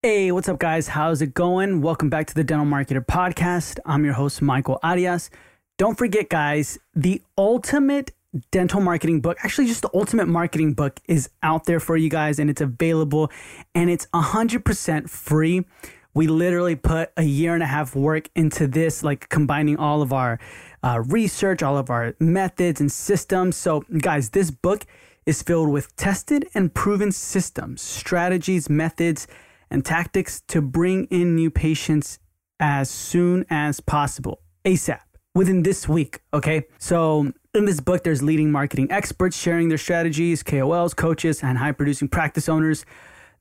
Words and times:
Hey, 0.00 0.30
what's 0.30 0.48
up, 0.48 0.60
guys? 0.60 0.86
How's 0.86 1.20
it 1.22 1.34
going? 1.34 1.82
Welcome 1.82 2.08
back 2.08 2.28
to 2.28 2.34
the 2.36 2.44
Dental 2.44 2.64
Marketer 2.64 3.04
Podcast. 3.04 3.80
I'm 3.84 4.04
your 4.04 4.14
host, 4.14 4.40
Michael 4.40 4.78
Arias. 4.84 5.28
Don't 5.76 5.98
forget, 5.98 6.28
guys, 6.28 6.78
the 6.94 7.20
ultimate 7.36 8.12
dental 8.52 8.80
marketing 8.80 9.20
book, 9.20 9.38
actually, 9.42 9.66
just 9.66 9.82
the 9.82 9.90
ultimate 9.92 10.28
marketing 10.28 10.74
book, 10.74 11.00
is 11.08 11.30
out 11.42 11.64
there 11.64 11.80
for 11.80 11.96
you 11.96 12.08
guys 12.08 12.38
and 12.38 12.48
it's 12.48 12.60
available 12.60 13.32
and 13.74 13.90
it's 13.90 14.06
100% 14.14 15.10
free. 15.10 15.64
We 16.14 16.28
literally 16.28 16.76
put 16.76 17.10
a 17.16 17.24
year 17.24 17.54
and 17.54 17.62
a 17.64 17.66
half 17.66 17.96
work 17.96 18.30
into 18.36 18.68
this, 18.68 19.02
like 19.02 19.28
combining 19.30 19.78
all 19.78 20.00
of 20.00 20.12
our 20.12 20.38
uh, 20.84 21.02
research, 21.08 21.60
all 21.60 21.76
of 21.76 21.90
our 21.90 22.14
methods 22.20 22.80
and 22.80 22.92
systems. 22.92 23.56
So, 23.56 23.80
guys, 23.98 24.30
this 24.30 24.52
book 24.52 24.86
is 25.26 25.42
filled 25.42 25.70
with 25.70 25.96
tested 25.96 26.48
and 26.54 26.72
proven 26.72 27.10
systems, 27.10 27.82
strategies, 27.82 28.70
methods, 28.70 29.26
and 29.70 29.84
tactics 29.84 30.40
to 30.48 30.60
bring 30.60 31.04
in 31.06 31.34
new 31.34 31.50
patients 31.50 32.18
as 32.60 32.90
soon 32.90 33.44
as 33.50 33.80
possible, 33.80 34.40
ASAP, 34.64 35.00
within 35.34 35.62
this 35.62 35.88
week. 35.88 36.20
Okay. 36.32 36.64
So, 36.78 37.32
in 37.54 37.64
this 37.64 37.80
book, 37.80 38.04
there's 38.04 38.22
leading 38.22 38.52
marketing 38.52 38.90
experts 38.90 39.36
sharing 39.36 39.68
their 39.68 39.78
strategies, 39.78 40.42
KOLs, 40.42 40.94
coaches, 40.94 41.42
and 41.42 41.58
high 41.58 41.72
producing 41.72 42.08
practice 42.08 42.48
owners. 42.48 42.84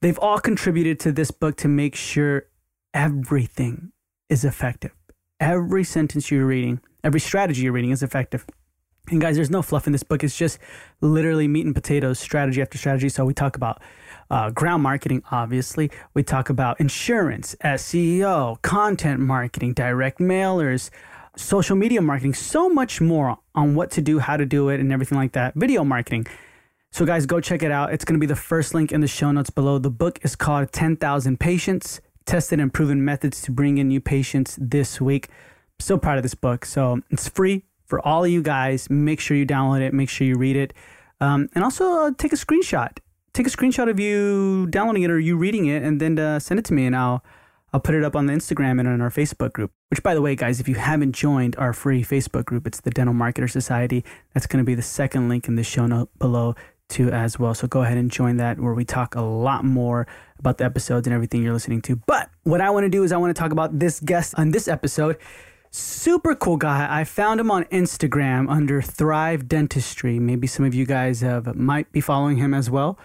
They've 0.02 0.18
all 0.20 0.40
contributed 0.40 1.00
to 1.02 1.12
this 1.12 1.32
book 1.32 1.58
to 1.58 1.68
make 1.68 1.96
sure 1.96 2.48
everything 2.94 3.92
is 4.30 4.44
effective. 4.44 4.92
Every 5.40 5.84
sentence 5.84 6.32
you're 6.32 6.46
reading, 6.46 6.82
every 7.04 7.20
strategy 7.20 7.64
you're 7.64 7.74
reading 7.74 7.92
is 7.92 8.02
effective. 8.02 8.46
And 9.10 9.22
guys, 9.22 9.36
there's 9.36 9.50
no 9.50 9.62
fluff 9.62 9.88
in 9.88 9.94
this 9.94 10.04
book. 10.04 10.24
It's 10.24 10.38
just 10.38 10.60
literally 11.00 11.48
meat 11.48 11.66
and 11.66 11.74
potatoes, 11.74 12.20
strategy 12.20 12.62
after 12.62 12.78
strategy. 12.78 13.10
So 13.10 13.24
we 13.24 13.34
talk 13.34 13.56
about 13.56 13.82
uh, 14.30 14.50
ground 14.52 14.84
marketing, 14.84 15.24
obviously. 15.32 15.92
We 16.14 16.24
talk 16.24 16.50
about 16.50 16.80
insurance, 16.80 17.56
SEO, 17.64 18.62
content 18.62 19.20
marketing, 19.20 19.74
direct 19.74 20.20
mailers, 20.20 20.90
social 21.36 21.76
media 21.76 22.02
marketing, 22.02 22.34
so 22.34 22.70
much 22.70 23.00
more 23.00 23.38
on 23.56 23.76
what 23.76 23.92
to 23.92 24.02
do, 24.02 24.20
how 24.20 24.38
to 24.38 24.46
do 24.46 24.70
it, 24.70 24.80
and 24.80 24.92
everything 24.92 25.18
like 25.18 25.34
that. 25.34 25.54
Video 25.56 25.84
marketing. 25.84 26.28
So, 26.92 27.06
guys, 27.06 27.26
go 27.26 27.40
check 27.40 27.64
it 27.64 27.72
out. 27.72 27.94
It's 27.94 28.06
going 28.06 28.16
to 28.16 28.20
be 28.20 28.26
the 28.26 28.36
first 28.36 28.74
link 28.74 28.92
in 28.92 29.02
the 29.02 29.08
show 29.08 29.32
notes 29.32 29.50
below. 29.50 29.78
The 29.78 29.92
book 29.92 30.20
is 30.24 30.36
called 30.36 30.72
10,000 30.72 31.40
Patients 31.40 32.02
Tested 32.26 32.60
and 32.60 32.74
Proven 32.74 33.04
Methods 33.06 33.42
to 33.44 33.52
Bring 33.52 33.78
in 33.78 33.88
New 33.88 34.02
Patients 34.02 34.58
This 34.60 35.00
Week. 35.00 35.28
I'm 35.30 35.36
So 35.80 35.98
proud 35.98 36.18
of 36.18 36.24
this 36.24 36.36
book. 36.36 36.66
So, 36.66 37.02
it's 37.10 37.28
free 37.28 37.66
for 37.86 38.06
all 38.06 38.24
of 38.24 38.32
you 38.32 38.42
guys. 38.42 38.90
Make 38.90 39.20
sure 39.20 39.38
you 39.38 39.46
download 39.46 39.82
it, 39.82 39.94
make 39.94 40.10
sure 40.10 40.26
you 40.26 40.38
read 40.38 40.56
it, 40.56 40.74
um, 41.20 41.50
and 41.56 41.64
also 41.64 42.08
uh, 42.08 42.12
take 42.18 42.34
a 42.34 42.36
screenshot. 42.36 42.98
Take 43.38 43.46
a 43.46 43.52
screenshot 43.52 43.88
of 43.88 44.00
you 44.00 44.66
downloading 44.72 45.04
it 45.04 45.12
or 45.12 45.20
you 45.20 45.38
reading 45.38 45.68
it, 45.68 45.84
and 45.84 46.02
then 46.02 46.18
uh, 46.18 46.40
send 46.40 46.60
it 46.60 46.66
to 46.66 46.74
me, 46.74 46.88
and 46.88 46.96
I'll 46.96 47.24
I'll 47.72 47.80
put 47.80 47.94
it 47.94 48.04
up 48.04 48.16
on 48.16 48.26
the 48.26 48.34
Instagram 48.34 48.80
and 48.80 48.88
on 48.88 49.00
our 49.00 49.12
Facebook 49.12 49.54
group. 49.54 49.72
Which, 49.92 50.02
by 50.02 50.16
the 50.16 50.24
way, 50.24 50.36
guys, 50.36 50.60
if 50.60 50.68
you 50.68 50.74
haven't 50.74 51.12
joined 51.12 51.56
our 51.58 51.72
free 51.72 52.04
Facebook 52.04 52.46
group, 52.46 52.66
it's 52.66 52.82
the 52.82 52.90
Dental 52.90 53.14
Marketer 53.14 53.48
Society. 53.48 54.04
That's 54.34 54.48
going 54.48 54.58
to 54.58 54.66
be 54.66 54.74
the 54.74 54.82
second 54.82 55.30
link 55.30 55.48
in 55.48 55.54
the 55.54 55.64
show 55.64 55.86
note 55.86 56.10
below 56.18 56.56
too 56.90 57.12
as 57.12 57.38
well. 57.38 57.54
So 57.54 57.68
go 57.68 57.84
ahead 57.84 58.00
and 58.00 58.10
join 58.10 58.38
that 58.38 58.60
where 58.60 58.74
we 58.74 58.84
talk 58.84 59.14
a 59.14 59.22
lot 59.22 59.64
more 59.64 60.08
about 60.40 60.58
the 60.58 60.66
episodes 60.66 61.06
and 61.06 61.14
everything 61.14 61.44
you're 61.44 61.54
listening 61.54 61.84
to. 61.84 61.96
But 62.08 62.32
what 62.42 62.60
I 62.60 62.72
want 62.72 62.86
to 62.86 62.90
do 62.90 63.04
is 63.04 63.12
I 63.12 63.18
want 63.18 63.36
to 63.36 63.40
talk 63.40 63.52
about 63.52 63.78
this 63.78 64.00
guest 64.00 64.34
on 64.36 64.50
this 64.50 64.68
episode. 64.68 65.16
Super 65.70 66.34
cool 66.34 66.58
guy. 66.58 66.88
I 66.90 67.04
found 67.04 67.40
him 67.40 67.52
on 67.52 67.66
Instagram 67.66 68.50
under 68.50 68.82
Thrive 68.82 69.48
Dentistry. 69.48 70.18
Maybe 70.18 70.48
some 70.48 70.66
of 70.66 70.74
you 70.74 70.88
guys 70.88 71.22
have, 71.22 71.56
might 71.56 71.92
be 71.92 72.02
following 72.02 72.38
him 72.38 72.56
as 72.56 72.68
well. 72.72 72.98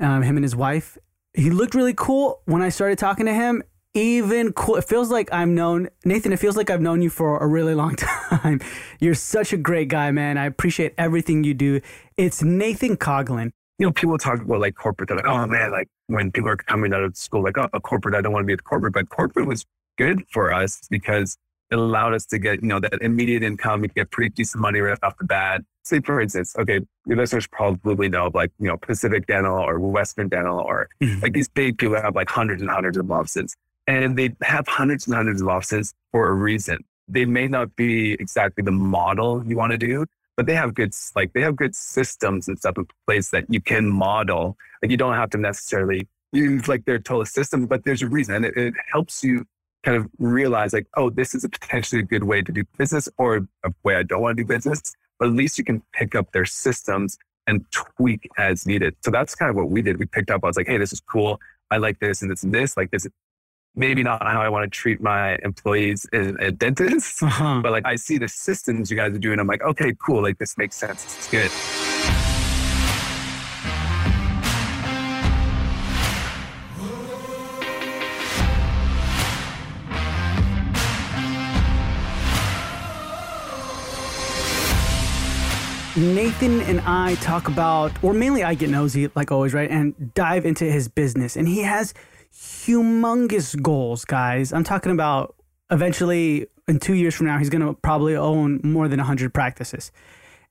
Um, 0.00 0.22
him 0.22 0.36
and 0.36 0.44
his 0.44 0.54
wife. 0.56 0.96
He 1.34 1.50
looked 1.50 1.74
really 1.74 1.94
cool 1.94 2.40
when 2.46 2.62
I 2.62 2.68
started 2.68 2.98
talking 2.98 3.26
to 3.26 3.34
him. 3.34 3.62
Even 3.94 4.52
cool. 4.52 4.76
It 4.76 4.84
feels 4.84 5.10
like 5.10 5.28
I'm 5.32 5.54
known, 5.54 5.88
Nathan. 6.04 6.32
It 6.32 6.38
feels 6.38 6.56
like 6.56 6.70
I've 6.70 6.80
known 6.80 7.02
you 7.02 7.10
for 7.10 7.38
a 7.38 7.46
really 7.46 7.74
long 7.74 7.96
time. 8.30 8.60
You're 9.00 9.14
such 9.14 9.52
a 9.52 9.56
great 9.56 9.88
guy, 9.88 10.10
man. 10.10 10.38
I 10.38 10.44
appreciate 10.46 10.94
everything 10.98 11.42
you 11.42 11.54
do. 11.54 11.80
It's 12.16 12.42
Nathan 12.42 12.96
Coughlin 12.96 13.50
You 13.78 13.86
know, 13.86 13.92
people 13.92 14.18
talk 14.18 14.40
about 14.42 14.60
like 14.60 14.76
corporate. 14.76 15.08
They're 15.08 15.16
like, 15.16 15.26
oh 15.26 15.46
man, 15.46 15.72
like 15.72 15.88
when 16.06 16.30
people 16.30 16.50
are 16.50 16.56
coming 16.56 16.92
out 16.92 17.02
of 17.02 17.16
school, 17.16 17.42
like, 17.42 17.58
oh, 17.58 17.68
a 17.72 17.80
corporate, 17.80 18.14
I 18.14 18.20
don't 18.20 18.32
want 18.32 18.44
to 18.44 18.46
be 18.46 18.52
a 18.52 18.58
corporate. 18.58 18.92
But 18.92 19.08
corporate 19.08 19.46
was 19.46 19.64
good 19.96 20.22
for 20.30 20.52
us 20.52 20.80
because 20.90 21.36
it 21.70 21.78
allowed 21.78 22.14
us 22.14 22.24
to 22.26 22.38
get, 22.38 22.62
you 22.62 22.68
know, 22.68 22.80
that 22.80 22.94
immediate 23.02 23.42
income. 23.42 23.82
We 23.82 23.88
get 23.88 24.10
pretty 24.10 24.30
decent 24.30 24.60
money 24.60 24.80
right 24.80 24.98
off 25.02 25.16
the 25.18 25.24
bat. 25.24 25.62
Say, 25.84 26.00
for 26.00 26.20
instance, 26.20 26.54
okay, 26.58 26.80
your 27.06 27.16
listeners 27.16 27.46
probably 27.46 28.08
know 28.08 28.30
like, 28.32 28.50
you 28.58 28.68
know, 28.68 28.76
Pacific 28.76 29.26
Dental 29.26 29.56
or 29.56 29.78
Western 29.78 30.28
Dental 30.28 30.58
or 30.58 30.88
mm-hmm. 31.00 31.20
like 31.20 31.32
these 31.32 31.48
big 31.48 31.78
people 31.78 32.00
have 32.00 32.14
like 32.14 32.28
hundreds 32.28 32.62
and 32.62 32.70
hundreds 32.70 32.96
of 32.96 33.10
offices. 33.10 33.54
And 33.86 34.18
they 34.18 34.34
have 34.42 34.68
hundreds 34.68 35.06
and 35.06 35.14
hundreds 35.14 35.40
of 35.40 35.48
offices 35.48 35.94
for 36.12 36.28
a 36.28 36.34
reason. 36.34 36.84
They 37.06 37.24
may 37.24 37.48
not 37.48 37.74
be 37.74 38.14
exactly 38.14 38.62
the 38.62 38.70
model 38.70 39.42
you 39.46 39.56
want 39.56 39.72
to 39.72 39.78
do, 39.78 40.04
but 40.36 40.44
they 40.46 40.54
have 40.54 40.74
good, 40.74 40.92
like 41.16 41.32
they 41.32 41.40
have 41.40 41.56
good 41.56 41.74
systems 41.74 42.48
and 42.48 42.58
stuff 42.58 42.76
in 42.76 42.86
place 43.06 43.30
that 43.30 43.46
you 43.48 43.62
can 43.62 43.88
model. 43.88 44.56
Like 44.82 44.90
you 44.90 44.98
don't 44.98 45.14
have 45.14 45.30
to 45.30 45.38
necessarily 45.38 46.06
use 46.32 46.68
like 46.68 46.84
their 46.84 46.98
total 46.98 47.24
system, 47.24 47.66
but 47.66 47.84
there's 47.84 48.02
a 48.02 48.08
reason. 48.08 48.34
And 48.34 48.44
it, 48.44 48.56
it 48.56 48.74
helps 48.92 49.24
you 49.24 49.46
kind 49.84 49.96
of 49.96 50.08
realize 50.18 50.72
like, 50.72 50.86
oh, 50.96 51.10
this 51.10 51.34
is 51.34 51.44
a 51.44 51.48
potentially 51.48 52.00
a 52.00 52.04
good 52.04 52.24
way 52.24 52.42
to 52.42 52.52
do 52.52 52.64
business 52.76 53.08
or 53.18 53.46
a 53.64 53.72
way 53.84 53.96
I 53.96 54.02
don't 54.02 54.20
want 54.20 54.36
to 54.36 54.42
do 54.42 54.46
business, 54.46 54.82
but 55.18 55.28
at 55.28 55.34
least 55.34 55.58
you 55.58 55.64
can 55.64 55.82
pick 55.92 56.14
up 56.14 56.32
their 56.32 56.44
systems 56.44 57.16
and 57.46 57.64
tweak 57.70 58.28
as 58.36 58.66
needed. 58.66 58.96
So 59.04 59.10
that's 59.10 59.34
kind 59.34 59.48
of 59.50 59.56
what 59.56 59.70
we 59.70 59.80
did. 59.80 59.98
We 59.98 60.06
picked 60.06 60.30
up, 60.30 60.44
I 60.44 60.48
was 60.48 60.56
like, 60.56 60.66
hey, 60.66 60.78
this 60.78 60.92
is 60.92 61.00
cool. 61.00 61.40
I 61.70 61.78
like 61.78 61.98
this 62.00 62.22
and 62.22 62.30
this 62.30 62.42
and 62.42 62.52
this, 62.54 62.76
like 62.76 62.90
this. 62.90 63.06
Maybe 63.74 64.02
not 64.02 64.22
how 64.22 64.40
I 64.40 64.48
want 64.48 64.64
to 64.64 64.70
treat 64.70 65.00
my 65.00 65.38
employees 65.44 66.06
at 66.12 66.58
dentists, 66.58 67.22
uh-huh. 67.22 67.60
but 67.62 67.70
like 67.70 67.86
I 67.86 67.96
see 67.96 68.18
the 68.18 68.26
systems 68.26 68.90
you 68.90 68.96
guys 68.96 69.14
are 69.14 69.18
doing. 69.18 69.38
I'm 69.38 69.46
like, 69.46 69.62
okay, 69.62 69.94
cool. 70.04 70.22
Like 70.22 70.38
this 70.38 70.58
makes 70.58 70.74
sense. 70.74 71.04
It's 71.04 71.30
good. 71.30 71.97
Nathan 85.98 86.60
and 86.60 86.80
I 86.82 87.16
talk 87.16 87.48
about, 87.48 87.90
or 88.04 88.12
mainly 88.12 88.44
I 88.44 88.54
get 88.54 88.70
nosy, 88.70 89.10
like 89.16 89.32
always, 89.32 89.52
right? 89.52 89.68
And 89.68 90.14
dive 90.14 90.46
into 90.46 90.64
his 90.64 90.86
business. 90.86 91.34
And 91.34 91.48
he 91.48 91.62
has 91.62 91.92
humongous 92.32 93.60
goals, 93.60 94.04
guys. 94.04 94.52
I'm 94.52 94.62
talking 94.62 94.92
about 94.92 95.34
eventually 95.72 96.46
in 96.68 96.78
two 96.78 96.94
years 96.94 97.16
from 97.16 97.26
now, 97.26 97.38
he's 97.38 97.50
going 97.50 97.66
to 97.66 97.74
probably 97.74 98.14
own 98.14 98.60
more 98.62 98.86
than 98.86 98.98
100 98.98 99.34
practices. 99.34 99.90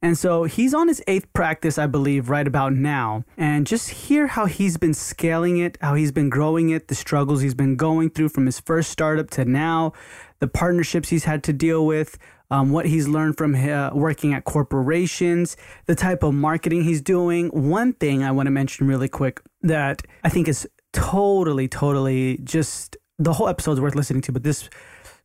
And 0.02 0.18
so 0.18 0.44
he's 0.44 0.74
on 0.74 0.90
his 0.90 1.02
eighth 1.07 1.31
practice, 1.31 1.78
I 1.78 1.88
believe, 1.88 2.30
right 2.30 2.46
about 2.46 2.74
now. 2.74 3.24
And 3.38 3.66
just 3.66 3.90
hear 3.90 4.28
how 4.28 4.47
he's 4.47 4.78
been 4.78 4.94
scaling 4.94 5.57
it, 5.57 5.78
how 5.81 5.96
he's 5.96 6.12
been 6.12 6.30
growing 6.30 6.69
it, 6.69 6.90
the 6.90 6.96
struggles 6.96 7.41
he's 7.41 7.56
been 7.56 7.78
going 7.78 8.09
through 8.09 8.30
from 8.30 8.46
his 8.46 8.59
first 8.59 8.91
startup 8.91 9.30
to 9.31 9.46
now, 9.46 9.94
the 10.40 10.47
partnerships 10.47 11.09
he's 11.09 11.24
had 11.24 11.41
to 11.46 11.53
deal 11.53 11.86
with, 11.86 12.18
um, 12.50 12.72
what 12.72 12.85
he's 12.85 13.08
learned 13.08 13.38
from 13.38 13.56
uh, 13.56 13.91
working 13.94 14.34
at 14.34 14.46
corporations, 14.46 15.58
the 15.85 15.96
type 15.96 16.24
of 16.24 16.34
marketing 16.34 16.84
he's 16.84 17.02
doing. 17.02 17.47
One 17.50 17.94
thing 17.94 18.24
I 18.24 18.31
want 18.31 18.47
to 18.47 18.52
mention 18.52 18.88
really 18.88 19.09
quick 19.09 19.41
that 19.62 20.03
I 20.24 20.30
think 20.30 20.47
is 20.47 20.68
totally, 20.94 21.68
totally 21.68 22.40
just 22.44 22.96
the 23.19 23.34
whole 23.34 23.50
episode 23.50 23.74
is 23.74 23.81
worth 23.81 23.96
listening 23.96 24.22
to, 24.24 24.31
but 24.31 24.44
this 24.44 24.69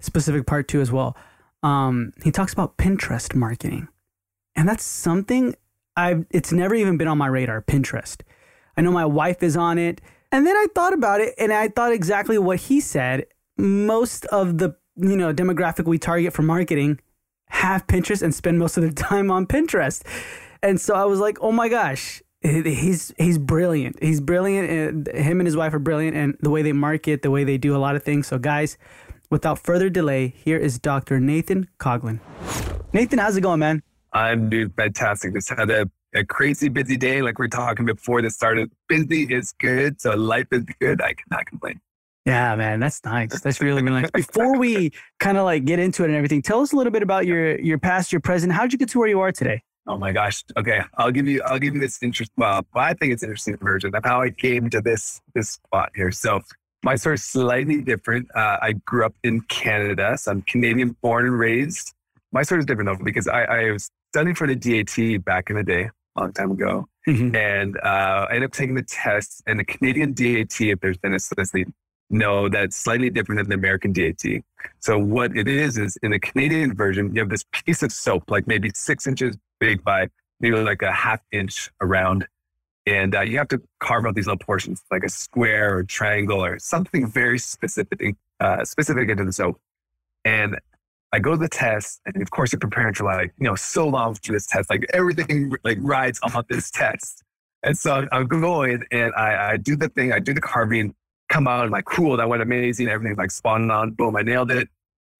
specific 0.01 0.47
part 0.47 0.69
too 0.69 0.81
as 0.81 0.91
well. 0.91 1.17
Um, 1.63 2.13
he 2.25 2.33
talks 2.33 2.53
about 2.53 2.77
Pinterest 2.77 3.35
marketing, 3.35 3.89
and 4.57 4.69
that's 4.69 4.85
something 4.85 5.55
I've. 5.97 6.27
It's 6.31 6.51
never 6.51 6.75
even 6.75 6.97
been 6.97 7.07
on 7.07 7.19
my 7.19 7.29
radar. 7.29 7.63
Pinterest. 7.63 8.23
I 8.77 8.81
know 8.81 8.91
my 8.91 9.05
wife 9.05 9.43
is 9.45 9.57
on 9.57 9.79
it, 9.79 10.01
and 10.33 10.45
then 10.45 10.57
I 10.57 10.67
thought 10.75 10.93
about 10.93 11.21
it, 11.21 11.35
and 11.39 11.53
I 11.53 11.69
thought 11.69 11.93
exactly 11.93 12.37
what 12.37 12.59
he 12.59 12.81
said. 12.81 13.27
Most 13.57 14.25
of 14.27 14.59
the 14.59 14.75
you 14.97 15.17
know 15.17 15.33
demographic 15.33 15.85
we 15.85 15.99
target 15.99 16.33
for 16.33 16.43
marketing 16.43 16.99
have 17.53 17.87
Pinterest 17.87 18.23
and 18.23 18.35
spend 18.35 18.59
most 18.59 18.77
of 18.77 18.83
their 18.83 18.93
time 19.11 19.31
on 19.31 19.47
Pinterest. 19.47 20.03
And 20.63 20.81
so 20.81 20.95
I 20.95 21.05
was 21.05 21.21
like, 21.21 21.39
oh 21.41 21.53
my 21.53 21.69
gosh, 21.69 22.23
he's 22.41 23.13
he's 23.19 23.39
brilliant. 23.39 24.03
He's 24.03 24.21
brilliant. 24.21 24.71
Uh, 24.71 24.73
and 24.73 25.09
him 25.09 25.41
and 25.41 25.47
his 25.47 25.57
wife 25.57 25.75
are 25.75 25.79
brilliant, 25.79 26.17
and 26.17 26.37
the 26.41 26.51
way 26.51 26.63
they 26.63 26.73
market, 26.73 27.23
the 27.23 27.31
way 27.31 27.45
they 27.45 27.59
do 27.59 27.77
a 27.77 27.79
lot 27.79 27.95
of 27.97 28.03
things. 28.03 28.27
So 28.27 28.39
guys, 28.39 28.79
without 29.31 29.59
further 29.59 29.91
delay, 29.91 30.35
here 30.45 30.57
is 30.57 30.79
Dr. 30.79 31.21
Nathan 31.21 31.69
Coughlin. 31.79 32.21
Nathan, 32.93 33.19
how's 33.19 33.37
it 33.37 33.43
going, 33.43 33.61
man? 33.61 33.83
I'm 34.13 34.51
doing 34.51 34.71
fantastic. 34.77 35.35
Just 35.35 35.49
had 35.51 35.71
a, 35.71 35.91
a 36.15 36.25
crazy 36.25 36.69
busy 36.69 36.97
day, 36.97 37.23
like 37.23 37.39
we 37.39 37.47
are 37.47 37.49
talking 37.49 37.87
before 37.87 38.21
this 38.23 38.35
started. 38.35 38.71
Busy 38.89 39.23
is 39.25 39.53
good, 39.59 40.01
so 40.01 40.15
life 40.17 40.49
is 40.53 40.65
good. 40.81 41.01
I 41.01 41.15
cannot 41.15 41.47
complain. 41.47 41.81
Yeah, 42.25 42.55
man, 42.55 42.79
that's 42.79 43.05
nice. 43.05 43.41
That's 43.41 43.61
really, 43.61 43.83
really 43.83 44.03
nice. 44.03 44.11
Before 44.15 44.57
we 44.57 44.93
kind 45.19 45.39
of 45.39 45.45
like 45.45 45.65
get 45.65 45.79
into 45.79 46.05
it 46.05 46.07
and 46.07 46.15
everything, 46.15 46.43
tell 46.43 46.61
us 46.61 46.73
a 46.73 46.77
little 46.77 46.93
bit 46.93 47.03
about 47.03 47.27
your 47.27 47.59
your 47.61 47.79
past, 47.79 48.13
your 48.13 48.21
present. 48.21 48.53
How'd 48.53 48.73
you 48.73 48.79
get 48.79 48.89
to 48.91 48.99
where 48.99 49.09
you 49.09 49.21
are 49.21 49.33
today? 49.33 49.63
Oh 49.89 49.99
my 49.99 50.13
gosh. 50.13 50.45
Okay, 50.57 50.81
I'll 50.97 51.11
give 51.11 51.27
you 51.27 51.43
I'll 51.43 51.59
give 51.59 51.75
you 51.75 51.81
this 51.81 52.01
interesting. 52.03 52.35
Well, 52.37 52.65
I 52.75 52.95
think 52.95 53.13
it's 53.13 53.23
interesting 53.23 53.57
version 53.57 53.95
of 53.95 54.05
how 54.05 54.23
I 54.23 54.31
came 54.31 54.71
to 54.71 54.81
this 54.81 55.21
this 55.35 55.51
spot 55.51 55.91
here. 55.97 56.13
So 56.13 56.41
my 56.85 56.97
story 56.97 57.15
is 57.15 57.25
slightly 57.25 57.81
different. 57.81 58.29
Uh, 58.35 58.59
I 58.61 58.73
grew 58.73 59.07
up 59.07 59.15
in 59.23 59.41
Canada, 59.43 60.17
so 60.19 60.33
I'm 60.33 60.43
Canadian 60.43 60.97
born 61.01 61.27
and 61.27 61.39
raised. 61.39 61.95
My 62.33 62.43
story 62.43 62.61
is 62.61 62.67
different 62.67 62.89
though, 62.89 63.05
because 63.05 63.29
I, 63.29 63.45
I 63.45 63.71
was 63.73 63.91
studying 64.13 64.35
for 64.35 64.47
the 64.47 64.57
DAT 64.57 65.25
back 65.25 65.51
in 65.51 65.57
the 65.57 65.63
day, 65.63 65.91
a 66.17 66.21
long 66.21 66.33
time 66.33 66.51
ago. 66.51 66.89
Mm-hmm. 67.09 67.37
And 67.37 67.77
uh, 67.79 68.27
I 68.29 68.35
ended 68.35 68.45
up 68.45 68.53
taking 68.53 68.75
the 68.75 68.83
test, 68.83 69.43
and 69.47 69.61
the 69.61 69.65
Canadian 69.65 70.13
DAT, 70.13 70.61
if 70.61 70.81
there's 70.81 70.99
been 70.99 71.15
a 71.15 71.21
know 72.13 72.49
that's 72.49 72.77
slightly 72.77 73.11
different 73.11 73.39
than 73.41 73.49
the 73.49 73.55
American 73.55 73.93
DAT. 73.93 74.23
So 74.81 74.99
what 74.99 75.37
it 75.37 75.49
is 75.49 75.79
is 75.79 75.97
in 76.03 76.13
the 76.13 76.19
Canadian 76.19 76.75
version, 76.75 77.15
you 77.15 77.21
have 77.21 77.31
this 77.31 77.45
piece 77.53 77.83
of 77.83 77.93
soap, 77.93 78.31
like 78.31 78.47
maybe 78.47 78.71
six 78.75 79.07
inches 79.07 79.37
big 79.59 79.83
by 79.83 80.09
maybe 80.41 80.57
like 80.57 80.83
a 80.83 80.93
half 80.93 81.21
inch 81.33 81.71
around, 81.81 82.27
and 82.87 83.15
uh, 83.15 83.21
you 83.21 83.39
have 83.39 83.49
to 83.49 83.63
carve 83.81 84.07
out 84.07 84.15
these 84.15 84.27
little 84.27 84.39
portions, 84.39 84.83
like 84.91 85.05
a 85.05 85.09
square 85.09 85.77
or 85.77 85.85
triangle 85.85 86.45
or 86.45 86.59
something 86.59 87.07
very 87.07 87.39
specific, 87.39 88.17
uh, 88.41 88.65
specific 88.65 89.09
into 89.09 89.25
the 89.25 89.33
soap. 89.33 89.61
And 90.25 90.59
I 91.13 91.19
go 91.19 91.33
to 91.33 91.37
the 91.37 91.49
test, 91.49 92.01
and 92.07 92.21
of 92.23 92.31
course, 92.31 92.53
you're 92.53 92.61
preparing 92.61 92.95
for 92.95 93.05
like 93.05 93.33
you 93.39 93.45
know 93.45 93.55
so 93.55 93.87
long 93.87 94.15
for 94.15 94.33
this 94.33 94.47
test, 94.47 94.71
like 94.71 94.87
everything 94.93 95.53
like 95.65 95.79
rides 95.81 96.19
on 96.23 96.45
this 96.49 96.71
test. 96.71 97.23
And 97.63 97.79
so 97.79 98.09
I'm 98.11 98.27
going, 98.27 98.83
and 98.91 99.13
I, 99.15 99.53
I 99.53 99.57
do 99.57 99.77
the 99.77 99.89
thing, 99.89 100.13
I 100.13 100.19
do 100.19 100.35
the 100.35 100.41
carving, 100.41 100.95
come 101.33 101.49
out, 101.49 101.63
and 101.63 101.73
like 101.73 101.85
cool, 101.87 102.17
that 102.17 102.29
went 102.29 102.43
amazing, 102.43 102.89
everything's 102.89 103.19
like 103.19 103.31
spawning 103.31 103.71
on, 103.71 103.93
boom, 103.93 104.17
I 104.17 104.23
nailed 104.23 104.51
it. 104.51 104.69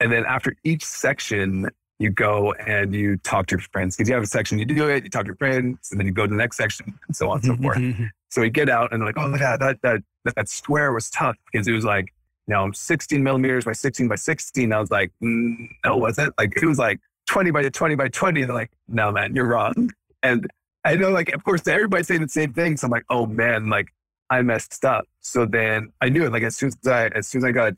And 0.01 0.13
then 0.13 0.25
after 0.27 0.55
each 0.65 0.85
section, 0.85 1.69
you 1.99 2.11
go 2.11 2.53
and 2.55 2.95
you 2.95 3.17
talk 3.19 3.47
to 3.47 3.55
your 3.55 3.61
friends 3.73 3.97
because 3.97 4.09
you 4.09 4.15
have 4.15 4.25
a 4.25 4.27
section, 4.27 4.59
you 4.59 4.65
do 4.65 4.89
it, 4.89 5.05
you 5.05 5.11
talk 5.11 5.23
to 5.23 5.29
your 5.29 5.37
friends, 5.37 5.91
and 5.91 6.01
then 6.01 6.07
you 6.07 6.13
go 6.13 6.27
to 6.27 6.31
the 6.31 6.37
next 6.37 6.57
section, 6.57 6.99
and 7.07 7.17
so 7.17 7.31
on 7.31 7.37
and 7.39 7.45
so 7.45 7.57
forth. 7.57 7.79
so 8.31 8.41
we 8.41 8.51
get 8.51 8.69
out, 8.69 8.93
and 8.93 9.01
they're 9.01 9.07
like, 9.07 9.19
"Oh, 9.19 9.35
yeah, 9.35 9.57
that 9.57 9.81
that 9.83 10.03
that 10.37 10.49
square 10.49 10.93
was 10.93 11.09
tough 11.11 11.37
because 11.51 11.67
it 11.69 11.73
was 11.73 11.85
like, 11.85 12.13
you 12.49 12.55
know, 12.55 12.71
16 12.73 13.23
millimeters 13.23 13.65
by 13.65 13.73
16 13.73 14.09
by 14.09 14.17
16." 14.17 14.73
I 14.73 14.81
was 14.81 14.91
like, 14.91 15.13
mm, 15.23 15.69
"No, 15.85 15.97
was 15.97 16.19
it? 16.19 16.33
Like 16.39 16.57
it 16.61 16.67
was 16.67 16.79
like 16.79 17.01
20 17.29 17.53
by 17.53 17.69
20 17.69 17.95
by 17.95 18.09
20." 18.09 18.41
And 18.41 18.51
they're 18.51 18.57
like, 18.57 18.73
"No, 18.89 19.13
man, 19.13 19.35
you're 19.37 19.47
wrong." 19.47 19.91
And 20.25 20.51
I 20.85 20.97
know, 20.97 21.11
like, 21.11 21.33
of 21.33 21.45
course, 21.45 21.67
everybody's 21.69 22.09
saying 22.09 22.23
the 22.23 22.29
same 22.29 22.53
thing. 22.53 22.77
So 22.77 22.87
I'm 22.87 22.91
like, 22.91 23.05
"Oh 23.09 23.27
man, 23.27 23.69
like." 23.71 23.89
I 24.33 24.43
messed 24.43 24.85
up. 24.85 25.05
So 25.21 25.47
then 25.47 25.93
I 26.01 26.09
knew 26.09 26.25
it. 26.25 26.33
Like 26.33 26.43
as 26.43 26.57
soon 26.57 26.69
as 26.69 26.89
I, 26.89 27.07
as 27.09 27.27
soon 27.27 27.41
as 27.41 27.45
I 27.45 27.53
got 27.53 27.75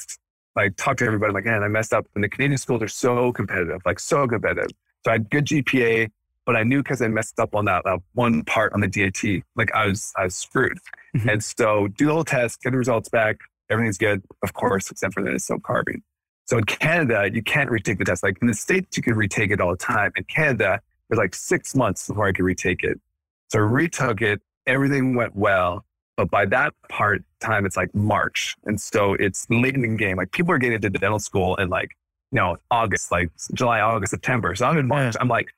like 0.57 0.77
talked 0.77 1.01
to 1.01 1.07
everybody. 1.07 1.31
I'm 1.31 1.35
like, 1.35 1.45
man, 1.45 1.63
I 1.63 1.69
messed 1.69 1.93
up. 1.93 2.07
And 2.15 2.23
the 2.23 2.29
Canadian 2.29 2.59
schools 2.59 2.83
are 2.83 2.89
so 2.89 3.33
competitive, 3.33 3.81
like 3.85 3.99
so 3.99 4.27
competitive. 4.27 4.71
So 5.05 5.11
I 5.11 5.15
had 5.15 5.31
good 5.31 5.47
GPA, 5.47 6.11
but 6.47 6.57
I 6.57 6.63
knew 6.63 6.83
because 6.83 7.03
I 7.03 7.09
messed 7.09 7.39
up 7.41 7.55
on 7.55 7.65
that, 7.67 7.83
that 7.85 8.01
one 8.13 8.45
part 8.45 8.73
on 8.73 8.81
the 8.81 8.89
DAT, 8.89 9.43
like 9.57 9.75
I 9.75 9.87
was 9.87 10.13
I 10.17 10.25
was 10.25 10.37
screwed. 10.37 10.79
Mm-hmm. 11.17 11.29
And 11.29 11.45
so 11.45 11.89
do 11.89 12.07
the 12.07 12.13
whole 12.13 12.25
test, 12.25 12.63
get 12.63 12.71
the 12.71 12.79
results 12.79 13.09
back. 13.09 13.39
Everything's 13.71 13.99
good, 13.99 14.23
of 14.43 14.53
course, 14.53 14.91
except 14.91 15.15
for 15.15 15.23
the 15.23 15.39
soap 15.39 15.63
carving. 15.63 16.03
So 16.47 16.59
in 16.59 16.65
Canada, 16.65 17.31
you 17.33 17.43
can't 17.43 17.71
retake 17.71 17.99
the 17.99 18.05
test. 18.05 18.23
Like 18.23 18.39
in 18.43 18.47
the 18.47 18.55
States, 18.55 18.97
you 18.97 19.03
can 19.03 19.15
retake 19.15 19.51
it 19.51 19.61
all 19.61 19.71
the 19.71 19.79
time. 19.79 20.13
In 20.17 20.25
Canada, 20.25 20.75
it 20.75 20.81
was 21.09 21.19
like 21.19 21.35
six 21.35 21.75
months 21.75 22.07
before 22.07 22.27
I 22.27 22.33
could 22.33 22.45
retake 22.45 22.85
it. 22.85 23.01
So 23.49 23.59
I 23.59 23.63
retook 23.63 24.21
it. 24.21 24.43
Everything 24.67 25.15
went 25.15 25.35
well. 25.35 25.85
But 26.17 26.31
by 26.31 26.47
that 26.47 26.75
part 26.89 27.23
time, 27.41 27.67
it's 27.67 27.77
like 27.77 27.95
March. 27.95 28.57
And 28.65 28.81
so 28.81 29.15
it's 29.15 29.47
late 29.51 29.75
in 29.75 29.83
the 29.83 29.89
game. 29.97 30.17
Like 30.17 30.33
people 30.33 30.53
are 30.53 30.59
getting 30.59 30.77
into 30.77 30.91
dental 30.91 31.19
school 31.19 31.57
in 31.57 31.69
like, 31.69 31.91
you 32.31 32.37
know, 32.37 32.57
August, 32.71 33.11
like 33.11 33.31
July, 33.53 33.81
August, 33.81 34.11
September. 34.11 34.55
So 34.55 34.67
I'm 34.67 34.79
in 34.79 34.87
March. 34.87 35.17
I'm 35.21 35.29
like, 35.29 35.49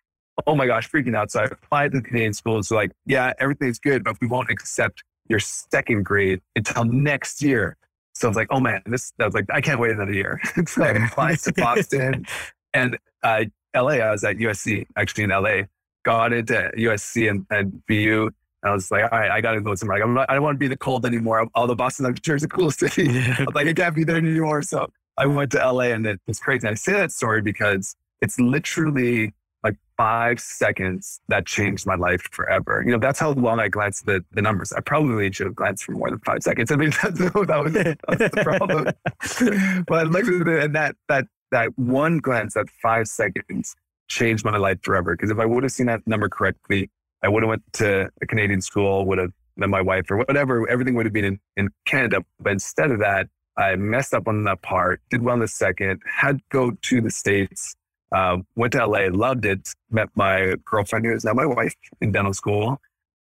oh 0.47 0.55
my 0.55 0.67
gosh, 0.67 0.91
freaking 0.91 1.17
out. 1.17 1.31
So 1.31 1.41
I 1.41 1.45
applied 1.45 1.93
to 1.93 2.01
the 2.01 2.05
Canadian 2.05 2.33
schools. 2.33 2.69
So 2.69 2.75
like, 2.75 2.93
yeah, 3.07 3.33
everything's 3.39 3.79
good, 3.79 4.05
but 4.05 4.17
we 4.21 4.27
won't 4.27 4.51
accept 4.51 5.03
your 5.29 5.41
second 5.41 6.05
grade 6.05 6.41
until 6.55 6.85
next 6.85 7.43
year. 7.43 7.77
So 8.15 8.29
I 8.29 8.31
was 8.31 8.37
like, 8.37 8.49
oh 8.51 8.61
man, 8.61 8.83
this, 8.87 9.13
I 9.21 9.27
was 9.27 9.35
like, 9.35 9.47
I 9.51 9.61
can't 9.61 9.79
wait 9.79 9.93
another 9.93 10.13
year. 10.13 10.41
so 10.67 10.83
I 10.83 10.89
applied 10.89 11.39
to 11.41 11.53
Boston 11.53 12.27
and 12.75 12.99
uh, 13.23 13.45
LA. 13.75 13.97
I 13.97 14.11
was 14.11 14.25
at 14.25 14.37
USC, 14.37 14.87
actually 14.97 15.25
in 15.25 15.31
LA, 15.31 15.63
got 16.05 16.33
into 16.33 16.71
USC 16.77 17.29
and, 17.29 17.47
and 17.51 17.83
BU 17.87 18.31
I 18.67 18.73
was 18.73 18.91
like, 18.91 19.05
all 19.11 19.19
right, 19.19 19.31
I 19.31 19.41
got 19.41 19.53
to 19.53 19.61
go 19.61 19.75
somewhere. 19.75 19.99
Like, 19.99 20.09
not, 20.09 20.31
i 20.31 20.35
don't 20.35 20.43
want 20.43 20.57
to 20.57 20.59
be 20.59 20.69
the 20.69 20.77
cold 20.77 21.07
anymore. 21.07 21.47
Although 21.55 21.75
Boston, 21.75 22.07
I'm 22.07 22.15
sure, 22.23 22.37
is 22.37 22.43
a 22.43 22.49
cool 22.49 22.71
city. 22.71 23.05
Yeah. 23.05 23.37
I 23.39 23.45
was 23.45 23.55
like, 23.55 23.67
I 23.67 23.73
can't 23.73 23.95
be 23.95 24.05
there 24.05 24.17
anymore. 24.17 24.63
So 24.63 24.89
I 25.19 25.27
went 25.27 25.53
to 25.53 25.59
LA 25.59 25.85
and 25.85 26.07
it, 26.07 26.21
it's 26.27 26.39
crazy. 26.39 26.67
And 26.67 26.75
I 26.75 26.75
say 26.75 26.93
that 26.93 27.13
story 27.13 27.43
because 27.43 27.95
it's 28.21 28.39
literally 28.39 29.33
like 29.63 29.77
five 29.97 30.41
seconds 30.41 31.21
that 31.29 31.47
changed 31.47 31.87
my 31.87 31.97
life 31.97 32.29
forever. 32.31 32.83
You 32.85 32.93
know, 32.93 32.99
that's 32.99 33.19
how 33.19 33.33
long 33.33 33.61
I 33.61 33.69
glanced 33.69 34.03
at 34.03 34.07
the, 34.07 34.25
the 34.33 34.43
numbers. 34.43 34.73
I 34.73 34.81
probably 34.81 35.33
should 35.33 35.47
have 35.47 35.57
glanced 35.57 35.85
for 35.85 35.93
more 35.93 36.11
than 36.11 36.21
five 36.21 36.43
seconds. 36.43 36.71
I 36.71 36.77
mean, 36.77 36.91
that's, 37.03 37.19
that, 37.19 37.35
was, 37.35 37.47
that 37.49 37.63
was 37.63 37.73
the 37.73 38.31
problem. 38.43 39.85
but 39.89 40.11
like, 40.13 40.25
and 40.25 40.75
that, 40.75 40.97
that, 41.09 41.27
that 41.53 41.71
one 41.79 42.19
glance, 42.19 42.55
that 42.55 42.69
five 42.83 43.09
seconds 43.09 43.75
changed 44.09 44.45
my 44.45 44.57
life 44.57 44.79
forever. 44.83 45.15
Because 45.15 45.31
if 45.31 45.39
I 45.39 45.47
would 45.47 45.63
have 45.63 45.73
seen 45.73 45.87
that 45.87 46.07
number 46.07 46.29
correctly, 46.29 46.91
I 47.27 47.29
would 47.29 47.43
have 47.43 47.51
went 47.51 47.63
to 47.75 48.09
a 48.23 48.27
Canadian 48.27 48.63
school, 48.63 49.05
would 49.07 49.19
have 49.19 49.33
met 49.57 49.69
my 49.69 49.81
wife 49.81 50.09
or 50.13 50.17
whatever. 50.17 50.69
Everything 50.71 50.95
would 50.95 51.07
have 51.07 51.13
been 51.13 51.25
in, 51.25 51.41
in 51.57 51.71
Canada. 51.85 52.25
But 52.39 52.53
instead 52.53 52.93
of 52.93 53.01
that, 53.01 53.27
I 53.57 53.75
messed 53.75 54.15
up 54.15 54.29
on 54.29 54.45
that 54.45 54.63
part, 54.63 55.01
did 55.11 55.23
well 55.23 55.35
in 55.35 55.41
the 55.41 55.49
second, 55.49 56.01
had 56.07 56.39
to 56.39 56.45
go 56.51 56.71
to 56.71 57.01
the 57.01 57.11
States, 57.11 57.75
uh, 58.15 58.37
went 58.55 58.75
to 58.75 58.87
LA, 58.87 59.09
loved 59.11 59.45
it, 59.45 59.69
met 59.91 60.09
my 60.15 60.55
girlfriend 60.65 61.05
who 61.05 61.15
is 61.15 61.25
now 61.25 61.33
my 61.33 61.47
wife 61.47 61.75
in 62.01 62.13
dental 62.13 62.33
school, 62.33 62.81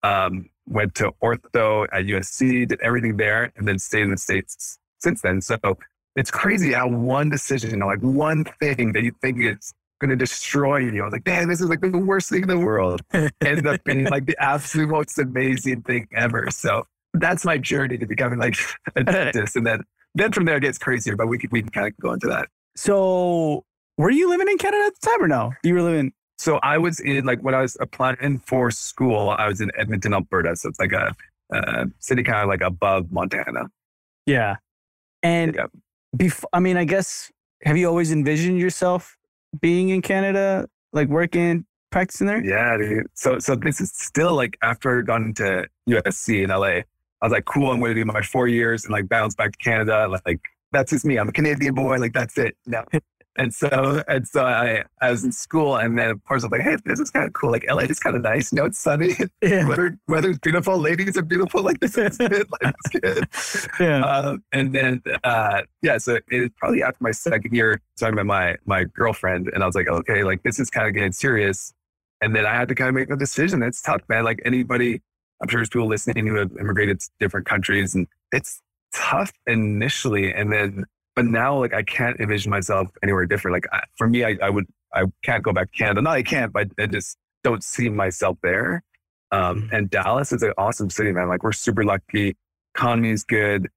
um, 0.03 0.49
went 0.65 0.95
to 0.95 1.11
ortho 1.21 1.85
at 1.91 2.05
USC, 2.05 2.69
did 2.69 2.79
everything 2.81 3.17
there, 3.17 3.51
and 3.57 3.67
then 3.67 3.79
stayed 3.79 4.03
in 4.03 4.11
the 4.11 4.17
States 4.17 4.79
since 4.99 5.21
then. 5.23 5.41
So 5.41 5.57
it's 6.15 6.31
crazy 6.31 6.71
how 6.71 6.87
one 6.87 7.29
decision, 7.29 7.79
like 7.79 7.99
one 7.99 8.45
thing 8.61 8.93
that 8.93 9.03
you 9.03 9.11
think 9.21 9.43
is 9.43 9.73
going 9.99 10.09
to 10.09 10.15
destroy 10.15 10.77
you. 10.77 11.01
I 11.01 11.05
was 11.05 11.11
like, 11.11 11.25
man, 11.25 11.47
this 11.47 11.61
is 11.61 11.69
like 11.69 11.81
the 11.81 11.89
worst 11.89 12.29
thing 12.29 12.41
in 12.41 12.47
the 12.47 12.57
world. 12.57 13.01
Ended 13.13 13.67
up 13.67 13.83
being 13.83 14.05
like 14.05 14.25
the 14.25 14.35
absolute 14.39 14.89
most 14.89 15.19
amazing 15.19 15.81
thing 15.83 16.07
ever. 16.13 16.47
So 16.51 16.85
that's 17.13 17.45
my 17.45 17.57
journey 17.57 17.97
to 17.97 18.05
becoming 18.05 18.39
like 18.39 18.57
a 18.95 19.03
dentist. 19.03 19.55
And 19.55 19.67
then, 19.67 19.83
then 20.15 20.31
from 20.31 20.45
there 20.45 20.57
it 20.57 20.61
gets 20.61 20.77
crazier, 20.77 21.15
but 21.15 21.27
we 21.27 21.37
can, 21.37 21.49
we 21.51 21.61
can 21.61 21.69
kind 21.69 21.87
of 21.87 21.97
go 21.97 22.13
into 22.13 22.27
that. 22.27 22.47
So 22.75 23.65
were 23.97 24.09
you 24.09 24.29
living 24.29 24.47
in 24.47 24.57
Canada 24.57 24.85
at 24.85 24.93
the 24.99 25.07
time 25.07 25.21
or 25.21 25.27
no? 25.27 25.51
You 25.63 25.73
were 25.73 25.81
living. 25.81 26.13
So 26.37 26.57
I 26.63 26.77
was 26.77 27.01
in 27.01 27.25
like 27.25 27.41
when 27.41 27.53
I 27.53 27.61
was 27.61 27.75
applying 27.81 28.39
for 28.45 28.71
school, 28.71 29.31
I 29.31 29.47
was 29.47 29.59
in 29.59 29.71
Edmonton, 29.77 30.13
Alberta. 30.13 30.55
So 30.55 30.69
it's 30.69 30.79
like 30.79 30.93
a, 30.93 31.13
a 31.51 31.87
city 31.99 32.23
kind 32.23 32.39
of 32.39 32.47
like 32.47 32.61
above 32.61 33.11
Montana. 33.11 33.69
Yeah. 34.25 34.55
And 35.21 35.55
yeah. 35.55 35.65
before, 36.15 36.49
I 36.53 36.61
mean, 36.61 36.77
I 36.77 36.85
guess, 36.85 37.29
have 37.63 37.75
you 37.75 37.89
always 37.89 38.13
envisioned 38.13 38.57
yourself 38.57 39.17
being 39.61 39.89
in 39.89 40.01
Canada, 40.01 40.67
like 40.93 41.07
working, 41.07 41.65
practicing 41.91 42.27
there? 42.27 42.43
Yeah, 42.43 42.77
dude. 42.77 43.07
So, 43.13 43.39
so 43.39 43.55
this 43.55 43.81
is 43.81 43.91
still 43.93 44.35
like 44.35 44.57
after 44.61 44.99
I 44.99 45.01
got 45.01 45.21
into 45.21 45.67
USC 45.89 46.43
in 46.43 46.49
LA, 46.49 46.83
I 47.21 47.25
was 47.25 47.31
like, 47.31 47.45
cool, 47.45 47.71
I'm 47.71 47.79
going 47.79 47.93
to 47.95 48.01
do 48.01 48.05
my 48.05 48.21
four 48.21 48.47
years 48.47 48.85
and 48.85 48.93
like 48.93 49.09
bounce 49.09 49.35
back 49.35 49.51
to 49.51 49.57
Canada. 49.57 50.07
Like, 50.25 50.39
that's 50.71 50.91
just 50.91 51.05
me. 51.05 51.17
I'm 51.17 51.29
a 51.29 51.31
Canadian 51.31 51.73
boy. 51.73 51.97
Like, 51.97 52.13
that's 52.13 52.37
it. 52.37 52.55
No. 52.65 52.83
And 53.39 53.53
so, 53.53 54.03
and 54.09 54.27
so 54.27 54.43
I, 54.43 54.83
I 55.01 55.11
was 55.11 55.23
in 55.23 55.31
school 55.31 55.77
and 55.77 55.97
then 55.97 56.09
of 56.09 56.23
course 56.25 56.43
I'm 56.43 56.49
like, 56.49 56.59
hey, 56.59 56.75
this 56.83 56.99
is 56.99 57.09
kind 57.09 57.25
of 57.25 57.31
cool. 57.31 57.51
Like 57.51 57.65
LA 57.69 57.83
is 57.83 57.97
kind 57.97 58.17
of 58.17 58.21
nice. 58.21 58.51
You 58.51 58.57
know, 58.57 58.65
it's 58.65 58.77
sunny. 58.77 59.15
Yeah. 59.41 59.67
Weather, 59.67 59.97
weather's 60.09 60.37
beautiful. 60.39 60.77
Ladies 60.77 61.17
are 61.17 61.21
beautiful. 61.21 61.63
Like 61.63 61.79
this 61.79 61.97
is 61.97 62.17
good. 62.17 62.47
Like 62.61 62.75
it's 62.85 62.99
good. 62.99 63.27
Yeah. 63.79 64.03
Uh, 64.03 64.37
and 64.51 64.75
then, 64.75 65.01
uh, 65.23 65.61
yeah, 65.81 65.97
so 65.97 66.19
it 66.29 66.39
was 66.39 66.49
probably 66.57 66.83
after 66.83 67.01
my 67.01 67.11
second 67.11 67.55
year. 67.55 67.81
So 67.95 68.07
I 68.07 68.11
met 68.11 68.25
my, 68.25 68.57
my 68.65 68.83
girlfriend 68.83 69.49
and 69.53 69.63
I 69.63 69.65
was 69.65 69.75
like, 69.75 69.87
okay, 69.87 70.25
like 70.25 70.43
this 70.43 70.59
is 70.59 70.69
kind 70.69 70.87
of 70.87 70.93
getting 70.93 71.13
serious. 71.13 71.73
And 72.21 72.35
then 72.35 72.45
I 72.45 72.53
had 72.53 72.67
to 72.67 72.75
kind 72.75 72.89
of 72.89 72.95
make 72.95 73.09
a 73.09 73.15
decision. 73.15 73.63
It's 73.63 73.81
tough, 73.81 74.01
man. 74.09 74.25
Like 74.25 74.41
anybody, 74.43 75.01
I'm 75.41 75.47
sure 75.47 75.59
there's 75.59 75.69
people 75.69 75.87
listening 75.87 76.27
who 76.27 76.35
have 76.35 76.51
immigrated 76.59 76.99
to 76.99 77.09
different 77.21 77.45
countries 77.45 77.95
and 77.95 78.05
it's 78.33 78.61
tough 78.93 79.31
initially. 79.47 80.33
And 80.33 80.51
then 80.51 80.85
but 81.19 81.25
now, 81.25 81.59
like, 81.59 81.73
I 81.73 81.83
can't 81.83 82.17
envision 82.21 82.49
myself 82.49 82.87
anywhere 83.03 83.25
different. 83.25 83.51
Like, 83.51 83.65
I, 83.73 83.81
for 83.97 84.07
me, 84.07 84.23
I, 84.23 84.37
I 84.41 84.49
would, 84.49 84.65
I 84.93 85.03
can't 85.21 85.43
go 85.43 85.51
back 85.51 85.69
to 85.69 85.77
Canada. 85.77 86.01
No, 86.01 86.11
I 86.11 86.23
can't, 86.23 86.53
but 86.53 86.69
I 86.79 86.85
just 86.85 87.17
don't 87.43 87.61
see 87.61 87.89
myself 87.89 88.37
there. 88.41 88.83
Um, 89.33 89.63
mm-hmm. 89.63 89.75
and 89.75 89.89
Dallas 89.89 90.31
is 90.31 90.43
an 90.43 90.53
awesome 90.57 90.89
city, 90.89 91.11
man. 91.11 91.27
Like, 91.27 91.43
we're 91.43 91.51
super 91.51 91.83
lucky. 91.83 92.37
Economy 92.73 93.09
is 93.09 93.25
good. 93.25 93.67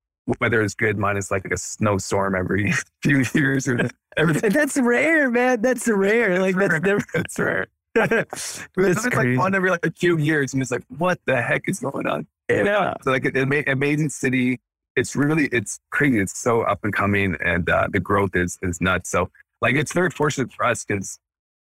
Weather 0.41 0.63
is 0.63 0.77
good, 0.77 0.99
minus 0.99 1.33
like 1.33 1.45
a 1.47 1.57
snowstorm 1.57 2.37
every 2.37 2.73
few 3.03 3.25
years. 3.35 3.67
Or 3.67 3.91
everything. 4.17 4.53
That's 4.53 4.77
rare, 4.77 5.29
man. 5.29 5.63
That's 5.63 5.89
rare. 5.93 6.39
Like, 6.39 6.55
that's 6.55 6.81
never, 6.81 7.05
that's 7.13 7.39
rare. 7.41 7.67
it's 7.97 9.07
like 9.17 9.37
one 9.37 9.57
every 9.57 9.71
like 9.71 9.85
a 9.85 9.91
few 9.91 10.17
years, 10.17 10.53
and 10.53 10.63
it's 10.63 10.71
like, 10.71 10.85
what 10.97 11.19
the 11.27 11.43
heck 11.43 11.63
is 11.69 11.81
going 11.81 12.07
on? 12.07 12.25
Yeah. 12.49 12.95
So 13.03 13.11
like 13.11 13.25
an 13.25 13.65
amazing 13.67 14.11
city, 14.11 14.61
it's 14.97 15.17
really 15.17 15.47
it's 15.47 15.79
crazy. 15.91 16.19
It's 16.21 16.39
so 16.39 16.63
up 16.63 16.81
and 16.85 16.93
coming, 16.93 17.37
and 17.45 17.69
uh, 17.69 17.89
the 17.93 18.01
growth 18.01 18.35
is 18.35 18.59
is 18.63 18.81
nuts. 18.81 19.11
So 19.11 19.31
like 19.61 19.75
it's 19.77 19.93
very 19.93 20.11
fortunate 20.11 20.53
for 20.53 20.65
us 20.67 20.85
because 20.85 21.19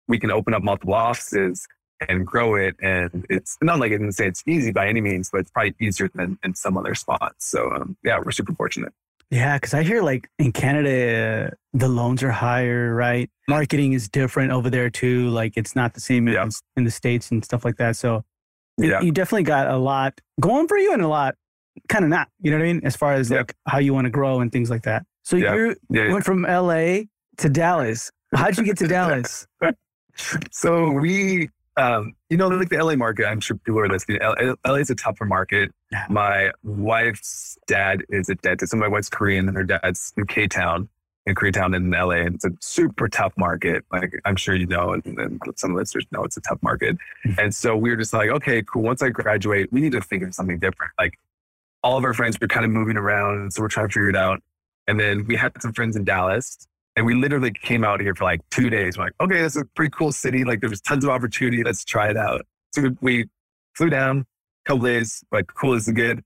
we 0.09 0.19
can 0.19 0.31
open 0.31 0.55
up 0.55 0.63
multiple 0.63 0.95
offices 0.95 1.67
and 2.09 2.27
grow 2.27 2.57
it. 2.57 2.75
And 2.83 3.25
it's 3.31 3.57
not 3.63 3.79
like 3.79 3.93
I 3.93 3.97
didn't 3.97 4.13
say 4.13 4.27
it's 4.27 4.43
easy 4.47 4.73
by 4.73 4.89
any 4.89 5.01
means, 5.01 5.31
but 5.31 5.39
it's 5.43 5.51
probably 5.51 5.75
easier 5.81 6.11
than 6.15 6.39
in 6.43 6.55
some 6.55 6.77
other 6.77 6.95
spots. 6.97 7.47
So 7.49 7.71
um, 7.73 7.97
yeah, 8.05 8.19
we're 8.23 8.33
super 8.33 8.53
fortunate. 8.55 8.93
Yeah, 9.31 9.57
because 9.57 9.73
I 9.73 9.83
hear 9.83 10.03
like 10.03 10.29
in 10.39 10.53
Canada, 10.53 11.55
the 11.73 11.89
loans 11.89 12.23
are 12.23 12.33
higher, 12.33 12.95
right? 12.95 13.31
Marketing 13.49 13.93
is 13.95 14.09
different 14.09 14.53
over 14.53 14.69
there 14.69 14.91
too. 14.91 15.29
Like 15.31 15.55
it's 15.57 15.75
not 15.77 15.95
the 15.95 16.01
same 16.01 16.29
Yeah. 16.29 16.45
as 16.45 16.61
in 16.77 16.85
the 16.85 16.91
States 16.91 17.31
and 17.31 17.43
stuff 17.45 17.65
like 17.65 17.77
that. 17.77 17.97
So 17.97 18.25
Yeah. 18.77 19.01
you 19.01 19.13
definitely 19.13 19.45
got 19.45 19.69
a 19.69 19.77
lot 19.79 20.21
going 20.41 20.67
for 20.69 20.77
you 20.77 20.93
and 20.93 21.01
a 21.03 21.09
lot 21.09 21.37
kind 21.89 22.05
of 22.05 22.11
not, 22.11 22.29
you 22.41 22.51
know 22.51 22.59
what 22.59 22.65
I 22.65 22.73
mean? 22.73 22.81
As 22.85 22.97
far 22.97 23.15
as 23.15 23.31
Yeah. 23.31 23.39
like 23.39 23.55
how 23.67 23.79
you 23.79 23.95
want 23.95 24.05
to 24.07 24.11
grow 24.11 24.41
and 24.41 24.51
things 24.53 24.71
like 24.71 24.83
that. 24.83 25.05
So 25.23 25.37
Yeah. 25.37 25.55
you 25.55 25.77
Yeah. 25.91 26.05
yeah. 26.07 26.13
went 26.13 26.25
from 26.25 26.45
LA 26.45 27.05
to 27.39 27.49
Dallas. 27.49 28.11
How'd 28.35 28.57
you 28.59 28.65
get 28.65 28.79
to 28.79 28.89
Dallas? 28.89 29.47
So 30.51 30.91
we, 30.91 31.49
um, 31.79 32.13
you 32.29 32.37
know, 32.37 32.49
like 32.49 32.69
the 32.69 32.77
LA 32.83 32.97
market, 32.97 33.27
I'm 33.27 33.41
sure 33.41 33.57
people 33.57 33.81
are 33.81 33.89
listening. 33.89 34.19
LA 34.23 34.75
is 34.75 34.91
a 34.91 34.95
tougher 34.95 35.25
market. 35.25 35.71
My 36.11 36.51
wife's 36.63 37.57
dad 37.67 38.05
is 38.11 38.29
a 38.29 38.35
dentist, 38.35 38.73
and 38.75 38.81
my 38.81 38.89
wife's 38.89 39.09
Korean, 39.09 39.49
and 39.49 39.57
her 39.57 39.65
dad's 39.65 40.13
in 40.19 40.27
K 40.27 40.47
Town, 40.49 40.89
in 41.25 41.35
Koreatown 41.35 41.75
in 41.75 41.91
LA. 41.91 42.17
And 42.27 42.35
it's 42.35 42.45
a 42.45 42.51
super 42.61 43.09
tough 43.09 43.33
market. 43.39 43.85
Like 43.91 44.13
I'm 44.27 44.37
sure 44.37 44.55
you 44.55 44.67
know, 44.67 44.93
and, 44.93 45.05
and 45.19 45.41
some 45.57 45.75
listeners 45.75 46.05
know 46.13 46.25
it's 46.25 46.37
a 46.37 46.43
tough 46.43 46.59
market. 46.63 46.99
Mhm. 47.27 47.39
And 47.39 47.55
so 47.55 47.75
we 47.77 47.89
were 47.91 47.97
just 47.97 48.13
like, 48.13 48.29
okay, 48.29 48.63
cool. 48.63 48.83
Once 48.83 49.03
I 49.03 49.09
graduate, 49.09 49.73
we 49.73 49.81
need 49.81 49.93
to 49.93 50.03
figure 50.03 50.31
something 50.31 50.59
different. 50.59 50.93
Like 50.99 51.15
all 51.83 51.99
of 51.99 52.05
our 52.05 52.15
friends 52.15 52.39
were 52.41 52.49
kind 52.49 52.65
of 52.65 52.71
moving 52.71 52.97
around, 52.97 53.53
so 53.53 53.63
we're 53.63 53.69
trying 53.69 53.89
to 53.89 53.93
figure 53.93 54.09
it 54.09 54.17
out. 54.17 54.41
And 54.87 54.99
then 54.99 55.27
we 55.27 55.37
had 55.37 55.53
some 55.61 55.73
friends 55.73 55.97
in 55.97 56.05
Dallas, 56.05 56.67
and 56.97 57.07
we 57.07 57.15
literally 57.15 57.53
came 57.53 57.85
out 57.85 58.01
here 58.01 58.15
for 58.15 58.25
like 58.25 58.41
two 58.51 58.71
days. 58.71 58.99
We're 58.99 59.05
like, 59.05 59.15
okay, 59.21 59.41
this 59.41 59.57
is 59.57 59.63
a 59.63 59.65
pretty 59.77 59.91
cool 59.91 60.13
city. 60.13 60.45
Like 60.45 60.61
there's 60.61 60.81
tons 60.81 61.05
of 61.05 61.11
opportunity. 61.11 61.63
Let's 61.63 61.85
try 61.85 62.11
it 62.11 62.17
out. 62.17 62.43
So 62.75 62.91
we 63.01 63.27
flew 63.75 63.91
down, 63.91 64.21
a 64.65 64.69
couple 64.69 64.85
days, 64.85 65.25
like 65.33 65.47
cool 65.55 65.75
this 65.75 65.89
is 65.89 65.95
good. 65.95 66.23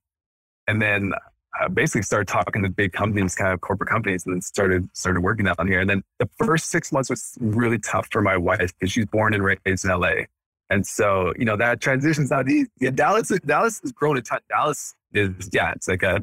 And 0.69 0.83
then 0.83 1.13
uh, 1.61 1.69
basically 1.69 2.03
started 2.03 2.29
talking 2.29 2.63
to 2.63 2.69
big 2.69 2.93
companies, 2.93 3.35
kind 3.35 3.53
of 3.53 3.61
corporate 3.61 3.89
companies, 3.89 4.27
and 4.27 4.35
then 4.35 4.41
started 4.41 4.89
started 4.95 5.21
working 5.21 5.47
down 5.47 5.67
here. 5.67 5.81
And 5.81 5.89
then 5.89 6.03
the 6.19 6.29
first 6.39 6.71
six 6.71 6.93
months 6.93 7.09
was 7.09 7.37
really 7.41 7.79
tough 7.79 8.09
for 8.11 8.21
my 8.21 8.37
wife 8.37 8.73
because 8.79 8.93
she's 8.93 9.07
born 9.07 9.35
and 9.35 9.45
raised 9.45 9.85
in 9.85 9.91
LA. 9.91 10.25
And 10.69 10.85
so, 10.85 11.33
you 11.39 11.45
know, 11.45 11.57
that 11.57 11.81
transition's 11.81 12.31
not 12.31 12.49
easy. 12.49 12.69
Yeah, 12.81 12.91
Dallas, 12.91 13.29
Dallas 13.47 13.81
has 13.83 13.93
grown 13.93 14.17
a 14.17 14.23
ton. 14.23 14.41
Dallas 14.49 14.95
is, 15.17 15.49
yeah, 15.53 15.73
it's 15.73 15.89
like 15.89 16.03
a, 16.03 16.21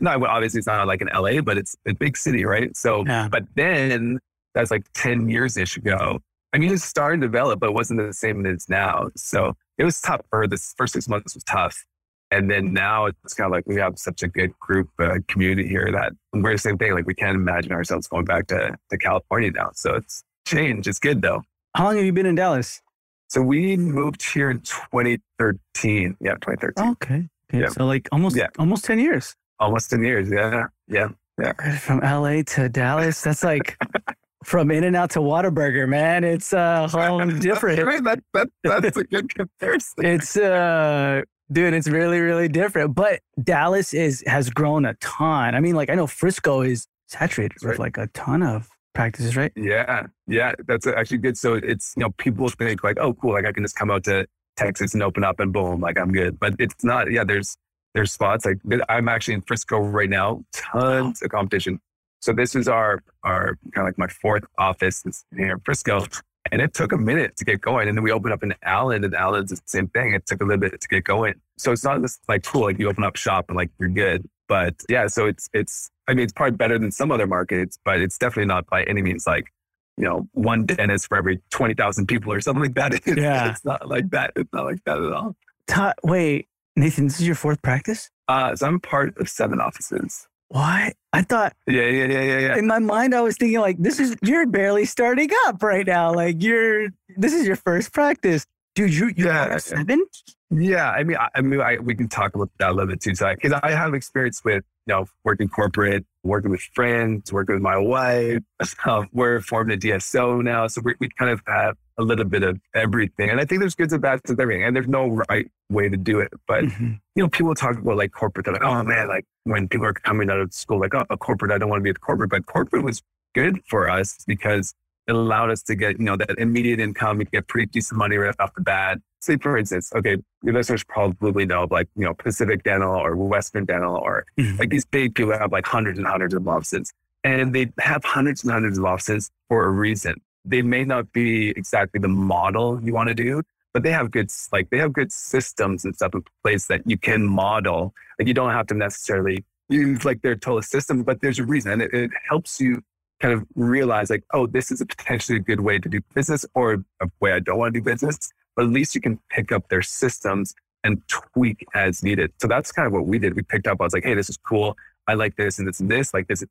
no, 0.00 0.24
obviously 0.26 0.58
it's 0.58 0.66
not 0.66 0.86
like 0.86 1.00
an 1.02 1.08
LA, 1.14 1.40
but 1.40 1.58
it's 1.58 1.76
a 1.86 1.94
big 1.94 2.16
city, 2.16 2.44
right? 2.44 2.76
So, 2.76 3.04
Yeah. 3.06 3.28
but 3.30 3.44
then 3.54 4.18
that's 4.54 4.70
like 4.70 4.84
10 4.94 5.28
years 5.28 5.56
ish 5.56 5.76
ago. 5.76 6.20
I 6.52 6.58
mean, 6.58 6.72
it's 6.72 6.84
starting 6.84 7.20
to 7.20 7.26
develop, 7.26 7.60
but 7.60 7.70
it 7.70 7.74
wasn't 7.74 8.00
the 8.00 8.12
same 8.12 8.46
as 8.46 8.52
it 8.52 8.56
is 8.56 8.68
now. 8.68 9.08
So 9.16 9.54
it 9.76 9.84
was 9.84 10.00
tough 10.00 10.20
for 10.30 10.46
the 10.46 10.56
first 10.76 10.92
six 10.92 11.08
months 11.08 11.34
was 11.34 11.42
tough. 11.44 11.84
And 12.30 12.50
then 12.50 12.72
now 12.72 13.06
it's 13.06 13.34
kind 13.34 13.46
of 13.46 13.52
like 13.52 13.64
we 13.66 13.76
have 13.76 13.98
such 13.98 14.22
a 14.22 14.28
good 14.28 14.58
group 14.58 14.88
uh, 14.98 15.18
community 15.28 15.68
here 15.68 15.90
that 15.92 16.12
we're 16.32 16.52
the 16.52 16.58
same 16.58 16.78
thing. 16.78 16.92
Like 16.94 17.06
we 17.06 17.14
can't 17.14 17.34
imagine 17.36 17.72
ourselves 17.72 18.06
going 18.08 18.24
back 18.24 18.46
to, 18.48 18.76
to 18.90 18.98
California 18.98 19.50
now. 19.50 19.70
So 19.74 19.94
it's 19.96 20.24
change. 20.46 20.88
It's 20.88 20.98
good 20.98 21.22
though. 21.22 21.42
How 21.76 21.84
long 21.84 21.96
have 21.96 22.04
you 22.04 22.12
been 22.12 22.26
in 22.26 22.34
Dallas? 22.36 22.80
So 23.28 23.42
we 23.42 23.76
moved 23.76 24.22
here 24.22 24.50
in 24.50 24.60
2013. 24.60 26.16
Yeah, 26.20 26.34
2013. 26.34 26.90
Okay. 26.92 27.28
Okay. 27.50 27.62
Yeah. 27.62 27.68
So 27.68 27.86
like 27.86 28.08
almost 28.12 28.36
Yeah. 28.36 28.48
almost 28.58 28.84
10 28.84 28.98
years. 28.98 29.34
Almost 29.60 29.90
10 29.90 30.02
years. 30.04 30.30
Yeah. 30.30 30.66
Yeah. 30.88 31.08
yeah. 31.40 31.52
From 31.78 32.00
LA 32.00 32.42
to 32.54 32.68
Dallas. 32.68 33.20
That's 33.22 33.44
like 33.44 33.76
from 34.44 34.70
In 34.70 34.84
and 34.84 34.94
Out 34.96 35.10
to 35.10 35.20
Whataburger, 35.20 35.88
man. 35.88 36.24
It's 36.24 36.52
uh 36.52 36.88
whole 36.88 37.24
different. 37.48 37.82
Right, 37.84 38.04
that, 38.04 38.20
that, 38.34 38.48
that's 38.62 38.96
a 38.96 39.04
good 39.04 39.34
comparison. 39.34 40.04
It's 40.04 40.36
uh 40.36 41.22
dude, 41.52 41.74
it's 41.74 41.88
really, 41.88 42.20
really 42.20 42.48
different. 42.48 42.94
But 42.94 43.20
Dallas 43.42 43.94
is 43.94 44.22
has 44.26 44.50
grown 44.50 44.84
a 44.84 44.94
ton. 44.94 45.54
I 45.54 45.60
mean, 45.60 45.74
like 45.74 45.90
I 45.90 45.94
know 45.94 46.06
Frisco 46.06 46.62
is 46.62 46.86
saturated 47.08 47.58
with 47.62 47.78
like 47.78 47.96
a 47.96 48.08
ton 48.08 48.42
of 48.42 48.68
practices, 48.94 49.36
right? 49.36 49.52
Yeah, 49.56 50.06
yeah, 50.26 50.52
that's 50.66 50.86
actually 50.86 51.18
good. 51.18 51.36
So 51.36 51.54
it's 51.54 51.94
you 51.96 52.02
know 52.02 52.10
people 52.18 52.48
think 52.48 52.82
like, 52.84 52.98
oh, 53.00 53.14
cool, 53.14 53.32
like 53.32 53.44
I 53.46 53.52
can 53.52 53.62
just 53.64 53.76
come 53.76 53.90
out 53.90 54.04
to 54.04 54.26
Texas 54.56 54.94
and 54.94 55.02
open 55.02 55.24
up 55.24 55.40
and 55.40 55.52
boom, 55.52 55.80
like 55.80 55.98
I'm 55.98 56.12
good. 56.12 56.38
But 56.38 56.54
it's 56.58 56.84
not. 56.84 57.10
Yeah, 57.10 57.24
there's 57.24 57.56
there's 57.94 58.12
spots 58.12 58.44
like 58.44 58.58
I'm 58.88 59.08
actually 59.08 59.34
in 59.34 59.42
Frisco 59.42 59.78
right 59.78 60.10
now. 60.10 60.44
Tons 60.52 61.22
of 61.22 61.30
competition. 61.30 61.80
So 62.20 62.32
this 62.32 62.54
is 62.54 62.68
our 62.68 63.02
our 63.22 63.56
kind 63.74 63.86
of 63.86 63.92
like 63.92 63.98
my 63.98 64.08
fourth 64.08 64.44
office 64.58 65.02
is 65.06 65.24
here 65.36 65.52
in 65.52 65.60
Frisco, 65.60 66.06
and 66.50 66.60
it 66.60 66.74
took 66.74 66.92
a 66.92 66.96
minute 66.96 67.36
to 67.36 67.44
get 67.44 67.60
going. 67.60 67.88
And 67.88 67.96
then 67.96 68.02
we 68.02 68.12
opened 68.12 68.32
up 68.32 68.42
in 68.42 68.54
Allen, 68.62 69.04
and 69.04 69.14
Allen's 69.14 69.50
the 69.50 69.60
same 69.66 69.88
thing. 69.88 70.14
It 70.14 70.26
took 70.26 70.40
a 70.40 70.44
little 70.44 70.60
bit 70.60 70.80
to 70.80 70.88
get 70.88 71.04
going. 71.04 71.34
So 71.58 71.72
it's 71.72 71.84
not 71.84 72.00
just 72.00 72.20
like 72.28 72.42
cool, 72.42 72.62
like 72.62 72.78
you 72.78 72.88
open 72.88 73.04
up 73.04 73.16
shop 73.16 73.46
and 73.48 73.56
like 73.56 73.70
you're 73.78 73.88
good. 73.88 74.28
But 74.48 74.74
yeah, 74.88 75.06
so 75.06 75.26
it's 75.26 75.48
it's 75.52 75.90
I 76.08 76.14
mean 76.14 76.24
it's 76.24 76.32
probably 76.32 76.56
better 76.56 76.78
than 76.78 76.90
some 76.90 77.12
other 77.12 77.26
markets, 77.26 77.78
but 77.84 78.00
it's 78.00 78.18
definitely 78.18 78.46
not 78.46 78.66
by 78.66 78.84
any 78.84 79.02
means 79.02 79.26
like 79.26 79.52
you 79.96 80.04
know 80.04 80.28
one 80.32 80.66
dentist 80.66 81.06
for 81.08 81.16
every 81.16 81.40
twenty 81.50 81.74
thousand 81.74 82.06
people 82.06 82.32
or 82.32 82.40
something 82.40 82.62
like 82.62 82.74
that. 82.74 83.00
Yeah. 83.16 83.50
it's 83.50 83.64
not 83.64 83.88
like 83.88 84.10
that. 84.10 84.32
It's 84.36 84.52
not 84.52 84.64
like 84.64 84.82
that 84.86 84.98
at 84.98 85.12
all. 85.12 85.36
Ta- 85.66 85.94
wait, 86.02 86.48
Nathan, 86.76 87.06
this 87.06 87.20
is 87.20 87.26
your 87.26 87.36
fourth 87.36 87.62
practice? 87.62 88.10
Uh, 88.28 88.54
so 88.56 88.66
I'm 88.66 88.80
part 88.80 89.16
of 89.18 89.28
seven 89.28 89.60
offices. 89.60 90.26
What? 90.48 90.94
I 91.12 91.22
thought 91.22 91.54
Yeah, 91.66 91.82
yeah, 91.82 92.04
yeah, 92.04 92.20
yeah, 92.22 92.38
yeah. 92.38 92.56
in 92.58 92.66
my 92.66 92.78
mind 92.78 93.14
I 93.14 93.20
was 93.22 93.36
thinking 93.36 93.60
like 93.60 93.76
this 93.78 93.98
is 93.98 94.16
you're 94.22 94.46
barely 94.46 94.84
starting 94.84 95.30
up 95.46 95.62
right 95.62 95.86
now. 95.86 96.12
Like 96.14 96.42
you're 96.42 96.88
this 97.16 97.32
is 97.32 97.46
your 97.46 97.56
first 97.56 97.92
practice. 97.92 98.46
Dude, 98.74 98.92
you 98.94 99.06
you 99.16 99.26
Yeah, 99.26 99.56
seven? 99.58 100.04
Yeah, 100.50 100.90
I 100.90 101.02
mean, 101.04 101.16
I, 101.16 101.28
I 101.34 101.40
mean, 101.40 101.60
I, 101.60 101.78
we 101.78 101.94
can 101.94 102.08
talk 102.08 102.34
about 102.34 102.50
that 102.58 102.70
a 102.70 102.72
little 102.72 102.88
bit 102.88 103.00
too, 103.00 103.10
because 103.12 103.52
I 103.62 103.70
have 103.70 103.94
experience 103.94 104.42
with 104.44 104.64
you 104.86 104.94
know 104.94 105.06
working 105.24 105.48
corporate, 105.48 106.04
working 106.24 106.50
with 106.50 106.62
friends, 106.74 107.32
working 107.32 107.54
with 107.54 107.62
my 107.62 107.76
wife. 107.76 108.40
Um, 108.86 109.08
we're 109.12 109.40
forming 109.40 109.76
a 109.76 109.80
DSO 109.80 110.42
now, 110.42 110.66
so 110.66 110.80
we 110.84 110.94
we 110.98 111.08
kind 111.18 111.30
of 111.30 111.40
have 111.46 111.76
a 111.98 112.02
little 112.02 112.24
bit 112.24 112.42
of 112.42 112.58
everything, 112.74 113.30
and 113.30 113.40
I 113.40 113.44
think 113.44 113.60
there's 113.60 113.74
goods 113.74 113.92
and 113.92 114.02
bads 114.02 114.22
with 114.28 114.40
everything, 114.40 114.64
and 114.64 114.74
there's 114.74 114.88
no 114.88 115.06
right 115.28 115.46
way 115.70 115.88
to 115.88 115.96
do 115.96 116.18
it. 116.20 116.32
But 116.48 116.64
Mhm. 116.64 116.98
you 117.14 117.22
know, 117.22 117.28
people 117.28 117.54
talk 117.54 117.78
about 117.78 117.96
like 117.96 118.12
corporate. 118.12 118.44
They're 118.46 118.54
like, 118.54 118.62
oh 118.64 118.82
man, 118.82 119.08
like 119.08 119.24
when 119.44 119.68
people 119.68 119.86
are 119.86 119.92
coming 119.92 120.28
out 120.30 120.40
of 120.40 120.52
school, 120.52 120.80
like, 120.80 120.94
oh, 120.94 121.04
a 121.10 121.16
corporate, 121.16 121.52
I 121.52 121.58
don't 121.58 121.68
want 121.68 121.80
to 121.80 121.84
be 121.84 121.90
at 121.90 122.00
corporate. 122.00 122.30
But 122.30 122.46
corporate 122.46 122.82
was 122.82 123.02
good 123.34 123.60
for 123.68 123.88
us 123.88 124.18
because 124.26 124.74
it 125.06 125.14
allowed 125.14 125.50
us 125.50 125.62
to 125.64 125.74
get, 125.74 125.98
you 125.98 126.04
know, 126.04 126.16
that 126.16 126.30
immediate 126.38 126.80
income. 126.80 127.18
We 127.18 127.24
get 127.26 127.46
pretty 127.46 127.66
decent 127.66 127.98
money 127.98 128.16
right 128.16 128.34
off 128.38 128.54
the 128.54 128.62
bat. 128.62 128.98
Say, 129.20 129.36
for 129.36 129.56
instance, 129.56 129.90
okay, 129.94 130.16
your 130.42 130.54
listeners 130.54 130.84
probably 130.84 131.46
know 131.46 131.66
like, 131.70 131.88
you 131.96 132.04
know, 132.04 132.14
Pacific 132.14 132.62
Dental 132.62 132.94
or 132.94 133.16
Western 133.16 133.64
Dental 133.64 133.96
or 133.96 134.26
Mhm. 134.38 134.58
like 134.58 134.70
these 134.70 134.84
big 134.84 135.14
people 135.14 135.36
have 135.36 135.52
like 135.52 135.66
hundreds 135.66 135.98
and 135.98 136.06
hundreds 136.06 136.34
of 136.34 136.46
offices. 136.46 136.92
And 137.22 137.54
they 137.54 137.72
have 137.78 138.04
hundreds 138.04 138.42
and 138.42 138.52
hundreds 138.52 138.76
of 138.78 138.84
offices 138.84 139.30
for 139.48 139.64
a 139.64 139.70
reason. 139.70 140.20
They 140.44 140.60
may 140.60 140.84
not 140.84 141.10
be 141.12 141.50
exactly 141.50 142.00
the 142.00 142.08
model 142.08 142.80
you 142.82 142.92
want 142.92 143.08
to 143.08 143.14
do, 143.14 143.42
but 143.72 143.82
they 143.82 143.90
have 143.92 144.10
good 144.10 144.30
like 144.52 144.68
they 144.70 144.78
have 144.78 144.92
good 144.92 145.10
systems 145.10 145.84
and 145.86 145.94
stuff 145.94 146.14
in 146.14 146.22
place 146.42 146.66
that 146.66 146.82
you 146.84 146.98
can 146.98 147.24
model. 147.24 147.94
Like 148.18 148.28
you 148.28 148.34
don't 148.34 148.50
have 148.52 148.66
to 148.68 148.74
necessarily 148.74 149.42
use 149.70 150.04
like 150.04 150.20
their 150.20 150.36
total 150.36 150.60
system, 150.60 151.02
but 151.02 151.22
there's 151.22 151.38
a 151.38 151.44
reason. 151.44 151.80
It, 151.80 151.94
it 151.94 152.10
helps 152.28 152.60
you 152.60 152.82
kind 153.20 153.34
of 153.34 153.46
realize 153.54 154.10
like, 154.10 154.24
oh, 154.32 154.46
this 154.46 154.70
is 154.70 154.80
a 154.80 154.86
potentially 154.86 155.38
a 155.38 155.40
good 155.40 155.60
way 155.60 155.78
to 155.78 155.88
do 155.88 156.00
business 156.14 156.44
or 156.54 156.84
a 157.00 157.08
way 157.20 157.32
I 157.32 157.40
don't 157.40 157.58
want 157.58 157.74
to 157.74 157.80
do 157.80 157.84
business. 157.84 158.18
But 158.56 158.66
at 158.66 158.70
least 158.70 158.94
you 158.94 159.00
can 159.00 159.18
pick 159.30 159.52
up 159.52 159.68
their 159.68 159.82
systems 159.82 160.54
and 160.84 161.02
tweak 161.08 161.64
as 161.74 162.02
needed. 162.02 162.32
So 162.40 162.46
that's 162.46 162.70
kind 162.70 162.86
of 162.86 162.92
what 162.92 163.06
we 163.06 163.18
did. 163.18 163.34
We 163.34 163.42
picked 163.42 163.66
up, 163.66 163.80
I 163.80 163.84
was 163.84 163.94
like, 163.94 164.04
hey, 164.04 164.14
this 164.14 164.28
is 164.28 164.36
cool. 164.36 164.76
I 165.08 165.14
like 165.14 165.36
this 165.36 165.58
and 165.58 165.66
this 165.66 165.80
and 165.80 165.90
this. 165.90 166.14
Like 166.14 166.28
this 166.28 166.44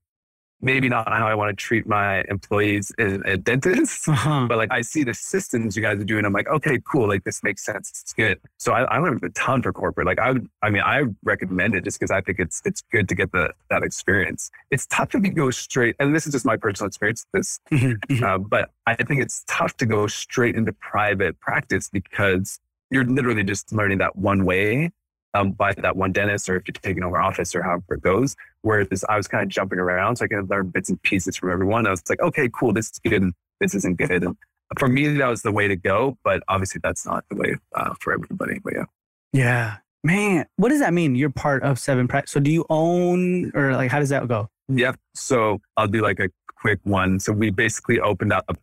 maybe 0.64 0.88
not 0.90 1.08
how 1.10 1.28
I 1.28 1.36
want 1.36 1.50
to 1.50 1.56
treat 1.62 1.86
my 1.86 2.24
employees 2.30 2.92
in 2.98 3.22
a 3.26 3.38
dentist. 3.38 4.08
Uh-huh. 4.14 4.46
But 4.48 4.58
like 4.58 4.72
I 4.72 4.82
see 4.82 5.04
the 5.04 5.14
systems 5.14 5.76
you 5.76 5.82
guys 5.82 6.00
are 6.00 6.04
doing. 6.06 6.24
I'm 6.24 6.34
like, 6.34 6.48
okay, 6.48 6.80
cool. 6.90 7.08
Like 7.08 7.24
this 7.26 7.44
makes 7.44 7.64
sense. 7.66 7.90
It's 7.90 8.14
good. 8.14 8.40
So 8.58 8.72
I, 8.74 8.84
I 8.84 8.98
learned 9.00 9.24
a 9.24 9.30
ton 9.30 9.62
for 9.62 9.74
corporate. 9.74 10.06
Like 10.08 10.20
I 10.20 10.32
would, 10.32 10.48
I 10.62 10.70
mean, 10.70 10.82
I 10.84 11.04
recommend 11.24 11.76
it 11.76 11.84
just 11.84 12.00
because 12.00 12.12
I 12.12 12.22
think 12.22 12.40
it's 12.40 12.62
it's 12.64 12.82
good 12.92 13.10
to 13.10 13.16
get 13.16 13.32
the 13.32 13.54
that 13.70 13.84
experience. 13.84 14.50
It's 14.72 14.86
tough 14.88 15.10
to 15.10 15.20
go 15.20 15.52
straight, 15.52 15.96
and 16.00 16.16
this 16.16 16.26
is 16.26 16.32
just 16.34 16.46
my 16.46 16.56
personal 16.58 16.88
experience. 16.88 17.26
This, 17.34 17.60
Mhm. 17.72 17.98
Mhm. 18.08 18.24
uh, 18.24 18.38
but 18.38 18.70
I 18.88 18.96
think 18.96 19.22
it's 19.22 19.44
tough 19.48 19.76
to 19.78 19.86
go 19.86 20.08
straight 20.08 20.56
into 20.56 20.72
private 20.74 21.40
practice 21.40 21.90
because 21.90 22.60
you're 22.92 23.06
literally 23.06 23.44
just 23.44 23.74
learning 23.74 23.98
that 23.98 24.16
one 24.16 24.46
way 24.46 24.92
um, 25.34 25.52
by 25.52 25.74
that 25.74 25.96
one 25.96 26.12
dentist, 26.12 26.48
or 26.48 26.56
if 26.58 26.64
you're 26.68 26.74
taking 26.74 27.04
over 27.04 27.20
office, 27.20 27.56
or 27.56 27.64
however 27.64 27.96
it 27.96 28.02
goes. 28.02 28.36
Whereas 28.64 29.04
I 29.08 29.18
was 29.18 29.28
kind 29.28 29.44
of 29.44 29.50
jumping 29.50 29.78
around, 29.78 30.16
so 30.16 30.26
I 30.26 30.28
could 30.28 30.50
learn 30.50 30.70
bits 30.70 30.90
and 30.90 31.02
pieces 31.04 31.36
from 31.36 31.52
everyone. 31.52 31.86
I 31.86 31.92
was 31.92 32.02
like, 32.10 32.22
okay, 32.22 32.50
cool, 32.52 32.74
this 32.74 32.90
is 32.90 33.00
good, 33.00 33.22
and 33.22 33.34
this 33.60 33.76
isn't 33.76 33.98
good. 33.98 34.24
And 34.24 34.38
for 34.80 34.88
me, 34.88 35.08
that 35.18 35.28
was 35.28 35.42
the 35.42 35.52
way 35.52 35.68
to 35.68 35.76
go. 35.76 36.18
But 36.24 36.44
obviously, 36.48 36.80
that's 36.84 37.06
not 37.06 37.26
the 37.30 37.36
way 37.36 37.56
uh, 37.76 37.94
for 38.00 38.14
everybody. 38.14 38.60
But 38.64 38.74
yeah. 38.74 38.86
Yeah. 39.34 39.78
Man, 40.04 40.46
what 40.58 40.70
does 40.70 40.80
that 40.80 40.94
mean? 40.94 41.16
You're 41.16 41.30
part 41.30 41.64
of 41.64 41.80
seven 41.80 42.08
practice. 42.08 42.32
So 42.32 42.40
do 42.40 42.52
you 42.52 42.66
own 42.70 43.52
or 43.56 43.74
like 43.74 43.90
how 43.90 44.00
does 44.00 44.10
that 44.10 44.28
go? 44.28 44.50
Yep. 44.68 44.98
So 45.16 45.60
I'll 45.78 45.88
do 45.88 46.02
like 46.02 46.20
a 46.20 46.30
quick 46.58 46.80
one. 46.84 47.20
So 47.20 47.32
we 47.32 47.50
basically 47.50 48.00
opened 48.00 48.34
up. 48.34 48.58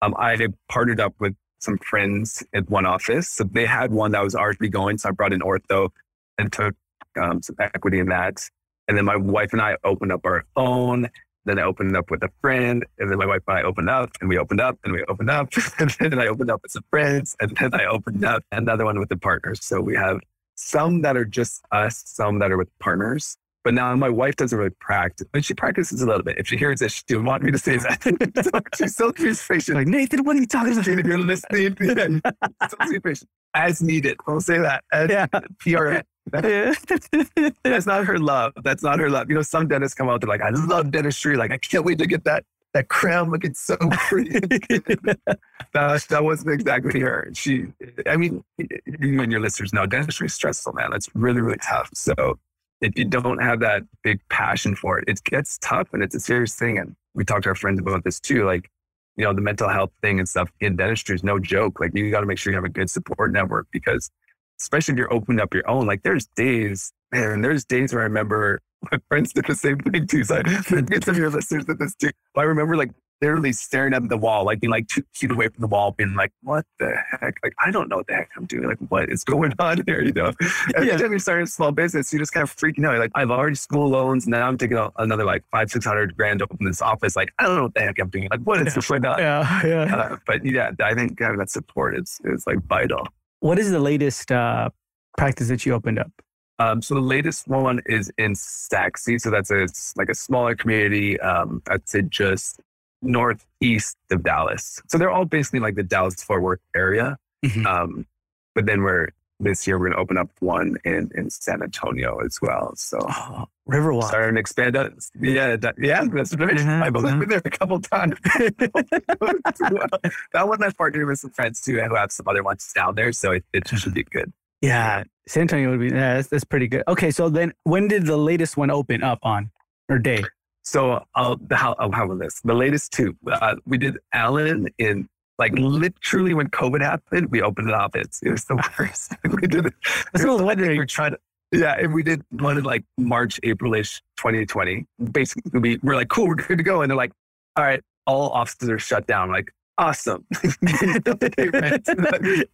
Um, 0.00 0.14
I 0.18 0.36
had 0.36 0.54
partnered 0.68 1.00
up 1.00 1.14
with 1.18 1.34
some 1.58 1.76
friends 1.78 2.42
at 2.54 2.68
one 2.70 2.86
office. 2.86 3.28
So 3.28 3.44
they 3.44 3.66
had 3.66 3.90
one 3.90 4.12
that 4.12 4.22
was 4.22 4.34
already 4.34 4.68
going. 4.68 4.98
So 4.98 5.08
I 5.08 5.12
brought 5.12 5.32
in 5.32 5.40
ortho 5.40 5.90
and 6.38 6.52
took 6.52 6.74
um, 7.20 7.42
some 7.42 7.56
equity 7.58 7.98
in 7.98 8.08
that. 8.08 8.40
And 8.88 8.96
then 8.96 9.04
my 9.04 9.16
wife 9.16 9.52
and 9.52 9.60
I 9.60 9.76
opened 9.84 10.12
up 10.12 10.22
our 10.24 10.44
own. 10.56 11.08
Then 11.44 11.58
I 11.58 11.62
opened 11.62 11.96
up 11.96 12.10
with 12.10 12.22
a 12.22 12.30
friend. 12.40 12.84
And 12.98 13.10
then 13.10 13.18
my 13.18 13.26
wife 13.26 13.42
and 13.46 13.58
I 13.58 13.62
opened 13.62 13.88
up 13.90 14.10
and 14.20 14.28
we 14.28 14.38
opened 14.38 14.60
up 14.60 14.78
and 14.84 14.92
we 14.92 15.04
opened 15.04 15.30
up. 15.30 15.48
and 15.78 15.90
then 15.98 16.18
I 16.18 16.26
opened 16.26 16.50
up 16.50 16.60
with 16.62 16.72
some 16.72 16.84
friends. 16.90 17.36
And 17.40 17.56
then 17.56 17.74
I 17.74 17.84
opened 17.84 18.24
up 18.24 18.42
another 18.50 18.84
one 18.84 18.98
with 18.98 19.10
the 19.10 19.16
partners. 19.16 19.64
So 19.64 19.80
we 19.80 19.94
have 19.94 20.20
some 20.56 21.02
that 21.02 21.16
are 21.16 21.24
just 21.24 21.62
us, 21.70 22.02
some 22.06 22.38
that 22.40 22.50
are 22.50 22.58
with 22.58 22.70
partners. 22.80 23.36
But 23.64 23.74
now 23.74 23.94
my 23.96 24.08
wife 24.08 24.36
doesn't 24.36 24.56
really 24.56 24.70
practice, 24.80 25.26
but 25.32 25.44
she 25.44 25.52
practices 25.52 26.00
a 26.00 26.06
little 26.06 26.22
bit. 26.22 26.38
If 26.38 26.46
she 26.46 26.56
hears 26.56 26.80
this, 26.80 27.02
she 27.06 27.16
would 27.16 27.26
want 27.26 27.42
me 27.42 27.50
to 27.50 27.58
say 27.58 27.76
that. 27.76 28.02
so 28.44 28.60
she's 28.76 28.96
so 28.96 29.12
patient. 29.12 29.76
Like, 29.76 29.88
Nathan, 29.88 30.24
what 30.24 30.36
are 30.36 30.40
you 30.40 30.46
talking 30.46 30.72
about? 30.72 30.86
You're 30.86 31.18
listening, 31.18 31.76
so 32.68 33.00
patient. 33.00 33.28
As 33.54 33.82
needed. 33.82 34.16
I'll 34.26 34.40
say 34.40 34.58
that. 34.58 34.84
As 34.92 35.10
yeah. 35.10 35.26
PRN. 35.64 36.02
That's 37.64 37.86
not 37.86 38.06
her 38.06 38.18
love. 38.18 38.52
That's 38.62 38.82
not 38.82 38.98
her 38.98 39.10
love. 39.10 39.28
You 39.28 39.36
know, 39.36 39.42
some 39.42 39.68
dentists 39.68 39.94
come 39.94 40.08
out, 40.08 40.20
they're 40.20 40.28
like, 40.28 40.42
I 40.42 40.50
love 40.50 40.90
dentistry. 40.90 41.36
Like, 41.36 41.50
I 41.50 41.58
can't 41.58 41.84
wait 41.84 41.98
to 41.98 42.06
get 42.06 42.24
that 42.24 42.44
that 42.74 42.88
crown 42.88 43.30
looking 43.30 43.54
so 43.54 43.76
pretty. 43.90 44.38
that, 44.40 46.06
that 46.08 46.24
wasn't 46.24 46.50
exactly 46.50 47.00
her. 47.00 47.30
She, 47.34 47.66
I 48.06 48.16
mean, 48.16 48.44
you 48.58 49.20
and 49.20 49.32
your 49.32 49.40
listeners 49.40 49.72
know 49.72 49.86
dentistry 49.86 50.26
is 50.26 50.34
stressful, 50.34 50.74
man. 50.74 50.92
It's 50.92 51.08
really, 51.14 51.40
really 51.40 51.58
tough. 51.58 51.90
So 51.94 52.38
if 52.80 52.96
you 52.96 53.04
don't 53.04 53.42
have 53.42 53.60
that 53.60 53.82
big 54.02 54.20
passion 54.28 54.76
for 54.76 54.98
it, 54.98 55.04
it 55.08 55.22
gets 55.24 55.58
tough 55.58 55.88
and 55.92 56.02
it's 56.02 56.14
a 56.14 56.20
serious 56.20 56.54
thing. 56.54 56.78
And 56.78 56.94
we 57.14 57.24
talked 57.24 57.44
to 57.44 57.48
our 57.48 57.54
friends 57.54 57.80
about 57.80 58.04
this 58.04 58.20
too. 58.20 58.44
Like, 58.44 58.70
you 59.16 59.24
know, 59.24 59.32
the 59.32 59.40
mental 59.40 59.68
health 59.68 59.90
thing 60.00 60.20
and 60.20 60.28
stuff 60.28 60.50
in 60.60 60.76
dentistry 60.76 61.16
is 61.16 61.24
no 61.24 61.38
joke. 61.40 61.80
Like, 61.80 61.92
you 61.94 62.10
got 62.10 62.20
to 62.20 62.26
make 62.26 62.38
sure 62.38 62.52
you 62.52 62.56
have 62.56 62.64
a 62.64 62.68
good 62.68 62.88
support 62.88 63.32
network 63.32 63.66
because, 63.72 64.10
especially 64.60 64.92
if 64.92 64.98
you're 64.98 65.12
opening 65.12 65.40
up 65.40 65.54
your 65.54 65.68
own, 65.68 65.86
like, 65.86 66.02
there's 66.02 66.26
days, 66.36 66.92
man, 67.12 67.42
there's 67.42 67.64
days 67.64 67.92
where 67.92 68.02
I 68.02 68.04
remember 68.04 68.60
my 68.92 68.98
friends 69.08 69.32
did 69.32 69.46
the 69.46 69.54
same 69.54 69.78
thing 69.78 70.06
too. 70.06 70.24
So 70.24 70.36
I 70.36 70.42
get 70.42 71.04
some 71.04 71.14
of 71.14 71.18
your 71.18 71.30
listeners 71.30 71.64
did 71.64 71.78
this 71.78 71.94
too. 71.94 72.10
But 72.34 72.42
I 72.42 72.44
remember 72.44 72.76
like 72.76 72.90
literally 73.20 73.52
staring 73.52 73.94
at 73.94 74.08
the 74.08 74.16
wall, 74.16 74.44
like 74.44 74.60
being 74.60 74.70
like 74.70 74.86
two 74.86 75.02
feet 75.12 75.30
away 75.30 75.48
from 75.48 75.60
the 75.60 75.66
wall, 75.66 75.92
being 75.92 76.14
like, 76.14 76.32
what 76.42 76.64
the 76.78 76.94
heck? 77.20 77.34
Like, 77.42 77.54
I 77.58 77.70
don't 77.70 77.88
know 77.88 77.96
what 77.96 78.06
the 78.06 78.14
heck 78.14 78.30
I'm 78.36 78.46
doing. 78.46 78.68
Like, 78.68 78.78
what 78.88 79.10
is 79.10 79.24
going 79.24 79.52
on 79.58 79.82
here? 79.86 80.02
You 80.02 80.12
know? 80.12 80.32
And 80.76 80.86
yeah. 80.86 80.96
then 80.96 81.12
you 81.12 81.18
start 81.18 81.42
a 81.42 81.46
small 81.46 81.72
business, 81.72 82.12
you 82.12 82.18
just 82.18 82.32
kind 82.32 82.44
of 82.44 82.54
freaking 82.54 82.86
out. 82.86 82.98
like, 82.98 83.10
I've 83.14 83.30
already 83.30 83.56
school 83.56 83.88
loans. 83.88 84.28
Now 84.28 84.46
I'm 84.46 84.58
taking 84.58 84.78
another 84.96 85.24
like 85.24 85.44
five, 85.50 85.70
600 85.70 86.16
grand 86.16 86.40
to 86.40 86.44
open 86.44 86.66
this 86.66 86.82
office. 86.82 87.16
Like, 87.16 87.32
I 87.38 87.44
don't 87.44 87.56
know 87.56 87.62
what 87.64 87.74
the 87.74 87.80
heck 87.80 87.98
I'm 87.98 88.08
doing. 88.08 88.28
Like, 88.30 88.40
what 88.42 88.64
is 88.66 88.76
yeah. 88.76 88.82
going 88.86 89.04
on? 89.06 89.18
Yeah. 89.18 89.66
Yeah. 89.66 89.96
Uh, 89.96 90.16
but 90.26 90.44
yeah, 90.44 90.70
I 90.80 90.94
think 90.94 91.18
having 91.18 91.38
that 91.38 91.50
support 91.50 91.98
is, 91.98 92.20
is 92.24 92.46
like 92.46 92.64
vital. 92.66 93.06
What 93.40 93.58
is 93.58 93.70
the 93.70 93.78
latest 93.78 94.32
uh, 94.32 94.70
practice 95.16 95.48
that 95.48 95.64
you 95.64 95.74
opened 95.74 95.98
up? 95.98 96.10
Um, 96.58 96.82
so 96.82 96.94
the 96.94 97.00
latest 97.00 97.46
one 97.46 97.80
is 97.86 98.10
in 98.18 98.34
Sachse. 98.34 99.18
So 99.18 99.30
that's 99.30 99.50
a 99.50 99.68
like 99.96 100.08
a 100.08 100.14
smaller 100.14 100.56
community. 100.56 101.20
Um, 101.20 101.62
I'd 101.70 101.82
just 102.10 102.60
northeast 103.00 103.96
of 104.10 104.24
Dallas. 104.24 104.82
So 104.88 104.98
they're 104.98 105.10
all 105.10 105.24
basically 105.24 105.60
like 105.60 105.76
the 105.76 105.84
Dallas 105.84 106.22
Fort 106.22 106.42
Worth 106.42 106.60
area. 106.74 107.16
Mm-hmm. 107.44 107.66
Um, 107.66 108.06
but 108.54 108.66
then 108.66 108.82
we're 108.82 109.08
this 109.40 109.66
year 109.66 109.78
we're 109.78 109.90
gonna 109.90 110.00
open 110.00 110.18
up 110.18 110.30
one 110.40 110.76
in 110.84 111.10
in 111.14 111.30
San 111.30 111.62
Antonio 111.62 112.18
as 112.24 112.38
well. 112.42 112.72
So 112.76 112.98
oh, 113.00 113.46
Riverwalk. 113.68 114.08
Starting 114.08 114.34
to 114.34 114.40
expand 114.40 114.76
out. 114.76 114.92
Yeah, 115.20 115.56
that, 115.56 115.74
yeah, 115.78 116.04
that's 116.04 116.34
right. 116.36 116.56
Mm-hmm. 116.56 116.82
I've 116.82 116.92
been 116.92 117.28
there 117.28 117.42
a 117.44 117.50
couple 117.50 117.80
times. 117.80 118.16
that 118.24 120.48
one 120.48 120.62
I've 120.62 120.76
partnered 120.76 121.06
with 121.06 121.18
some 121.18 121.30
friends 121.30 121.60
too 121.60 121.80
who 121.80 121.94
have 121.94 122.12
some 122.12 122.26
other 122.28 122.42
ones 122.42 122.70
down 122.74 122.94
there, 122.94 123.12
so 123.12 123.32
it, 123.32 123.44
it 123.52 123.68
should 123.68 123.94
be 123.94 124.04
good. 124.04 124.32
Yeah, 124.60 125.04
San 125.28 125.42
Antonio 125.42 125.70
would 125.70 125.80
be 125.80 125.86
yeah, 125.86 126.14
that's, 126.14 126.28
that's 126.28 126.44
pretty 126.44 126.66
good. 126.66 126.82
Okay, 126.88 127.10
so 127.10 127.28
then 127.28 127.52
when 127.64 127.88
did 127.88 128.06
the 128.06 128.16
latest 128.16 128.56
one 128.56 128.70
open 128.70 129.02
up 129.02 129.20
on 129.22 129.50
or 129.88 129.98
day? 129.98 130.24
So 130.64 131.04
uh, 131.14 131.36
how 131.52 131.72
uh, 131.74 131.90
how 131.92 132.06
was 132.06 132.18
this? 132.18 132.40
The 132.42 132.54
latest 132.54 132.92
two. 132.92 133.16
Uh, 133.30 133.56
we 133.64 133.78
did 133.78 133.98
Allen 134.12 134.68
in 134.78 135.08
like 135.38 135.52
literally 135.56 136.34
when 136.34 136.48
COVID 136.48 136.80
happened, 136.82 137.30
we 137.30 137.40
opened 137.42 137.68
an 137.68 137.74
office. 137.74 138.20
It 138.22 138.30
was 138.30 138.44
the 138.44 138.56
worst. 138.78 139.12
we 139.24 139.46
did 139.46 139.66
it. 139.66 139.74
I 140.14 140.26
was 140.26 140.42
wondering. 140.42 140.72
We 140.72 140.78
are 140.78 140.86
trying 140.86 141.12
to. 141.12 141.18
Yeah, 141.50 141.76
and 141.78 141.94
we 141.94 142.02
did 142.02 142.22
one 142.30 142.58
in 142.58 142.64
like 142.64 142.84
March, 142.98 143.40
April-ish, 143.42 144.02
2020. 144.18 144.84
Basically, 145.12 145.58
we 145.58 145.78
were 145.82 145.94
like, 145.94 146.08
cool, 146.08 146.28
we're 146.28 146.34
good 146.34 146.58
to 146.58 146.64
go. 146.64 146.82
And 146.82 146.90
they're 146.90 146.96
like, 146.96 147.12
all 147.56 147.64
right, 147.64 147.82
all 148.06 148.28
offices 148.30 148.68
are 148.68 148.78
shut 148.78 149.06
down. 149.06 149.30
like, 149.30 149.50
awesome. 149.78 150.26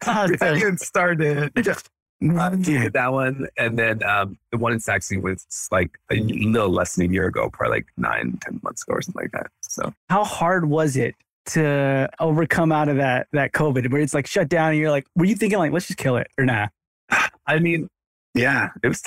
awesome. 0.06 0.76
started. 0.76 1.52
Just 1.60 1.90
yeah, 2.20 2.88
that 2.90 3.12
one. 3.12 3.48
And 3.58 3.76
then 3.78 4.02
um, 4.04 4.38
the 4.52 4.58
one 4.58 4.72
in 4.72 4.78
Sachse 4.78 5.12
was 5.20 5.44
like 5.72 5.98
a 6.12 6.16
little 6.16 6.70
less 6.70 6.94
than 6.94 7.10
a 7.10 7.12
year 7.12 7.26
ago, 7.26 7.50
probably 7.50 7.78
like 7.78 7.86
nine, 7.96 8.38
ten 8.40 8.60
months 8.62 8.84
ago 8.84 8.94
or 8.94 9.02
something 9.02 9.22
like 9.22 9.32
that. 9.32 9.48
So 9.62 9.92
how 10.08 10.22
hard 10.22 10.68
was 10.68 10.96
it 10.96 11.16
to 11.46 12.08
overcome 12.20 12.72
out 12.72 12.88
of 12.88 12.96
that 12.96 13.28
that 13.32 13.52
COVID 13.52 13.90
where 13.92 14.00
it's 14.00 14.14
like 14.14 14.26
shut 14.26 14.48
down 14.48 14.70
and 14.70 14.78
you're 14.78 14.90
like, 14.90 15.06
were 15.14 15.24
you 15.24 15.34
thinking 15.34 15.58
like, 15.58 15.72
let's 15.72 15.86
just 15.86 15.98
kill 15.98 16.16
it 16.16 16.28
or? 16.38 16.44
Nah? 16.44 16.68
I 17.46 17.58
mean, 17.58 17.88
yeah, 18.34 18.70
it 18.82 18.88
was 18.88 19.02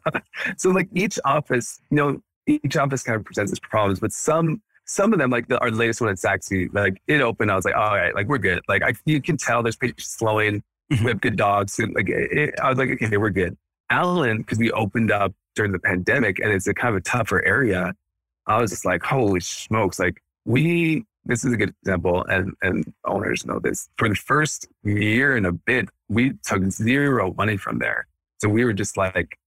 so 0.56 0.70
like 0.70 0.88
each 0.94 1.18
office, 1.24 1.80
you 1.90 1.96
know, 1.96 2.22
each 2.46 2.76
office 2.76 3.02
kind 3.02 3.16
of 3.16 3.24
presents 3.24 3.52
its 3.52 3.60
problems, 3.60 4.00
but 4.00 4.12
some 4.12 4.62
some 4.84 5.12
of 5.12 5.18
them, 5.20 5.30
like 5.30 5.46
the, 5.48 5.58
our 5.60 5.70
latest 5.70 6.00
one 6.00 6.10
at 6.10 6.18
Sachse, 6.18 6.68
like 6.72 7.00
it 7.06 7.20
opened. 7.20 7.50
I 7.50 7.56
was 7.56 7.64
like, 7.64 7.76
all 7.76 7.94
right, 7.94 8.14
like 8.14 8.26
we're 8.26 8.38
good. 8.38 8.60
Like 8.68 8.82
I, 8.82 8.94
you 9.06 9.22
can 9.22 9.36
tell 9.36 9.62
there's 9.62 9.76
patients 9.76 10.06
slowing 10.06 10.64
mm-hmm. 10.90 11.04
we 11.04 11.10
have 11.10 11.20
good 11.20 11.36
dogs. 11.36 11.78
And 11.78 11.94
like, 11.94 12.08
it, 12.08 12.54
I 12.60 12.68
was 12.68 12.78
like, 12.78 12.90
okay, 12.90 13.16
we're 13.16 13.30
good. 13.30 13.56
Allen, 13.90 14.38
because 14.38 14.58
we 14.58 14.70
opened 14.72 15.10
up 15.10 15.32
during 15.54 15.72
the 15.72 15.78
pandemic 15.78 16.38
and 16.38 16.52
it's 16.52 16.66
a 16.66 16.74
kind 16.74 16.94
of 16.94 17.00
a 17.00 17.02
tougher 17.02 17.44
area. 17.44 17.94
I 18.46 18.60
was 18.60 18.70
just 18.70 18.84
like, 18.84 19.02
holy 19.02 19.40
smokes. 19.40 19.98
Like 19.98 20.22
we, 20.44 21.04
this 21.24 21.44
is 21.44 21.52
a 21.52 21.56
good 21.56 21.74
example 21.82 22.24
and, 22.24 22.54
and 22.62 22.92
owners 23.04 23.44
know 23.46 23.58
this. 23.58 23.88
For 23.96 24.08
the 24.08 24.14
first 24.14 24.66
year 24.82 25.36
and 25.36 25.46
a 25.46 25.52
bit, 25.52 25.88
we 26.08 26.32
took 26.44 26.64
zero 26.70 27.34
money 27.36 27.56
from 27.56 27.78
there. 27.78 28.06
So 28.38 28.48
we 28.48 28.64
were 28.64 28.72
just 28.72 28.96
like, 28.96 29.38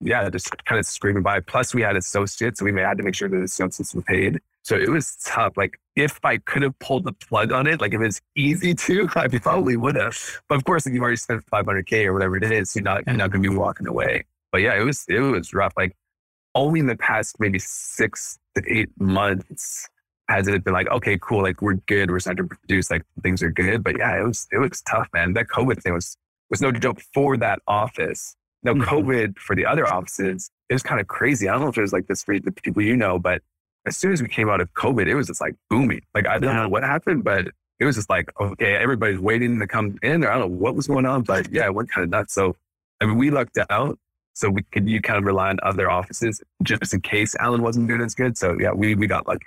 yeah, 0.00 0.28
just 0.30 0.50
kind 0.64 0.78
of 0.78 0.86
screaming 0.86 1.22
by. 1.22 1.40
Plus 1.40 1.74
we 1.74 1.82
had 1.82 1.96
associates. 1.96 2.60
So 2.60 2.64
we 2.64 2.80
had 2.80 2.98
to 2.98 3.02
make 3.02 3.14
sure 3.14 3.28
that 3.28 3.36
the 3.36 3.44
associates 3.44 3.94
were 3.94 4.02
paid. 4.02 4.40
So 4.62 4.76
it 4.76 4.88
was 4.88 5.16
tough. 5.24 5.56
Like 5.56 5.78
if 5.94 6.18
I 6.24 6.38
could 6.38 6.62
have 6.62 6.78
pulled 6.78 7.04
the 7.04 7.12
plug 7.12 7.52
on 7.52 7.66
it, 7.66 7.80
like 7.80 7.94
if 7.94 8.00
it's 8.00 8.20
easy 8.36 8.74
to, 8.74 9.08
I 9.16 9.28
probably 9.28 9.76
would 9.76 9.96
have. 9.96 10.18
But 10.48 10.56
of 10.56 10.64
course, 10.64 10.86
if 10.86 10.92
you've 10.92 11.02
already 11.02 11.16
spent 11.16 11.44
500k 11.46 12.06
or 12.06 12.12
whatever 12.12 12.36
it 12.36 12.44
is, 12.44 12.74
you're 12.74 12.82
not 12.82 13.04
you're 13.06 13.16
not 13.16 13.30
going 13.30 13.42
to 13.42 13.50
be 13.50 13.56
walking 13.56 13.86
away. 13.86 14.24
But 14.52 14.62
yeah, 14.62 14.78
it 14.78 14.84
was 14.84 15.04
it 15.08 15.20
was 15.20 15.54
rough. 15.54 15.72
Like 15.76 15.96
only 16.54 16.80
in 16.80 16.86
the 16.86 16.96
past 16.96 17.36
maybe 17.38 17.58
six 17.58 18.38
to 18.54 18.62
eight 18.66 18.88
months 18.98 19.88
has 20.28 20.48
it 20.48 20.64
been 20.64 20.72
like, 20.72 20.88
okay, 20.88 21.18
cool, 21.20 21.42
like 21.42 21.62
we're 21.62 21.74
good, 21.86 22.10
we're 22.10 22.20
starting 22.20 22.48
to 22.48 22.56
produce, 22.56 22.90
like 22.90 23.02
things 23.22 23.42
are 23.42 23.50
good. 23.50 23.84
But 23.84 23.98
yeah, 23.98 24.20
it 24.20 24.24
was 24.24 24.46
it 24.52 24.58
was 24.58 24.80
tough, 24.82 25.08
man. 25.12 25.34
That 25.34 25.46
COVID 25.48 25.82
thing 25.82 25.94
was 25.94 26.16
was 26.50 26.60
no 26.60 26.72
joke 26.72 27.00
for 27.14 27.36
that 27.36 27.60
office. 27.66 28.36
Now, 28.62 28.72
mm-hmm. 28.72 28.82
COVID 28.82 29.38
for 29.38 29.54
the 29.54 29.66
other 29.66 29.86
offices, 29.86 30.50
it 30.68 30.74
was 30.74 30.82
kind 30.82 31.00
of 31.00 31.06
crazy. 31.06 31.48
I 31.48 31.52
don't 31.52 31.62
know 31.62 31.68
if 31.68 31.78
it 31.78 31.82
was 31.82 31.92
like 31.92 32.06
this 32.08 32.24
for 32.24 32.38
the 32.38 32.50
people 32.50 32.82
you 32.82 32.96
know, 32.96 33.18
but 33.18 33.42
as 33.86 33.96
soon 33.96 34.12
as 34.12 34.20
we 34.20 34.28
came 34.28 34.48
out 34.48 34.60
of 34.60 34.72
COVID, 34.74 35.06
it 35.06 35.14
was 35.14 35.28
just 35.28 35.40
like 35.40 35.54
booming. 35.70 36.02
Like 36.14 36.26
I 36.26 36.38
don't 36.38 36.54
know 36.56 36.68
what 36.68 36.82
happened, 36.82 37.22
but 37.22 37.48
it 37.78 37.84
was 37.84 37.94
just 37.94 38.10
like, 38.10 38.32
okay, 38.40 38.74
everybody's 38.74 39.20
waiting 39.20 39.58
to 39.60 39.66
come 39.66 39.98
in. 40.02 40.24
Or 40.24 40.30
I 40.30 40.38
don't 40.38 40.50
know 40.50 40.56
what 40.56 40.74
was 40.74 40.88
going 40.88 41.06
on, 41.06 41.22
but 41.22 41.52
yeah, 41.52 41.66
it 41.66 41.74
went 41.74 41.90
kind 41.90 42.04
of 42.04 42.10
nuts. 42.10 42.34
So 42.34 42.56
I 43.00 43.06
mean, 43.06 43.16
we 43.16 43.30
lucked 43.30 43.58
out. 43.70 43.98
So 44.34 44.50
we 44.50 44.62
could 44.64 44.86
you 44.88 45.00
kind 45.00 45.18
of 45.18 45.24
rely 45.24 45.48
on 45.48 45.58
other 45.62 45.90
offices 45.90 46.42
just 46.62 46.92
in 46.92 47.00
case 47.00 47.34
Allen 47.40 47.62
wasn't 47.62 47.88
doing 47.88 48.02
as 48.02 48.14
good. 48.14 48.36
So 48.36 48.56
yeah, 48.60 48.72
we 48.72 48.94
we 48.94 49.06
got 49.06 49.26
lucky. 49.26 49.46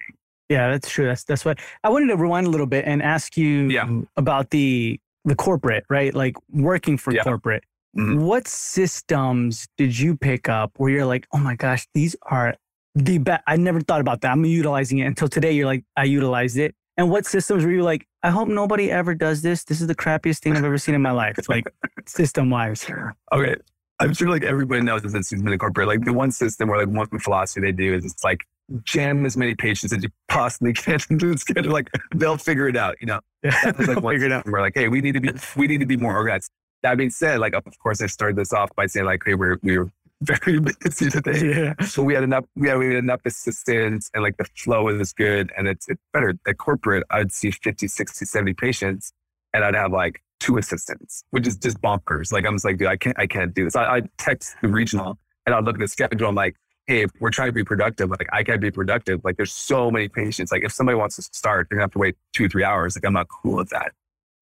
Yeah, 0.49 0.71
that's 0.71 0.89
true. 0.89 1.05
That's 1.05 1.23
that's 1.23 1.45
what 1.45 1.59
I 1.83 1.89
wanted 1.89 2.07
to 2.07 2.17
rewind 2.17 2.47
a 2.47 2.49
little 2.49 2.65
bit 2.65 2.85
and 2.85 3.03
ask 3.03 3.37
you 3.37 3.69
yeah. 3.69 3.87
about 4.17 4.49
the 4.49 4.99
the 5.25 5.35
corporate, 5.35 5.85
right? 5.89 6.13
Like 6.13 6.35
working 6.51 6.97
for 6.97 7.13
yeah. 7.13 7.23
corporate. 7.23 7.63
Mm-hmm. 7.97 8.19
What 8.19 8.47
systems 8.47 9.67
did 9.77 9.97
you 9.97 10.15
pick 10.15 10.49
up 10.49 10.71
where 10.77 10.89
you're 10.89 11.05
like, 11.05 11.27
oh 11.33 11.37
my 11.37 11.55
gosh, 11.55 11.87
these 11.93 12.15
are 12.23 12.55
the 12.95 13.17
best. 13.19 13.43
I 13.47 13.57
never 13.57 13.81
thought 13.81 14.01
about 14.01 14.21
that. 14.21 14.31
I'm 14.31 14.45
utilizing 14.45 14.99
it 14.99 15.05
until 15.05 15.27
today. 15.27 15.51
You're 15.51 15.65
like, 15.65 15.83
I 15.95 16.03
utilized 16.05 16.57
it. 16.57 16.75
And 16.97 17.09
what 17.09 17.25
systems 17.25 17.63
were 17.63 17.71
you 17.71 17.83
like, 17.83 18.05
I 18.23 18.29
hope 18.29 18.49
nobody 18.49 18.91
ever 18.91 19.15
does 19.15 19.41
this. 19.41 19.63
This 19.63 19.81
is 19.81 19.87
the 19.87 19.95
crappiest 19.95 20.39
thing 20.39 20.55
I've 20.57 20.65
ever 20.65 20.77
seen 20.77 20.95
in 20.95 21.01
my 21.01 21.11
life. 21.11 21.37
It's 21.37 21.47
like 21.47 21.65
system 22.05 22.49
wise. 22.49 22.85
Okay. 23.31 23.55
I'm 24.01 24.13
sure 24.13 24.29
like 24.29 24.43
everybody 24.43 24.81
knows 24.81 25.01
this 25.01 25.13
since 25.13 25.31
been 25.31 25.53
in 25.53 25.59
corporate. 25.59 25.87
Like 25.87 26.03
the 26.03 26.13
one 26.13 26.31
system 26.31 26.69
or 26.69 26.77
like 26.77 26.87
one 26.87 27.07
philosophy 27.19 27.61
they 27.61 27.71
do 27.71 27.93
is 27.93 28.05
it's 28.05 28.23
like 28.23 28.39
jam 28.83 29.25
as 29.25 29.35
many 29.37 29.55
patients 29.55 29.93
as 29.93 30.03
you 30.03 30.09
possibly 30.27 30.73
can 30.73 30.99
into 31.09 31.31
the 31.31 31.37
schedule. 31.37 31.71
Like 31.71 31.89
they'll 32.15 32.37
figure 32.37 32.67
it 32.67 32.75
out, 32.75 32.95
you 32.99 33.07
know. 33.07 33.19
Yeah, 33.41 33.71
That's 33.71 33.87
like 33.87 34.03
figure 34.03 34.25
it 34.25 34.31
out. 34.33 34.45
We're 34.45 34.59
like, 34.59 34.73
hey, 34.75 34.89
we 34.89 34.99
need 34.99 35.13
to 35.13 35.21
be 35.21 35.31
we 35.55 35.67
need 35.67 35.79
to 35.79 35.85
be 35.85 35.95
more 35.95 36.13
organized. 36.13 36.51
That 36.83 36.97
being 36.97 37.09
said, 37.09 37.39
like 37.39 37.53
of 37.53 37.63
course 37.81 38.01
I 38.01 38.07
started 38.07 38.35
this 38.35 38.51
off 38.51 38.69
by 38.75 38.85
saying 38.85 39.05
like, 39.05 39.21
hey, 39.25 39.33
we're 39.33 39.57
we're 39.63 39.89
very 40.21 40.59
busy 40.59 41.09
today. 41.09 41.75
Yeah. 41.79 41.85
So 41.85 42.03
we 42.03 42.13
had 42.13 42.23
enough, 42.23 42.43
we 42.55 42.67
had, 42.67 42.77
we 42.77 42.87
had 42.87 42.95
enough 42.97 43.21
assistants 43.25 44.11
and 44.13 44.21
like 44.21 44.35
the 44.37 44.45
flow 44.57 44.89
is 44.89 45.13
good 45.13 45.51
and 45.57 45.67
it's, 45.67 45.87
it's 45.87 46.01
better. 46.11 46.33
At 46.45 46.57
corporate, 46.57 47.03
I'd 47.09 47.31
see 47.31 47.51
50, 47.51 47.87
60, 47.87 48.25
70 48.25 48.53
patients 48.53 49.13
and 49.53 49.63
I'd 49.63 49.75
have 49.75 49.93
like 49.93 50.21
two 50.41 50.57
assistants, 50.57 51.23
which 51.31 51.47
is 51.47 51.55
just 51.55 51.81
bonkers. 51.81 52.33
Like 52.33 52.45
I'm 52.45 52.55
just 52.55 52.65
like, 52.65 52.77
dude, 52.77 52.87
I 52.87 52.97
can't, 52.97 53.17
I 53.17 53.27
can't 53.27 53.53
do 53.53 53.63
this. 53.63 53.77
I, 53.77 53.97
I 53.97 54.01
text 54.17 54.55
the 54.61 54.67
regional 54.67 55.17
and 55.45 55.55
I'll 55.55 55.63
look 55.63 55.75
at 55.75 55.79
the 55.79 55.87
schedule. 55.87 56.27
I'm 56.27 56.35
like, 56.35 56.57
hey, 56.89 57.03
if 57.03 57.11
we're 57.19 57.29
trying 57.29 57.49
to 57.49 57.53
be 57.53 57.63
productive, 57.63 58.09
like 58.09 58.27
I 58.33 58.43
can 58.43 58.59
be 58.59 58.71
productive. 58.71 59.21
Like 59.23 59.37
there's 59.37 59.53
so 59.53 59.91
many 59.91 60.09
patients. 60.09 60.51
Like 60.51 60.63
if 60.63 60.71
somebody 60.71 60.97
wants 60.97 61.17
to 61.17 61.21
start, 61.21 61.67
they're 61.69 61.77
gonna 61.77 61.83
have 61.83 61.91
to 61.91 61.99
wait 61.99 62.15
two, 62.33 62.49
three 62.49 62.63
hours. 62.63 62.97
Like 62.97 63.05
I'm 63.05 63.13
not 63.13 63.27
cool 63.29 63.57
with 63.57 63.69
that. 63.69 63.91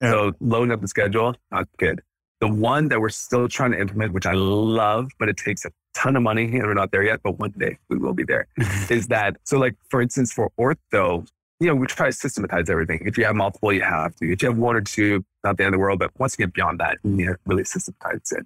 Yeah. 0.01 0.11
So 0.11 0.31
loading 0.39 0.71
up 0.71 0.79
the 0.79 0.87
schedule, 0.87 1.35
not 1.51 1.67
good. 1.77 2.01
The 2.39 2.47
one 2.47 2.87
that 2.87 3.01
we're 3.01 3.09
still 3.09 3.49
trying 3.49 3.71
to 3.71 3.81
implement, 3.81 4.13
which 4.13 4.25
I 4.25 4.33
love, 4.33 5.09
but 5.19 5.27
it 5.27 5.35
takes 5.35 5.65
a 5.65 5.71
ton 5.93 6.15
of 6.15 6.23
money 6.23 6.45
and 6.45 6.63
we're 6.63 6.73
not 6.73 6.91
there 6.91 7.03
yet, 7.03 7.19
but 7.21 7.37
one 7.37 7.53
day 7.57 7.77
we 7.89 7.97
will 7.97 8.13
be 8.13 8.23
there, 8.23 8.47
is 8.89 9.07
that 9.07 9.35
so 9.43 9.59
like 9.59 9.75
for 9.89 10.01
instance 10.01 10.31
for 10.31 10.49
ortho, 10.57 11.27
you 11.59 11.67
know, 11.67 11.75
we 11.75 11.85
try 11.87 12.05
to 12.05 12.13
systematize 12.13 12.69
everything. 12.69 13.01
If 13.05 13.17
you 13.17 13.25
have 13.25 13.35
multiple, 13.35 13.73
you 13.73 13.81
have 13.81 14.15
to. 14.17 14.31
If 14.31 14.41
you 14.41 14.47
have 14.47 14.57
one 14.57 14.77
or 14.77 14.81
two, 14.81 15.25
not 15.43 15.57
the 15.57 15.65
end 15.65 15.73
of 15.73 15.79
the 15.79 15.81
world. 15.81 15.99
But 15.99 16.11
once 16.17 16.37
you 16.37 16.45
get 16.45 16.53
beyond 16.53 16.79
that, 16.79 16.99
you 17.03 17.25
to 17.25 17.37
really 17.45 17.63
systematize 17.65 18.31
it. 18.31 18.45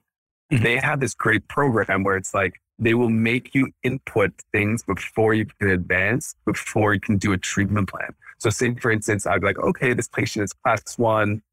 Mm-hmm. 0.51 0.63
They 0.63 0.77
have 0.77 1.01
this 1.01 1.13
great 1.13 1.47
program 1.47 2.03
where 2.03 2.15
it's 2.15 2.33
like 2.33 2.53
they 2.81 2.95
will 2.95 3.09
make 3.09 3.53
you 3.53 3.71
input 3.83 4.33
things 4.51 4.83
before 4.83 5.35
you 5.35 5.45
can 5.45 5.69
advance, 5.69 6.35
before 6.45 6.95
you 6.95 6.99
can 6.99 7.17
do 7.17 7.31
a 7.31 7.37
treatment 7.37 7.87
plan. 7.87 8.13
So 8.39 8.49
say, 8.49 8.73
for 8.73 8.91
instance, 8.91 9.27
I'd 9.27 9.41
be 9.41 9.47
like, 9.47 9.59
okay, 9.59 9.93
this 9.93 10.07
patient 10.07 10.43
is 10.43 10.51
class 10.51 10.97
one, 10.97 11.43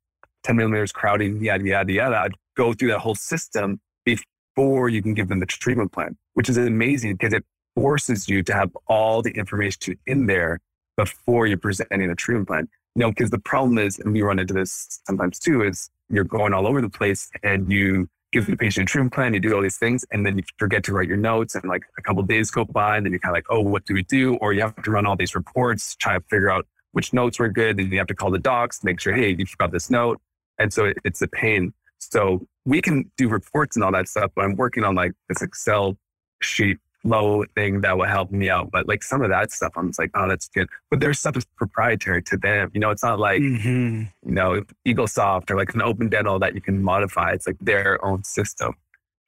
10 0.44 0.56
millimeters 0.56 0.90
crowding, 0.90 1.44
yada, 1.44 1.64
yada, 1.64 1.92
yada. 1.92 2.16
I'd 2.16 2.34
go 2.56 2.72
through 2.72 2.88
that 2.88 3.00
whole 3.00 3.14
system 3.14 3.78
before 4.06 4.88
you 4.88 5.02
can 5.02 5.12
give 5.12 5.28
them 5.28 5.40
the 5.40 5.46
treatment 5.46 5.92
plan, 5.92 6.16
which 6.32 6.48
is 6.48 6.56
amazing 6.56 7.16
because 7.16 7.34
it 7.34 7.44
forces 7.74 8.26
you 8.28 8.42
to 8.42 8.54
have 8.54 8.74
all 8.86 9.20
the 9.20 9.30
information 9.32 9.98
in 10.06 10.26
there 10.26 10.60
before 10.96 11.46
you're 11.46 11.58
presenting 11.58 12.10
a 12.10 12.14
treatment 12.14 12.48
plan. 12.48 12.68
You 12.94 13.00
know, 13.00 13.10
because 13.10 13.30
the 13.30 13.38
problem 13.38 13.76
is, 13.76 13.98
and 13.98 14.14
we 14.14 14.22
run 14.22 14.38
into 14.38 14.54
this 14.54 15.00
sometimes 15.06 15.38
too, 15.38 15.62
is 15.62 15.90
you're 16.08 16.24
going 16.24 16.54
all 16.54 16.66
over 16.66 16.80
the 16.80 16.88
place 16.88 17.28
and 17.42 17.70
you 17.70 18.08
give 18.32 18.46
the 18.46 18.56
patient 18.56 18.88
a 18.88 18.92
treatment 18.92 19.12
plan, 19.12 19.34
you 19.34 19.40
do 19.40 19.54
all 19.54 19.62
these 19.62 19.78
things, 19.78 20.04
and 20.10 20.24
then 20.24 20.36
you 20.36 20.44
forget 20.58 20.84
to 20.84 20.92
write 20.92 21.08
your 21.08 21.16
notes, 21.16 21.54
and 21.54 21.64
like 21.64 21.82
a 21.98 22.02
couple 22.02 22.22
days 22.22 22.50
go 22.50 22.64
by, 22.64 22.96
and 22.96 23.06
then 23.06 23.12
you're 23.12 23.20
kind 23.20 23.32
of 23.32 23.36
like, 23.36 23.46
oh, 23.50 23.60
what 23.60 23.84
do 23.86 23.94
we 23.94 24.02
do? 24.04 24.36
Or 24.36 24.52
you 24.52 24.60
have 24.60 24.80
to 24.82 24.90
run 24.90 25.06
all 25.06 25.16
these 25.16 25.34
reports, 25.34 25.96
try 25.96 26.14
to 26.14 26.24
figure 26.28 26.50
out 26.50 26.66
which 26.92 27.12
notes 27.12 27.38
were 27.38 27.48
good, 27.48 27.78
and 27.78 27.90
you 27.90 27.98
have 27.98 28.06
to 28.08 28.14
call 28.14 28.30
the 28.30 28.38
docs, 28.38 28.84
make 28.84 29.00
sure, 29.00 29.14
hey, 29.14 29.34
you 29.38 29.46
forgot 29.46 29.72
this 29.72 29.90
note, 29.90 30.20
and 30.58 30.72
so 30.72 30.86
it, 30.86 30.98
it's 31.04 31.22
a 31.22 31.28
pain. 31.28 31.72
So 31.98 32.46
we 32.64 32.80
can 32.80 33.10
do 33.16 33.28
reports 33.28 33.76
and 33.76 33.84
all 33.84 33.92
that 33.92 34.08
stuff, 34.08 34.30
but 34.34 34.44
I'm 34.44 34.56
working 34.56 34.84
on 34.84 34.94
like 34.94 35.12
this 35.28 35.42
Excel 35.42 35.96
sheet 36.40 36.78
flow 37.02 37.44
thing 37.54 37.80
that 37.82 37.96
will 37.96 38.06
help 38.06 38.30
me 38.30 38.50
out. 38.50 38.70
But 38.70 38.88
like 38.88 39.02
some 39.02 39.22
of 39.22 39.30
that 39.30 39.52
stuff, 39.52 39.72
I'm 39.76 39.88
just 39.88 39.98
like, 39.98 40.10
oh, 40.14 40.28
that's 40.28 40.48
good. 40.48 40.68
But 40.90 41.00
their 41.00 41.14
stuff 41.14 41.36
is 41.36 41.44
proprietary 41.56 42.22
to 42.24 42.36
them. 42.36 42.70
You 42.74 42.80
know, 42.80 42.90
it's 42.90 43.02
not 43.02 43.18
like, 43.18 43.40
mm-hmm. 43.40 44.02
you 44.26 44.32
know, 44.32 44.62
EagleSoft 44.86 45.50
or 45.50 45.56
like 45.56 45.74
an 45.74 45.82
Open 45.82 46.08
Dental 46.08 46.38
that 46.40 46.54
you 46.54 46.60
can 46.60 46.82
modify. 46.82 47.32
It's 47.32 47.46
like 47.46 47.58
their 47.60 48.04
own 48.04 48.24
system. 48.24 48.74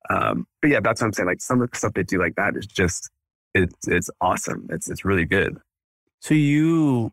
Um, 0.09 0.47
but 0.61 0.71
yeah, 0.71 0.81
that's 0.81 1.01
what 1.01 1.09
I'm 1.09 1.13
saying. 1.13 1.29
Like 1.29 1.41
some 1.41 1.63
of 1.63 1.71
the 1.71 1.77
stuff 1.77 1.95
they 1.95 2.03
do 2.03 2.19
like 2.19 2.35
that 2.35 2.57
is 2.57 2.67
just, 2.67 3.11
it's, 3.55 3.87
it's 3.87 4.11
awesome. 4.21 4.67
It's, 4.71 4.91
it's 4.91 5.05
really 5.05 5.25
good. 5.25 5.59
So 6.21 6.35
you, 6.35 7.13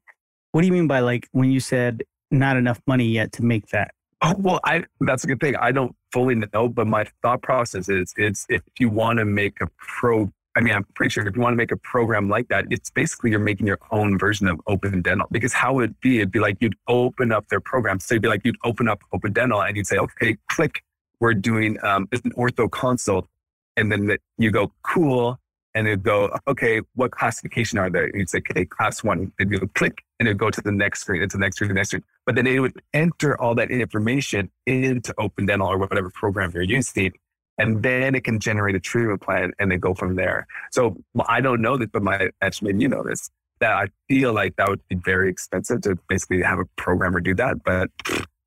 what 0.52 0.62
do 0.62 0.68
you 0.68 0.74
mean 0.74 0.88
by 0.88 1.02
like 1.02 1.28
when 1.32 1.52
you 1.52 1.60
said 1.60 2.04
not 2.32 2.58
enough 2.58 2.82
money 2.88 3.06
yet 3.06 3.32
to 3.34 3.44
make 3.44 3.68
that? 3.68 3.92
Oh, 4.24 4.34
well, 4.40 4.60
I, 4.64 4.86
that's 5.02 5.24
a 5.24 5.28
good 5.28 5.40
thing. 5.40 5.56
I 5.58 5.72
don't 5.72 5.96
fully 6.12 6.34
know, 6.34 6.68
but 6.68 6.88
my 6.88 7.06
thought 7.22 7.44
process 7.44 7.88
is, 7.88 8.14
it's 8.18 8.48
if 8.50 8.64
you 8.80 8.90
want 8.90 9.20
to 9.20 9.26
make 9.26 9.62
a 9.62 9.68
pro 9.78 10.32
I 10.58 10.60
mean, 10.60 10.74
I'm 10.74 10.86
pretty 10.96 11.12
sure 11.12 11.28
if 11.28 11.36
you 11.36 11.42
want 11.42 11.54
to 11.54 11.58
make 11.58 11.72
a 11.72 11.78
program 11.78 12.30
like 12.30 12.48
that, 12.48 12.66
it's 12.72 12.90
basically 12.90 13.30
you're 13.30 13.40
making 13.40 13.68
your 13.68 13.78
own 13.92 14.18
version 14.18 14.48
of 14.48 14.60
Open 14.66 15.04
Dental. 15.04 15.28
Because 15.30 15.54
how 15.54 15.76
would 15.76 15.92
it 15.92 16.02
be? 16.02 16.18
It'd 16.18 16.32
be 16.32 16.40
like 16.40 16.58
you'd 16.62 16.76
open 16.88 17.32
up 17.32 17.48
their 17.50 17.60
program. 17.60 18.00
So 18.00 18.16
it'd 18.16 18.24
be 18.24 18.28
like 18.28 18.42
you'd 18.44 18.58
open 18.64 18.88
up 18.88 19.02
Open 19.14 19.34
Dental 19.34 19.62
and 19.62 19.78
you'd 19.78 19.86
say, 19.86 19.98
okay, 19.98 20.36
click, 20.50 20.84
we're 21.20 21.36
doing 21.36 21.78
um, 21.84 22.08
it's 22.12 22.26
an 22.26 22.32
ortho 22.32 22.72
consult. 22.72 23.28
And 23.76 23.92
then 23.92 24.08
the, 24.08 24.18
you 24.40 24.50
go, 24.50 24.72
cool. 24.82 25.40
And 25.76 25.88
it'd 25.88 26.02
go, 26.02 26.36
okay, 26.48 26.82
what 26.96 27.12
classification 27.12 27.78
are 27.78 27.92
there? 27.92 28.06
And 28.06 28.16
you'd 28.16 28.30
say, 28.30 28.40
okay, 28.40 28.66
class 28.66 29.04
one. 29.04 29.32
And 29.38 29.52
you 29.52 29.60
click 29.76 30.04
and 30.20 30.28
it'd 30.28 30.40
go 30.40 30.50
to 30.50 30.62
the 30.62 30.72
next 30.72 31.02
screen, 31.02 31.22
into 31.22 31.38
the 31.38 31.42
next 31.42 31.58
screen, 31.58 31.68
the 31.68 31.76
next 31.76 31.90
screen. 31.90 32.04
But 32.26 32.34
then 32.34 32.48
it 32.48 32.58
would 32.58 32.82
enter 32.96 33.40
all 33.40 33.54
that 33.54 33.70
information 33.70 34.50
into 34.66 35.14
Open 35.20 35.46
Dental 35.46 35.68
or 35.68 35.78
whatever 35.78 36.10
program 36.10 36.50
you're 36.52 36.64
using 36.64 37.14
and 37.58 37.82
then 37.84 38.16
it 38.16 38.24
can 38.24 38.40
generate 38.40 38.76
a 38.76 38.80
treatment 38.80 39.22
plan 39.22 39.52
and 39.60 39.72
then 39.72 39.80
go 39.80 39.94
from 39.94 40.16
there. 40.16 40.48
So 40.72 40.98
I 41.28 41.42
don't 41.42 41.62
know 41.62 41.78
this, 41.78 41.90
but 41.92 42.04
my 42.04 42.30
estimate, 42.42 42.80
you 42.80 42.88
know 42.88 43.04
this, 43.04 43.30
that 43.60 43.72
I 43.72 43.88
feel 44.08 44.34
like 44.34 44.56
that 44.58 44.70
would 44.70 44.82
be 44.88 44.96
very 44.96 45.30
expensive 45.30 45.82
to 45.82 45.98
basically 46.08 46.42
have 46.42 46.60
a 46.60 46.66
programmer 46.76 47.20
do 47.20 47.34
that, 47.36 47.64
but 47.64 47.90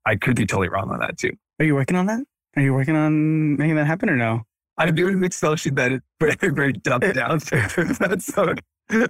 I 0.05 0.15
could 0.15 0.35
be 0.35 0.45
totally 0.45 0.69
wrong 0.69 0.89
on 0.91 0.99
that 0.99 1.17
too. 1.17 1.31
Are 1.59 1.65
you 1.65 1.75
working 1.75 1.97
on 1.97 2.05
that? 2.07 2.23
Are 2.55 2.61
you 2.61 2.73
working 2.73 2.95
on 2.95 3.57
making 3.57 3.75
that 3.75 3.87
happen 3.87 4.09
or 4.09 4.15
no? 4.15 4.41
I'm 4.77 4.95
doing 4.95 5.15
an 5.15 5.23
Excel 5.23 5.55
sheet 5.55 5.75
that 5.75 5.91
is 5.91 5.99
very, 6.19 6.53
very 6.53 6.73
dumbed 6.73 7.13
down. 7.13 7.39
That's 7.99 8.25
so, 8.25 8.53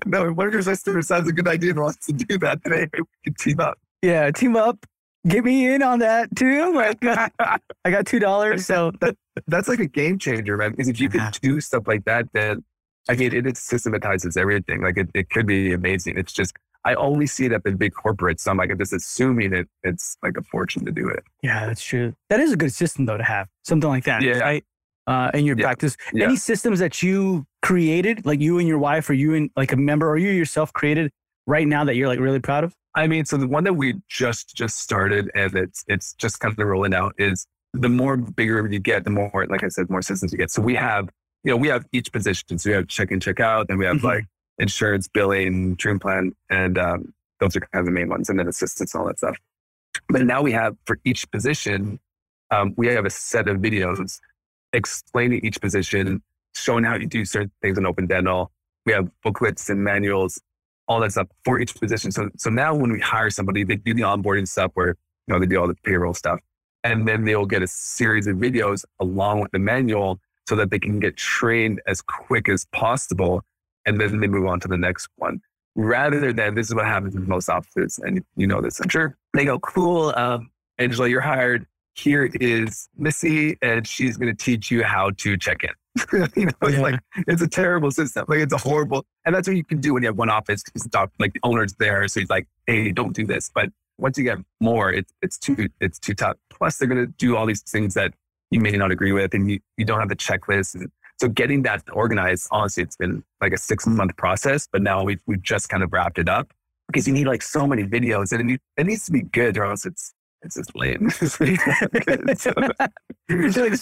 no, 0.05 0.31
one 0.31 0.47
of 0.47 0.53
your 0.53 0.63
listeners 0.63 1.09
has 1.09 1.27
a 1.27 1.31
good 1.31 1.47
idea 1.47 1.71
and 1.71 1.79
wants 1.79 2.05
to 2.07 2.13
do 2.13 2.37
that 2.39 2.63
today. 2.63 2.87
We 2.93 3.03
can 3.23 3.33
team 3.35 3.59
up. 3.59 3.79
Yeah, 4.01 4.31
team 4.31 4.55
up 4.55 4.85
get 5.27 5.43
me 5.43 5.73
in 5.73 5.83
on 5.83 5.99
that 5.99 6.35
too. 6.35 6.73
Like, 6.73 6.97
I 7.05 7.91
got 7.91 8.05
two 8.05 8.19
dollars. 8.19 8.65
So 8.65 8.91
that, 9.01 9.15
that's 9.47 9.67
like 9.67 9.79
a 9.79 9.87
game 9.87 10.19
changer, 10.19 10.57
man. 10.57 10.71
Because 10.71 10.87
if 10.87 10.99
you 10.99 11.09
could 11.09 11.21
do 11.41 11.61
stuff 11.61 11.83
like 11.87 12.05
that, 12.05 12.27
then 12.33 12.63
I 13.09 13.15
mean, 13.15 13.33
it, 13.33 13.47
it 13.47 13.57
systematizes 13.57 14.37
everything. 14.37 14.81
Like 14.81 14.97
it, 14.97 15.09
it 15.13 15.29
could 15.29 15.47
be 15.47 15.73
amazing. 15.73 16.17
It's 16.17 16.33
just 16.33 16.53
I 16.83 16.95
only 16.95 17.27
see 17.27 17.45
it 17.45 17.51
at 17.51 17.63
the 17.63 17.71
big 17.71 17.93
corporates. 17.93 18.41
So 18.41 18.51
I'm 18.51 18.57
like, 18.57 18.71
I'm 18.71 18.77
just 18.77 18.93
assuming 18.93 19.53
it, 19.53 19.67
it's 19.83 20.17
like 20.23 20.37
a 20.37 20.41
fortune 20.41 20.85
to 20.85 20.91
do 20.91 21.07
it. 21.09 21.23
Yeah, 21.43 21.67
that's 21.67 21.83
true. 21.83 22.13
That 22.29 22.39
is 22.39 22.51
a 22.51 22.57
good 22.57 22.73
system 22.73 23.05
though 23.05 23.17
to 23.17 23.23
have 23.23 23.47
something 23.63 23.89
like 23.89 24.03
that. 24.05 24.21
Yeah. 24.21 24.41
I, 24.43 24.61
uh, 25.07 25.31
in 25.33 25.45
your 25.45 25.57
yeah. 25.57 25.65
practice, 25.65 25.97
yeah. 26.13 26.25
any 26.25 26.35
systems 26.35 26.79
that 26.79 27.01
you 27.01 27.45
created, 27.61 28.25
like 28.25 28.39
you 28.39 28.59
and 28.59 28.67
your 28.67 28.77
wife, 28.77 29.09
or 29.09 29.13
you 29.13 29.33
and 29.33 29.49
like 29.55 29.71
a 29.71 29.75
member, 29.75 30.07
or 30.07 30.17
you 30.17 30.29
yourself 30.29 30.71
created 30.73 31.11
right 31.47 31.67
now 31.67 31.83
that 31.83 31.95
you're 31.95 32.07
like 32.07 32.19
really 32.19 32.39
proud 32.39 32.63
of? 32.63 32.75
I 32.95 33.07
mean, 33.07 33.25
so 33.25 33.37
the 33.37 33.47
one 33.47 33.63
that 33.63 33.73
we 33.73 33.95
just 34.09 34.55
just 34.55 34.79
started 34.79 35.31
and 35.33 35.53
it's 35.55 35.83
it's 35.87 36.13
just 36.13 36.39
kind 36.39 36.57
of 36.57 36.65
rolling 36.65 36.93
out 36.93 37.15
is 37.17 37.47
the 37.73 37.89
more 37.89 38.17
bigger 38.17 38.67
you 38.67 38.79
get, 38.79 39.03
the 39.03 39.09
more, 39.09 39.45
like 39.49 39.63
I 39.63 39.69
said, 39.69 39.89
more 39.89 40.01
systems 40.01 40.31
you 40.31 40.37
get. 40.37 40.51
So 40.51 40.61
we 40.61 40.75
have, 40.75 41.09
you 41.43 41.51
know, 41.51 41.57
we 41.57 41.67
have 41.69 41.85
each 41.91 42.11
position. 42.11 42.57
So 42.57 42.69
we 42.69 42.75
have 42.75 42.87
check 42.87 43.11
in, 43.11 43.19
check 43.19 43.39
out, 43.39 43.67
then 43.67 43.77
we 43.77 43.85
have 43.85 43.97
mm-hmm. 43.97 44.07
like 44.07 44.25
insurance, 44.57 45.07
billing, 45.07 45.75
dream 45.75 45.99
plan, 45.99 46.33
and 46.49 46.77
um, 46.77 47.13
those 47.39 47.55
are 47.55 47.61
kind 47.61 47.79
of 47.79 47.85
the 47.85 47.91
main 47.91 48.09
ones, 48.09 48.29
and 48.29 48.37
then 48.37 48.47
assistance 48.47 48.93
and 48.93 49.01
all 49.01 49.07
that 49.07 49.17
stuff. 49.17 49.37
But 50.09 50.25
now 50.25 50.41
we 50.41 50.51
have 50.51 50.75
for 50.85 50.99
each 51.03 51.29
position, 51.31 51.99
um, 52.51 52.73
we 52.77 52.87
have 52.87 53.05
a 53.05 53.09
set 53.09 53.47
of 53.47 53.57
videos 53.57 54.19
explaining 54.73 55.43
each 55.45 55.59
position, 55.61 56.21
showing 56.53 56.83
how 56.83 56.95
you 56.95 57.07
do 57.07 57.25
certain 57.25 57.51
things 57.61 57.77
in 57.77 57.85
Open 57.85 58.07
Dental. 58.07 58.51
We 58.85 58.93
have 58.93 59.09
booklets 59.23 59.69
and 59.69 59.83
manuals 59.83 60.41
all 60.87 60.99
that 60.99 61.11
stuff 61.11 61.27
for 61.45 61.59
each 61.59 61.73
position. 61.79 62.11
So, 62.11 62.29
so 62.37 62.49
now 62.49 62.75
when 62.75 62.91
we 62.91 62.99
hire 62.99 63.29
somebody, 63.29 63.63
they 63.63 63.77
do 63.77 63.93
the 63.93 64.01
onboarding 64.01 64.47
stuff 64.47 64.71
where, 64.73 64.89
you 64.89 65.33
know, 65.33 65.39
they 65.39 65.45
do 65.45 65.59
all 65.59 65.67
the 65.67 65.75
payroll 65.83 66.13
stuff. 66.13 66.39
And 66.83 67.07
then 67.07 67.25
they'll 67.25 67.45
get 67.45 67.61
a 67.61 67.67
series 67.67 68.27
of 68.27 68.37
videos 68.37 68.85
along 68.99 69.41
with 69.41 69.51
the 69.51 69.59
manual 69.59 70.19
so 70.47 70.55
that 70.55 70.71
they 70.71 70.79
can 70.79 70.99
get 70.99 71.15
trained 71.17 71.81
as 71.87 72.01
quick 72.01 72.49
as 72.49 72.65
possible. 72.71 73.43
And 73.85 73.99
then 73.99 74.19
they 74.19 74.27
move 74.27 74.47
on 74.47 74.59
to 74.61 74.67
the 74.67 74.77
next 74.77 75.07
one. 75.17 75.41
Rather 75.75 76.33
than 76.33 76.55
this 76.55 76.67
is 76.67 76.75
what 76.75 76.85
happens 76.85 77.15
in 77.15 77.27
most 77.27 77.49
offices. 77.49 77.99
And 77.99 78.23
you 78.35 78.47
know 78.47 78.61
this, 78.61 78.79
I'm 78.81 78.89
sure. 78.89 79.15
They 79.33 79.45
go, 79.45 79.59
cool, 79.59 80.13
um, 80.17 80.51
Angela, 80.77 81.07
you're 81.07 81.21
hired. 81.21 81.65
Here 81.93 82.29
is 82.39 82.89
Missy, 82.97 83.57
and 83.61 83.85
she's 83.85 84.17
going 84.17 84.35
to 84.35 84.43
teach 84.43 84.71
you 84.71 84.83
how 84.83 85.11
to 85.17 85.37
check 85.37 85.63
in. 85.63 85.69
you 86.35 86.45
know, 86.45 86.51
it's 86.63 86.73
yeah. 86.75 86.81
like 86.81 86.99
it's 87.27 87.41
a 87.41 87.47
terrible 87.47 87.91
system. 87.91 88.25
Like 88.27 88.39
it's 88.39 88.53
a 88.53 88.57
horrible, 88.57 89.05
and 89.25 89.35
that's 89.35 89.47
what 89.47 89.57
you 89.57 89.63
can 89.63 89.81
do 89.81 89.93
when 89.93 90.03
you 90.03 90.07
have 90.07 90.17
one 90.17 90.29
office 90.29 90.63
because 90.63 90.83
the 90.83 90.89
doc, 90.89 91.11
like 91.19 91.33
the 91.33 91.41
owner's 91.43 91.73
there, 91.73 92.07
so 92.07 92.21
he's 92.21 92.29
like, 92.29 92.47
"Hey, 92.65 92.91
don't 92.93 93.13
do 93.13 93.25
this." 93.25 93.51
But 93.53 93.69
once 94.01 94.17
you 94.17 94.23
get 94.23 94.39
more, 94.59 94.91
it's 94.91 95.13
it's 95.21 95.37
too 95.37 95.69
it's 95.79 95.99
too 95.99 96.13
tough. 96.13 96.35
Plus, 96.49 96.77
they're 96.77 96.87
going 96.87 97.05
to 97.05 97.13
do 97.17 97.37
all 97.37 97.45
these 97.45 97.61
things 97.61 97.93
that 97.93 98.13
you 98.49 98.59
may 98.59 98.71
not 98.71 98.91
agree 98.91 99.11
with, 99.11 99.33
and 99.33 99.49
you 99.49 99.59
you 99.77 99.85
don't 99.85 99.99
have 99.99 100.09
the 100.09 100.15
checklist. 100.15 100.75
And 100.75 100.91
so 101.19 101.29
getting 101.29 101.61
that 101.63 101.83
organized, 101.93 102.47
honestly, 102.51 102.83
it's 102.83 102.97
been 102.97 103.23
like 103.39 103.53
a 103.53 103.57
six 103.57 103.85
month 103.87 104.17
process, 104.17 104.67
but 104.71 104.81
now 104.81 105.03
we've 105.03 105.21
we've 105.27 105.41
just 105.41 105.69
kind 105.69 105.83
of 105.83 105.93
wrapped 105.93 106.17
it 106.17 106.27
up 106.27 106.51
because 106.87 107.07
you 107.07 107.13
need 107.13 107.27
like 107.27 107.43
so 107.43 107.67
many 107.67 107.83
videos, 107.83 108.31
and 108.31 108.41
it, 108.41 108.43
need, 108.45 108.59
it 108.77 108.85
needs 108.87 109.05
to 109.05 109.11
be 109.11 109.21
good, 109.21 109.57
or 109.57 109.65
else 109.65 109.85
it's 109.85 110.13
it's 110.43 110.55
just 110.55 110.75
lame. 110.75 111.07
it's 111.07 111.19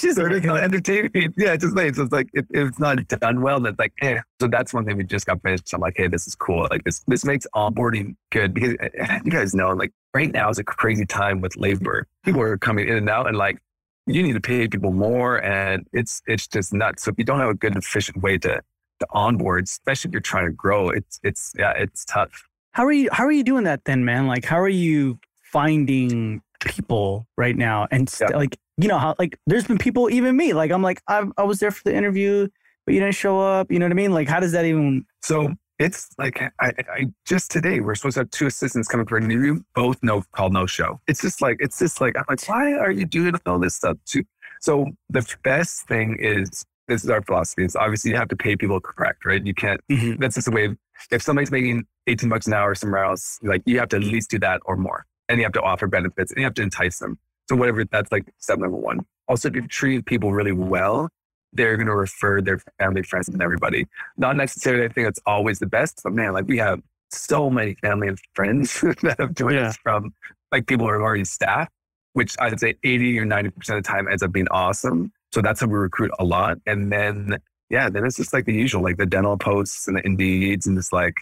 just 0.01 0.17
sort 0.17 0.33
of 0.33 0.45
entertaining. 0.45 1.33
Yeah, 1.37 1.53
it's 1.53 1.63
just 1.63 1.75
lame. 1.75 1.93
So 1.93 2.03
it's 2.03 2.11
like 2.11 2.29
if, 2.33 2.45
if, 2.49 2.67
it's 2.67 2.79
not 2.79 3.07
done 3.07 3.41
well, 3.41 3.61
that's 3.61 3.79
like 3.79 3.93
eh. 4.01 4.19
So 4.41 4.47
that's 4.47 4.73
one 4.73 4.85
thing 4.85 4.97
we 4.97 5.05
just 5.05 5.25
got 5.25 5.41
finished. 5.41 5.73
I'm 5.73 5.79
like, 5.79 5.93
hey, 5.95 6.07
this 6.07 6.27
is 6.27 6.35
cool. 6.35 6.67
Like 6.69 6.83
this 6.83 7.03
this 7.07 7.23
makes 7.23 7.47
onboarding 7.55 8.15
good 8.31 8.53
because 8.53 8.75
eh, 8.81 9.19
you 9.23 9.31
guys 9.31 9.55
know, 9.55 9.69
like 9.69 9.91
right 10.13 10.31
now 10.31 10.49
is 10.49 10.59
a 10.59 10.63
crazy 10.63 11.05
time 11.05 11.39
with 11.39 11.55
labor. 11.55 12.07
People 12.25 12.41
are 12.41 12.57
coming 12.57 12.89
in 12.89 12.97
and 12.97 13.09
out, 13.09 13.27
and 13.27 13.37
like 13.37 13.59
you 14.05 14.21
need 14.21 14.33
to 14.33 14.41
pay 14.41 14.67
people 14.67 14.91
more, 14.91 15.41
and 15.41 15.87
it's 15.93 16.21
it's 16.27 16.45
just 16.45 16.73
nuts. 16.73 17.03
So 17.03 17.11
if 17.11 17.17
you 17.17 17.23
don't 17.23 17.39
have 17.39 17.49
a 17.49 17.55
good 17.55 17.77
efficient 17.77 18.21
way 18.21 18.37
to 18.39 18.61
to 18.99 19.07
onboard, 19.11 19.63
especially 19.63 20.09
if 20.09 20.13
you're 20.13 20.21
trying 20.21 20.47
to 20.47 20.51
grow, 20.51 20.89
it's 20.89 21.21
it's 21.23 21.53
yeah, 21.57 21.71
it's 21.71 22.03
tough. 22.03 22.47
How 22.73 22.85
are 22.85 22.91
you? 22.91 23.07
How 23.13 23.25
are 23.25 23.31
you 23.31 23.45
doing 23.45 23.63
that 23.63 23.85
then, 23.85 24.03
man? 24.03 24.27
Like, 24.27 24.43
how 24.43 24.59
are 24.59 24.67
you 24.67 25.19
finding 25.51 26.41
people 26.65 27.27
right 27.37 27.55
now 27.55 27.87
and 27.91 28.09
st- 28.09 28.31
yeah. 28.31 28.37
like 28.37 28.57
you 28.77 28.87
know 28.87 28.97
how 28.97 29.15
like 29.19 29.37
there's 29.47 29.65
been 29.65 29.77
people 29.77 30.09
even 30.09 30.35
me 30.35 30.53
like 30.53 30.71
i'm 30.71 30.81
like 30.81 31.01
i 31.07 31.23
i 31.37 31.43
was 31.43 31.59
there 31.59 31.71
for 31.71 31.83
the 31.83 31.95
interview 31.95 32.47
but 32.89 32.95
you 32.95 33.01
didn't 33.01 33.13
show 33.13 33.39
up. 33.39 33.71
You 33.71 33.77
know 33.77 33.85
what 33.85 33.91
I 33.91 33.93
mean? 33.93 34.13
Like, 34.13 34.27
how 34.27 34.39
does 34.39 34.51
that 34.53 34.65
even? 34.65 35.05
So 35.21 35.53
it's 35.77 36.09
like 36.17 36.41
I, 36.41 36.51
I 36.59 37.05
just 37.23 37.51
today 37.51 37.81
we're 37.81 37.93
supposed 37.93 38.15
to 38.15 38.21
have 38.21 38.31
two 38.31 38.47
assistants 38.47 38.87
coming 38.87 39.05
for 39.05 39.17
an 39.17 39.25
interview, 39.25 39.61
both 39.75 39.99
no 40.01 40.23
called 40.31 40.53
no 40.53 40.65
show. 40.65 40.99
It's 41.07 41.21
just 41.21 41.39
like 41.39 41.57
it's 41.59 41.77
just 41.77 42.01
like 42.01 42.17
I'm 42.17 42.23
like, 42.27 42.43
why 42.49 42.73
are 42.73 42.89
you 42.89 43.05
doing 43.05 43.35
all 43.45 43.59
this 43.59 43.75
stuff 43.75 43.97
too? 44.07 44.23
So 44.59 44.87
the 45.07 45.23
best 45.43 45.87
thing 45.87 46.17
is 46.19 46.65
this 46.87 47.03
is 47.03 47.11
our 47.11 47.21
philosophy. 47.21 47.63
Is 47.63 47.75
obviously 47.75 48.09
you 48.09 48.17
have 48.17 48.29
to 48.29 48.35
pay 48.35 48.55
people 48.55 48.79
correct, 48.79 49.23
right? 49.23 49.45
You 49.45 49.53
can't. 49.53 49.81
Mm-hmm. 49.91 50.19
That's 50.19 50.33
just 50.33 50.45
the 50.45 50.51
way. 50.51 50.75
If 51.11 51.21
somebody's 51.21 51.51
making 51.51 51.85
18 52.07 52.27
bucks 52.27 52.47
an 52.47 52.53
hour 52.53 52.73
somewhere 52.73 53.03
else, 53.03 53.37
like 53.43 53.61
you 53.67 53.77
have 53.77 53.89
to 53.89 53.97
at 53.97 54.03
least 54.03 54.31
do 54.31 54.39
that 54.39 54.61
or 54.65 54.77
more, 54.77 55.05
and 55.29 55.37
you 55.37 55.43
have 55.45 55.53
to 55.53 55.61
offer 55.61 55.87
benefits, 55.87 56.31
and 56.31 56.39
you 56.39 56.43
have 56.43 56.55
to 56.55 56.61
entice 56.61 56.99
them. 56.99 57.17
So 57.47 57.55
whatever, 57.55 57.85
that's 57.85 58.11
like 58.11 58.25
step 58.39 58.59
number 58.59 58.75
one. 58.75 59.05
Also, 59.27 59.47
if 59.47 59.55
you 59.55 59.67
treat 59.67 60.05
people 60.05 60.33
really 60.33 60.51
well, 60.51 61.09
they're 61.53 61.77
going 61.77 61.87
to 61.87 61.95
refer 61.95 62.41
their 62.41 62.59
family, 62.79 63.03
friends, 63.03 63.29
and 63.29 63.41
everybody. 63.41 63.87
Not 64.17 64.35
necessarily, 64.35 64.85
I 64.85 64.89
think 64.89 65.07
it's 65.07 65.19
always 65.25 65.59
the 65.59 65.67
best, 65.67 66.01
but 66.03 66.13
man, 66.13 66.33
like 66.33 66.47
we 66.47 66.57
have 66.57 66.81
so 67.11 67.49
many 67.49 67.75
family 67.75 68.07
and 68.07 68.19
friends 68.33 68.81
that 69.03 69.15
have 69.19 69.33
joined 69.35 69.55
yeah. 69.55 69.69
us 69.69 69.77
from 69.77 70.13
like 70.51 70.67
people 70.67 70.85
who 70.85 70.91
are 70.91 71.01
already 71.01 71.25
staff, 71.25 71.69
which 72.13 72.35
I'd 72.39 72.59
say 72.59 72.75
80 72.83 73.19
or 73.19 73.25
90% 73.25 73.47
of 73.47 73.65
the 73.65 73.81
time 73.81 74.07
ends 74.07 74.23
up 74.23 74.31
being 74.31 74.47
awesome. 74.51 75.11
So 75.31 75.41
that's 75.41 75.61
how 75.61 75.67
we 75.67 75.73
recruit 75.73 76.11
a 76.19 76.23
lot. 76.23 76.57
And 76.65 76.91
then, 76.91 77.37
yeah, 77.69 77.89
then 77.89 78.05
it's 78.05 78.17
just 78.17 78.33
like 78.33 78.45
the 78.45 78.53
usual, 78.53 78.83
like 78.83 78.97
the 78.97 79.05
dental 79.05 79.37
posts 79.37 79.87
and 79.87 79.97
the 79.97 80.01
indeeds 80.01 80.65
and 80.65 80.77
just 80.77 80.91
like, 80.91 81.15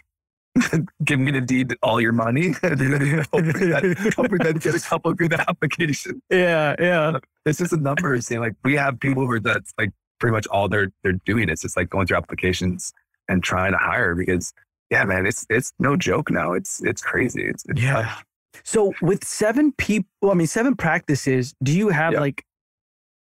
give 1.04 1.20
me 1.20 1.32
the 1.32 1.42
deed 1.42 1.76
all 1.82 2.00
your 2.00 2.12
money. 2.12 2.54
hoping, 2.62 2.78
that, 2.80 4.14
hoping 4.16 4.38
that 4.40 4.60
get 4.62 4.76
a 4.76 4.80
couple 4.80 5.14
good 5.14 5.34
applications. 5.34 6.22
Yeah, 6.30 6.76
yeah. 6.80 7.20
It's 7.46 7.60
just 7.60 7.74
a 7.74 7.78
numbers 7.78 8.28
thing. 8.28 8.40
Like 8.40 8.56
we 8.64 8.76
have 8.76 9.00
people 9.00 9.26
who 9.26 9.32
are 9.32 9.40
that's 9.40 9.74
like 9.78 9.92
pretty 10.20 10.34
much 10.34 10.48
all 10.48 10.68
they're 10.68 10.92
they're 11.04 11.20
doing. 11.26 11.50
It's 11.50 11.62
just 11.62 11.78
like 11.78 11.90
going 11.90 12.08
through 12.08 12.18
applications 12.18 12.94
and 13.28 13.44
trying 13.44 13.72
to 13.72 13.78
hire 13.78 14.16
because 14.16 14.54
yeah, 14.90 15.04
man, 15.06 15.26
it's 15.26 15.46
it's 15.50 15.74
no 15.80 15.96
joke 15.96 16.30
now. 16.32 16.54
It's 16.54 16.84
it's 16.84 17.02
crazy. 17.02 17.44
It's, 17.44 17.64
it's 17.68 17.82
yeah. 17.82 18.04
Tough. 18.04 18.26
So 18.64 18.94
with 19.02 19.24
seven 19.24 19.72
people, 19.74 20.32
I 20.32 20.34
mean 20.34 20.48
seven 20.48 20.76
practices, 20.76 21.54
do 21.64 21.72
you 21.72 21.90
have 21.90 22.14
yeah. 22.14 22.20
like 22.20 22.44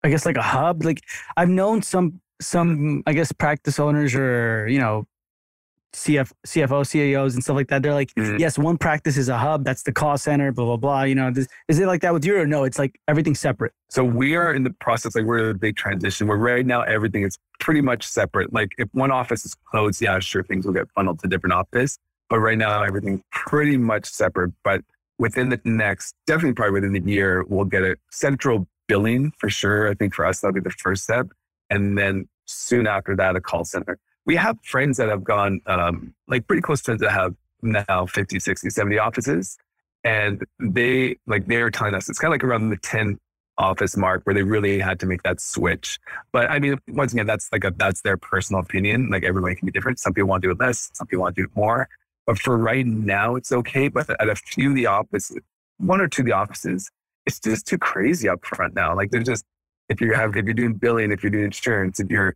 I 0.03 0.09
guess 0.09 0.27
like 0.27 0.37
a 0.37 0.43
hub? 0.43 0.85
Like 0.85 1.03
I've 1.37 1.49
known 1.49 1.83
some 1.83 2.21
some 2.41 3.03
I 3.07 3.13
guess 3.13 3.33
practice 3.33 3.79
owners 3.79 4.15
or 4.15 4.67
you 4.69 4.79
know 4.79 5.07
CF, 5.97 6.31
CFO, 6.47 6.87
CEOs, 6.87 7.35
and 7.35 7.43
stuff 7.43 7.57
like 7.57 7.69
that. 7.69 7.83
They're 7.83 7.95
like, 7.95 8.15
mm-hmm. 8.15 8.37
yes, 8.37 8.59
one 8.59 8.77
practice 8.77 9.17
is 9.17 9.31
a 9.31 9.39
hub. 9.39 9.65
That's 9.65 9.83
the 9.83 9.93
call 9.93 10.19
center, 10.19 10.53
blah, 10.53 10.67
blah, 10.67 10.77
blah. 10.77 11.03
You 11.03 11.15
know, 11.15 11.31
this, 11.31 11.49
is 11.69 11.79
it 11.79 11.87
like 11.87 12.03
that 12.03 12.13
with 12.13 12.25
you 12.25 12.39
or 12.39 12.47
no? 12.47 12.65
It's 12.65 12.79
like 12.79 13.01
everything's 13.09 13.41
separate. 13.41 13.73
So 13.89 14.05
we 14.05 14.37
are 14.37 14.53
in 14.53 14.63
the 14.63 14.71
process, 14.71 15.17
like 15.17 15.25
we're 15.25 15.39
in 15.39 15.57
a 15.57 15.59
big 15.59 15.77
transition 15.77 16.27
where 16.27 16.37
right 16.37 16.67
now 16.67 16.83
everything 16.83 17.23
is 17.23 17.39
pretty 17.61 17.81
much 17.81 18.07
separate. 18.07 18.53
Like 18.53 18.73
if 18.77 18.89
one 18.93 19.11
office 19.11 19.47
is 19.47 19.55
closed, 19.55 20.03
yeah, 20.03 20.19
sure, 20.19 20.43
things 20.43 20.67
will 20.67 20.75
get 20.75 20.87
funneled 20.95 21.21
to 21.21 21.29
different 21.29 21.55
office. 21.55 21.99
But 22.29 22.41
right 22.41 22.59
now 22.59 22.83
everything's 22.83 23.23
pretty 23.33 23.79
much 23.79 24.05
separate. 24.05 24.53
But 24.63 24.83
within 25.19 25.49
the 25.49 25.61
next, 25.65 26.15
definitely 26.27 26.53
probably 26.53 26.73
within 26.73 26.93
the 26.93 27.11
year, 27.11 27.43
we'll 27.49 27.65
get 27.65 27.83
a 27.83 27.97
central 28.11 28.69
billing 28.87 29.33
for 29.39 29.49
sure. 29.49 29.89
I 29.89 29.95
think 29.95 30.15
for 30.15 30.27
us, 30.27 30.41
that'll 30.41 30.53
be 30.53 30.61
the 30.61 30.71
first 30.71 31.05
step. 31.05 31.29
And 31.71 31.97
then 31.97 32.29
soon 32.45 32.87
after 32.87 33.17
that, 33.17 33.35
a 33.35 33.41
call 33.41 33.65
center 33.65 33.99
we 34.27 34.37
have 34.37 34.59
friends 34.63 34.99
that 34.99 35.09
have 35.09 35.25
gone, 35.25 35.61
um, 35.67 36.15
like 36.29 36.47
pretty 36.47 36.63
close 36.63 36.81
friends 36.81 37.01
that 37.01 37.13
have 37.13 37.35
now 37.63 38.07
50, 38.07 38.39
60, 38.39 38.71
70 38.71 38.99
offices. 38.99 39.57
And 40.05 40.45
they, 40.61 41.17
like, 41.27 41.47
they're 41.47 41.71
telling 41.71 41.95
us 41.95 42.09
it's 42.09 42.19
kind 42.19 42.33
of 42.33 42.35
like 42.35 42.45
around 42.45 42.71
the 42.71 42.77
10 42.77 43.19
office 43.59 43.97
mark 43.97 44.23
where 44.25 44.35
they 44.35 44.43
really 44.43 44.79
had 44.79 45.01
to 45.01 45.07
make 45.07 45.23
that 45.23 45.41
switch. 45.41 45.99
But 46.33 46.51
I 46.51 46.59
mean, 46.59 46.79
once 46.89 47.13
again, 47.13 47.27
that's 47.27 47.49
like 47.53 47.65
a, 47.65 47.73
that's 47.77 48.03
their 48.03 48.17
personal 48.17 48.61
opinion. 48.61 49.09
Like 49.11 49.25
everybody 49.25 49.55
can 49.55 49.67
be 49.67 49.73
different. 49.73 49.99
Some 49.99 50.13
people 50.13 50.29
want 50.29 50.43
to 50.43 50.49
do 50.49 50.53
it 50.53 50.61
less, 50.61 50.91
some 50.93 51.07
people 51.07 51.23
want 51.23 51.37
to 51.37 51.43
do 51.43 51.47
it 51.47 51.57
more. 51.57 51.89
But 52.27 52.39
for 52.39 52.59
right 52.59 52.85
now, 52.85 53.37
it's 53.37 53.53
okay. 53.53 53.89
But 53.89 54.11
at 54.21 54.29
a 54.29 54.35
few 54.35 54.71
of 54.71 54.75
the 54.75 54.87
offices, 54.87 55.39
one 55.79 56.01
or 56.01 56.09
two 56.09 56.23
of 56.23 56.27
the 56.27 56.33
offices, 56.33 56.91
it's 57.25 57.41
just 57.41 57.67
too 57.67 57.79
crazy 57.79 58.29
up 58.29 58.45
front 58.45 58.75
now. 58.75 58.95
Like 58.95 59.11
they're 59.11 59.23
just, 59.23 59.45
if 59.89 60.01
you 60.01 60.13
have, 60.15 60.37
if 60.37 60.45
you're 60.45 60.55
doing 60.55 60.75
billing, 60.75 61.13
if 61.13 61.23
you're 61.23 61.31
doing 61.31 61.45
insurance, 61.45 62.01
if 62.01 62.11
you're 62.11 62.35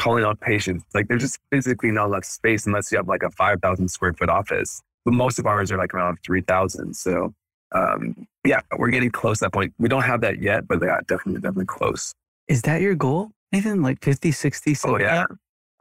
calling 0.00 0.24
on 0.24 0.36
patients. 0.36 0.84
Like 0.94 1.08
there's 1.08 1.22
just 1.22 1.38
physically 1.52 1.90
not 1.90 2.06
enough 2.06 2.24
space 2.24 2.66
unless 2.66 2.90
you 2.90 2.96
have 2.96 3.06
like 3.06 3.22
a 3.22 3.30
5,000 3.30 3.88
square 3.88 4.14
foot 4.14 4.30
office. 4.30 4.82
But 5.04 5.14
most 5.14 5.38
of 5.38 5.46
ours 5.46 5.70
are 5.70 5.78
like 5.78 5.94
around 5.94 6.18
3,000. 6.24 6.94
So 6.94 7.34
um, 7.72 8.26
yeah, 8.44 8.60
we're 8.78 8.90
getting 8.90 9.10
close 9.10 9.38
to 9.38 9.44
that 9.44 9.52
point. 9.52 9.74
We 9.78 9.88
don't 9.88 10.02
have 10.02 10.22
that 10.22 10.40
yet, 10.40 10.66
but 10.66 10.82
yeah, 10.82 10.98
definitely, 11.06 11.42
definitely 11.42 11.66
close. 11.66 12.14
Is 12.48 12.62
that 12.62 12.80
your 12.80 12.94
goal? 12.94 13.30
Nathan, 13.52 13.82
like 13.82 14.02
50, 14.02 14.32
60, 14.32 14.74
70? 14.74 15.04
Oh, 15.04 15.06
yeah. 15.06 15.26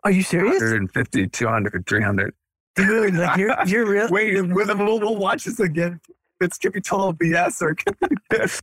Are 0.03 0.11
you 0.11 0.21
serious? 0.21 0.61
150, 0.61 1.27
200, 1.27 1.87
300. 1.87 2.33
Dude, 2.75 3.13
like 3.15 3.37
you're, 3.37 3.55
you're 3.65 3.89
real. 3.89 4.09
Wait, 4.09 4.41
with 4.41 4.67
the 4.67 4.75
mobile 4.75 5.15
watches 5.15 5.59
again. 5.59 5.99
It's 6.41 6.57
can 6.57 6.71
be 6.71 6.79
total 6.81 7.13
BS 7.13 7.61
or 7.61 7.75
It's 8.31 8.61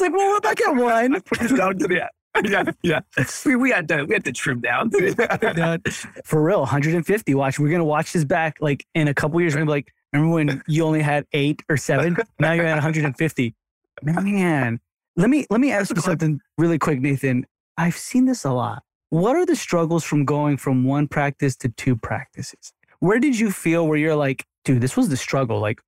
like, 0.00 0.12
well, 0.12 0.30
we're 0.30 0.40
back 0.40 0.60
at 0.60 0.74
one. 0.74 1.20
Put 1.26 1.42
it 1.42 1.56
down 1.56 1.78
to 1.78 1.88
the 1.88 2.08
yeah, 2.44 2.64
yeah. 2.82 3.00
We, 3.44 3.56
we 3.56 3.70
had 3.70 3.88
to 3.88 4.04
we 4.04 4.14
had 4.14 4.24
to 4.24 4.32
trim 4.32 4.60
down. 4.60 4.90
For 6.24 6.42
real, 6.42 6.60
150. 6.60 7.34
Watch, 7.34 7.58
we're 7.58 7.70
gonna 7.70 7.84
watch 7.84 8.12
this 8.12 8.24
back 8.24 8.56
like 8.60 8.86
in 8.94 9.08
a 9.08 9.14
couple 9.14 9.40
years. 9.40 9.54
We're 9.54 9.60
gonna 9.60 9.70
be 9.70 9.72
like, 9.72 9.92
remember 10.12 10.34
when 10.34 10.62
you 10.66 10.84
only 10.84 11.02
had 11.02 11.26
eight 11.32 11.62
or 11.68 11.76
seven? 11.76 12.16
Now 12.38 12.52
you're 12.52 12.66
at 12.66 12.74
150. 12.74 13.54
Man, 14.02 14.80
let 15.16 15.30
me 15.30 15.46
let 15.50 15.60
me 15.60 15.72
ask 15.72 15.94
you 15.94 16.00
something 16.00 16.40
really 16.56 16.78
quick, 16.78 17.00
Nathan. 17.00 17.46
I've 17.76 17.96
seen 17.96 18.26
this 18.26 18.44
a 18.44 18.52
lot. 18.52 18.82
What 19.10 19.36
are 19.36 19.46
the 19.46 19.56
struggles 19.56 20.04
from 20.04 20.24
going 20.24 20.58
from 20.58 20.84
one 20.84 21.08
practice 21.08 21.56
to 21.58 21.68
two 21.70 21.96
practices? 21.96 22.72
Where 23.00 23.18
did 23.18 23.38
you 23.38 23.50
feel 23.50 23.86
where 23.86 23.96
you're 23.96 24.16
like, 24.16 24.44
dude, 24.64 24.80
this 24.80 24.96
was 24.96 25.08
the 25.08 25.16
struggle? 25.16 25.60
Like 25.60 25.80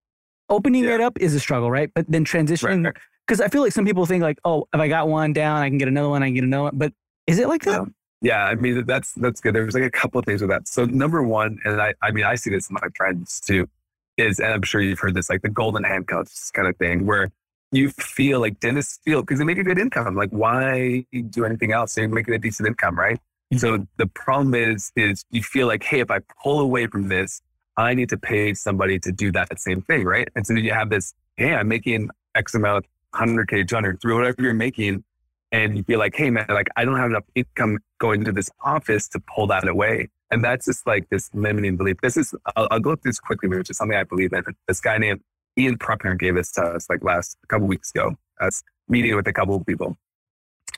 opening 0.49 0.85
yeah. 0.85 0.97
it 0.97 1.01
up 1.01 1.19
is 1.21 1.35
a 1.35 1.41
struggle, 1.41 1.71
right? 1.71 1.91
But 1.95 2.07
then 2.09 2.25
transitioning 2.25 2.85
right, 2.85 2.97
because 3.31 3.41
I 3.41 3.47
feel 3.47 3.63
like 3.63 3.73
some 3.73 3.85
people 3.85 4.07
think 4.07 4.25
like, 4.25 4.41
oh, 4.45 4.67
if 4.75 4.81
I 4.81 4.89
got 4.89 5.07
one 5.07 5.33
down, 5.33 5.63
I 5.63 5.69
can 5.69 5.79
get 5.79 5.87
another 5.87 6.09
one, 6.09 6.21
I 6.21 6.27
can 6.27 6.35
get 6.35 6.43
another 6.43 6.65
one. 6.65 6.73
But 6.77 6.93
is 7.29 7.39
it 7.39 7.47
like 7.47 7.63
that? 7.63 7.87
Yeah, 8.23 8.45
I 8.45 8.57
mean 8.57 8.85
that's 8.87 9.13
that's 9.13 9.41
good. 9.41 9.55
There's 9.55 9.73
like 9.73 9.85
a 9.85 9.91
couple 9.91 10.19
of 10.19 10.25
things 10.25 10.41
with 10.41 10.51
that. 10.51 10.67
So 10.67 10.85
number 10.85 11.23
one, 11.23 11.61
and 11.65 11.81
I 11.81 11.95
I 12.03 12.11
mean 12.11 12.25
I 12.25 12.35
see 12.35 12.51
this 12.51 12.69
in 12.69 12.75
my 12.75 12.89
friends 12.97 13.41
too, 13.41 13.69
is 14.17 14.41
and 14.41 14.53
I'm 14.53 14.63
sure 14.63 14.81
you've 14.81 14.99
heard 14.99 15.15
this 15.15 15.31
like 15.31 15.43
the 15.43 15.49
golden 15.49 15.85
handcuffs 15.85 16.51
kind 16.51 16.67
of 16.67 16.77
thing 16.77 17.07
where 17.07 17.31
you 17.71 17.91
feel 17.91 18.41
like 18.41 18.59
dentists 18.59 18.99
feel 19.05 19.21
because 19.21 19.39
they 19.39 19.45
make 19.45 19.59
a 19.59 19.63
good 19.63 19.79
income. 19.79 20.17
Like 20.17 20.31
why 20.31 21.07
do 21.31 21.45
anything 21.45 21.73
else? 21.73 21.95
They're 21.95 22.09
making 22.09 22.35
a 22.35 22.39
decent 22.39 22.67
income, 22.67 22.99
right? 22.99 23.21
Mm-hmm. 23.55 23.59
So 23.59 23.87
the 23.97 24.09
problem 24.09 24.57
is 24.57 24.91
is 24.97 25.25
you 25.31 25.45
feel 25.45 25.69
like 25.69 25.85
hey, 25.85 26.01
if 26.01 26.11
I 26.11 26.19
pull 26.43 26.59
away 26.59 26.89
from 26.89 27.09
this, 27.09 27.41
I 27.77 27.95
need 27.95 28.09
to 28.09 28.19
pay 28.19 28.55
somebody 28.55 28.99
to 28.99 29.13
do 29.13 29.31
that 29.33 29.59
same 29.61 29.83
thing, 29.83 30.05
right? 30.05 30.29
And 30.35 30.45
so 30.45 30.55
you 30.55 30.73
have 30.73 30.91
this, 30.91 31.15
hey, 31.37 31.55
I'm 31.55 31.69
making 31.69 32.11
X 32.35 32.55
amount 32.55 32.87
100K, 33.15 33.67
200, 33.69 34.01
through 34.01 34.17
whatever 34.17 34.43
you're 34.43 34.55
making. 34.55 35.05
And 35.53 35.77
you 35.77 35.83
feel 35.83 35.99
like, 35.99 36.15
hey, 36.15 36.31
man, 36.31 36.47
like 36.49 36.69
I 36.77 36.85
don't 36.85 36.97
have 36.97 37.11
enough 37.11 37.25
income 37.35 37.79
going 37.99 38.25
to 38.25 38.33
this 38.33 38.51
office 38.65 39.09
to 39.09 39.21
pull 39.21 39.49
that 39.49 39.67
away. 39.67 40.09
And 40.31 40.45
that's 40.45 40.67
just 40.67 40.87
like 40.87 41.09
this 41.11 41.29
limiting 41.35 41.77
belief. 41.77 41.97
This 42.03 42.17
is, 42.17 42.33
I'll, 42.55 42.69
I'll 42.71 42.81
go 42.81 42.95
through 42.95 43.11
this 43.11 43.19
quickly, 43.19 43.49
which 43.49 43.69
is 43.69 43.77
something 43.77 43.97
I 43.97 44.05
believe 44.05 44.33
in. 44.33 44.45
This 44.69 44.81
guy 44.81 44.97
named 44.99 45.21
Ian 45.59 45.77
Pruckner 45.77 46.17
gave 46.17 46.37
this 46.37 46.53
to 46.53 46.63
us 46.63 46.89
like 46.89 47.03
last 47.03 47.37
a 47.43 47.47
couple 47.49 47.67
weeks 47.67 47.91
ago. 47.91 48.15
Us 48.41 48.63
meeting 48.89 49.15
with 49.17 49.27
a 49.27 49.33
couple 49.33 49.57
of 49.57 49.67
people. 49.67 49.97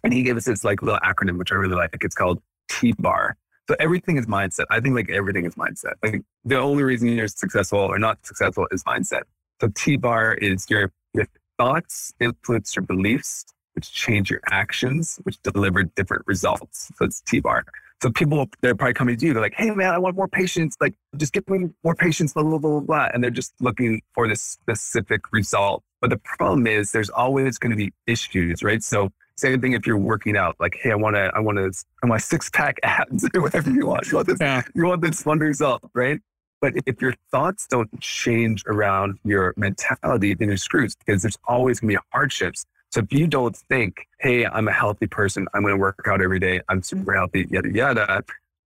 And 0.03 0.13
he 0.13 0.23
gave 0.23 0.37
us 0.37 0.47
this 0.47 0.65
like 0.65 0.83
little 0.83 1.01
acronym, 1.01 1.39
which 1.39 1.53
I 1.53 1.57
really 1.57 1.75
like. 1.75 1.97
It's 2.01 2.15
called 2.15 2.41
TBAR. 2.71 3.33
So 3.69 3.77
everything 3.79 4.17
is 4.17 4.27
mindset. 4.27 4.65
I 4.71 4.81
think 4.81 4.95
like 4.95 5.11
everything 5.11 5.45
is 5.45 5.55
mindset. 5.55 5.95
Like 6.03 6.23
the 6.45 6.57
only 6.57 6.83
reason 6.83 7.09
you're 7.09 7.29
successful 7.29 7.79
or 7.79 7.99
not 7.99 8.25
successful 8.27 8.67
is 8.73 8.83
mindset. 8.85 9.23
So 9.61 9.69
T 9.75 9.97
bar 9.97 10.35
is 10.35 10.67
your, 10.69 10.93
your 11.15 11.27
thoughts 11.59 12.13
influence 12.21 12.75
your 12.77 12.85
beliefs, 12.85 13.45
which 13.75 13.93
change 13.93 14.31
your 14.31 14.41
actions, 14.51 15.19
which 15.23 15.41
deliver 15.43 15.83
different 15.85 16.25
results. 16.27 16.91
So 16.97 17.05
it's 17.05 17.23
TBAR. 17.23 17.63
So 18.03 18.11
people, 18.11 18.49
they're 18.63 18.75
probably 18.75 18.95
coming 18.95 19.17
to 19.17 19.27
you. 19.27 19.33
They're 19.33 19.43
like, 19.43 19.55
hey, 19.55 19.71
man, 19.71 19.95
I 19.95 19.99
want 19.99 20.17
more 20.17 20.27
patients. 20.27 20.77
Like, 20.81 20.95
just 21.17 21.33
give 21.33 21.49
me 21.49 21.69
more 21.85 21.95
patients, 21.95 22.33
blah, 22.33 22.43
blah, 22.43 22.59
blah, 22.59 22.81
blah. 22.81 23.09
And 23.15 23.23
they're 23.23 23.31
just 23.31 23.55
looking 23.61 24.03
for 24.13 24.27
this 24.27 24.43
specific 24.43 25.33
result. 25.33 25.85
But 26.01 26.11
the 26.11 26.17
problem 26.17 26.67
is 26.67 26.91
there's 26.91 27.11
always 27.11 27.59
going 27.59 27.71
to 27.71 27.77
be 27.77 27.93
issues, 28.09 28.65
right? 28.65 28.83
So 28.83 29.13
same 29.37 29.61
thing 29.61 29.73
if 29.73 29.87
you're 29.87 29.97
working 29.97 30.37
out, 30.37 30.57
like, 30.59 30.77
hey, 30.83 30.91
I 30.91 30.97
want 30.97 31.15
to, 31.15 31.31
I 31.33 31.39
want 31.39 31.59
to, 31.59 31.73
I 32.03 32.09
want 32.09 32.23
six 32.23 32.51
pack 32.51 32.79
abs 32.83 33.29
or 33.35 33.43
whatever 33.43 33.71
you 33.71 33.87
want. 33.87 34.11
You 34.11 34.17
want 34.17 34.27
this, 34.27 34.39
yeah. 34.41 34.63
you 34.75 34.85
want 34.85 35.01
this 35.01 35.25
one 35.25 35.39
result, 35.39 35.83
right? 35.95 36.21
But 36.63 36.75
if 36.87 37.03
your 37.03 37.13
thoughts 37.31 37.67
don't 37.67 38.01
change 38.01 38.63
around 38.67 39.19
your 39.25 39.53
mentality, 39.57 40.33
then 40.33 40.49
you're 40.49 40.57
screwed 40.57 40.95
because 41.05 41.21
there's 41.21 41.37
always 41.47 41.81
going 41.81 41.95
to 41.95 41.99
be 41.99 42.05
hardships. 42.13 42.65
So 42.93 43.01
if 43.01 43.13
you 43.13 43.27
don't 43.27 43.57
think, 43.57 44.07
hey, 44.21 44.47
I'm 44.47 44.69
a 44.69 44.73
healthy 44.73 45.09
person, 45.09 45.49
I'm 45.53 45.63
going 45.63 45.75
to 45.75 45.81
work 45.81 46.07
out 46.07 46.23
every 46.23 46.39
day, 46.39 46.61
I'm 46.69 46.83
super 46.83 47.15
healthy, 47.15 47.49
yada, 47.51 47.71
yada, 47.71 48.23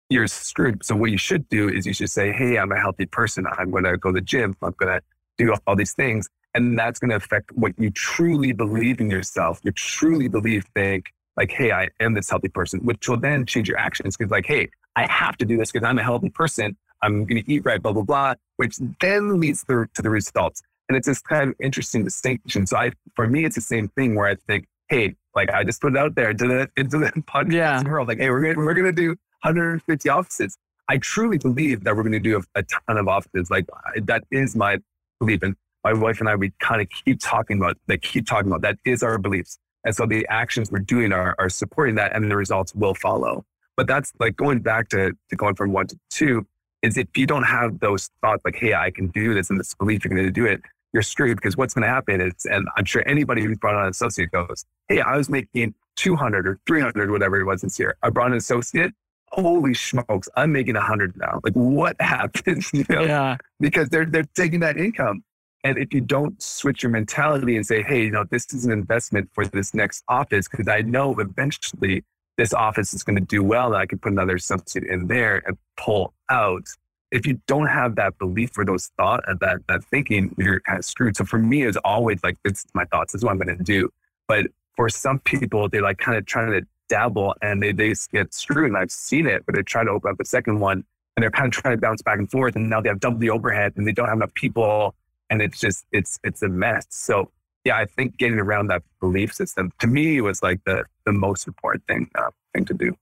you're 0.09 0.27
screwed. 0.27 0.83
So 0.83 0.95
what 0.95 1.11
you 1.11 1.17
should 1.17 1.47
do 1.49 1.69
is 1.69 1.85
you 1.85 1.93
should 1.93 2.09
say, 2.09 2.31
hey, 2.31 2.57
I'm 2.57 2.71
a 2.71 2.79
healthy 2.79 3.05
person. 3.05 3.45
I'm 3.57 3.69
going 3.69 3.83
to 3.83 3.97
go 3.97 4.09
to 4.09 4.15
the 4.15 4.21
gym. 4.21 4.55
I'm 4.61 4.73
going 4.77 4.99
to 4.99 5.01
do 5.37 5.55
all 5.67 5.75
these 5.75 5.93
things. 5.93 6.27
And 6.55 6.77
that's 6.77 6.99
going 6.99 7.09
to 7.09 7.15
affect 7.15 7.51
what 7.53 7.73
you 7.77 7.91
truly 7.91 8.53
believe 8.53 9.01
in 9.01 9.09
yourself. 9.09 9.59
You 9.63 9.71
truly 9.71 10.27
believe, 10.27 10.65
think 10.73 11.11
like, 11.37 11.51
hey, 11.51 11.71
I 11.71 11.89
am 11.99 12.13
this 12.13 12.29
healthy 12.29 12.49
person, 12.49 12.79
which 12.81 13.07
will 13.09 13.17
then 13.17 13.45
change 13.45 13.67
your 13.67 13.77
actions. 13.77 14.15
Because 14.15 14.31
like, 14.31 14.45
hey, 14.45 14.69
I 14.95 15.11
have 15.11 15.37
to 15.37 15.45
do 15.45 15.57
this 15.57 15.71
because 15.71 15.85
I'm 15.87 15.97
a 15.99 16.03
healthy 16.03 16.29
person. 16.29 16.75
I'm 17.03 17.25
going 17.25 17.43
to 17.43 17.51
eat 17.51 17.65
right, 17.65 17.81
blah, 17.81 17.91
blah, 17.91 18.03
blah, 18.03 18.33
which 18.57 18.77
then 19.01 19.39
leads 19.39 19.63
to, 19.65 19.85
to 19.93 20.01
the 20.01 20.09
results. 20.09 20.63
And 20.89 20.97
it's 20.97 21.07
this 21.07 21.21
kind 21.21 21.49
of 21.49 21.55
interesting 21.59 22.03
distinction. 22.03 22.65
So 22.65 22.77
I, 22.77 22.91
for 23.15 23.27
me, 23.27 23.45
it's 23.45 23.55
the 23.55 23.61
same 23.61 23.89
thing 23.89 24.15
where 24.15 24.27
I 24.27 24.35
think, 24.35 24.67
hey, 24.89 25.15
like 25.35 25.49
I 25.51 25.63
just 25.63 25.81
put 25.81 25.93
it 25.93 25.97
out 25.97 26.15
there 26.15 26.31
into 26.31 26.47
the, 26.47 26.69
into 26.77 26.97
the 26.97 27.11
podcast 27.21 27.51
yeah. 27.51 27.83
world. 27.83 28.07
Like, 28.07 28.19
hey, 28.19 28.29
we're 28.29 28.41
going 28.41 28.57
we're 28.57 28.73
going 28.73 28.85
to 28.85 28.91
do 28.91 29.09
150 29.41 30.09
offices. 30.09 30.57
I 30.89 30.97
truly 30.97 31.37
believe 31.37 31.83
that 31.83 31.95
we're 31.95 32.03
going 32.03 32.13
to 32.13 32.19
do 32.19 32.37
a, 32.37 32.59
a 32.59 32.63
ton 32.63 32.97
of 32.97 33.07
offices. 33.07 33.49
Like 33.49 33.65
that 33.95 34.23
is 34.31 34.55
my 34.55 34.79
belief. 35.19 35.43
And 35.43 35.55
my 35.83 35.93
wife 35.93 36.19
and 36.19 36.29
I, 36.29 36.35
we 36.35 36.51
kind 36.59 36.81
of 36.81 36.87
keep 36.89 37.19
talking 37.19 37.57
about, 37.57 37.77
like 37.87 38.01
keep 38.01 38.27
talking 38.27 38.47
about 38.47 38.61
that 38.61 38.77
is 38.85 39.03
our 39.03 39.17
beliefs. 39.17 39.57
And 39.85 39.95
so 39.95 40.05
the 40.05 40.25
actions 40.29 40.71
we're 40.71 40.79
doing 40.79 41.11
are, 41.11 41.35
are 41.39 41.49
supporting 41.49 41.95
that 41.95 42.15
and 42.15 42.29
the 42.29 42.37
results 42.37 42.73
will 42.73 42.95
follow. 42.95 43.45
But 43.75 43.87
that's 43.87 44.13
like 44.19 44.35
going 44.35 44.59
back 44.59 44.89
to, 44.89 45.11
to 45.29 45.35
going 45.35 45.55
from 45.55 45.73
one 45.73 45.87
to 45.87 45.99
two 46.09 46.45
is 46.83 46.97
if 46.97 47.07
you 47.17 47.25
don't 47.25 47.43
have 47.43 47.79
those 47.79 48.11
thoughts 48.21 48.43
like, 48.45 48.55
hey, 48.55 48.73
I 48.75 48.91
can 48.91 49.07
do 49.07 49.33
this 49.33 49.49
and 49.49 49.59
this 49.59 49.73
belief 49.73 50.03
you're 50.03 50.13
going 50.13 50.25
to 50.25 50.31
do 50.31 50.45
it, 50.45 50.61
you're 50.91 51.01
screwed 51.01 51.37
because 51.37 51.57
what's 51.57 51.73
going 51.73 51.83
to 51.83 51.87
happen 51.87 52.21
is, 52.21 52.33
and 52.45 52.67
I'm 52.77 52.85
sure 52.85 53.07
anybody 53.07 53.41
who's 53.41 53.57
brought 53.57 53.75
on 53.75 53.83
an 53.83 53.89
associate 53.89 54.31
goes, 54.31 54.65
hey, 54.89 55.01
I 55.01 55.17
was 55.17 55.29
making 55.29 55.73
200 55.95 56.47
or 56.47 56.59
300, 56.67 57.09
whatever 57.09 57.39
it 57.39 57.45
was 57.45 57.61
this 57.61 57.79
year. 57.79 57.95
I 58.03 58.09
brought 58.09 58.31
an 58.31 58.37
associate. 58.37 58.91
Holy 59.29 59.73
smokes, 59.73 60.29
I'm 60.35 60.51
making 60.51 60.75
100 60.75 61.17
now. 61.17 61.39
Like, 61.43 61.53
what 61.53 61.95
happens? 61.99 62.69
You 62.73 62.85
know? 62.89 63.01
Yeah. 63.01 63.37
Because 63.59 63.89
they're, 63.89 64.05
they're 64.05 64.25
taking 64.35 64.59
that 64.59 64.77
income. 64.77 65.23
And 65.63 65.77
if 65.77 65.93
you 65.93 66.01
don't 66.01 66.39
switch 66.41 66.83
your 66.83 66.91
mentality 66.91 67.55
and 67.55 67.65
say, 67.65 67.81
hey, 67.81 68.03
you 68.03 68.11
know, 68.11 68.25
this 68.29 68.53
is 68.53 68.65
an 68.65 68.71
investment 68.71 69.29
for 69.33 69.47
this 69.47 69.73
next 69.73 70.03
office, 70.09 70.49
because 70.49 70.67
I 70.67 70.81
know 70.81 71.15
eventually 71.17 72.03
this 72.37 72.53
office 72.53 72.93
is 72.93 73.03
going 73.03 73.15
to 73.15 73.21
do 73.21 73.43
well 73.43 73.67
and 73.67 73.77
I 73.77 73.85
can 73.85 73.99
put 73.99 74.11
another 74.11 74.35
associate 74.35 74.85
in 74.85 75.07
there 75.07 75.43
and 75.45 75.57
pull 75.77 76.13
out. 76.29 76.63
If 77.11 77.27
you 77.27 77.39
don't 77.45 77.67
have 77.67 77.95
that 77.95 78.17
belief 78.17 78.57
or 78.57 78.65
those 78.65 78.87
thought 78.97 79.23
and 79.27 79.39
that, 79.39 79.59
that 79.67 79.83
thinking, 79.83 80.33
you're 80.37 80.59
kind 80.61 80.79
of 80.79 80.85
screwed. 80.85 81.15
So 81.15 81.25
for 81.25 81.37
me, 81.37 81.63
it's 81.63 81.77
always 81.85 82.23
like, 82.23 82.37
it's 82.43 82.65
my 82.73 82.85
thoughts. 82.85 83.13
This 83.13 83.19
is 83.19 83.23
what 83.23 83.31
I'm 83.31 83.37
going 83.37 83.55
to 83.55 83.63
do. 83.63 83.89
But 84.27 84.47
for 84.75 84.89
some 84.89 85.19
people, 85.19 85.69
they 85.69 85.79
like 85.79 85.99
kind 85.99 86.17
of 86.17 86.25
trying 86.25 86.51
to 86.51 86.65
dabble 86.89 87.35
and 87.41 87.61
they, 87.61 87.71
they 87.71 87.93
get 88.11 88.33
screwed. 88.33 88.69
And 88.69 88.77
I've 88.77 88.91
seen 88.91 89.27
it, 89.27 89.45
but 89.45 89.53
they 89.53 89.61
try 89.61 89.83
to 89.83 89.91
open 89.91 90.11
up 90.11 90.19
a 90.19 90.25
second 90.25 90.59
one 90.59 90.83
and 91.15 91.21
they're 91.21 91.29
kind 91.29 91.45
of 91.45 91.61
trying 91.61 91.75
to 91.75 91.81
bounce 91.81 92.01
back 92.01 92.17
and 92.17 92.29
forth. 92.31 92.55
And 92.55 92.67
now 92.67 92.81
they 92.81 92.89
have 92.89 92.99
double 92.99 93.19
the 93.19 93.29
overhead 93.29 93.73
and 93.75 93.87
they 93.87 93.91
don't 93.91 94.07
have 94.07 94.17
enough 94.17 94.33
people. 94.33 94.95
And 95.29 95.39
it's 95.39 95.59
just, 95.59 95.85
it's, 95.91 96.19
it's 96.23 96.41
a 96.41 96.49
mess. 96.49 96.87
So 96.89 97.29
yeah, 97.63 97.77
I 97.77 97.85
think 97.85 98.17
getting 98.17 98.39
around 98.39 98.67
that 98.67 98.83
belief 98.99 99.33
system 99.33 99.71
to 99.79 99.87
me 99.87 100.19
was 100.21 100.43
like 100.43 100.61
the 100.65 100.85
the 101.05 101.13
most 101.13 101.47
important 101.47 101.85
thing 101.87 102.09
uh, 102.15 102.29
thing 102.53 102.65
to 102.65 102.73
do. 102.73 102.95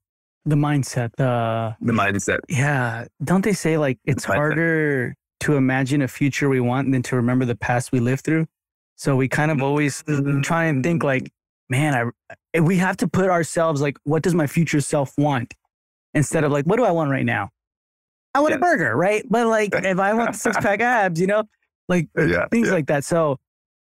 The 0.46 0.56
mindset, 0.56 1.12
the 1.18 1.76
the 1.82 1.94
mindset. 1.94 2.40
Yeah, 2.50 3.06
don't 3.24 3.44
they 3.44 3.54
say 3.54 3.78
like 3.78 4.00
it's 4.06 4.24
harder 4.24 5.16
to 5.42 5.56
imagine 5.56 6.02
a 6.02 6.08
future 6.08 6.50
we 6.50 6.60
want 6.60 6.92
than 6.92 7.02
to 7.04 7.16
remember 7.16 7.46
the 7.46 7.56
past 7.56 7.92
we 7.92 8.00
lived 8.00 8.24
through? 8.24 8.48
So 8.96 9.16
we 9.16 9.28
kind 9.28 9.50
of 9.50 9.64
always 9.64 10.04
mm-hmm. 10.04 10.42
try 10.42 10.66
and 10.66 10.84
think 10.84 11.04
like, 11.04 11.32
man, 11.70 12.12
I 12.54 12.60
we 12.60 12.78
have 12.78 12.98
to 12.98 13.08
put 13.08 13.30
ourselves 13.30 13.82
like, 13.82 13.98
what 14.04 14.22
does 14.22 14.36
my 14.36 14.48
future 14.48 14.82
self 14.82 15.14
want, 15.18 15.56
instead 16.14 16.44
of 16.44 16.52
like, 16.52 16.66
what 16.66 16.78
do 16.78 16.84
I 16.84 16.92
want 16.92 17.10
right 17.10 17.26
now? 17.26 17.50
I 18.34 18.40
want 18.40 18.54
a 18.54 18.60
burger, 18.60 18.96
right? 18.96 19.26
But 19.28 19.48
like, 19.48 19.72
if 19.74 20.00
I 20.00 20.14
want 20.14 20.36
six 20.36 20.56
pack 20.58 20.82
abs, 20.82 21.20
you 21.20 21.28
know, 21.28 21.44
like 21.90 22.10
yeah, 22.16 22.48
things 22.50 22.68
yeah. 22.68 22.74
like 22.74 22.88
that. 22.88 23.04
So 23.04 23.38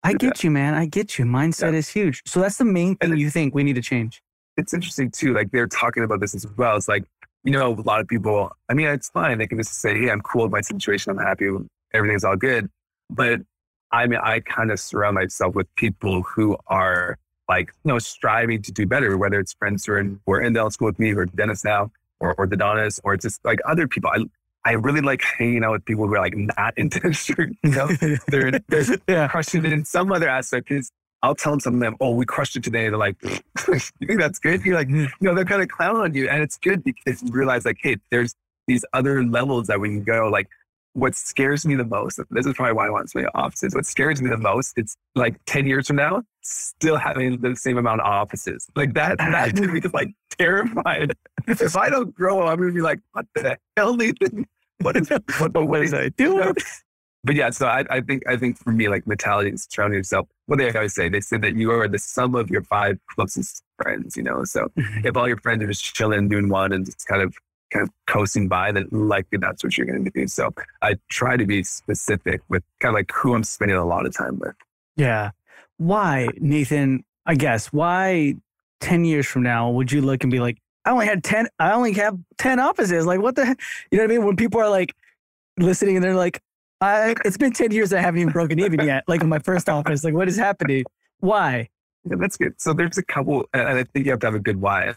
I 0.04 0.14
get 0.14 0.44
you, 0.44 0.52
man. 0.52 0.74
I 0.74 0.86
get 0.86 1.18
you. 1.18 1.26
Mindset 1.26 1.72
yeah. 1.72 1.80
is 1.80 1.90
huge. 1.90 2.22
So 2.26 2.42
that's 2.42 2.58
the 2.58 2.66
main 2.66 2.96
thing 2.98 3.16
you 3.18 3.30
think 3.30 3.56
we 3.56 3.64
need 3.64 3.76
to 3.76 3.82
change. 3.82 4.22
It's 4.58 4.74
interesting 4.74 5.10
too. 5.12 5.34
Like 5.34 5.52
they're 5.52 5.68
talking 5.68 6.04
about 6.04 6.20
this 6.20 6.36
as 6.36 6.46
well. 6.58 6.76
It's 6.76 6.88
like, 6.88 7.06
you 7.44 7.52
know, 7.52 7.74
a 7.74 7.82
lot 7.82 8.00
of 8.00 8.08
people, 8.08 8.52
I 8.70 8.74
mean, 8.74 8.88
it's 8.88 9.10
fine. 9.10 9.38
They 9.38 9.48
can 9.48 9.58
just 9.58 9.80
say, 9.82 9.98
Hey, 9.98 10.12
I'm 10.12 10.22
cool 10.22 10.44
with 10.44 10.52
my 10.52 10.62
situation. 10.62 11.12
I'm 11.12 11.18
happy. 11.18 11.50
Everything's 11.94 12.24
all 12.24 12.36
good. 12.36 12.70
But 13.10 13.42
I 13.92 14.08
mean, 14.08 14.20
I 14.22 14.40
kind 14.42 14.72
of 14.72 14.80
surround 14.80 15.16
myself 15.16 15.56
with 15.56 15.74
people 15.76 16.24
who 16.24 16.58
are 16.68 17.18
like, 17.48 17.72
you 17.84 17.90
know, 17.90 18.00
striving 18.00 18.62
to 18.64 18.72
do 18.72 18.86
better, 18.86 19.18
whether 19.18 19.40
it's 19.40 19.54
friends 19.54 19.86
who 19.86 19.94
are 19.94 20.00
in, 20.00 20.20
who 20.26 20.34
are 20.34 20.42
in 20.42 20.54
dental 20.54 20.72
school 20.72 20.88
with 20.88 21.00
me, 21.00 21.12
who 21.12 21.20
are 21.20 21.26
dentists 21.26 21.64
now, 21.64 21.92
or 22.20 22.36
orthodontists, 22.36 23.00
or 23.04 23.18
just 23.18 23.44
like 23.46 23.60
other 23.66 23.88
people. 23.88 24.10
I, 24.14 24.26
I 24.66 24.72
really 24.74 25.02
like 25.02 25.22
hanging 25.22 25.64
out 25.64 25.72
with 25.72 25.86
people 25.86 26.08
who 26.08 26.14
are 26.16 26.20
like 26.20 26.36
not 26.36 26.74
in 26.78 26.90
dentistry. 26.90 27.58
You 27.64 27.72
know, 27.72 27.88
they're, 28.28 28.60
they're 28.70 28.86
yeah. 29.08 29.28
crushing 29.28 29.66
it 29.66 29.74
in 29.74 29.86
some 29.86 30.12
other 30.12 30.30
aspect. 30.30 30.70
Because 30.70 30.92
I'll 31.22 31.36
tell 31.36 31.54
them 31.54 31.60
something, 31.60 31.96
oh, 32.02 32.12
we 32.12 32.26
crushed 32.26 32.56
it 32.56 32.64
today. 32.64 32.90
They're 32.90 32.98
like, 32.98 33.16
you 33.68 33.80
think 34.08 34.20
that's 34.20 34.40
good? 34.40 34.64
You're 34.66 34.76
like, 34.76 34.90
know, 35.22 35.34
they're 35.34 35.46
kind 35.46 35.62
of 35.62 35.70
clown 35.70 35.96
on 35.96 36.14
you, 36.14 36.28
and 36.28 36.44
it's 36.44 36.58
good 36.58 36.84
because 36.84 37.24
you 37.24 37.32
realize 37.32 37.66
like, 37.66 37.78
hey, 37.82 37.98
there's 38.12 38.36
these 38.68 38.84
other 38.94 39.24
levels 39.24 39.68
that 39.68 39.80
we 39.80 39.90
can 39.90 40.04
go. 40.04 40.28
Like, 40.28 40.50
what 40.94 41.16
scares 41.16 41.66
me 41.66 41.76
the 41.76 41.86
most, 41.86 42.20
this 42.30 42.46
is 42.46 42.54
probably 42.54 42.74
why 42.74 42.88
I 42.88 42.90
want 42.90 43.10
to 43.10 43.28
offices. 43.36 43.76
What 43.76 43.86
scares 43.86 44.22
me 44.22 44.30
the 44.30 44.38
most, 44.38 44.74
it's 44.78 44.96
like 45.16 45.36
10 45.46 45.66
years 45.66 45.88
from 45.88 45.98
now, 45.98 46.24
still 46.42 46.98
having 46.98 47.42
the 47.42 47.56
same 47.56 47.78
amount 47.78 48.02
of 48.02 48.08
offices. 48.08 48.68
Like 48.76 48.94
that, 48.94 49.18
that 49.18 49.56
to 49.56 49.68
me 49.68 49.80
is 49.80 49.94
like 49.94 50.14
terrified. 50.38 51.14
if 51.48 51.76
I 51.76 51.90
don't 51.90 52.14
grow, 52.14 52.48
I'm 52.48 52.58
going 52.58 52.70
to 52.70 52.74
be 52.74 52.82
like, 52.82 53.00
what 53.14 53.26
the 53.36 53.58
hell, 53.76 53.96
Nathan? 53.96 54.46
What 54.82 54.98
is, 54.98 55.10
what, 55.40 55.54
what 55.54 55.84
is 55.84 55.94
I 55.94 56.10
doing? 56.10 56.54
But 57.26 57.36
yeah, 57.36 57.52
so 57.52 57.68
I, 57.68 57.86
I 57.90 58.02
think, 58.02 58.28
I 58.28 58.36
think 58.36 58.58
for 58.58 58.72
me, 58.72 58.90
like 58.90 59.08
mentality 59.08 59.50
is 59.50 59.66
surrounding 59.70 59.98
yourself. 59.98 60.28
What 60.48 60.60
they 60.60 60.70
always 60.72 60.94
say, 60.94 61.08
they 61.08 61.22
say 61.22 61.38
that 61.38 61.56
you 61.56 61.72
are 61.72 61.88
the 61.88 61.98
sum 61.98 62.36
of 62.36 62.50
your 62.50 62.64
five 62.64 63.00
closest 63.08 63.64
friends, 63.82 64.18
you 64.18 64.24
know? 64.24 64.44
So 64.44 64.70
if 64.76 65.16
all 65.16 65.28
your 65.28 65.38
friends 65.38 65.64
are 65.64 65.68
just 65.68 65.96
chilling, 65.96 66.28
doing 66.28 66.50
one 66.50 66.74
and 66.74 66.86
just 66.86 67.08
kind 67.08 67.22
of 67.22 67.34
kind 67.74 67.84
of 67.84 67.90
coasting 68.08 68.48
by, 68.48 68.72
then 68.72 68.88
likely 68.92 69.38
that's 69.40 69.64
what 69.64 69.78
you're 69.78 69.88
going 69.88 70.06
to 70.06 70.12
do. 70.12 70.28
So 70.28 70.54
I 70.82 70.96
try 71.10 71.38
to 71.38 71.46
be 71.46 71.64
specific 71.64 72.42
with 72.50 72.64
kind 72.80 72.94
of 72.94 73.00
like 73.00 73.12
who 73.12 73.34
I'm 73.34 73.44
spending 73.44 73.78
a 73.78 73.86
lot 73.86 74.06
of 74.06 74.16
time 74.16 74.40
with. 74.40 74.56
Yeah. 74.96 75.32
Why, 75.78 76.30
Nathan? 76.38 77.04
I 77.26 77.36
guess 77.36 77.68
why 77.68 78.36
10 78.82 79.06
years 79.06 79.26
from 79.26 79.44
now 79.44 79.70
would 79.72 79.92
you 79.92 80.02
look 80.02 80.24
and 80.24 80.32
be 80.32 80.40
like, 80.40 80.58
I 80.86 80.92
only 80.92 81.06
had 81.06 81.24
10, 81.24 81.48
I 81.60 81.72
only 81.72 81.94
have 81.94 82.18
10 82.38 82.60
offices. 82.60 83.06
Like, 83.06 83.22
what 83.22 83.36
the, 83.36 83.56
you 83.92 83.98
know 83.98 84.04
what 84.04 84.12
I 84.12 84.16
mean? 84.16 84.26
When 84.26 84.36
people 84.36 84.60
are 84.60 84.70
like 84.70 84.94
listening 85.58 85.96
and 85.96 86.04
they're 86.04 86.16
like, 86.16 86.42
I, 86.82 87.16
it's 87.24 87.38
been 87.38 87.54
10 87.54 87.72
years 87.72 87.94
I 87.94 88.02
haven't 88.02 88.20
even 88.20 88.34
broken 88.34 88.60
even 88.60 88.86
yet. 88.86 89.04
Like 89.08 89.22
in 89.22 89.30
my 89.30 89.40
first 89.40 89.70
office, 89.70 90.04
like 90.04 90.14
what 90.14 90.28
is 90.28 90.36
happening? 90.36 90.84
Why? 91.20 91.70
Yeah, 92.10 92.18
that's 92.20 92.36
good. 92.36 92.60
So 92.60 92.74
there's 92.74 92.98
a 92.98 93.04
couple, 93.04 93.46
and 93.54 93.68
I 93.80 93.84
think 93.84 94.06
you 94.06 94.12
have 94.12 94.20
to 94.22 94.28
have 94.28 94.36
a 94.36 94.40
good 94.40 94.60
why 94.60 94.94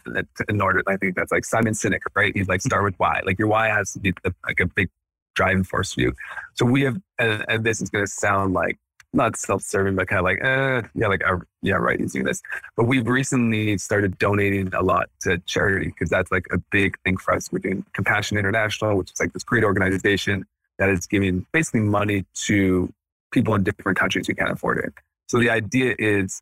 in 0.49 0.61
order. 0.61 0.83
I 0.87 0.97
think 0.97 1.15
that's 1.15 1.31
like 1.31 1.45
Simon 1.45 1.73
Sinek, 1.73 1.99
right? 2.15 2.35
He's 2.35 2.49
like, 2.49 2.61
start 2.61 2.83
with 2.83 2.95
why. 2.97 3.21
Like 3.25 3.39
your 3.39 3.47
why 3.47 3.69
has 3.69 3.93
to 3.93 3.99
be 3.99 4.13
like 4.45 4.59
a 4.59 4.65
big 4.65 4.89
driving 5.35 5.63
force 5.63 5.93
for 5.93 6.01
you. 6.01 6.13
So 6.55 6.65
we 6.65 6.81
have, 6.81 6.97
and, 7.17 7.45
and 7.47 7.63
this 7.63 7.81
is 7.81 7.89
going 7.89 8.05
to 8.05 8.11
sound 8.11 8.53
like 8.53 8.77
not 9.13 9.37
self-serving, 9.37 9.95
but 9.95 10.07
kind 10.07 10.19
of 10.19 10.25
like, 10.25 10.43
eh, 10.43 10.81
yeah, 10.95 11.07
like, 11.07 11.25
uh, 11.25 11.37
yeah, 11.61 11.75
right, 11.75 11.99
he's 11.99 12.11
doing 12.11 12.25
this. 12.25 12.41
But 12.75 12.85
we've 12.85 13.07
recently 13.07 13.77
started 13.77 14.17
donating 14.17 14.73
a 14.73 14.81
lot 14.81 15.09
to 15.21 15.37
charity 15.39 15.87
because 15.87 16.09
that's 16.09 16.31
like 16.31 16.45
a 16.51 16.57
big 16.71 16.99
thing 17.05 17.15
for 17.17 17.33
us. 17.33 17.51
We're 17.51 17.59
doing 17.59 17.85
Compassion 17.93 18.37
International, 18.37 18.97
which 18.97 19.11
is 19.11 19.19
like 19.19 19.31
this 19.31 19.43
great 19.43 19.63
organization 19.63 20.45
that 20.77 20.89
is 20.89 21.07
giving 21.07 21.45
basically 21.53 21.81
money 21.81 22.25
to 22.33 22.93
people 23.31 23.55
in 23.55 23.63
different 23.63 23.97
countries 23.97 24.27
who 24.27 24.35
can't 24.35 24.51
afford 24.51 24.79
it. 24.79 24.93
So 25.27 25.39
the 25.39 25.49
idea 25.49 25.95
is 25.97 26.41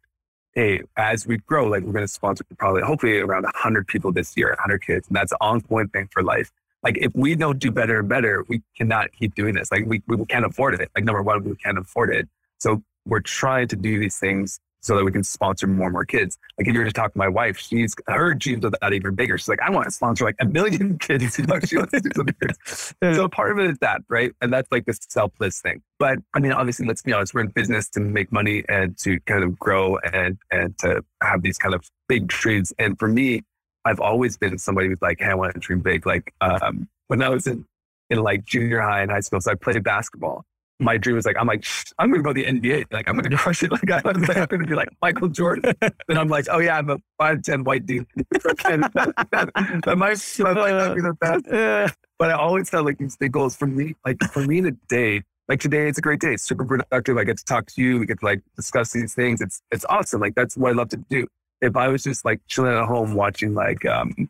hey, 0.55 0.81
as 0.95 1.27
we 1.27 1.37
grow, 1.37 1.67
like 1.67 1.83
we're 1.83 1.91
going 1.91 2.05
to 2.05 2.07
sponsor 2.07 2.45
probably 2.57 2.81
hopefully 2.81 3.19
around 3.19 3.43
100 3.43 3.87
people 3.87 4.11
this 4.11 4.35
year, 4.37 4.49
100 4.49 4.81
kids. 4.81 5.07
And 5.07 5.15
that's 5.15 5.33
an 5.33 5.37
ongoing 5.41 5.89
thing 5.89 6.07
for 6.11 6.23
life. 6.23 6.51
Like 6.81 6.97
if 6.97 7.11
we 7.13 7.35
don't 7.35 7.59
do 7.59 7.71
better 7.71 7.99
and 7.99 8.07
better, 8.07 8.45
we 8.47 8.61
cannot 8.77 9.11
keep 9.11 9.35
doing 9.35 9.55
this. 9.55 9.71
Like 9.71 9.85
we, 9.85 10.01
we 10.07 10.25
can't 10.25 10.45
afford 10.45 10.75
it. 10.75 10.89
Like 10.95 11.03
number 11.03 11.21
one, 11.21 11.43
we 11.43 11.55
can't 11.57 11.77
afford 11.77 12.13
it. 12.13 12.29
So 12.57 12.81
we're 13.05 13.19
trying 13.19 13.67
to 13.67 13.75
do 13.75 13.99
these 13.99 14.17
things 14.17 14.59
so 14.85 14.95
that 14.95 15.03
we 15.03 15.11
can 15.11 15.23
sponsor 15.23 15.65
more 15.65 15.87
and 15.87 15.93
more 15.93 16.05
kids. 16.05 16.37
Like 16.59 16.67
if 16.67 16.73
you 16.75 16.79
were 16.79 16.85
to 16.85 16.91
talk 16.91 17.11
to 17.11 17.17
my 17.17 17.27
wife, 17.27 17.57
she's 17.57 17.95
her 18.05 18.35
dreams 18.35 18.63
are 18.65 18.69
that 18.69 18.93
even 18.93 19.15
bigger. 19.15 19.35
She's 19.35 19.47
like, 19.47 19.59
I 19.61 19.71
want 19.71 19.85
to 19.85 19.91
sponsor 19.91 20.25
like 20.25 20.35
a 20.39 20.45
million 20.45 20.97
kids. 20.99 21.39
You 21.39 21.45
know, 21.47 21.59
she 21.59 21.77
wants 21.77 21.91
to 21.93 22.01
do 22.01 22.09
something. 22.15 23.15
so 23.15 23.27
part 23.27 23.51
of 23.51 23.57
it 23.57 23.71
is 23.71 23.79
that, 23.79 24.01
right? 24.09 24.31
And 24.41 24.53
that's 24.53 24.71
like 24.71 24.85
this 24.85 24.99
selfless 25.09 25.59
thing. 25.59 25.81
But 25.97 26.19
I 26.35 26.39
mean, 26.39 26.51
obviously, 26.51 26.85
let's 26.85 27.01
be 27.01 27.13
honest, 27.13 27.33
we're 27.33 27.41
in 27.41 27.47
business 27.47 27.89
to 27.89 27.99
make 27.99 28.31
money 28.31 28.63
and 28.69 28.95
to 28.99 29.19
kind 29.21 29.43
of 29.43 29.57
grow 29.57 29.97
and 29.97 30.37
and 30.51 30.77
to 30.79 31.03
have 31.23 31.41
these 31.41 31.57
kind 31.57 31.73
of 31.73 31.89
big 32.07 32.27
dreams. 32.27 32.71
And 32.77 32.99
for 32.99 33.07
me, 33.07 33.41
I've 33.85 33.99
always 33.99 34.37
been 34.37 34.59
somebody 34.59 34.89
who's 34.89 35.01
like, 35.01 35.19
hey, 35.19 35.29
I 35.29 35.33
want 35.33 35.55
to 35.55 35.59
dream 35.59 35.79
big. 35.79 36.05
Like 36.05 36.31
um, 36.41 36.87
when 37.07 37.23
I 37.23 37.29
was 37.29 37.47
in 37.47 37.65
in 38.11 38.19
like 38.21 38.45
junior 38.45 38.81
high 38.81 39.01
and 39.01 39.09
high 39.09 39.21
school, 39.21 39.41
so 39.41 39.51
I 39.51 39.55
played 39.55 39.83
basketball 39.83 40.45
my 40.79 40.97
dream 40.97 41.15
was 41.15 41.25
like, 41.25 41.37
I'm 41.39 41.47
like, 41.47 41.65
I'm 41.99 42.09
going 42.09 42.21
to 42.21 42.23
go 42.23 42.33
to 42.33 42.41
the 42.41 42.59
NBA. 42.59 42.91
Like, 42.91 43.07
I'm 43.07 43.15
going 43.15 43.29
to 43.29 43.37
crush 43.37 43.63
it. 43.63 43.71
Like, 43.75 44.05
I 44.05 44.09
was 44.09 44.27
like, 44.27 44.37
I'm 44.37 44.45
going 44.45 44.61
to 44.61 44.67
be 44.67 44.75
like 44.75 44.89
Michael 45.01 45.27
Jordan. 45.27 45.73
then 46.07 46.17
I'm 46.17 46.29
like, 46.29 46.45
oh 46.49 46.59
yeah, 46.59 46.77
I'm 46.77 46.89
a 46.89 46.97
5'10 47.19 47.65
white 47.65 47.85
dude. 47.85 48.07
that, 48.15 49.95
might, 49.97 50.17
that 50.17 50.55
might 50.55 50.71
not 50.71 50.95
be 50.95 51.01
the 51.01 51.13
best. 51.19 51.95
But 52.17 52.29
I 52.29 52.33
always 52.33 52.69
felt 52.69 52.85
like 52.85 52.97
these 52.97 53.17
big 53.17 53.33
goals 53.33 53.55
for 53.55 53.67
me, 53.67 53.95
like 54.05 54.21
for 54.31 54.45
me 54.45 54.61
today, 54.61 55.23
like 55.49 55.59
today, 55.59 55.89
it's 55.89 55.97
a 55.97 56.01
great 56.01 56.21
day. 56.21 56.33
It's 56.33 56.43
super 56.43 56.65
productive. 56.65 57.17
I 57.17 57.23
get 57.25 57.37
to 57.37 57.45
talk 57.45 57.67
to 57.67 57.81
you. 57.81 57.99
We 57.99 58.05
get 58.05 58.19
to 58.19 58.25
like 58.25 58.41
discuss 58.55 58.91
these 58.91 59.13
things. 59.13 59.41
It's, 59.41 59.61
it's 59.71 59.85
awesome. 59.89 60.21
Like, 60.21 60.35
that's 60.35 60.55
what 60.57 60.71
I 60.71 60.73
love 60.73 60.89
to 60.89 60.97
do. 61.09 61.27
If 61.61 61.75
I 61.75 61.89
was 61.89 62.03
just 62.03 62.25
like 62.25 62.41
chilling 62.47 62.73
at 62.73 62.85
home 62.85 63.13
watching 63.13 63.53
like, 63.53 63.85
um, 63.85 64.29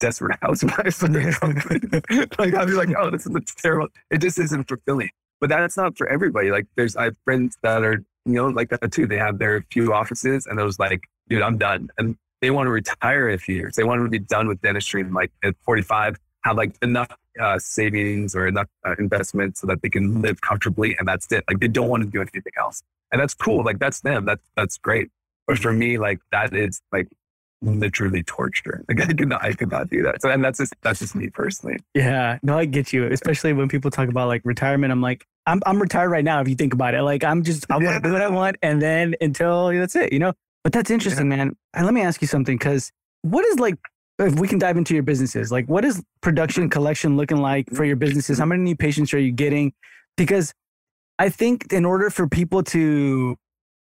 desperate 0.00 0.38
housewives. 0.42 1.02
like 1.02 2.54
I'd 2.54 2.66
be 2.66 2.72
like, 2.72 2.90
oh, 2.98 3.10
this 3.10 3.26
is 3.26 3.34
a 3.34 3.40
terrible. 3.40 3.88
It 4.10 4.18
just 4.18 4.38
isn't 4.38 4.68
fulfilling. 4.68 5.10
But 5.40 5.50
that's 5.50 5.76
not 5.76 5.96
for 5.96 6.08
everybody. 6.08 6.50
Like 6.50 6.66
there's 6.76 6.96
I 6.96 7.04
have 7.04 7.16
friends 7.24 7.58
that 7.62 7.82
are 7.82 8.04
you 8.24 8.32
know 8.32 8.48
like 8.48 8.70
that 8.70 8.92
too. 8.92 9.06
They 9.06 9.18
have 9.18 9.38
their 9.38 9.64
few 9.70 9.92
offices 9.92 10.46
and 10.46 10.58
those 10.58 10.78
like, 10.78 11.02
dude, 11.28 11.42
I'm 11.42 11.58
done. 11.58 11.90
And 11.98 12.16
they 12.40 12.50
want 12.50 12.66
to 12.66 12.70
retire 12.70 13.28
in 13.28 13.34
a 13.34 13.38
few 13.38 13.54
years. 13.54 13.76
They 13.76 13.84
want 13.84 14.02
to 14.02 14.08
be 14.08 14.18
done 14.18 14.48
with 14.48 14.60
dentistry 14.60 15.00
and 15.00 15.14
like 15.14 15.32
at 15.42 15.54
45, 15.64 16.16
have 16.44 16.56
like 16.56 16.76
enough 16.82 17.14
uh, 17.40 17.58
savings 17.58 18.34
or 18.34 18.46
enough 18.46 18.68
uh, 18.86 18.94
investment 18.98 19.56
so 19.56 19.66
that 19.66 19.82
they 19.82 19.88
can 19.88 20.22
live 20.22 20.40
comfortably 20.40 20.96
and 20.98 21.08
that's 21.08 21.30
it. 21.32 21.44
Like 21.48 21.60
they 21.60 21.68
don't 21.68 21.88
want 21.88 22.02
to 22.02 22.08
do 22.08 22.20
anything 22.20 22.52
else. 22.58 22.82
And 23.12 23.20
that's 23.20 23.34
cool. 23.34 23.64
Like 23.64 23.78
that's 23.78 24.00
them. 24.00 24.24
That's 24.24 24.42
that's 24.56 24.78
great. 24.78 25.10
But 25.46 25.58
for 25.58 25.72
me, 25.72 25.98
like 25.98 26.18
that 26.32 26.54
is 26.54 26.82
like 26.92 27.08
literally 27.62 28.22
torture. 28.22 28.84
Like 28.88 29.00
I 29.00 29.06
could 29.06 29.28
not, 29.28 29.44
I 29.44 29.52
could 29.52 29.70
not 29.70 29.88
do 29.88 30.02
that. 30.02 30.22
So, 30.22 30.30
and 30.30 30.44
that's 30.44 30.58
just, 30.58 30.74
that's 30.82 30.98
just 30.98 31.14
me 31.14 31.28
personally. 31.30 31.78
Yeah. 31.94 32.38
No, 32.42 32.58
I 32.58 32.64
get 32.64 32.92
you. 32.92 33.06
Especially 33.06 33.52
when 33.52 33.68
people 33.68 33.90
talk 33.90 34.08
about 34.08 34.28
like 34.28 34.42
retirement. 34.44 34.92
I'm 34.92 35.00
like, 35.00 35.24
I'm, 35.46 35.60
I'm 35.66 35.80
retired 35.80 36.10
right 36.10 36.24
now. 36.24 36.40
If 36.40 36.48
you 36.48 36.54
think 36.54 36.74
about 36.74 36.94
it, 36.94 37.02
like 37.02 37.24
I'm 37.24 37.42
just, 37.42 37.66
I 37.70 37.76
want 37.76 38.02
to 38.02 38.08
do 38.08 38.12
what 38.12 38.22
I 38.22 38.28
want. 38.28 38.56
And 38.62 38.80
then 38.80 39.14
until 39.20 39.68
that's 39.68 39.96
it, 39.96 40.12
you 40.12 40.18
know, 40.18 40.32
but 40.64 40.72
that's 40.72 40.90
interesting, 40.90 41.30
yeah. 41.30 41.36
man. 41.36 41.56
And 41.74 41.84
let 41.84 41.94
me 41.94 42.02
ask 42.02 42.20
you 42.20 42.28
something. 42.28 42.58
Cause 42.58 42.92
what 43.22 43.44
is 43.46 43.58
like, 43.58 43.76
if 44.18 44.38
we 44.38 44.48
can 44.48 44.58
dive 44.58 44.76
into 44.76 44.94
your 44.94 45.02
businesses, 45.02 45.52
like 45.52 45.66
what 45.66 45.84
is 45.84 46.02
production 46.20 46.64
mm-hmm. 46.64 46.70
collection 46.70 47.16
looking 47.16 47.38
like 47.38 47.70
for 47.70 47.84
your 47.84 47.96
businesses? 47.96 48.38
How 48.38 48.46
many 48.46 48.62
new 48.62 48.76
patients 48.76 49.12
are 49.14 49.18
you 49.18 49.32
getting? 49.32 49.72
Because 50.16 50.52
I 51.18 51.28
think 51.28 51.72
in 51.72 51.84
order 51.84 52.10
for 52.10 52.28
people 52.28 52.62
to, 52.64 53.36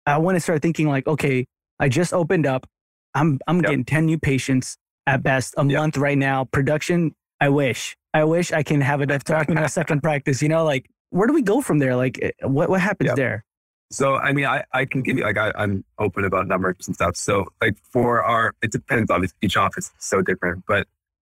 I 0.07 0.19
want 0.19 0.37
to 0.37 0.41
start 0.41 0.63
thinking 0.63 0.89
like, 0.89 1.07
okay, 1.07 1.47
I 1.79 1.89
just 1.89 2.13
opened 2.13 2.47
up. 2.47 2.67
I'm 3.15 3.39
I'm 3.47 3.57
yep. 3.57 3.65
getting 3.65 3.85
10 3.85 4.07
new 4.07 4.19
patients 4.19 4.77
at 5.07 5.23
best 5.23 5.55
a 5.57 5.65
yep. 5.65 5.81
month 5.81 5.97
right 5.97 6.19
now. 6.19 6.45
Production, 6.45 7.15
I 7.41 7.49
wish. 7.49 7.97
I 8.15 8.25
wish 8.25 8.53
I 8.53 8.63
can 8.63 8.81
have 8.81 9.01
time 9.25 9.47
in 9.49 9.59
a 9.59 9.69
second 9.81 10.03
practice. 10.03 10.43
You 10.43 10.49
know, 10.49 10.65
like 10.65 10.89
where 11.11 11.27
do 11.27 11.35
we 11.35 11.43
go 11.43 11.61
from 11.61 11.79
there? 11.79 11.97
Like 11.97 12.19
eh, 12.23 12.31
what 12.43 12.69
what 12.69 12.81
happens 12.81 13.09
yep. 13.09 13.17
there? 13.17 13.45
So 13.91 14.17
I 14.17 14.33
mean, 14.33 14.47
I, 14.47 14.65
I 14.73 14.87
can 14.87 15.03
give 15.03 15.19
you 15.19 15.25
like 15.25 15.37
I, 15.37 15.53
am 15.57 15.85
open 15.99 16.25
about 16.25 16.49
numbers 16.49 16.77
and 16.87 16.95
stuff. 16.95 17.17
So 17.17 17.47
like 17.61 17.77
for 17.91 18.23
our, 18.23 18.55
it 18.63 18.73
depends. 18.73 19.11
Obviously, 19.11 19.37
each 19.43 19.57
office 19.57 19.87
is 19.87 19.93
so 19.99 20.23
different. 20.23 20.65
But 20.67 20.89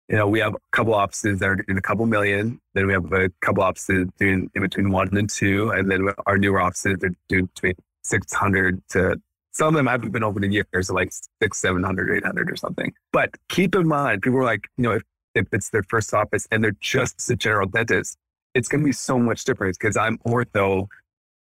you 0.09 0.17
know, 0.17 0.29
we 0.29 0.41
have 0.41 0.55
a 0.55 0.59
couple 0.73 0.95
offices 0.95 1.39
that 1.39 1.49
are 1.49 1.57
doing 1.57 1.79
a 1.79 1.83
couple 1.83 2.05
million. 2.05 2.61
Then 2.75 2.87
we 2.87 2.93
have 2.93 3.11
a 3.13 3.31
couple 3.41 3.63
offices 3.63 4.09
doing 4.19 4.51
in 4.55 4.63
between 4.63 4.91
one 4.91 5.17
and 5.17 5.31
two, 5.31 5.71
and 5.71 5.91
then 5.91 6.09
our 6.27 6.37
newer 6.37 6.61
offices 6.61 6.99
are 7.03 7.15
doing 7.29 7.47
between 7.47 7.75
six 8.03 8.33
hundred 8.35 8.83
to 8.91 9.21
some 9.53 9.69
of 9.69 9.75
them 9.75 9.87
haven't 9.87 10.11
been 10.11 10.25
open 10.25 10.45
in 10.45 10.53
years, 10.53 10.67
so 10.89 10.95
like 10.95 11.13
six, 11.41 11.59
700, 11.59 12.17
800 12.17 12.51
or 12.51 12.57
something. 12.57 12.93
But 13.13 13.31
keep 13.49 13.75
in 13.75 13.87
mind, 13.87 14.23
people 14.23 14.39
are 14.39 14.45
like, 14.45 14.67
you 14.77 14.85
know, 14.85 14.93
if, 14.93 15.03
if 15.35 15.47
it's 15.53 15.71
their 15.71 15.83
first 15.85 16.13
office 16.15 16.49
and 16.51 16.65
they're 16.65 16.77
just 16.81 17.31
a 17.31 17.37
general 17.37 17.69
dentist, 17.69 18.17
it's 18.55 18.69
going 18.69 18.83
to 18.83 18.87
be 18.87 18.93
so 18.93 19.19
much 19.19 19.45
different 19.45 19.79
because 19.79 19.97
I'm 19.97 20.19
ortho. 20.19 20.89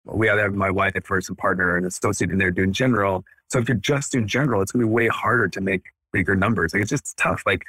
We 0.05 0.27
have 0.27 0.53
my 0.53 0.71
wife 0.71 0.95
at 0.95 1.05
first 1.05 1.27
and 1.27 1.37
partner 1.37 1.75
and 1.75 1.85
associate 1.85 2.31
in 2.31 2.37
there 2.37 2.51
doing 2.51 2.71
general. 2.71 3.25
So 3.49 3.59
if 3.59 3.67
you're 3.67 3.77
just 3.77 4.13
doing 4.13 4.27
general, 4.27 4.61
it's 4.61 4.71
going 4.71 4.81
to 4.81 4.87
be 4.87 4.93
way 4.93 5.07
harder 5.09 5.49
to 5.49 5.61
make 5.61 5.83
bigger 6.13 6.35
numbers. 6.35 6.73
Like 6.73 6.83
it's 6.83 6.89
just 6.89 7.17
tough. 7.17 7.43
Like 7.45 7.63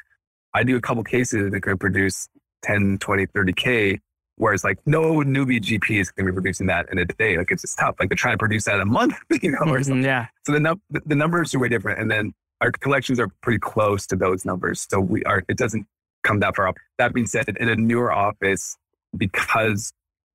I 0.55 0.63
do 0.63 0.77
a 0.77 0.81
couple 0.81 1.03
cases 1.03 1.51
that 1.51 1.61
could 1.63 1.81
produce 1.81 2.29
10, 2.63 2.99
20, 2.99 3.27
30K 3.27 4.01
Whereas 4.39 4.65
like 4.65 4.79
no 4.87 5.17
newbie 5.17 5.61
GP 5.61 6.01
is 6.01 6.11
going 6.11 6.27
to 6.27 6.33
be 6.33 6.35
producing 6.35 6.67
that 6.69 6.91
in 6.91 6.99
a 6.99 7.05
day. 7.05 7.37
Like 7.37 7.51
it's 7.51 7.63
just 7.63 7.79
tough. 7.79 7.97
Like 8.01 8.09
they're 8.09 8.17
trying 8.17 8.35
to 8.35 8.39
produce 8.39 8.65
that 8.65 8.77
in 8.77 8.81
a 8.81 8.87
month, 8.87 9.15
you 9.43 9.51
know, 9.51 9.59
or 9.59 9.65
mm-hmm, 9.67 9.83
something. 9.83 10.05
Yeah. 10.05 10.27
So 10.47 10.53
the, 10.53 10.61
num- 10.61 10.83
the 10.91 11.15
numbers 11.15 11.55
are 11.55 11.59
way 11.59 11.69
different. 11.69 12.01
And 12.01 12.11
then 12.11 12.33
our 12.61 12.73
collections 12.73 13.21
are 13.21 13.29
pretty 13.43 13.59
close 13.59 14.07
to 14.09 14.17
those 14.17 14.45
numbers. 14.45 14.87
So 14.91 15.01
we 15.01 15.23
are, 15.25 15.45
it 15.49 15.57
doesn't 15.57 15.87
come 16.23 16.41
that 16.41 16.57
far 16.57 16.69
up. 16.69 16.77
That 16.99 17.13
being 17.13 17.27
said, 17.27 17.49
in 17.49 17.69
a 17.69 17.77
newer 17.77 18.13
office, 18.13 18.77
because 19.17 19.93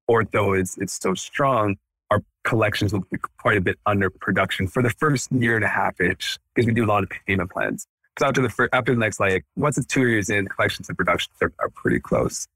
ortho 0.10 0.60
is, 0.60 0.78
it's 0.80 1.00
so 1.02 1.14
strong, 1.14 1.78
our 2.12 2.22
collections 2.44 2.94
will 2.94 3.06
be 3.12 3.18
quite 3.40 3.58
a 3.58 3.62
bit 3.62 3.78
under 3.86 4.10
production 4.10 4.68
for 4.68 4.84
the 4.84 4.90
first 4.90 5.32
year 5.32 5.56
and 5.56 5.66
a 5.66 5.70
half 5.70 6.00
ish 6.00 6.38
because 6.54 6.68
we 6.68 6.74
do 6.74 6.86
a 6.86 6.88
lot 6.88 7.04
of 7.04 7.10
payment 7.28 7.52
plans. 7.52 7.88
So 8.20 8.28
after 8.28 8.42
the 8.42 8.50
first, 8.50 8.74
after 8.74 8.94
the 8.94 9.00
next, 9.00 9.20
like 9.20 9.44
once 9.56 9.78
it's 9.78 9.88
two 9.88 10.08
years 10.08 10.30
in, 10.30 10.48
collections 10.48 10.88
and 10.90 10.98
productions 10.98 11.36
are, 11.42 11.52
are 11.60 11.70
pretty 11.70 12.00
close. 12.00 12.48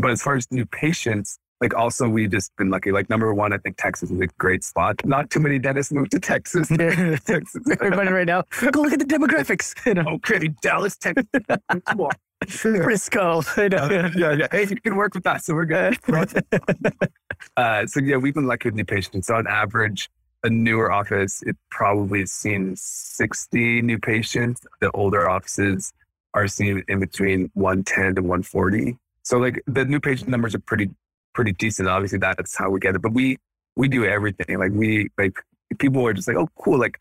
But 0.00 0.10
as 0.10 0.22
far 0.22 0.36
as 0.36 0.46
new 0.50 0.66
patients, 0.66 1.38
like 1.60 1.74
also 1.74 2.08
we've 2.08 2.30
just 2.30 2.54
been 2.56 2.70
lucky. 2.70 2.90
Like 2.90 3.10
number 3.10 3.32
one, 3.34 3.52
I 3.52 3.58
think 3.58 3.76
Texas 3.76 4.10
is 4.10 4.20
a 4.20 4.26
great 4.38 4.64
spot. 4.64 5.04
Not 5.04 5.30
too 5.30 5.40
many 5.40 5.58
dentists 5.58 5.92
move 5.92 6.08
to 6.10 6.20
Texas. 6.20 6.68
Texas. 7.24 7.62
Everybody 7.70 8.10
right 8.10 8.26
now, 8.26 8.44
go 8.70 8.80
look 8.80 8.92
at 8.92 8.98
the 8.98 9.04
demographics. 9.04 9.74
You 9.90 9.94
know? 9.94 10.08
Okay, 10.14 10.48
Dallas, 10.62 10.96
Texas. 10.96 11.26
Come 11.86 12.00
on. 12.00 12.10
Frisco. 12.46 13.42
yeah, 13.56 14.10
yeah, 14.16 14.32
yeah. 14.32 14.46
Hey, 14.50 14.66
you 14.68 14.80
can 14.80 14.96
work 14.96 15.14
with 15.14 15.26
us, 15.26 15.46
so 15.46 15.54
we're 15.54 15.64
good. 15.64 15.98
uh, 17.56 17.86
so 17.86 18.00
yeah, 18.00 18.16
we've 18.16 18.34
been 18.34 18.46
lucky 18.46 18.68
with 18.68 18.74
new 18.74 18.84
patients. 18.84 19.26
So 19.26 19.34
on 19.34 19.46
average, 19.46 20.08
a 20.44 20.50
newer 20.50 20.92
office, 20.92 21.42
it 21.42 21.56
probably 21.70 22.20
has 22.20 22.32
seen 22.32 22.74
60 22.76 23.82
new 23.82 23.98
patients. 23.98 24.62
The 24.80 24.90
older 24.92 25.28
offices 25.28 25.92
are 26.34 26.46
seeing 26.46 26.82
in 26.88 27.00
between 27.00 27.50
110 27.54 28.14
to 28.16 28.22
140. 28.22 28.96
So 29.30 29.38
like 29.38 29.62
the 29.68 29.84
new 29.84 30.00
page 30.00 30.26
numbers 30.26 30.56
are 30.56 30.58
pretty 30.58 30.90
pretty 31.34 31.52
decent. 31.52 31.88
Obviously, 31.88 32.18
that's 32.18 32.56
how 32.58 32.68
we 32.68 32.80
get 32.80 32.96
it. 32.96 33.00
But 33.00 33.12
we 33.12 33.36
we 33.76 33.86
do 33.86 34.04
everything. 34.04 34.58
Like 34.58 34.72
we 34.72 35.08
like 35.16 35.34
people 35.78 36.04
are 36.04 36.12
just 36.12 36.26
like, 36.26 36.36
oh, 36.36 36.48
cool. 36.58 36.80
Like 36.80 36.98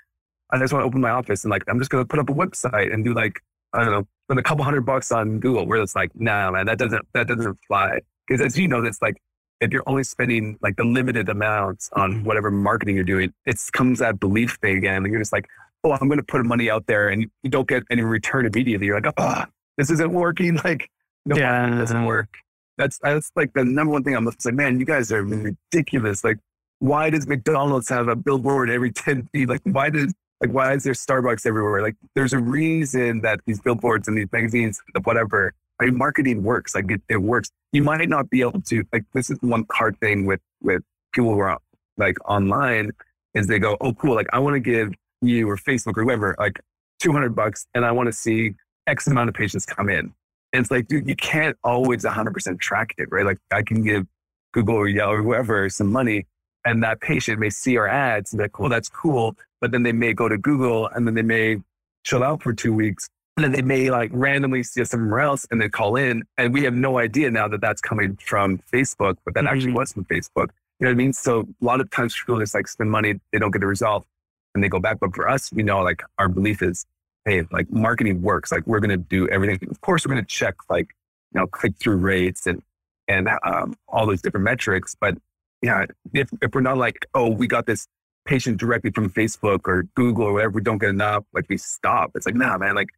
I 0.52 0.60
just 0.60 0.72
want 0.72 0.84
to 0.84 0.86
open 0.86 1.02
my 1.02 1.10
office 1.10 1.44
and 1.44 1.50
like 1.50 1.64
I'm 1.68 1.80
just 1.80 1.90
gonna 1.90 2.06
put 2.06 2.20
up 2.20 2.30
a 2.30 2.34
website 2.34 2.94
and 2.94 3.04
do 3.04 3.16
like 3.16 3.40
I 3.74 3.84
don't 3.84 3.92
know, 3.92 4.08
spend 4.28 4.40
a 4.40 4.44
couple 4.44 4.64
hundred 4.64 4.82
bucks 4.82 5.12
on 5.12 5.40
Google. 5.40 5.66
Where 5.66 5.82
it's 5.82 5.96
like, 5.96 6.12
nah, 6.14 6.52
man, 6.52 6.68
that 6.68 6.78
doesn't 6.78 7.04
that 7.16 7.28
doesn't 7.28 7.58
fly. 7.68 8.00
Because 8.28 8.46
as 8.46 8.60
you 8.60 8.68
know, 8.68 8.84
that's 8.84 9.02
like 9.02 9.18
if 9.60 9.74
you're 9.74 9.88
only 9.88 10.04
spending 10.04 10.60
like 10.62 10.76
the 10.76 10.84
limited 10.84 11.30
amounts 11.30 11.90
on 11.94 12.24
whatever 12.26 12.52
marketing 12.52 12.94
you're 12.94 13.04
doing, 13.06 13.34
it 13.48 13.60
comes 13.74 13.98
that 14.00 14.20
belief 14.20 14.60
thing 14.62 14.78
again. 14.78 14.98
And 14.98 15.08
you're 15.12 15.20
just 15.20 15.34
like, 15.34 15.48
oh, 15.84 15.94
I'm 15.94 16.08
going 16.08 16.20
to 16.20 16.24
put 16.24 16.46
money 16.46 16.70
out 16.70 16.86
there 16.86 17.10
and 17.10 17.26
you 17.42 17.50
don't 17.50 17.68
get 17.68 17.84
any 17.90 18.04
return 18.04 18.46
immediately. 18.46 18.86
You're 18.86 19.02
like, 19.02 19.14
oh, 19.18 19.46
this 19.80 19.90
isn't 19.90 20.14
working. 20.14 20.60
Like 20.64 20.92
no, 21.26 21.36
yeah. 21.36 21.68
it 21.68 21.78
doesn't 21.78 22.06
work. 22.06 22.30
That's 22.78 22.98
that's 23.00 23.32
like 23.36 23.54
the 23.54 23.66
number 23.66 23.92
one 23.92 24.04
thing 24.04 24.16
I'm 24.16 24.26
like, 24.26 24.38
man, 24.54 24.80
you 24.80 24.86
guys 24.86 25.12
are 25.12 25.24
ridiculous. 25.24 26.24
Like, 26.24 26.38
why 26.80 27.10
does 27.10 27.28
McDonald's 27.28 27.90
have 27.90 28.08
a 28.08 28.16
billboard 28.16 28.70
every 28.70 28.92
10 28.92 29.28
feet? 29.34 29.50
Like, 29.50 29.62
why 29.64 29.90
does 29.90 30.14
like 30.42 30.52
why 30.52 30.74
is 30.74 30.84
there 30.84 30.94
Starbucks 30.94 31.46
everywhere? 31.46 31.82
Like, 31.82 31.96
there's 32.16 32.32
a 32.32 32.40
reason 32.40 33.22
that 33.22 33.42
these 33.46 33.60
billboards 33.60 34.08
and 34.08 34.18
these 34.18 34.32
magazines, 34.32 34.82
whatever, 35.04 35.54
like 35.82 35.94
marketing 35.94 36.44
works. 36.44 36.76
Like 36.76 36.90
it, 36.92 37.02
it 37.10 37.18
works. 37.18 37.50
You 37.72 37.84
might 37.84 38.10
not 38.10 38.30
be 38.30 38.42
able 38.42 38.62
to 38.62 38.84
like 38.94 39.04
this 39.14 39.30
is 39.30 39.38
one 39.42 39.66
hard 39.72 40.00
thing 40.00 40.26
with 40.26 40.42
with 40.62 40.82
people 41.14 41.34
who 41.34 41.40
are 41.40 41.58
like 41.98 42.18
online 42.30 42.92
is 43.34 43.48
they 43.48 43.60
go, 43.60 43.78
oh 43.82 43.94
cool, 43.94 44.16
like 44.16 44.28
I 44.34 44.40
want 44.40 44.56
to 44.56 44.60
give 44.60 44.94
you 45.22 45.50
or 45.50 45.58
Facebook 45.58 45.98
or 45.98 46.04
whoever 46.04 46.36
like 46.40 46.60
200 47.00 47.36
bucks 47.36 47.68
and 47.74 47.86
I 47.86 47.92
want 47.92 48.08
to 48.08 48.14
see 48.14 48.54
X 48.88 49.08
amount 49.08 49.30
of 49.30 49.36
patients 49.36 49.66
come 49.66 49.90
in. 49.90 50.14
And 50.54 50.62
it's 50.62 50.72
like, 50.72 50.88
dude, 50.88 51.08
you 51.08 51.16
can't 51.16 51.58
always 51.64 52.04
100% 52.04 52.60
track 52.60 52.96
it, 52.98 53.10
right? 53.12 53.26
Like 53.26 53.38
I 53.52 53.62
can 53.62 53.84
give 53.84 54.08
Google 54.52 54.76
or 54.76 54.88
Yelp 54.88 55.14
or 55.14 55.24
whoever 55.24 55.70
some 55.70 55.92
money 55.92 56.26
and 56.66 56.84
that 56.84 57.00
patient 57.02 57.40
may 57.40 57.50
see 57.50 57.78
our 57.78 57.88
ads 57.88 58.32
and 58.32 58.38
be 58.38 58.44
like, 58.44 58.60
well, 58.60 58.70
that's 58.70 58.90
cool. 58.90 59.36
But 59.62 59.72
then 59.72 59.84
they 59.84 59.92
may 59.92 60.14
go 60.14 60.28
to 60.28 60.38
Google 60.38 60.88
and 60.88 61.08
then 61.08 61.16
they 61.16 61.22
may 61.22 61.58
chill 62.04 62.24
out 62.24 62.44
for 62.44 62.54
two 62.54 62.74
weeks. 62.74 63.10
And 63.38 63.44
then 63.44 63.52
they 63.54 63.62
may 63.62 63.90
like 63.90 64.12
randomly 64.14 64.64
see 64.64 64.82
us 64.82 64.90
somewhere 64.90 65.22
else 65.22 65.48
and 65.50 65.62
then 65.62 65.70
call 65.70 65.96
in. 65.96 66.24
And 66.38 66.54
we 66.54 66.64
have 66.64 66.74
no 66.74 66.98
idea 66.98 67.32
now 67.32 67.48
that 67.48 67.62
that's 67.62 67.80
coming 67.82 68.18
from 68.18 68.60
Facebook, 68.72 69.18
but 69.24 69.34
that 69.34 69.46
mm-hmm. 69.46 69.48
actually 69.48 69.72
was 69.72 69.94
from 69.94 70.06
Facebook. 70.06 70.50
You 70.80 70.86
know 70.86 70.90
what 70.90 70.92
I 70.92 70.96
mean? 70.96 71.14
So 71.14 71.42
a 71.42 71.66
lot 71.66 71.82
of 71.82 71.90
times 71.92 72.16
people 72.16 72.40
just 72.40 72.54
like 72.54 72.68
spend 72.68 72.92
money, 72.92 73.20
they 73.32 73.40
don't 73.40 73.52
get 73.52 73.60
the 73.60 73.68
result 73.68 74.06
and 74.54 74.64
they 74.64 74.70
go 74.70 74.80
back. 74.80 75.00
But 75.00 75.16
for 75.16 75.30
us, 75.30 75.52
we 75.54 75.64
know 75.64 75.82
like 75.82 76.04
our 76.18 76.28
belief 76.28 76.62
is 76.62 76.86
hey, 77.26 77.44
like 77.52 77.72
marketing 77.72 78.22
works. 78.22 78.52
Like 78.52 78.66
we're 78.66 78.80
going 78.80 78.90
to 78.90 78.98
do 78.98 79.28
everything. 79.30 79.70
Of 79.70 79.82
course, 79.82 80.06
we're 80.06 80.14
going 80.14 80.24
to 80.24 80.30
check 80.30 80.56
like, 80.70 80.90
you 81.34 81.42
know, 81.42 81.48
click 81.48 81.76
through 81.78 81.98
rates 81.98 82.48
and, 82.48 82.62
and 83.08 83.30
um, 83.44 83.76
all 83.88 84.06
those 84.06 84.22
different 84.22 84.44
metrics. 84.44 84.96
But 85.00 85.18
yeah, 85.62 85.86
if, 86.14 86.30
if 86.42 86.54
we're 86.54 86.62
not 86.62 86.78
like, 86.78 87.06
oh, 87.14 87.30
we 87.30 87.48
got 87.48 87.66
this 87.66 87.88
patient 88.26 88.58
directly 88.58 88.92
from 88.92 89.10
Facebook 89.10 89.62
or 89.66 89.84
Google 89.96 90.26
or 90.26 90.34
whatever, 90.34 90.52
we 90.52 90.62
don't 90.62 90.78
get 90.78 90.90
enough, 90.90 91.24
like 91.34 91.46
we 91.50 91.58
stop. 91.58 92.12
It's 92.16 92.26
like, 92.26 92.36
nah, 92.36 92.58
man, 92.58 92.76
like 92.76 92.90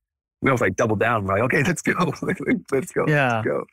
we 0.41 0.49
almost 0.49 0.61
like 0.61 0.75
double 0.75 0.95
down. 0.95 1.25
We're 1.25 1.35
like, 1.35 1.43
okay, 1.43 1.63
let's 1.63 1.81
go. 1.81 1.93
let's 2.71 2.91
go. 2.91 3.05
Yeah. 3.07 3.35
Let's 3.35 3.47
go. 3.47 3.65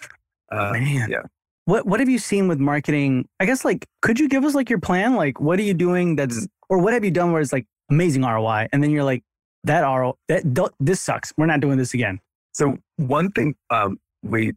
Uh, 0.50 0.72
man. 0.72 1.10
Yeah. 1.10 1.22
What 1.64 1.86
what 1.86 2.00
have 2.00 2.08
you 2.08 2.18
seen 2.18 2.48
with 2.48 2.58
marketing? 2.58 3.28
I 3.40 3.44
guess 3.44 3.64
like 3.64 3.86
could 4.00 4.18
you 4.18 4.28
give 4.28 4.44
us 4.44 4.54
like 4.54 4.70
your 4.70 4.78
plan? 4.78 5.16
Like 5.16 5.38
what 5.40 5.58
are 5.58 5.62
you 5.62 5.74
doing 5.74 6.16
that's 6.16 6.46
or 6.70 6.78
what 6.78 6.94
have 6.94 7.04
you 7.04 7.10
done 7.10 7.32
where 7.32 7.42
it's 7.42 7.52
like 7.52 7.66
amazing 7.90 8.22
ROI? 8.22 8.68
And 8.72 8.82
then 8.82 8.90
you're 8.90 9.04
like, 9.04 9.22
that 9.64 9.84
are 9.84 10.14
that 10.28 10.72
this 10.80 11.00
sucks. 11.00 11.32
We're 11.36 11.46
not 11.46 11.60
doing 11.60 11.78
this 11.78 11.94
again. 11.94 12.20
So 12.52 12.78
one 12.96 13.30
thing 13.32 13.54
um, 13.70 13.98
we 14.22 14.52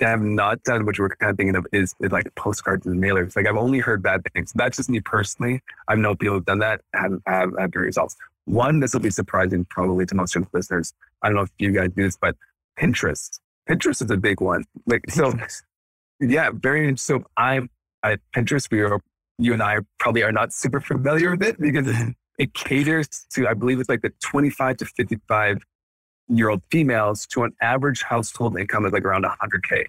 have 0.00 0.20
not 0.20 0.62
done, 0.64 0.86
which 0.86 0.98
we're 0.98 1.10
kind 1.16 1.30
of 1.30 1.36
thinking 1.36 1.56
of, 1.56 1.66
is, 1.72 1.94
is 2.00 2.10
like 2.10 2.32
postcards 2.34 2.86
and 2.86 3.00
mailers. 3.02 3.36
Like 3.36 3.46
I've 3.46 3.56
only 3.56 3.78
heard 3.78 4.02
bad 4.02 4.22
things. 4.32 4.52
That's 4.54 4.76
just 4.76 4.90
me 4.90 5.00
personally. 5.00 5.62
I 5.88 5.94
know 5.94 6.14
people 6.14 6.36
who've 6.36 6.44
done 6.44 6.58
that 6.60 6.80
have 6.94 7.12
have, 7.26 7.50
have 7.58 7.70
good 7.70 7.80
results. 7.80 8.16
One, 8.46 8.80
this 8.80 8.92
will 8.92 9.00
be 9.00 9.10
surprising 9.10 9.64
probably 9.70 10.04
to 10.06 10.14
most 10.14 10.36
of 10.36 10.42
the 10.42 10.48
listeners. 10.52 10.92
I 11.22 11.28
don't 11.28 11.36
know 11.36 11.42
if 11.42 11.50
you 11.58 11.72
guys 11.72 11.90
do 11.96 12.02
this, 12.02 12.16
but 12.16 12.36
Pinterest. 12.78 13.40
Pinterest 13.68 14.02
is 14.02 14.10
a 14.10 14.16
big 14.16 14.40
one. 14.40 14.64
Like 14.86 15.02
so, 15.08 15.32
yeah, 16.20 16.50
very. 16.52 16.96
So 16.96 17.24
I'm 17.36 17.70
at 18.02 18.20
Pinterest. 18.34 18.70
We 18.70 18.80
are 18.80 19.00
you 19.38 19.52
and 19.52 19.62
I 19.62 19.78
probably 19.98 20.22
are 20.22 20.32
not 20.32 20.52
super 20.52 20.80
familiar 20.80 21.32
with 21.32 21.42
it 21.42 21.60
because 21.60 21.86
it 22.38 22.54
caters 22.54 23.08
to 23.30 23.48
I 23.48 23.54
believe 23.54 23.80
it's 23.80 23.88
like 23.88 24.02
the 24.02 24.12
25 24.20 24.78
to 24.78 24.84
55 24.84 25.58
year 26.28 26.48
old 26.50 26.62
females 26.70 27.26
to 27.26 27.44
an 27.44 27.52
average 27.60 28.02
household 28.02 28.58
income 28.58 28.84
of 28.84 28.92
like 28.92 29.04
around 29.04 29.24
100k. 29.24 29.86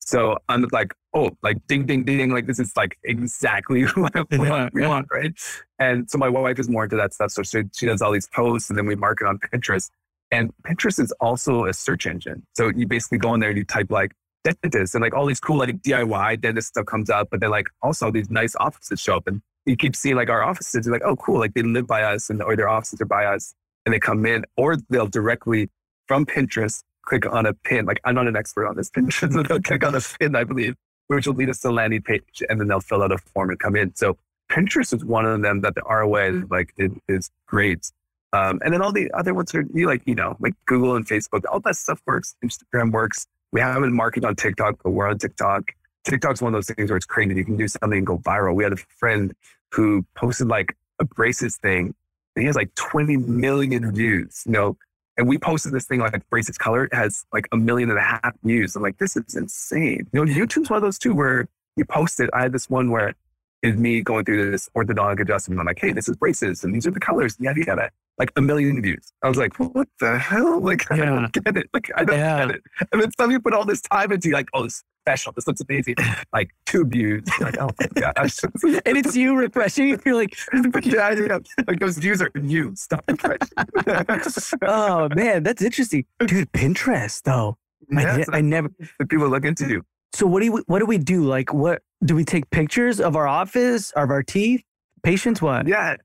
So 0.00 0.38
I'm 0.48 0.64
like, 0.70 0.94
oh, 1.14 1.30
like 1.42 1.66
ding, 1.66 1.84
ding, 1.84 2.04
ding. 2.04 2.30
Like 2.30 2.46
this 2.46 2.60
is 2.60 2.76
like 2.76 2.96
exactly 3.04 3.82
what 3.96 4.30
we 4.30 4.38
want, 4.86 5.06
right? 5.10 5.32
And 5.78 6.08
so 6.08 6.16
my 6.18 6.28
wife 6.28 6.58
is 6.58 6.68
more 6.68 6.84
into 6.84 6.96
that 6.96 7.12
stuff. 7.12 7.32
So 7.32 7.42
she, 7.42 7.64
she 7.74 7.86
does 7.86 8.00
all 8.00 8.12
these 8.12 8.28
posts 8.28 8.70
and 8.70 8.78
then 8.78 8.86
we 8.86 8.94
market 8.94 9.26
on 9.26 9.38
Pinterest. 9.38 9.90
And 10.30 10.52
Pinterest 10.64 11.00
is 11.00 11.12
also 11.20 11.66
a 11.66 11.72
search 11.72 12.06
engine. 12.06 12.44
So 12.54 12.68
you 12.68 12.86
basically 12.86 13.18
go 13.18 13.34
in 13.34 13.40
there 13.40 13.50
and 13.50 13.58
you 13.58 13.64
type 13.64 13.90
like 13.90 14.12
dentist 14.44 14.94
and 14.94 15.02
like 15.02 15.14
all 15.14 15.26
these 15.26 15.40
cool 15.40 15.58
like 15.58 15.82
DIY 15.82 16.40
dentist 16.40 16.68
stuff 16.68 16.86
comes 16.86 17.10
up, 17.10 17.28
but 17.30 17.40
then 17.40 17.50
like 17.50 17.68
also 17.82 18.10
these 18.10 18.30
nice 18.30 18.54
offices 18.56 19.00
show 19.00 19.16
up 19.16 19.26
and 19.26 19.42
you 19.66 19.76
keep 19.76 19.94
seeing 19.94 20.16
like 20.16 20.30
our 20.30 20.42
offices. 20.42 20.86
You're 20.86 20.94
like, 20.94 21.02
oh, 21.04 21.16
cool. 21.16 21.38
Like 21.40 21.54
they 21.54 21.62
live 21.62 21.86
by 21.86 22.02
us 22.02 22.30
and 22.30 22.42
or 22.42 22.56
their 22.56 22.68
offices 22.68 23.00
are 23.00 23.06
by 23.06 23.26
us 23.26 23.54
and 23.84 23.92
they 23.92 23.98
come 23.98 24.24
in 24.24 24.44
or 24.56 24.76
they'll 24.88 25.06
directly 25.06 25.68
from 26.06 26.24
Pinterest 26.24 26.82
click 27.02 27.26
on 27.26 27.46
a 27.46 27.54
pin. 27.54 27.86
Like 27.86 28.00
I'm 28.04 28.14
not 28.14 28.26
an 28.26 28.36
expert 28.36 28.66
on 28.66 28.76
this 28.76 28.90
pin, 28.94 29.10
so 29.10 29.26
they'll 29.26 29.60
click 29.60 29.84
on 29.84 29.94
a 29.94 30.00
pin, 30.20 30.36
I 30.36 30.44
believe, 30.44 30.76
which 31.08 31.26
will 31.26 31.34
lead 31.34 31.50
us 31.50 31.60
to 31.60 31.68
a 31.68 31.70
landing 31.70 32.02
page, 32.02 32.42
and 32.48 32.60
then 32.60 32.68
they'll 32.68 32.80
fill 32.80 33.02
out 33.02 33.12
a 33.12 33.18
form 33.18 33.50
and 33.50 33.58
come 33.58 33.76
in. 33.76 33.94
So 33.94 34.18
Pinterest 34.50 34.94
is 34.94 35.04
one 35.04 35.24
of 35.24 35.40
them 35.42 35.60
that 35.62 35.74
the 35.74 35.82
ROI 35.82 36.30
is 36.30 36.50
like 36.50 36.72
is, 36.76 36.92
is 37.08 37.30
great. 37.46 37.90
Um, 38.32 38.60
and 38.64 38.74
then 38.74 38.82
all 38.82 38.92
the 38.92 39.10
other 39.12 39.32
ones 39.32 39.54
are 39.54 39.64
you 39.72 39.86
like 39.86 40.02
you 40.04 40.14
know 40.14 40.36
like 40.40 40.54
Google 40.66 40.96
and 40.96 41.06
Facebook, 41.06 41.42
all 41.50 41.60
that 41.60 41.76
stuff 41.76 42.00
works. 42.06 42.36
Instagram 42.44 42.92
works. 42.92 43.26
We 43.52 43.60
haven't 43.60 43.92
marketed 43.92 44.24
on 44.26 44.36
TikTok, 44.36 44.82
but 44.82 44.90
we're 44.90 45.08
on 45.08 45.18
TikTok. 45.18 45.72
TikTok's 46.04 46.40
one 46.40 46.54
of 46.54 46.58
those 46.58 46.74
things 46.74 46.90
where 46.90 46.96
it's 46.96 47.06
crazy. 47.06 47.34
You 47.34 47.44
can 47.44 47.56
do 47.56 47.66
something 47.66 47.98
and 47.98 48.06
go 48.06 48.18
viral. 48.18 48.54
We 48.54 48.64
had 48.64 48.72
a 48.72 48.76
friend 48.76 49.34
who 49.72 50.04
posted 50.14 50.48
like 50.48 50.76
a 51.00 51.04
braces 51.04 51.56
thing, 51.56 51.94
and 52.34 52.42
he 52.42 52.46
has 52.46 52.56
like 52.56 52.74
20 52.74 53.16
million 53.16 53.92
views. 53.92 54.42
You 54.46 54.52
know, 54.52 54.76
and 55.16 55.28
we 55.28 55.38
posted 55.38 55.72
this 55.72 55.86
thing 55.86 56.00
like 56.00 56.28
braces 56.28 56.58
color. 56.58 56.84
It 56.84 56.94
has 56.94 57.24
like 57.32 57.48
a 57.52 57.56
million 57.56 57.90
and 57.90 57.98
a 57.98 58.02
half 58.02 58.34
views. 58.42 58.76
I'm 58.76 58.82
like, 58.82 58.98
this 58.98 59.16
is 59.16 59.34
insane. 59.34 60.06
You 60.12 60.24
know, 60.24 60.32
YouTube's 60.32 60.70
one 60.70 60.78
of 60.78 60.82
those 60.82 60.98
too 60.98 61.14
where 61.14 61.48
you 61.76 61.84
post 61.84 62.20
it. 62.20 62.30
I 62.32 62.42
had 62.42 62.52
this 62.52 62.68
one 62.68 62.90
where 62.90 63.14
it's 63.62 63.78
me 63.78 64.02
going 64.02 64.24
through 64.24 64.50
this 64.50 64.68
orthodontic 64.76 65.20
adjustment. 65.20 65.60
I'm 65.60 65.66
like, 65.66 65.78
hey, 65.78 65.92
this 65.92 66.08
is 66.08 66.16
braces 66.16 66.64
and 66.64 66.74
these 66.74 66.86
are 66.86 66.90
the 66.90 67.00
colors. 67.00 67.36
Yeah, 67.40 67.54
yeah, 67.56 67.88
like 68.18 68.32
a 68.36 68.40
million 68.40 68.80
views. 68.80 69.12
I 69.22 69.28
was 69.28 69.38
like, 69.38 69.58
what 69.58 69.88
the 70.00 70.18
hell? 70.18 70.60
Like, 70.60 70.86
yeah. 70.90 71.02
I 71.02 71.04
don't 71.06 71.32
get 71.32 71.56
it. 71.56 71.68
Like, 71.72 71.90
I 71.96 72.04
don't 72.04 72.18
yeah. 72.18 72.46
get 72.46 72.56
it. 72.56 72.62
And 72.92 73.02
then 73.02 73.10
somebody 73.18 73.40
put 73.40 73.54
all 73.54 73.64
this 73.64 73.80
time 73.82 74.12
into 74.12 74.30
like, 74.30 74.48
oh, 74.54 74.64
this 74.64 74.82
special. 75.06 75.32
This 75.32 75.46
looks 75.46 75.60
amazing. 75.60 75.94
Like 76.32 76.50
two 76.66 76.84
views. 76.84 77.22
Like, 77.40 77.56
oh 77.60 77.70
my 77.80 78.12
gosh. 78.12 78.38
and 78.84 78.96
it's 78.98 79.14
you 79.14 79.36
refreshing. 79.36 80.00
You're 80.04 80.16
like, 80.16 80.36
yeah, 80.84 81.12
yeah. 81.12 81.38
Like 81.66 81.78
those 81.78 81.98
views 81.98 82.20
are 82.20 82.30
you. 82.34 82.74
Stop 82.74 83.04
refreshing. 83.08 84.58
oh 84.62 85.08
man, 85.14 85.44
that's 85.44 85.62
interesting. 85.62 86.04
Dude, 86.26 86.50
Pinterest 86.52 87.22
though. 87.22 87.56
I, 87.96 88.24
I 88.32 88.40
never 88.40 88.68
the 88.98 89.06
people 89.06 89.28
look 89.28 89.44
into 89.44 89.68
you. 89.68 89.82
So 90.12 90.26
what 90.26 90.42
do 90.42 90.50
we 90.50 90.62
what 90.66 90.80
do 90.80 90.86
we 90.86 90.98
do? 90.98 91.24
Like 91.24 91.54
what 91.54 91.82
do 92.04 92.16
we 92.16 92.24
take 92.24 92.50
pictures 92.50 93.00
of 93.00 93.14
our 93.14 93.28
office, 93.28 93.92
of 93.92 94.10
our 94.10 94.22
teeth? 94.22 94.62
Patients 95.04 95.40
what? 95.40 95.68
Yeah. 95.68 95.96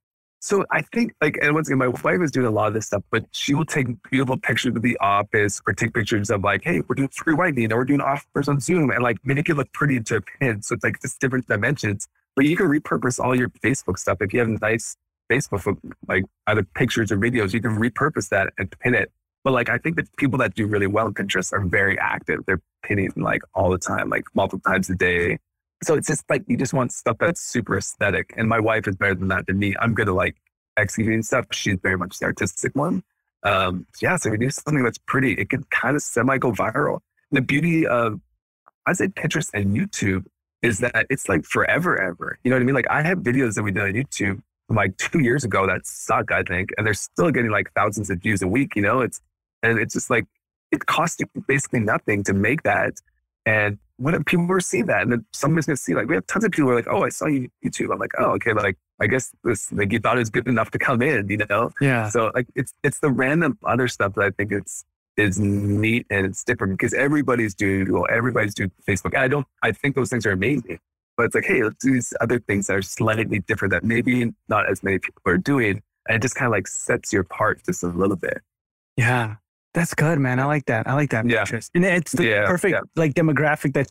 So 0.43 0.65
I 0.71 0.81
think 0.81 1.13
like, 1.21 1.37
and 1.39 1.53
once 1.53 1.67
again, 1.67 1.77
my 1.77 1.89
wife 1.89 2.19
is 2.19 2.31
doing 2.31 2.47
a 2.47 2.51
lot 2.51 2.67
of 2.67 2.73
this 2.73 2.87
stuff, 2.87 3.03
but 3.11 3.25
she 3.31 3.53
will 3.53 3.65
take 3.65 3.87
beautiful 4.09 4.37
pictures 4.37 4.75
of 4.75 4.81
the 4.81 4.97
office 4.99 5.61
or 5.67 5.73
take 5.73 5.93
pictures 5.93 6.31
of 6.31 6.43
like, 6.43 6.63
hey, 6.63 6.81
we're 6.87 6.95
doing 6.95 7.09
free 7.09 7.35
whitening 7.35 7.71
or 7.71 7.77
we're 7.77 7.85
doing 7.85 8.01
offers 8.01 8.47
on 8.47 8.59
Zoom 8.59 8.89
and 8.89 9.03
like 9.03 9.17
make 9.23 9.47
it 9.49 9.53
look 9.53 9.71
pretty 9.71 9.97
into 9.97 10.15
a 10.15 10.21
pin. 10.21 10.63
So 10.63 10.73
it's 10.73 10.83
like 10.83 10.99
just 10.99 11.19
different 11.19 11.47
dimensions. 11.47 12.07
But 12.35 12.45
you 12.45 12.57
can 12.57 12.65
repurpose 12.65 13.23
all 13.23 13.35
your 13.35 13.49
Facebook 13.49 13.99
stuff. 13.99 14.17
If 14.19 14.33
you 14.33 14.39
have 14.39 14.49
nice 14.49 14.97
Facebook, 15.31 15.77
like 16.07 16.23
either 16.47 16.63
pictures 16.63 17.11
or 17.11 17.17
videos, 17.17 17.53
you 17.53 17.61
can 17.61 17.77
repurpose 17.77 18.29
that 18.29 18.51
and 18.57 18.73
pin 18.79 18.95
it. 18.95 19.11
But 19.43 19.53
like, 19.53 19.69
I 19.69 19.77
think 19.77 19.95
that 19.97 20.07
people 20.17 20.39
that 20.39 20.55
do 20.55 20.65
really 20.65 20.87
well 20.87 21.05
in 21.05 21.13
Pinterest 21.13 21.53
are 21.53 21.63
very 21.63 21.99
active. 21.99 22.39
They're 22.47 22.61
pinning 22.81 23.11
like 23.15 23.43
all 23.53 23.69
the 23.69 23.77
time, 23.77 24.09
like 24.09 24.25
multiple 24.33 24.61
times 24.65 24.89
a 24.89 24.95
day 24.95 25.37
so 25.83 25.95
it's 25.95 26.07
just 26.07 26.29
like 26.29 26.43
you 26.47 26.57
just 26.57 26.73
want 26.73 26.91
stuff 26.91 27.17
that's 27.19 27.41
super 27.41 27.77
aesthetic. 27.77 28.33
And 28.37 28.47
my 28.47 28.59
wife 28.59 28.87
is 28.87 28.95
better 28.95 29.15
than 29.15 29.29
that 29.29 29.47
than 29.47 29.59
me. 29.59 29.75
I'm 29.79 29.93
good 29.93 30.07
at 30.07 30.13
like 30.13 30.35
executing 30.77 31.23
stuff. 31.23 31.45
She's 31.51 31.77
very 31.81 31.97
much 31.97 32.19
the 32.19 32.25
artistic 32.25 32.75
one. 32.75 33.03
Um, 33.43 33.87
yeah, 34.01 34.17
so 34.17 34.29
we 34.29 34.37
do 34.37 34.49
something 34.49 34.83
that's 34.83 34.99
pretty, 34.99 35.33
it 35.33 35.49
can 35.49 35.63
kind 35.71 35.95
of 35.95 36.03
semi 36.03 36.37
go 36.37 36.51
viral. 36.51 36.99
And 37.31 37.37
the 37.37 37.41
beauty 37.41 37.87
of 37.87 38.19
I 38.85 38.93
say 38.93 39.07
Pinterest 39.07 39.49
and 39.53 39.75
YouTube 39.75 40.25
is 40.61 40.79
that 40.79 41.07
it's 41.09 41.27
like 41.27 41.45
forever 41.45 41.99
ever. 41.99 42.37
You 42.43 42.51
know 42.51 42.55
what 42.55 42.61
I 42.61 42.65
mean? 42.65 42.75
Like 42.75 42.89
I 42.89 43.01
have 43.01 43.19
videos 43.19 43.55
that 43.55 43.63
we 43.63 43.71
did 43.71 43.83
on 43.83 43.93
YouTube 43.93 44.41
from 44.67 44.75
like 44.75 44.97
two 44.97 45.19
years 45.19 45.43
ago 45.43 45.65
that 45.67 45.85
suck, 45.85 46.31
I 46.31 46.43
think, 46.43 46.69
and 46.77 46.85
they're 46.85 46.93
still 46.93 47.31
getting 47.31 47.51
like 47.51 47.71
thousands 47.73 48.09
of 48.09 48.19
views 48.19 48.41
a 48.41 48.47
week. 48.47 48.75
You 48.75 48.83
know, 48.83 49.01
it's 49.01 49.21
and 49.63 49.79
it's 49.79 49.93
just 49.93 50.09
like 50.09 50.25
it 50.71 50.85
costs 50.85 51.19
you 51.19 51.27
basically 51.47 51.79
nothing 51.79 52.23
to 52.23 52.33
make 52.33 52.63
that. 52.63 52.93
And 53.45 53.77
when 53.97 54.23
people 54.23 54.45
were 54.45 54.59
seeing 54.59 54.87
that, 54.87 55.01
and 55.03 55.11
then 55.11 55.25
somebody's 55.33 55.65
gonna 55.65 55.77
see 55.77 55.93
like 55.93 56.07
we 56.07 56.15
have 56.15 56.25
tons 56.27 56.43
of 56.43 56.51
people 56.51 56.67
who 56.67 56.73
are 56.73 56.75
like, 56.75 56.87
oh, 56.89 57.03
I 57.03 57.09
saw 57.09 57.27
you 57.27 57.49
YouTube. 57.63 57.91
I'm 57.91 57.99
like, 57.99 58.13
oh, 58.17 58.31
okay, 58.31 58.53
like 58.53 58.77
I 58.99 59.07
guess 59.07 59.31
this 59.43 59.71
like 59.71 59.91
you 59.91 59.99
thought 59.99 60.17
it 60.17 60.19
was 60.19 60.29
good 60.29 60.47
enough 60.47 60.71
to 60.71 60.79
come 60.79 61.01
in, 61.01 61.27
you 61.29 61.37
know? 61.37 61.71
Yeah. 61.79 62.09
So 62.09 62.31
like 62.33 62.47
it's 62.55 62.73
it's 62.83 62.99
the 62.99 63.11
random 63.11 63.57
other 63.65 63.87
stuff 63.87 64.13
that 64.15 64.23
I 64.23 64.29
think 64.31 64.51
it's 64.51 64.85
is 65.17 65.39
neat 65.39 66.05
and 66.09 66.25
it's 66.25 66.43
different 66.43 66.73
because 66.73 66.93
everybody's 66.93 67.53
doing 67.53 67.85
Google, 67.85 68.07
everybody's 68.09 68.55
doing 68.55 68.71
Facebook. 68.87 69.13
And 69.13 69.23
I 69.23 69.27
don't 69.27 69.47
I 69.63 69.71
think 69.71 69.95
those 69.95 70.09
things 70.09 70.25
are 70.25 70.31
amazing. 70.31 70.79
But 71.17 71.27
it's 71.27 71.35
like, 71.35 71.45
hey, 71.45 71.63
let's 71.63 71.83
do 71.83 71.93
these 71.93 72.13
other 72.21 72.39
things 72.39 72.67
that 72.67 72.77
are 72.77 72.81
slightly 72.81 73.39
different 73.39 73.71
that 73.73 73.83
maybe 73.83 74.33
not 74.47 74.69
as 74.69 74.81
many 74.81 74.97
people 74.97 75.21
are 75.25 75.37
doing. 75.37 75.81
And 76.07 76.15
it 76.15 76.21
just 76.21 76.35
kind 76.35 76.47
of 76.47 76.51
like 76.51 76.67
sets 76.67 77.11
you 77.13 77.19
apart 77.19 77.61
just 77.65 77.83
a 77.83 77.87
little 77.87 78.15
bit. 78.15 78.41
Yeah. 78.97 79.35
That's 79.73 79.93
good, 79.93 80.19
man. 80.19 80.39
I 80.39 80.45
like 80.45 80.65
that. 80.65 80.87
I 80.87 80.93
like 80.93 81.11
that. 81.11 81.29
Yeah. 81.29 81.45
And 81.73 81.85
it's 81.85 82.11
the 82.11 82.25
yeah, 82.25 82.45
perfect 82.45 82.73
yeah. 82.73 82.81
like 82.95 83.13
demographic 83.13 83.73
that 83.73 83.87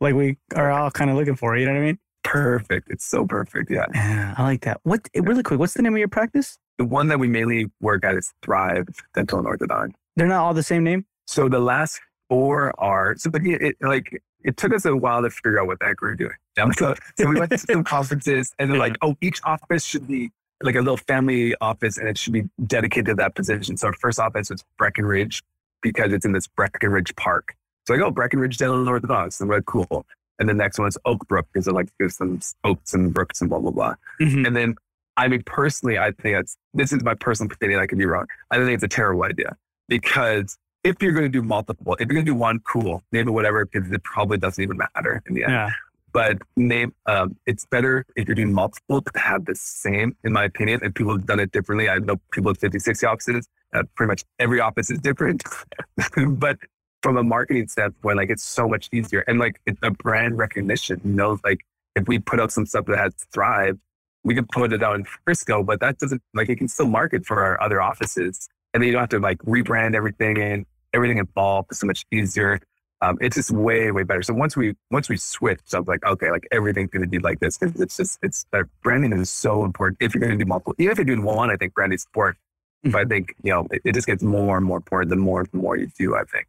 like 0.00 0.14
we 0.14 0.36
are 0.54 0.70
all 0.70 0.90
kind 0.90 1.10
of 1.10 1.16
looking 1.16 1.36
for. 1.36 1.56
You 1.56 1.66
know 1.66 1.72
what 1.72 1.80
I 1.80 1.84
mean? 1.84 1.98
Perfect. 2.22 2.88
It's 2.90 3.06
so 3.06 3.26
perfect. 3.26 3.70
Yeah. 3.70 3.86
Yeah. 3.94 4.34
I 4.36 4.42
like 4.42 4.62
that. 4.62 4.80
What 4.82 5.08
really 5.14 5.42
quick, 5.42 5.58
what's 5.58 5.74
the 5.74 5.82
name 5.82 5.94
of 5.94 5.98
your 5.98 6.08
practice? 6.08 6.58
The 6.78 6.84
one 6.84 7.08
that 7.08 7.18
we 7.18 7.28
mainly 7.28 7.70
work 7.80 8.04
at 8.04 8.14
is 8.14 8.32
Thrive 8.42 8.88
Dental 9.14 9.38
and 9.38 9.48
Orthodont. 9.48 9.92
They're 10.16 10.26
not 10.26 10.42
all 10.42 10.54
the 10.54 10.62
same 10.62 10.84
name? 10.84 11.06
So 11.26 11.48
the 11.48 11.60
last 11.60 12.00
four 12.28 12.72
are 12.78 13.14
so 13.16 13.30
but 13.30 13.44
it, 13.44 13.62
it 13.62 13.76
like 13.80 14.22
it 14.44 14.56
took 14.56 14.74
us 14.74 14.84
a 14.84 14.96
while 14.96 15.22
to 15.22 15.30
figure 15.30 15.60
out 15.60 15.66
what 15.66 15.78
the 15.78 15.86
heck 15.86 16.00
we 16.00 16.08
were 16.08 16.14
doing. 16.14 16.32
So, 16.76 16.94
so 17.18 17.28
we 17.28 17.38
went 17.38 17.50
to 17.52 17.58
some 17.58 17.84
conferences 17.84 18.52
and 18.58 18.70
they're 18.70 18.78
like, 18.78 18.96
oh, 19.02 19.16
each 19.20 19.40
office 19.44 19.84
should 19.84 20.08
be 20.08 20.30
like 20.62 20.74
a 20.74 20.80
little 20.80 20.96
family 20.96 21.54
office 21.60 21.98
and 21.98 22.08
it 22.08 22.18
should 22.18 22.32
be 22.32 22.48
dedicated 22.66 23.06
to 23.06 23.14
that 23.14 23.34
position. 23.34 23.76
So 23.76 23.88
our 23.88 23.92
first 23.94 24.18
office 24.18 24.50
was 24.50 24.64
Breckenridge 24.78 25.42
because 25.82 26.12
it's 26.12 26.24
in 26.24 26.32
this 26.32 26.46
Breckenridge 26.46 27.14
Park. 27.16 27.54
So 27.86 27.94
I 27.94 27.98
go, 27.98 28.10
Breckenridge 28.10 28.60
and 28.60 28.86
Orthodontics. 28.86 29.40
And 29.40 29.48
we're 29.48 29.56
like, 29.56 29.66
cool. 29.66 30.06
And 30.38 30.48
the 30.48 30.54
next 30.54 30.78
one's 30.78 30.96
Oakbrook 31.06 31.44
because 31.52 31.68
I 31.68 31.72
like 31.72 31.88
there's 31.98 32.16
some 32.16 32.40
oaks 32.64 32.94
and 32.94 33.12
brooks 33.12 33.40
and 33.40 33.50
blah, 33.50 33.58
blah, 33.58 33.70
blah. 33.70 33.94
Mm-hmm. 34.20 34.46
And 34.46 34.56
then 34.56 34.76
I 35.16 35.28
mean, 35.28 35.42
personally, 35.44 35.98
I 35.98 36.12
think 36.12 36.38
it's, 36.38 36.56
this 36.72 36.92
is 36.92 37.02
my 37.02 37.14
personal 37.14 37.52
opinion. 37.52 37.80
I 37.80 37.86
could 37.86 37.98
be 37.98 38.06
wrong. 38.06 38.26
I 38.50 38.56
think 38.56 38.70
it's 38.70 38.82
a 38.82 38.88
terrible 38.88 39.24
idea 39.24 39.56
because 39.88 40.56
if 40.84 41.02
you're 41.02 41.12
going 41.12 41.24
to 41.24 41.28
do 41.28 41.42
multiple, 41.42 41.94
if 41.94 42.00
you're 42.00 42.14
going 42.14 42.26
to 42.26 42.32
do 42.32 42.36
one, 42.36 42.60
cool, 42.60 43.02
name 43.12 43.28
it 43.28 43.30
whatever, 43.32 43.66
because 43.66 43.90
it 43.90 44.02
probably 44.02 44.38
doesn't 44.38 44.62
even 44.62 44.78
matter 44.78 45.22
in 45.26 45.34
the 45.34 45.44
end. 45.44 45.52
Yeah. 45.52 45.70
But 46.12 46.38
name, 46.56 46.94
um, 47.06 47.36
it's 47.46 47.64
better 47.66 48.04
if 48.16 48.28
you're 48.28 48.34
doing 48.34 48.52
multiple 48.52 49.00
to 49.00 49.18
have 49.18 49.46
the 49.46 49.54
same, 49.54 50.16
in 50.24 50.32
my 50.32 50.44
opinion. 50.44 50.80
And 50.82 50.94
people 50.94 51.12
have 51.12 51.26
done 51.26 51.40
it 51.40 51.52
differently. 51.52 51.88
I 51.88 51.98
know 51.98 52.16
people 52.32 52.50
at 52.50 52.58
50, 52.58 52.78
60 52.78 53.06
offices. 53.06 53.48
Uh, 53.74 53.84
pretty 53.96 54.08
much 54.08 54.24
every 54.38 54.60
office 54.60 54.90
is 54.90 54.98
different. 54.98 55.42
but 56.28 56.58
from 57.02 57.16
a 57.16 57.22
marketing 57.22 57.66
standpoint, 57.68 58.16
like 58.18 58.30
it's 58.30 58.44
so 58.44 58.68
much 58.68 58.88
easier. 58.92 59.24
And 59.26 59.38
like 59.38 59.60
it's 59.66 59.78
a 59.82 59.90
brand 59.90 60.36
recognition, 60.36 61.00
you 61.04 61.12
know, 61.12 61.38
like 61.44 61.60
if 61.96 62.06
we 62.06 62.18
put 62.18 62.40
out 62.40 62.52
some 62.52 62.66
stuff 62.66 62.86
that 62.86 62.98
has 62.98 63.14
Thrive, 63.32 63.78
we 64.24 64.34
can 64.34 64.46
put 64.46 64.72
it 64.72 64.82
out 64.82 64.96
in 64.96 65.04
Frisco, 65.04 65.62
but 65.62 65.80
that 65.80 65.98
doesn't 65.98 66.22
like 66.34 66.48
it 66.48 66.56
can 66.56 66.68
still 66.68 66.86
market 66.86 67.26
for 67.26 67.42
our 67.42 67.60
other 67.60 67.80
offices. 67.80 68.48
And 68.72 68.82
then 68.82 68.88
you 68.88 68.92
don't 68.92 69.00
have 69.00 69.08
to 69.10 69.18
like 69.18 69.38
rebrand 69.38 69.94
everything 69.94 70.38
and 70.38 70.66
everything 70.94 71.18
involved 71.18 71.72
is 71.72 71.78
so 71.78 71.86
much 71.86 72.04
easier 72.12 72.60
um, 73.02 73.18
it's 73.20 73.34
just 73.34 73.50
way 73.50 73.90
way 73.90 74.04
better. 74.04 74.22
So 74.22 74.32
once 74.32 74.56
we 74.56 74.76
once 74.92 75.08
we 75.08 75.16
switched, 75.16 75.74
I 75.74 75.80
was 75.80 75.88
like, 75.88 76.04
okay, 76.06 76.30
like 76.30 76.46
everything's 76.52 76.90
to 76.92 77.06
be 77.06 77.18
like 77.18 77.40
this. 77.40 77.58
It's 77.60 77.96
just 77.96 78.18
it's 78.22 78.46
that 78.52 78.66
branding 78.82 79.12
is 79.12 79.28
so 79.28 79.64
important. 79.64 79.98
If 80.00 80.14
you're 80.14 80.20
going 80.20 80.38
to 80.38 80.44
do 80.44 80.48
multiple, 80.48 80.74
even 80.78 80.92
if 80.92 80.98
you're 80.98 81.04
doing 81.04 81.24
one, 81.24 81.50
I 81.50 81.56
think 81.56 81.74
branding 81.74 81.96
is 81.96 82.06
important. 82.06 82.38
Mm-hmm. 82.86 82.92
But 82.92 83.00
I 83.00 83.04
think 83.06 83.34
you 83.42 83.52
know 83.52 83.66
it, 83.72 83.82
it, 83.84 83.94
just 83.94 84.06
gets 84.06 84.22
more 84.22 84.56
and 84.56 84.64
more 84.64 84.76
important 84.76 85.10
the 85.10 85.16
more 85.16 85.44
the 85.44 85.58
more 85.58 85.76
you 85.76 85.88
do. 85.98 86.14
I 86.14 86.22
think. 86.24 86.46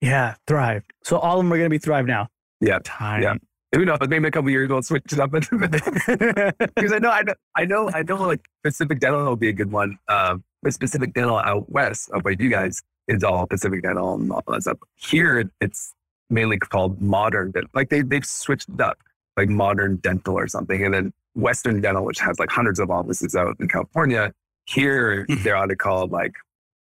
Yeah, 0.00 0.36
thrive. 0.46 0.84
So 1.02 1.18
all 1.18 1.38
of 1.38 1.44
them 1.44 1.52
are 1.52 1.56
going 1.56 1.66
to 1.66 1.70
be 1.70 1.78
thrive 1.78 2.06
now. 2.06 2.28
Yeah, 2.60 2.78
time. 2.84 3.22
Yeah. 3.22 3.34
Who 3.74 3.84
knows? 3.84 3.98
Maybe 4.06 4.28
a 4.28 4.30
couple 4.30 4.50
years 4.50 4.66
ago, 4.66 4.80
switch 4.82 5.12
it 5.12 5.18
up. 5.18 5.30
Because 6.74 6.92
I 6.92 6.98
know, 6.98 7.10
I 7.10 7.22
know, 7.22 7.34
I 7.56 7.64
know, 7.64 7.90
I 7.92 8.02
know, 8.02 8.16
like 8.16 8.44
Pacific 8.62 9.00
Dental 9.00 9.24
will 9.24 9.36
be 9.36 9.48
a 9.48 9.52
good 9.52 9.72
one. 9.72 9.98
Um, 10.08 10.44
but 10.62 10.78
Pacific 10.78 11.14
Dental 11.14 11.38
out 11.38 11.70
west 11.70 12.10
of 12.10 12.22
by 12.22 12.36
you 12.38 12.50
guys, 12.50 12.82
is 13.08 13.24
all 13.24 13.46
Pacific 13.46 13.82
Dental 13.82 14.14
and 14.14 14.30
all 14.32 14.42
that 14.48 14.62
stuff. 14.62 14.78
Here, 14.96 15.50
it's 15.60 15.92
mainly 16.30 16.58
called 16.58 17.00
modern. 17.00 17.50
Dental. 17.50 17.70
Like 17.74 17.88
they 17.90 18.02
they've 18.02 18.24
switched 18.24 18.68
it 18.68 18.80
up, 18.80 18.98
like 19.36 19.48
modern 19.48 19.96
dental 19.96 20.34
or 20.38 20.48
something, 20.48 20.84
and 20.84 20.94
then 20.94 21.12
Western 21.34 21.80
Dental, 21.80 22.04
which 22.04 22.20
has 22.20 22.38
like 22.38 22.50
hundreds 22.50 22.78
of 22.78 22.90
offices 22.90 23.34
out 23.34 23.56
in 23.60 23.68
California. 23.68 24.32
Here, 24.66 25.26
Mhm. 25.26 25.42
they're 25.42 25.56
either 25.56 25.74
called 25.76 26.12
like 26.12 26.34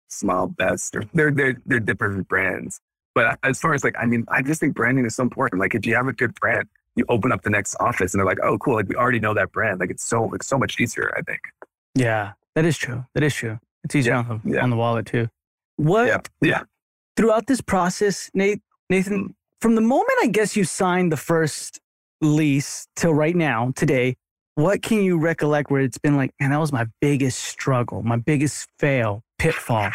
Smile 0.09 0.49
Best 0.49 0.95
or 0.97 1.03
they're 1.15 1.31
they're 1.31 1.57
they're 1.67 1.81
different 1.81 2.29
brands. 2.29 2.81
But 3.15 3.39
as 3.43 3.61
far 3.61 3.75
as 3.75 3.85
like, 3.85 3.95
I 3.99 4.07
mean, 4.07 4.25
I 4.29 4.43
just 4.43 4.61
think 4.61 4.75
branding 4.75 5.05
is 5.07 5.15
so 5.15 5.23
important. 5.23 5.61
Like, 5.61 5.75
if 5.75 5.87
you 5.87 5.95
have 5.95 6.09
a 6.09 6.13
good 6.13 6.35
brand, 6.35 6.69
you 6.97 7.05
open 7.09 7.31
up 7.33 7.43
the 7.43 7.51
next 7.51 7.77
office, 7.81 8.13
and 8.13 8.19
they're 8.19 8.27
like, 8.27 8.41
"Oh, 8.43 8.59
cool! 8.59 8.75
Like, 8.75 8.89
we 8.89 8.97
already 8.97 9.21
know 9.21 9.35
that 9.35 9.53
brand. 9.53 9.79
Like, 9.81 9.91
it's 9.91 10.05
so 10.05 10.25
like 10.25 10.43
so 10.43 10.59
much 10.59 10.79
easier." 10.81 11.13
I 11.17 11.23
think. 11.23 11.41
Yeah, 11.95 12.33
that 12.55 12.65
is 12.65 12.77
true. 12.77 13.05
That 13.15 13.23
is 13.23 13.35
true. 13.35 13.59
It's 13.85 13.95
easier 13.95 14.15
on 14.15 14.41
the 14.45 14.51
yeah. 14.55 14.63
on 14.63 14.71
the 14.71 14.77
wallet 14.77 15.07
too. 15.07 15.29
What 15.77 16.07
Yeah, 16.07 16.19
yeah. 16.41 16.63
throughout 17.17 17.47
this 17.47 17.61
process, 17.61 18.31
Nate, 18.35 18.61
Nathan, 18.91 19.35
from 19.61 19.75
the 19.75 19.81
moment 19.81 20.13
I 20.23 20.29
guess 20.29 20.57
you 20.57 20.65
signed 20.65 21.11
the 21.11 21.17
first 21.17 21.81
lease 22.21 22.87
till 22.97 23.15
right 23.15 23.35
now, 23.35 23.73
today, 23.77 24.17
what 24.57 24.83
can 24.83 25.03
you 25.03 25.19
recollect 25.19 25.71
where 25.71 25.81
it's 25.81 25.99
been 25.99 26.17
like, 26.17 26.31
man, 26.39 26.51
that 26.51 26.61
was 26.61 26.73
my 26.73 26.87
biggest 27.01 27.41
struggle, 27.41 28.03
my 28.03 28.17
biggest 28.17 28.69
fail, 28.79 29.23
pitfall? 29.39 29.91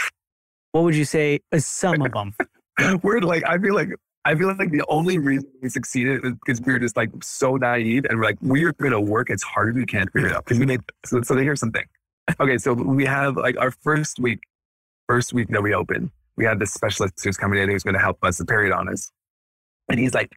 What 0.71 0.83
would 0.83 0.95
you 0.95 1.05
say 1.05 1.39
is 1.51 1.65
some 1.65 2.01
of 2.01 2.11
them? 2.11 2.35
we're 3.03 3.21
like, 3.21 3.43
I 3.47 3.57
feel 3.57 3.73
like, 3.73 3.89
I 4.25 4.35
feel 4.35 4.53
like 4.53 4.71
the 4.71 4.83
only 4.89 5.17
reason 5.17 5.49
we 5.61 5.69
succeeded 5.69 6.25
is 6.25 6.33
because 6.33 6.61
we 6.61 6.73
were 6.73 6.79
just 6.79 6.97
like 6.97 7.09
so 7.23 7.55
naive 7.55 8.05
and 8.05 8.19
we're 8.19 8.25
like, 8.25 8.37
we're 8.41 8.73
going 8.73 8.91
to 8.91 8.99
work 8.99 9.29
as 9.29 9.41
hard 9.41 9.69
as 9.69 9.75
we 9.75 9.85
can 9.85 10.07
to 10.07 10.11
figure 10.11 10.29
it 10.29 10.35
out. 10.35 10.45
Because 10.45 10.59
we 10.59 10.65
made, 10.65 10.81
so, 11.05 11.21
so 11.21 11.35
here's 11.37 11.59
something. 11.59 11.85
Okay. 12.39 12.57
So 12.57 12.73
we 12.73 13.05
have 13.05 13.37
like 13.37 13.57
our 13.57 13.71
first 13.71 14.19
week, 14.19 14.41
first 15.09 15.33
week 15.33 15.47
that 15.49 15.63
we 15.63 15.73
opened, 15.73 16.11
we 16.37 16.45
had 16.45 16.59
this 16.59 16.71
specialist 16.71 17.15
who's 17.23 17.35
coming 17.35 17.59
in 17.59 17.67
who's 17.67 17.83
going 17.83 17.95
to 17.95 17.99
help 17.99 18.23
us, 18.23 18.37
the 18.37 18.45
periodontist. 18.45 19.09
And 19.89 19.99
he's 19.99 20.13
like, 20.13 20.31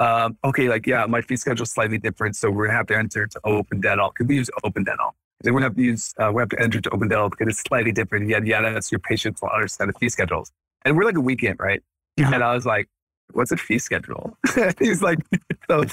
um, 0.00 0.38
okay, 0.42 0.70
like, 0.70 0.86
yeah, 0.86 1.04
my 1.04 1.20
fee 1.20 1.36
schedule 1.36 1.64
is 1.64 1.70
slightly 1.70 1.98
different. 1.98 2.34
So 2.34 2.50
we're 2.50 2.64
going 2.64 2.72
to 2.72 2.76
have 2.78 2.86
to 2.86 2.96
enter 2.96 3.26
to 3.26 3.40
open 3.44 3.82
dental. 3.82 4.10
Could 4.12 4.28
we 4.28 4.36
use 4.36 4.50
open 4.64 4.82
dental? 4.82 5.14
Going 5.42 5.58
to 5.58 5.64
have 5.64 5.76
to 5.76 5.82
use, 5.82 6.14
uh, 6.18 6.32
we 6.32 6.40
have 6.40 6.48
to 6.48 6.60
enter 6.60 6.80
to 6.80 6.90
open 6.90 7.08
dental 7.08 7.28
because 7.28 7.48
it's 7.48 7.62
slightly 7.68 7.92
different. 7.92 8.26
Yada, 8.26 8.46
yada. 8.46 8.72
That's 8.72 8.90
your 8.90 8.98
patients 8.98 9.42
will 9.42 9.50
understand 9.50 9.90
the 9.90 9.98
fee 9.98 10.08
schedules. 10.08 10.50
And 10.86 10.96
we're 10.96 11.04
like 11.04 11.18
a 11.18 11.20
weekend, 11.20 11.60
right? 11.60 11.82
Yeah. 12.16 12.32
And 12.32 12.42
I 12.42 12.54
was 12.54 12.64
like, 12.64 12.88
what's 13.32 13.52
a 13.52 13.56
fee 13.56 13.78
schedule? 13.78 14.36
He's 14.78 15.02
like, 15.02 15.18
so, 15.68 15.84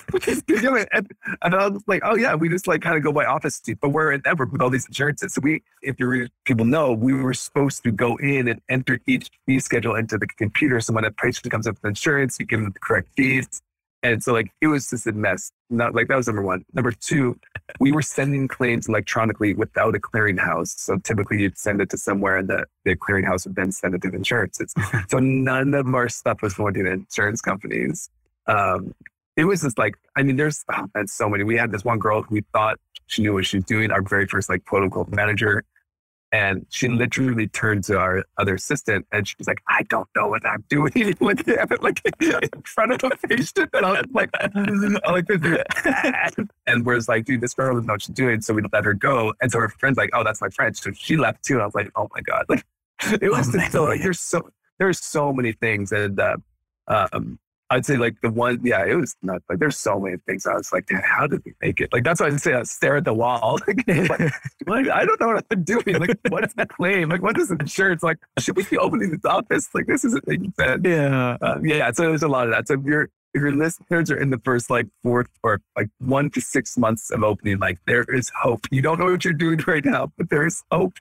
and, 0.94 1.12
and 1.42 1.56
I 1.56 1.68
was 1.68 1.84
like, 1.88 2.02
oh 2.04 2.16
yeah, 2.16 2.36
we 2.36 2.50
just 2.50 2.68
like 2.68 2.82
kind 2.82 2.98
of 2.98 3.04
go 3.04 3.12
by 3.12 3.26
office 3.26 3.62
seat, 3.64 3.78
but 3.82 3.90
we're 3.90 4.12
in 4.12 4.22
Denver 4.22 4.46
with 4.46 4.62
all 4.62 4.70
these 4.70 4.86
insurances. 4.86 5.34
So 5.34 5.42
we, 5.42 5.64
if 5.82 6.00
you 6.00 6.28
people 6.46 6.66
know, 6.66 6.94
we 6.94 7.14
were 7.14 7.34
supposed 7.34 7.84
to 7.84 7.92
go 7.92 8.18
in 8.18 8.48
and 8.48 8.62
enter 8.70 9.00
each 9.08 9.30
fee 9.46 9.60
schedule 9.60 9.96
into 9.96 10.18
the 10.18 10.28
computer. 10.28 10.80
So 10.80 10.94
when 10.94 11.06
a 11.06 11.12
patient 11.12 11.52
comes 11.52 11.68
up 11.68 11.76
with 11.76 11.90
insurance, 11.90 12.38
you 12.40 12.46
give 12.46 12.60
them 12.60 12.72
the 12.74 12.80
correct 12.80 13.10
fees. 13.16 13.62
And 14.04 14.24
so 14.24 14.34
like 14.34 14.52
it 14.62 14.68
was 14.68 14.90
just 14.90 15.06
a 15.08 15.12
mess. 15.12 15.52
Not 15.70 15.94
like 15.94 16.08
that 16.08 16.18
was 16.18 16.28
number 16.28 16.42
one. 16.42 16.66
Number 16.74 16.92
two, 16.92 17.40
we 17.80 17.92
were 17.92 18.02
sending 18.02 18.48
claims 18.48 18.90
electronically 18.90 19.54
without 19.54 19.96
a 19.96 20.00
clearinghouse. 20.00 20.80
So 20.80 20.98
typically 20.98 21.42
you'd 21.42 21.58
send 21.58 21.82
it 21.82 21.90
to 21.92 21.98
somewhere 21.98 22.38
and 22.38 22.50
the, 22.50 22.66
the 22.84 22.96
clearinghouse 22.96 23.46
would 23.46 23.56
then 23.56 23.72
send 23.72 23.94
it 23.94 24.02
to 24.02 24.10
the 24.10 24.18
insurances. 24.18 24.74
so 25.10 25.20
none 25.20 25.74
of 25.74 25.94
our 25.94 26.10
stuff 26.10 26.42
was 26.42 26.56
going 26.56 26.74
to 26.76 26.84
the 26.84 26.92
insurance 26.92 27.42
companies. 27.42 28.10
Um, 28.48 28.94
it 29.38 29.46
was 29.46 29.62
just 29.62 29.78
like, 29.78 29.96
I 30.16 30.24
mean, 30.24 30.36
there's 30.36 30.66
oh, 30.72 30.88
so 31.06 31.30
many. 31.30 31.44
We 31.44 31.58
had 31.58 31.72
this 31.72 31.86
one 31.86 32.00
girl 32.00 32.24
who 32.24 32.36
we 32.36 32.42
thought 32.54 32.80
she 33.08 33.22
knew 33.22 33.34
what 33.34 33.46
she 33.46 33.58
was 33.58 33.66
doing, 33.66 33.92
our 33.92 34.02
very 34.02 34.26
first 34.26 34.50
like 34.50 34.66
quote 34.66 34.84
unquote 34.84 35.10
manager. 35.10 35.64
And 36.34 36.66
she 36.70 36.88
literally 36.88 37.48
turned 37.48 37.84
to 37.86 37.98
our 37.98 38.24
other 38.38 38.56
assistant 38.56 39.06
and 39.12 39.28
she 39.28 39.36
was 39.38 39.48
like, 39.48 39.62
I 39.68 39.84
don't 39.84 40.08
know 40.16 40.30
what 40.30 40.46
I'm 40.46 40.64
doing 40.70 41.16
with 41.20 41.46
him, 41.46 41.68
like 41.82 42.02
in 42.22 42.62
front 42.64 42.94
of 42.94 43.04
a 43.04 43.28
patient. 43.28 43.70
And 43.74 43.86
I 43.86 43.92
was 43.92 44.06
like, 44.14 44.30
I'm 44.42 44.98
like 45.10 45.28
this. 45.28 45.64
and 46.68 46.86
we're 46.86 47.02
like, 47.08 47.26
dude, 47.26 47.42
this 47.42 47.54
girl 47.54 47.74
doesn't 47.74 47.88
know 47.88 47.94
what 47.96 48.04
she's 48.04 48.16
doing. 48.16 48.42
So 48.42 48.54
we 48.54 48.62
let 48.72 48.86
her 48.86 48.94
go. 48.94 49.34
And 49.42 49.52
so 49.52 49.60
her 49.60 49.70
friend's 49.70 49.98
like, 49.98 50.12
oh, 50.14 50.24
that's 50.24 50.42
my 50.42 50.50
friend. 50.50 50.76
So 50.76 50.92
she 50.94 51.18
left 51.18 51.44
too. 51.44 51.56
And 51.56 51.64
I 51.64 51.66
was 51.66 51.76
like, 51.76 51.92
oh 51.96 52.08
my 52.14 52.22
God. 52.22 52.46
Like 52.48 52.66
it 53.22 53.30
was 53.30 53.54
Oh, 53.54 53.60
so 53.70 53.84
like 53.86 54.02
there's 54.02 54.20
so 54.20 54.50
there's 54.80 55.00
so 55.00 55.34
many 55.34 55.52
things. 55.52 55.92
And 55.92 56.20
uh, 56.20 56.38
um 56.88 57.40
I'd 57.72 57.86
say 57.86 57.96
like 57.96 58.20
the 58.20 58.30
one, 58.30 58.60
yeah, 58.64 58.86
it 58.86 58.96
was 58.96 59.16
nuts. 59.24 59.46
Like 59.50 59.60
there's 59.60 59.78
so 59.78 59.98
many 59.98 60.18
things. 60.28 60.46
I 60.46 60.56
was 60.56 60.74
like, 60.74 60.88
"Damn, 60.88 61.02
how 61.04 61.26
did 61.26 61.42
we 61.46 61.54
make 61.62 61.80
it? 61.80 61.94
Like 61.94 62.04
that's 62.04 62.20
why 62.20 62.28
I 62.28 62.36
say 62.36 62.54
I 62.54 62.64
stare 62.64 62.98
at 62.98 63.06
the 63.06 63.14
wall. 63.14 63.60
like, 63.68 63.88
I 64.90 65.06
don't 65.06 65.20
know 65.22 65.28
what 65.28 65.46
I'm 65.50 65.64
doing. 65.64 65.98
Like, 65.98 66.20
what's 66.28 66.54
the 66.54 66.66
claim? 66.66 67.08
Like, 67.08 67.22
what 67.22 67.40
is 67.40 67.48
the 67.48 67.56
insurance? 67.56 68.04
Like, 68.04 68.18
should 68.40 68.58
we 68.58 68.66
be 68.66 68.78
opening 68.78 69.12
this 69.12 69.24
office? 69.24 69.70
Like, 69.74 69.88
this 69.88 70.04
isn't 70.04 70.28
making 70.28 70.54
sense. 70.60 70.82
yeah. 70.84 71.38
Um, 71.42 71.66
yeah, 71.66 71.90
so 71.94 72.04
there's 72.04 72.24
a 72.24 72.28
lot 72.28 72.46
of 72.46 72.52
that. 72.52 72.68
So 72.68 72.74
if 72.74 72.84
your 72.84 73.04
if 73.34 73.42
your 73.42 73.54
listeners 73.54 74.12
are 74.12 74.18
in 74.18 74.32
the 74.32 74.40
first 74.44 74.70
like 74.70 74.88
fourth 75.02 75.30
or 75.42 75.62
like 75.78 75.88
one 76.00 76.30
to 76.32 76.42
six 76.42 76.78
months 76.78 77.10
of 77.10 77.24
opening, 77.24 77.60
like 77.60 77.80
there 77.88 78.04
is 78.04 78.30
hope. 78.42 78.68
You 78.70 78.82
don't 78.82 79.00
know 79.00 79.06
what 79.06 79.24
you're 79.24 79.34
doing 79.34 79.62
right 79.66 79.86
now, 79.86 80.12
but 80.18 80.30
there 80.30 80.46
is 80.46 80.62
hope, 80.72 80.96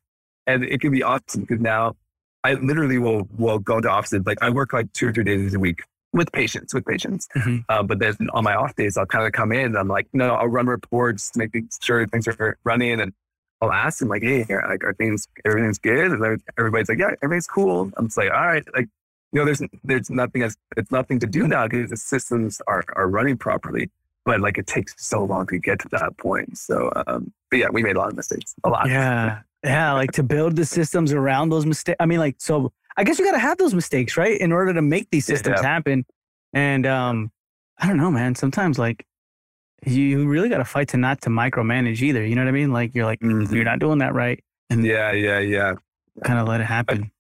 and 0.47 0.63
it 0.63 0.81
can 0.81 0.93
be 0.93 1.03
awesome 1.03 1.41
because 1.41 1.59
now 1.59 1.97
I 2.45 2.55
literally 2.55 2.99
will 2.99 3.29
will 3.37 3.59
go 3.59 3.81
to 3.81 3.91
offices. 3.91 4.23
Like 4.25 4.39
I 4.41 4.51
work 4.51 4.73
like 4.73 4.93
two 4.93 5.09
or 5.09 5.13
three 5.13 5.25
days 5.25 5.53
a 5.53 5.59
week 5.59 5.83
with 6.13 6.33
patients, 6.33 6.75
with 6.75 6.85
patients. 6.85 7.29
Mhm. 7.37 7.65
Uh, 7.69 7.83
but 7.83 7.99
then 7.99 8.17
on 8.33 8.45
my 8.45 8.55
off 8.55 8.75
days, 8.75 8.97
I'll 8.97 9.07
kind 9.07 9.27
of 9.27 9.33
come 9.33 9.53
in 9.53 9.67
and 9.67 9.79
I'm 9.79 9.89
like, 9.89 10.09
no, 10.13 10.35
I'll 10.35 10.49
run 10.49 10.67
reports, 10.67 11.37
making 11.37 11.69
sure 11.81 12.07
things 12.07 12.27
are 12.27 12.59
running, 12.65 13.01
and 13.01 13.13
I'll 13.61 13.73
ask 13.73 13.99
them 13.99 14.09
like, 14.09 14.23
hey, 14.23 14.43
here, 14.45 14.65
like, 14.69 14.83
are 14.85 14.95
things 14.95 15.29
everything's 15.45 15.79
good? 15.79 16.13
And 16.13 16.41
everybody's 16.59 16.89
like, 16.89 16.99
yeah, 16.99 17.11
everything's 17.23 17.47
cool. 17.47 17.93
I'm 17.97 18.07
just 18.07 18.17
like, 18.17 18.31
all 18.31 18.47
right, 18.47 18.65
like, 18.75 18.89
you 19.33 19.39
know, 19.39 19.45
there's 19.45 19.63
there's 19.85 20.11
nothing 20.11 20.43
as 20.43 20.57
it's 20.77 20.91
nothing 20.91 21.21
to 21.21 21.27
do 21.27 21.47
now 21.47 21.69
because 21.69 21.91
the 21.91 21.97
systems 21.97 22.61
are 22.67 22.83
are 22.97 23.07
running 23.09 23.37
properly. 23.37 23.91
But 24.25 24.41
like, 24.41 24.59
it 24.59 24.67
takes 24.67 24.95
so 24.99 25.25
long 25.25 25.47
to 25.47 25.59
get 25.59 25.79
to 25.81 25.89
that 25.91 26.17
point. 26.19 26.59
So, 26.59 26.93
um, 27.07 27.33
but 27.51 27.59
yeah, 27.59 27.69
we 27.73 27.83
made 27.83 27.97
a 27.97 27.99
lot 27.99 28.09
of 28.11 28.17
mistakes, 28.17 28.55
a 28.65 28.69
lot. 28.69 28.89
Yeah. 28.89 29.41
Yeah. 29.65 29.93
Like 29.93 30.13
to 30.13 30.23
build 30.23 30.57
the 30.57 30.65
systems 30.65 31.13
around 31.13 31.51
those 31.51 31.65
mistakes. 31.65 31.97
I 32.01 32.07
mean, 32.07 32.19
like, 32.19 32.37
so 32.39 32.73
I 33.01 33.05
guess 33.05 33.19
you 33.19 33.25
got 33.25 33.33
to 33.33 33.39
have 33.39 33.57
those 33.57 33.73
mistakes, 33.73 34.19
right? 34.19 34.39
In 34.39 34.53
order 34.53 34.75
to 34.75 34.83
make 34.83 35.09
these 35.11 35.25
systems 35.25 35.61
Yeah. 35.63 35.69
happen. 35.69 36.05
And 36.53 36.87
um, 36.87 37.31
I 37.79 37.87
don't 37.87 37.97
know, 37.97 38.11
man. 38.11 38.35
Sometimes 38.35 38.79
like 38.79 39.07
you 39.87 40.29
really 40.29 40.51
got 40.51 40.59
to 40.59 40.67
fight 40.67 40.89
to 40.89 40.99
not 40.99 41.23
to 41.23 41.31
micromanage 41.31 42.03
either. 42.03 42.23
You 42.27 42.35
know 42.35 42.43
what 42.43 42.49
I 42.49 42.53
mean? 42.53 42.75
Like 42.75 42.95
you're 42.95 43.07
like, 43.07 43.21
Mhm. 43.21 43.51
you're 43.51 43.65
not 43.65 43.79
doing 43.79 44.01
that 44.01 44.13
right. 44.13 44.45
And 44.69 44.85
Yeah, 44.85 45.13
yeah, 45.13 45.39
yeah. 45.39 45.75
kind 46.25 46.39
of 46.39 46.47
let 46.47 46.61
it 46.61 46.65
happen. 46.65 47.11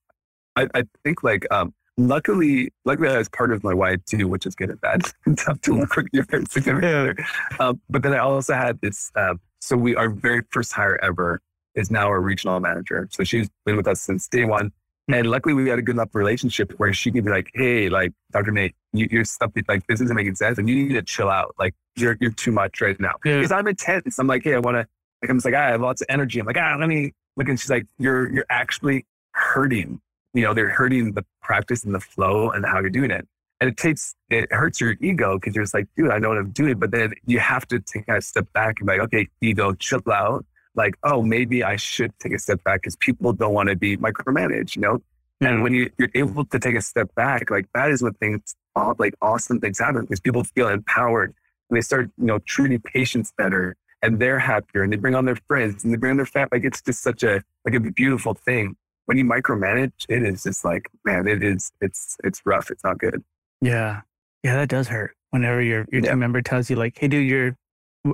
I, 0.54 0.68
I 0.74 0.82
think 1.02 1.22
like 1.22 1.46
um 1.50 1.72
luckily 1.96 2.70
luckily 2.84 3.08
I 3.08 3.16
was 3.16 3.30
part 3.30 3.50
of 3.50 3.64
my 3.64 3.72
wife 3.72 4.04
too, 4.04 4.28
which 4.28 4.44
is 4.44 4.54
good 4.54 4.68
and 4.68 4.80
bad. 4.82 5.02
Tough 5.38 5.62
to 5.62 5.78
work 5.78 5.96
with 5.96 6.08
your 6.12 6.24
significant 6.24 6.84
other. 6.84 7.16
Um, 7.58 7.80
but 7.88 8.02
then 8.02 8.12
I 8.12 8.18
also 8.18 8.52
had 8.52 8.78
this 8.82 9.10
um 9.16 9.40
so 9.62 9.78
we 9.78 9.96
our 9.96 10.10
very 10.10 10.42
first 10.50 10.74
hire 10.74 10.98
ever 11.02 11.40
is 11.74 11.90
now 11.90 12.08
our 12.08 12.20
regional 12.20 12.60
manager. 12.60 13.08
So 13.12 13.24
she's 13.24 13.48
been 13.64 13.76
with 13.78 13.88
us 13.88 14.02
since 14.02 14.28
day 14.28 14.44
one. 14.44 14.72
And 15.14 15.30
luckily 15.30 15.54
we 15.54 15.68
had 15.68 15.78
a 15.78 15.82
good 15.82 15.96
enough 15.96 16.14
relationship 16.14 16.72
where 16.78 16.92
she 16.92 17.10
could 17.10 17.24
be 17.24 17.30
like, 17.30 17.50
hey, 17.54 17.88
like 17.88 18.12
Dr. 18.32 18.50
Nate, 18.52 18.74
you, 18.92 19.08
your 19.10 19.24
stuff 19.24 19.52
like 19.68 19.86
this 19.86 20.00
isn't 20.00 20.14
making 20.14 20.34
sense 20.36 20.58
and 20.58 20.68
you 20.68 20.76
need 20.76 20.94
to 20.94 21.02
chill 21.02 21.28
out. 21.28 21.54
Like 21.58 21.74
you're 21.96 22.16
you're 22.20 22.30
too 22.30 22.52
much 22.52 22.80
right 22.80 22.98
now. 23.00 23.14
Yeah. 23.24 23.38
Because 23.38 23.52
I'm 23.52 23.66
intense. 23.66 24.18
I'm 24.18 24.26
like, 24.26 24.44
hey, 24.44 24.54
I 24.54 24.58
wanna 24.58 24.86
like 25.22 25.30
I'm 25.30 25.36
just 25.36 25.44
like, 25.44 25.54
"Ah, 25.54 25.66
I 25.66 25.70
have 25.70 25.80
lots 25.80 26.00
of 26.00 26.06
energy. 26.08 26.40
I'm 26.40 26.46
like, 26.46 26.56
ah, 26.58 26.76
let 26.78 26.88
me 26.88 27.12
look 27.36 27.48
and 27.48 27.58
she's 27.58 27.70
like, 27.70 27.86
you're 27.98 28.32
you're 28.32 28.46
actually 28.50 29.06
hurting 29.32 30.00
you 30.34 30.42
know, 30.42 30.54
they're 30.54 30.70
hurting 30.70 31.12
the 31.12 31.24
practice 31.42 31.84
and 31.84 31.94
the 31.94 32.00
flow 32.00 32.50
and 32.50 32.64
how 32.64 32.80
you're 32.80 32.90
doing 32.90 33.10
it. 33.10 33.26
And 33.60 33.68
it 33.68 33.76
takes, 33.76 34.14
it 34.30 34.50
hurts 34.52 34.80
your 34.80 34.96
ego 35.00 35.38
because 35.38 35.54
you're 35.54 35.64
just 35.64 35.74
like, 35.74 35.86
dude, 35.96 36.10
I 36.10 36.18
know 36.18 36.30
what 36.30 36.38
I'm 36.38 36.50
doing. 36.50 36.78
But 36.78 36.92
then 36.92 37.12
you 37.26 37.40
have 37.40 37.66
to 37.68 37.80
take 37.80 38.08
a 38.08 38.22
step 38.22 38.50
back 38.52 38.76
and 38.80 38.86
be 38.86 38.94
like, 38.94 39.02
okay, 39.02 39.28
ego, 39.40 39.74
chill 39.74 40.00
out. 40.10 40.46
Like, 40.74 40.96
oh, 41.02 41.22
maybe 41.22 41.62
I 41.64 41.76
should 41.76 42.12
take 42.20 42.32
a 42.32 42.38
step 42.38 42.62
back 42.64 42.82
because 42.82 42.96
people 42.96 43.32
don't 43.32 43.52
want 43.54 43.68
to 43.68 43.76
be 43.76 43.96
micromanaged, 43.96 44.76
you 44.76 44.82
know? 44.82 45.02
And 45.40 45.62
when 45.62 45.72
you, 45.72 45.90
you're 45.98 46.10
able 46.14 46.44
to 46.44 46.58
take 46.58 46.76
a 46.76 46.82
step 46.82 47.14
back, 47.14 47.50
like 47.50 47.66
that 47.74 47.90
is 47.90 48.02
when 48.02 48.12
things, 48.14 48.54
all, 48.76 48.94
like 48.98 49.14
awesome 49.22 49.58
things 49.58 49.78
happen 49.78 50.02
because 50.02 50.20
people 50.20 50.44
feel 50.44 50.68
empowered 50.68 51.34
and 51.70 51.76
they 51.76 51.80
start, 51.80 52.10
you 52.18 52.26
know, 52.26 52.38
treating 52.40 52.80
patients 52.80 53.32
better 53.36 53.74
and 54.02 54.18
they're 54.20 54.38
happier 54.38 54.82
and 54.82 54.92
they 54.92 54.96
bring 54.96 55.14
on 55.14 55.24
their 55.24 55.38
friends 55.48 55.82
and 55.82 55.92
they 55.92 55.96
bring 55.96 56.10
on 56.10 56.16
their 56.18 56.26
family. 56.26 56.48
Like 56.52 56.64
it's 56.64 56.82
just 56.82 57.02
such 57.02 57.22
a, 57.22 57.42
like 57.64 57.74
a 57.74 57.80
beautiful 57.80 58.34
thing 58.34 58.76
when 59.06 59.16
you 59.18 59.24
micromanage, 59.24 59.92
it 60.08 60.22
is 60.22 60.44
just 60.44 60.64
like, 60.64 60.88
man, 61.04 61.26
it 61.26 61.42
is, 61.42 61.72
it's, 61.80 62.16
it's 62.22 62.42
rough. 62.44 62.70
It's 62.70 62.84
not 62.84 62.98
good. 62.98 63.24
Yeah. 63.60 64.02
Yeah, 64.44 64.54
that 64.56 64.68
does 64.68 64.88
hurt. 64.88 65.14
Whenever 65.30 65.60
your 65.62 65.86
your 65.92 66.02
Yeah. 66.02 66.10
team 66.10 66.18
member 66.20 66.42
tells 66.42 66.70
you 66.70 66.76
like, 66.76 66.98
"Hey, 66.98 67.08
dude, 67.08 67.28
you're 67.28 67.56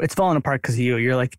it's 0.03 0.15
falling 0.15 0.37
apart 0.37 0.61
because 0.61 0.75
of 0.75 0.81
you." 0.81 0.97
You're 0.97 1.15
like, 1.17 1.39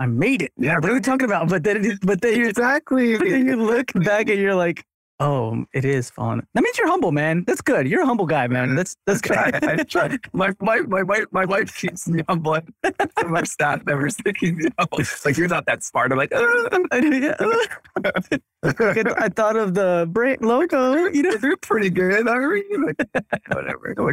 "I 0.00 0.06
made 0.06 0.42
it." 0.42 0.52
Yeah, 0.56 0.78
What 0.80 0.90
are 0.90 0.94
we 0.94 1.00
talking 1.00 1.26
about? 1.26 1.48
But 1.48 1.62
then, 1.62 1.84
it- 1.84 2.00
but 2.02 2.20
then 2.20 2.40
exactly. 2.40 3.16
but 3.16 3.28
then 3.28 3.46
you 3.46 3.56
look 3.56 3.92
back 3.94 4.28
and 4.28 4.40
you're 4.40 4.56
like, 4.56 4.84
Oh, 5.20 5.66
it 5.74 5.84
is 5.84 6.08
falling. 6.08 6.46
That 6.54 6.64
means 6.64 6.78
you're 6.78 6.88
humble, 6.88 7.12
man. 7.12 7.44
That's 7.46 7.60
good. 7.60 7.86
You're 7.86 8.00
a 8.00 8.06
humble 8.06 8.24
guy, 8.24 8.48
man. 8.48 8.74
That's 8.80 8.96
that's 9.06 9.20
good. 9.20 9.36
I, 9.36 9.60
I 9.62 9.76
try. 9.84 10.16
My, 10.32 10.54
my, 10.60 10.80
my, 10.80 11.02
my, 11.02 11.24
my 11.30 11.44
wife 11.44 11.76
keeps 11.76 12.08
me 12.08 12.22
humble. 12.26 12.58
my 13.28 13.42
staff 13.42 13.84
members 13.84 14.16
keep 14.36 14.56
me 14.56 14.68
humble. 14.78 15.00
Like, 15.26 15.36
you're 15.36 15.48
not 15.48 15.66
that 15.66 15.84
smart. 15.84 16.10
I'm 16.10 16.16
like, 16.16 16.32
uh. 16.32 16.38
I 18.62 19.28
thought 19.28 19.56
of 19.56 19.74
the 19.74 20.08
brand 20.10 20.40
logo. 20.40 20.94
You 21.08 21.22
know, 21.22 21.34
you're 21.42 21.58
pretty 21.58 21.90
good. 21.90 22.24
Like, 22.24 22.96
whatever. 23.52 23.94
Oh 23.98 24.10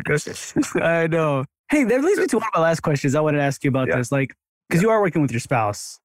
I 0.82 1.08
know. 1.08 1.46
Hey, 1.70 1.86
that 1.86 2.04
leads 2.04 2.20
me 2.20 2.28
to 2.28 2.38
one 2.38 2.48
of 2.48 2.60
my 2.60 2.62
last 2.62 2.82
questions. 2.82 3.16
I 3.16 3.22
wanted 3.22 3.38
to 3.38 3.44
ask 3.44 3.64
you 3.64 3.70
about 3.70 3.88
yeah. 3.88 3.96
this. 3.98 4.12
Like, 4.12 4.36
because 4.68 4.82
you 4.82 4.90
are 4.90 5.02
working 5.02 5.22
with 5.22 5.32
your 5.32 5.40
spouse. 5.40 6.00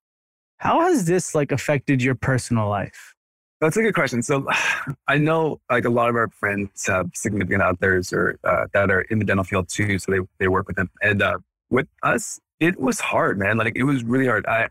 How 0.57 0.81
has 0.81 1.05
this 1.05 1.35
like 1.35 1.51
affected 1.51 2.01
your 2.01 2.15
personal 2.15 2.69
life? 2.69 3.15
That's 3.59 3.77
a 3.77 3.81
good 3.81 3.95
question. 3.95 4.21
So 4.21 4.47
I 5.07 5.17
know 5.17 5.59
like 5.69 5.85
a 5.85 5.89
lot 5.89 6.09
of 6.09 6.15
our 6.15 6.29
friends 6.29 6.85
have 6.87 7.11
significant 7.13 7.61
others 7.61 8.11
or 8.13 8.37
uh, 8.43 8.65
that 8.73 8.91
are 8.91 9.01
in 9.01 9.19
the 9.19 9.25
dental 9.25 9.43
field 9.43 9.69
too. 9.69 9.99
So 9.99 10.11
they, 10.11 10.19
they 10.39 10.47
work 10.47 10.67
with 10.67 10.75
them. 10.75 10.89
And 11.01 11.21
uh, 11.21 11.39
with 11.69 11.87
us, 12.03 12.39
it 12.59 12.79
was 12.79 12.99
hard, 12.99 13.37
man. 13.39 13.57
Like 13.57 13.75
it 13.75 13.83
was 13.83 14.03
really 14.03 14.27
hard. 14.27 14.45
I, 14.45 14.69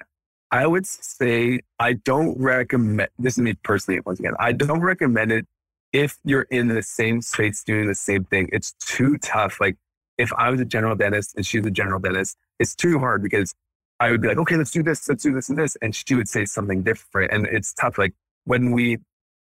I 0.50 0.66
would 0.66 0.86
say 0.86 1.60
I 1.78 1.94
don't 1.94 2.38
recommend, 2.38 3.08
this 3.18 3.34
is 3.34 3.38
me 3.38 3.54
personally, 3.62 4.00
once 4.04 4.20
again, 4.20 4.34
I 4.38 4.52
don't 4.52 4.80
recommend 4.80 5.32
it 5.32 5.46
if 5.92 6.18
you're 6.24 6.46
in 6.50 6.68
the 6.68 6.82
same 6.82 7.22
space 7.22 7.62
doing 7.62 7.86
the 7.86 7.94
same 7.94 8.24
thing. 8.24 8.48
It's 8.52 8.72
too 8.74 9.18
tough. 9.18 9.60
Like 9.60 9.76
if 10.18 10.32
I 10.34 10.50
was 10.50 10.60
a 10.60 10.64
general 10.64 10.94
dentist 10.96 11.34
and 11.36 11.46
she's 11.46 11.64
a 11.64 11.70
general 11.70 12.00
dentist, 12.00 12.36
it's 12.58 12.74
too 12.74 12.98
hard 12.98 13.22
because 13.22 13.54
I 14.02 14.10
would 14.10 14.20
be 14.20 14.26
like, 14.26 14.38
okay, 14.38 14.56
let's 14.56 14.72
do 14.72 14.82
this, 14.82 15.08
let's 15.08 15.22
do 15.22 15.32
this 15.32 15.48
and 15.48 15.56
this. 15.56 15.76
And 15.80 15.94
she 15.94 16.16
would 16.16 16.28
say 16.28 16.44
something 16.44 16.82
different. 16.82 17.30
And 17.32 17.46
it's 17.46 17.72
tough. 17.72 17.98
Like 17.98 18.14
when 18.44 18.72
we, 18.72 18.98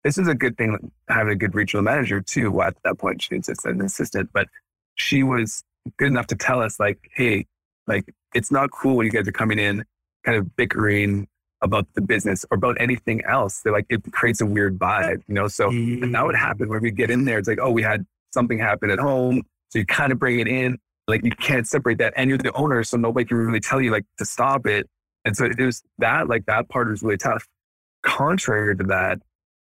this 0.03 0.17
is 0.17 0.29
a 0.29 0.35
good 0.35 0.57
thing, 0.57 0.91
having 1.09 1.33
a 1.35 1.37
good 1.37 1.55
regional 1.55 1.83
manager 1.83 2.23
too. 2.23 2.51
Well, 2.51 2.69
at 2.69 2.77
that 2.85 2.97
point, 2.97 3.21
she 3.21 3.37
was 3.37 3.47
just 3.47 3.67
an 3.67 3.83
assistant, 3.83 4.31
but 4.33 4.49
she 4.95 5.23
was 5.23 5.63
good 5.99 6.09
enough 6.09 6.27
to 6.29 6.37
tell 6.37 6.63
us 6.63 6.81
like, 6.81 7.11
hey, 7.15 7.45
like 7.87 8.07
it's 8.35 8.51
not 8.51 8.71
cool 8.71 8.97
when 8.97 9.05
you 9.05 9.13
guys 9.13 9.29
are 9.29 9.33
coming 9.33 9.59
in 9.59 9.85
kind 10.25 10.39
of 10.39 10.57
bickering 10.57 11.29
about 11.61 11.87
the 11.95 12.01
business 12.01 12.47
or 12.51 12.57
about 12.57 12.79
anything 12.81 13.23
else. 13.27 13.61
They're 13.61 13.75
like, 13.75 13.87
it 13.91 14.11
creates 14.11 14.41
a 14.41 14.47
weird 14.47 14.79
vibe, 14.79 15.23
you 15.29 15.35
know? 15.35 15.49
So 15.49 15.69
mm-hmm. 15.69 16.13
that 16.13 16.25
would 16.25 16.35
happen 16.35 16.71
when 16.71 16.81
we 16.81 16.91
get 16.91 17.11
in 17.11 17.27
there. 17.27 17.39
It's 17.39 17.49
like, 17.49 17.61
oh, 17.61 17.71
we 17.71 17.83
had 17.83 18.07
something 18.33 18.59
happen 18.59 18.89
at 18.91 18.99
home. 18.99 19.43
So 19.69 19.81
you 19.81 19.85
kind 19.85 20.13
of 20.13 20.19
bring 20.19 20.41
it 20.41 20.49
in. 20.49 20.79
Like 21.09 21.25
you 21.25 21.31
can't 21.31 21.67
separate 21.67 21.99
that. 21.99 22.13
And 22.17 22.29
you're 22.29 22.39
the 22.39 22.53
owner. 22.53 22.83
So 22.85 22.97
nobody 22.97 23.27
can 23.27 23.37
really 23.37 23.61
tell 23.61 23.81
you 23.81 23.91
like 23.91 24.07
to 24.19 24.25
stop 24.25 24.67
it. 24.67 24.89
And 25.25 25.37
so 25.37 25.45
it 25.45 25.59
was 25.59 25.83
that, 25.99 26.29
like 26.29 26.47
that 26.47 26.69
part 26.69 26.89
was 26.89 27.03
really 27.03 27.17
tough. 27.17 27.47
Contrary 28.03 28.77
to 28.77 28.85
that, 28.85 29.19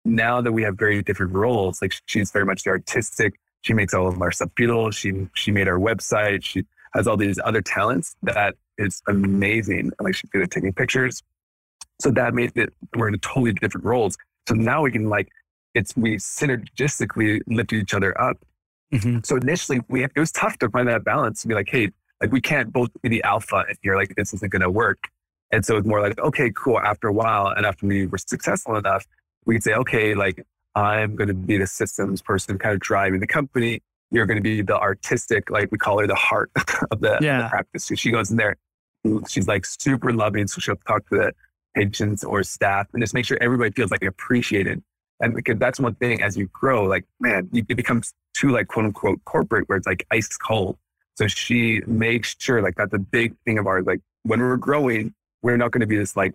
now 0.05 0.41
that 0.41 0.51
we 0.51 0.63
have 0.63 0.77
very 0.77 1.01
different 1.03 1.34
roles, 1.34 1.81
like 1.81 1.93
she's 2.05 2.31
very 2.31 2.45
much 2.45 2.63
the 2.63 2.71
artistic. 2.71 3.39
She 3.61 3.73
makes 3.73 3.93
all 3.93 4.07
of 4.07 4.21
our 4.21 4.31
subtitles. 4.31 4.95
She 4.95 5.27
she 5.34 5.51
made 5.51 5.67
our 5.67 5.79
website. 5.79 6.43
She 6.43 6.65
has 6.93 7.07
all 7.07 7.17
these 7.17 7.39
other 7.43 7.61
talents 7.61 8.15
that 8.23 8.55
is 8.77 9.01
amazing. 9.07 9.91
Like 9.99 10.15
she's 10.15 10.29
good 10.29 10.41
at 10.41 10.51
taking 10.51 10.73
pictures. 10.73 11.21
So 12.01 12.11
that 12.11 12.34
made 12.34 12.51
it 12.55 12.73
we're 12.95 13.07
in 13.07 13.19
totally 13.19 13.53
different 13.53 13.86
roles. 13.86 14.17
So 14.47 14.55
now 14.55 14.81
we 14.81 14.91
can 14.91 15.09
like 15.09 15.29
it's 15.73 15.95
we 15.95 16.17
synergistically 16.17 17.41
lift 17.47 17.71
each 17.73 17.93
other 17.93 18.19
up. 18.19 18.38
Mm-hmm. 18.93 19.19
So 19.23 19.37
initially 19.37 19.81
we 19.89 20.03
it 20.03 20.11
was 20.15 20.31
tough 20.31 20.57
to 20.59 20.69
find 20.69 20.87
that 20.87 21.03
balance 21.03 21.41
to 21.41 21.47
be 21.47 21.53
like, 21.53 21.69
hey, 21.69 21.91
like 22.21 22.31
we 22.31 22.41
can't 22.41 22.71
both 22.71 22.89
be 23.01 23.09
the 23.09 23.23
alpha 23.23 23.65
if 23.69 23.77
you're 23.83 23.97
like 23.97 24.15
this 24.15 24.33
isn't 24.33 24.51
gonna 24.51 24.69
work. 24.69 25.09
And 25.51 25.63
so 25.63 25.77
it's 25.77 25.85
more 25.85 26.01
like, 26.01 26.17
okay, 26.19 26.51
cool. 26.55 26.79
After 26.79 27.07
a 27.07 27.13
while, 27.13 27.47
and 27.47 27.63
after 27.63 27.85
we 27.85 28.07
were 28.07 28.17
successful 28.17 28.75
enough, 28.75 29.05
we 29.45 29.55
could 29.55 29.63
say, 29.63 29.73
okay, 29.73 30.15
like 30.15 30.43
I'm 30.75 31.15
going 31.15 31.27
to 31.27 31.33
be 31.35 31.57
the 31.57 31.67
systems 31.67 32.23
person 32.23 32.57
kind 32.57 32.73
of 32.73 32.79
driving 32.79 33.19
the 33.19 33.27
company. 33.27 33.81
You're 34.09 34.25
going 34.25 34.37
to 34.37 34.43
be 34.43 34.63
the 34.63 34.77
artistic, 34.77 35.51
like 35.51 35.71
we 35.71 35.77
call 35.77 35.99
her 35.99 36.07
the 36.07 36.15
heart 36.15 36.51
of 36.91 37.01
the, 37.01 37.19
yeah. 37.21 37.43
the 37.43 37.49
practice. 37.49 37.85
So 37.85 37.95
she 37.95 38.11
goes 38.11 38.31
in 38.31 38.37
there. 38.37 38.55
She's 39.27 39.47
like 39.47 39.65
super 39.65 40.11
loving. 40.11 40.47
So 40.47 40.59
she'll 40.59 40.75
talk 40.87 41.07
to 41.09 41.17
the 41.17 41.31
patients 41.75 42.23
or 42.23 42.41
staff 42.43 42.87
and 42.93 43.03
just 43.03 43.13
make 43.13 43.25
sure 43.25 43.37
everybody 43.41 43.71
feels 43.71 43.91
like 43.91 44.03
appreciated. 44.03 44.81
And 45.24 45.34
because 45.34 45.57
that's 45.57 45.80
one 45.80 45.95
thing 45.95 46.21
as 46.21 46.36
you 46.36 46.49
grow, 46.51 46.84
like, 46.84 47.05
man, 47.19 47.49
it 47.53 47.76
becomes 47.76 48.13
too 48.34 48.49
like 48.49 48.67
quote 48.67 48.86
unquote 48.86 49.24
corporate 49.24 49.69
where 49.69 49.78
it's 49.78 49.88
like 49.88 50.05
ice 50.11 50.36
cold. 50.36 50.78
So 51.15 51.28
she 51.28 51.82
makes 51.88 52.36
sure 52.39 52.61
like 52.61 52.76
that's 52.76 52.93
a 52.93 52.99
big 52.99 53.36
thing 53.45 53.57
of 53.57 53.65
ours. 53.65 53.86
Like 53.86 54.01
when 54.24 54.41
we're 54.41 54.57
growing, 54.57 55.13
we're 55.41 55.55
not 55.55 55.71
going 55.71 55.82
to 55.82 55.88
be 55.88 55.97
this 55.97 56.17
like 56.17 56.34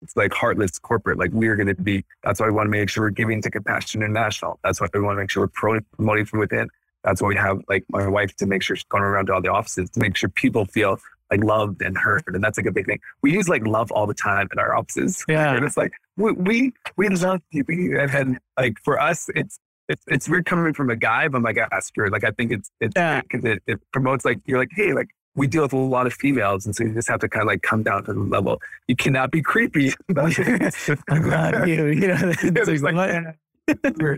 it's 0.00 0.16
like 0.16 0.32
heartless 0.32 0.78
corporate. 0.78 1.18
Like 1.18 1.30
we're 1.32 1.56
going 1.56 1.68
to 1.68 1.74
be. 1.74 2.04
That's 2.24 2.40
why 2.40 2.46
we 2.46 2.52
want 2.52 2.68
to 2.68 2.70
make 2.70 2.88
sure 2.88 3.04
we're 3.04 3.10
giving 3.10 3.42
to 3.42 3.50
Compassion 3.50 4.02
International. 4.02 4.58
That's 4.64 4.80
why 4.80 4.88
we 4.92 5.00
want 5.00 5.16
to 5.16 5.22
make 5.22 5.30
sure 5.30 5.44
we're 5.44 5.80
promoting 5.96 6.24
from 6.24 6.40
within. 6.40 6.68
That's 7.04 7.20
why 7.20 7.28
we 7.28 7.36
have 7.36 7.60
like 7.68 7.84
my 7.90 8.08
wife 8.08 8.34
to 8.36 8.46
make 8.46 8.62
sure 8.62 8.76
she's 8.76 8.84
going 8.84 9.02
around 9.02 9.26
to 9.26 9.34
all 9.34 9.42
the 9.42 9.50
offices 9.50 9.90
to 9.90 10.00
make 10.00 10.16
sure 10.16 10.28
people 10.30 10.64
feel 10.64 10.98
like 11.30 11.44
loved 11.44 11.82
and 11.82 11.98
heard. 11.98 12.24
And 12.26 12.42
that's 12.42 12.58
like 12.58 12.66
a 12.66 12.72
big 12.72 12.86
thing. 12.86 13.00
We 13.22 13.32
use 13.32 13.48
like 13.48 13.66
love 13.66 13.90
all 13.92 14.06
the 14.06 14.14
time 14.14 14.48
in 14.52 14.58
our 14.58 14.74
offices. 14.74 15.24
Yeah. 15.28 15.52
And 15.56 15.64
it's 15.64 15.76
like 15.76 15.92
we 16.16 16.32
we, 16.32 16.72
we 16.96 17.08
love 17.08 17.40
you. 17.50 17.64
We 17.66 17.90
have 17.98 18.10
had 18.10 18.38
like 18.58 18.76
for 18.84 19.00
us, 19.00 19.28
it's 19.34 19.58
it's 19.88 20.04
it's 20.06 20.28
weird 20.28 20.46
coming 20.46 20.74
from 20.74 20.90
a 20.90 20.96
guy, 20.96 21.28
but 21.28 21.40
my 21.40 21.52
gosh, 21.52 21.68
ah, 21.72 21.80
like 22.10 22.24
I 22.24 22.30
think 22.30 22.52
it's 22.52 22.70
it's 22.80 22.94
because 22.94 23.44
yeah. 23.44 23.52
it, 23.52 23.62
it 23.66 23.80
promotes 23.92 24.24
like 24.24 24.40
you're 24.46 24.58
like 24.58 24.70
hey 24.72 24.92
like 24.92 25.08
we 25.34 25.46
deal 25.46 25.62
with 25.62 25.72
a 25.72 25.78
lot 25.78 26.06
of 26.06 26.12
females, 26.12 26.66
and 26.66 26.76
so 26.76 26.84
you 26.84 26.92
just 26.92 27.08
have 27.08 27.20
to 27.20 27.28
kind 27.28 27.42
of 27.42 27.46
like 27.46 27.62
come 27.62 27.82
down 27.82 28.04
to 28.04 28.12
the 28.12 28.20
level. 28.20 28.60
You 28.86 28.96
cannot 28.96 29.30
be 29.30 29.40
creepy 29.42 29.92
about. 30.08 30.38
I'm 31.08 31.68
you. 31.68 31.86
You 31.86 32.08
know, 32.08 32.16
it's 32.42 32.82
like, 32.82 32.96
eh. 32.96 34.16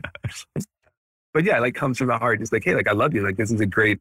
but 1.32 1.44
yeah, 1.44 1.60
like 1.60 1.74
comes 1.74 1.98
from 1.98 2.08
the 2.08 2.18
heart. 2.18 2.40
Just 2.40 2.52
like, 2.52 2.64
hey, 2.64 2.74
like 2.74 2.88
I 2.88 2.92
love 2.92 3.14
you. 3.14 3.24
Like 3.24 3.36
this 3.36 3.52
is 3.52 3.60
a 3.60 3.66
great 3.66 4.00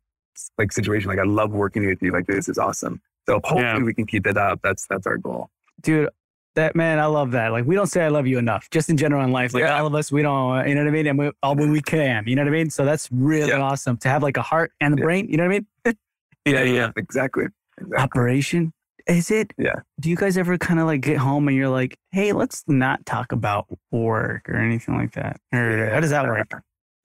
like 0.58 0.72
situation. 0.72 1.10
Like 1.10 1.20
I 1.20 1.24
love 1.24 1.52
working 1.52 1.86
with 1.86 2.02
you. 2.02 2.12
Like 2.12 2.26
this 2.26 2.50
is 2.50 2.58
awesome. 2.58 3.02
So 3.28 3.36
hopefully 3.36 3.62
yeah. 3.62 3.84
we 3.84 3.94
can 3.94 4.06
keep 4.06 4.26
it 4.26 4.38
up. 4.38 4.60
That's 4.64 4.88
that's 4.88 5.06
our 5.06 5.18
goal. 5.18 5.50
Dude, 5.82 6.10
that 6.56 6.76
man, 6.76 7.00
I 7.00 7.06
love 7.06 7.32
that. 7.32 7.52
Like 7.52 7.66
we 7.66 7.76
don't 7.76 7.88
say 7.88 8.04
I 8.04 8.10
love 8.10 8.28
you 8.28 8.38
enough, 8.38 8.70
just 8.70 8.90
in 8.90 8.98
general 8.98 9.24
in 9.24 9.32
life. 9.32 9.54
Like 9.54 9.64
yeah. 9.64 9.80
all 9.80 9.88
of 9.88 9.96
us, 9.96 10.12
we 10.12 10.22
don't, 10.22 10.68
you 10.68 10.76
know 10.76 10.82
what 10.82 10.88
I 10.88 10.92
mean? 10.92 11.08
And 11.08 11.18
we, 11.18 11.32
all 11.42 11.56
when 11.56 11.72
we 11.72 11.82
can, 11.82 12.26
you 12.28 12.36
know 12.36 12.44
what 12.44 12.50
I 12.50 12.52
mean? 12.52 12.70
So 12.70 12.86
that's 12.86 13.10
really 13.12 13.50
yeah. 13.50 13.62
awesome 13.62 13.98
to 13.98 14.10
have 14.10 14.24
like 14.24 14.38
a 14.38 14.42
heart 14.42 14.72
and 14.80 14.94
the 14.94 15.02
brain, 15.02 15.28
you 15.30 15.38
know 15.38 15.44
what 15.44 15.56
I 15.56 15.60
mean? 15.60 15.68
Yeah, 16.46 16.64
yeah, 16.64 16.92
exactly. 16.98 17.46
exactly. 17.78 17.98
Operation. 17.98 18.74
Is 19.08 19.32
it? 19.32 19.54
Yeah. 19.58 19.76
Do 20.02 20.10
you 20.10 20.18
guys 20.18 20.38
ever 20.38 20.58
kind 20.58 20.78
of 20.78 20.88
like 20.88 21.00
get 21.00 21.18
home 21.18 21.48
and 21.48 21.56
you're 21.56 21.70
like, 21.70 21.98
hey, 22.12 22.34
let's 22.34 22.66
not 22.68 23.06
talk 23.06 23.32
about 23.32 23.68
work 23.92 24.50
or 24.50 24.58
anything 24.58 24.98
like 24.98 25.14
that? 25.14 25.40
Or 25.54 25.90
how 25.94 26.02
does 26.02 26.10
that 26.10 26.26
work? 26.26 26.52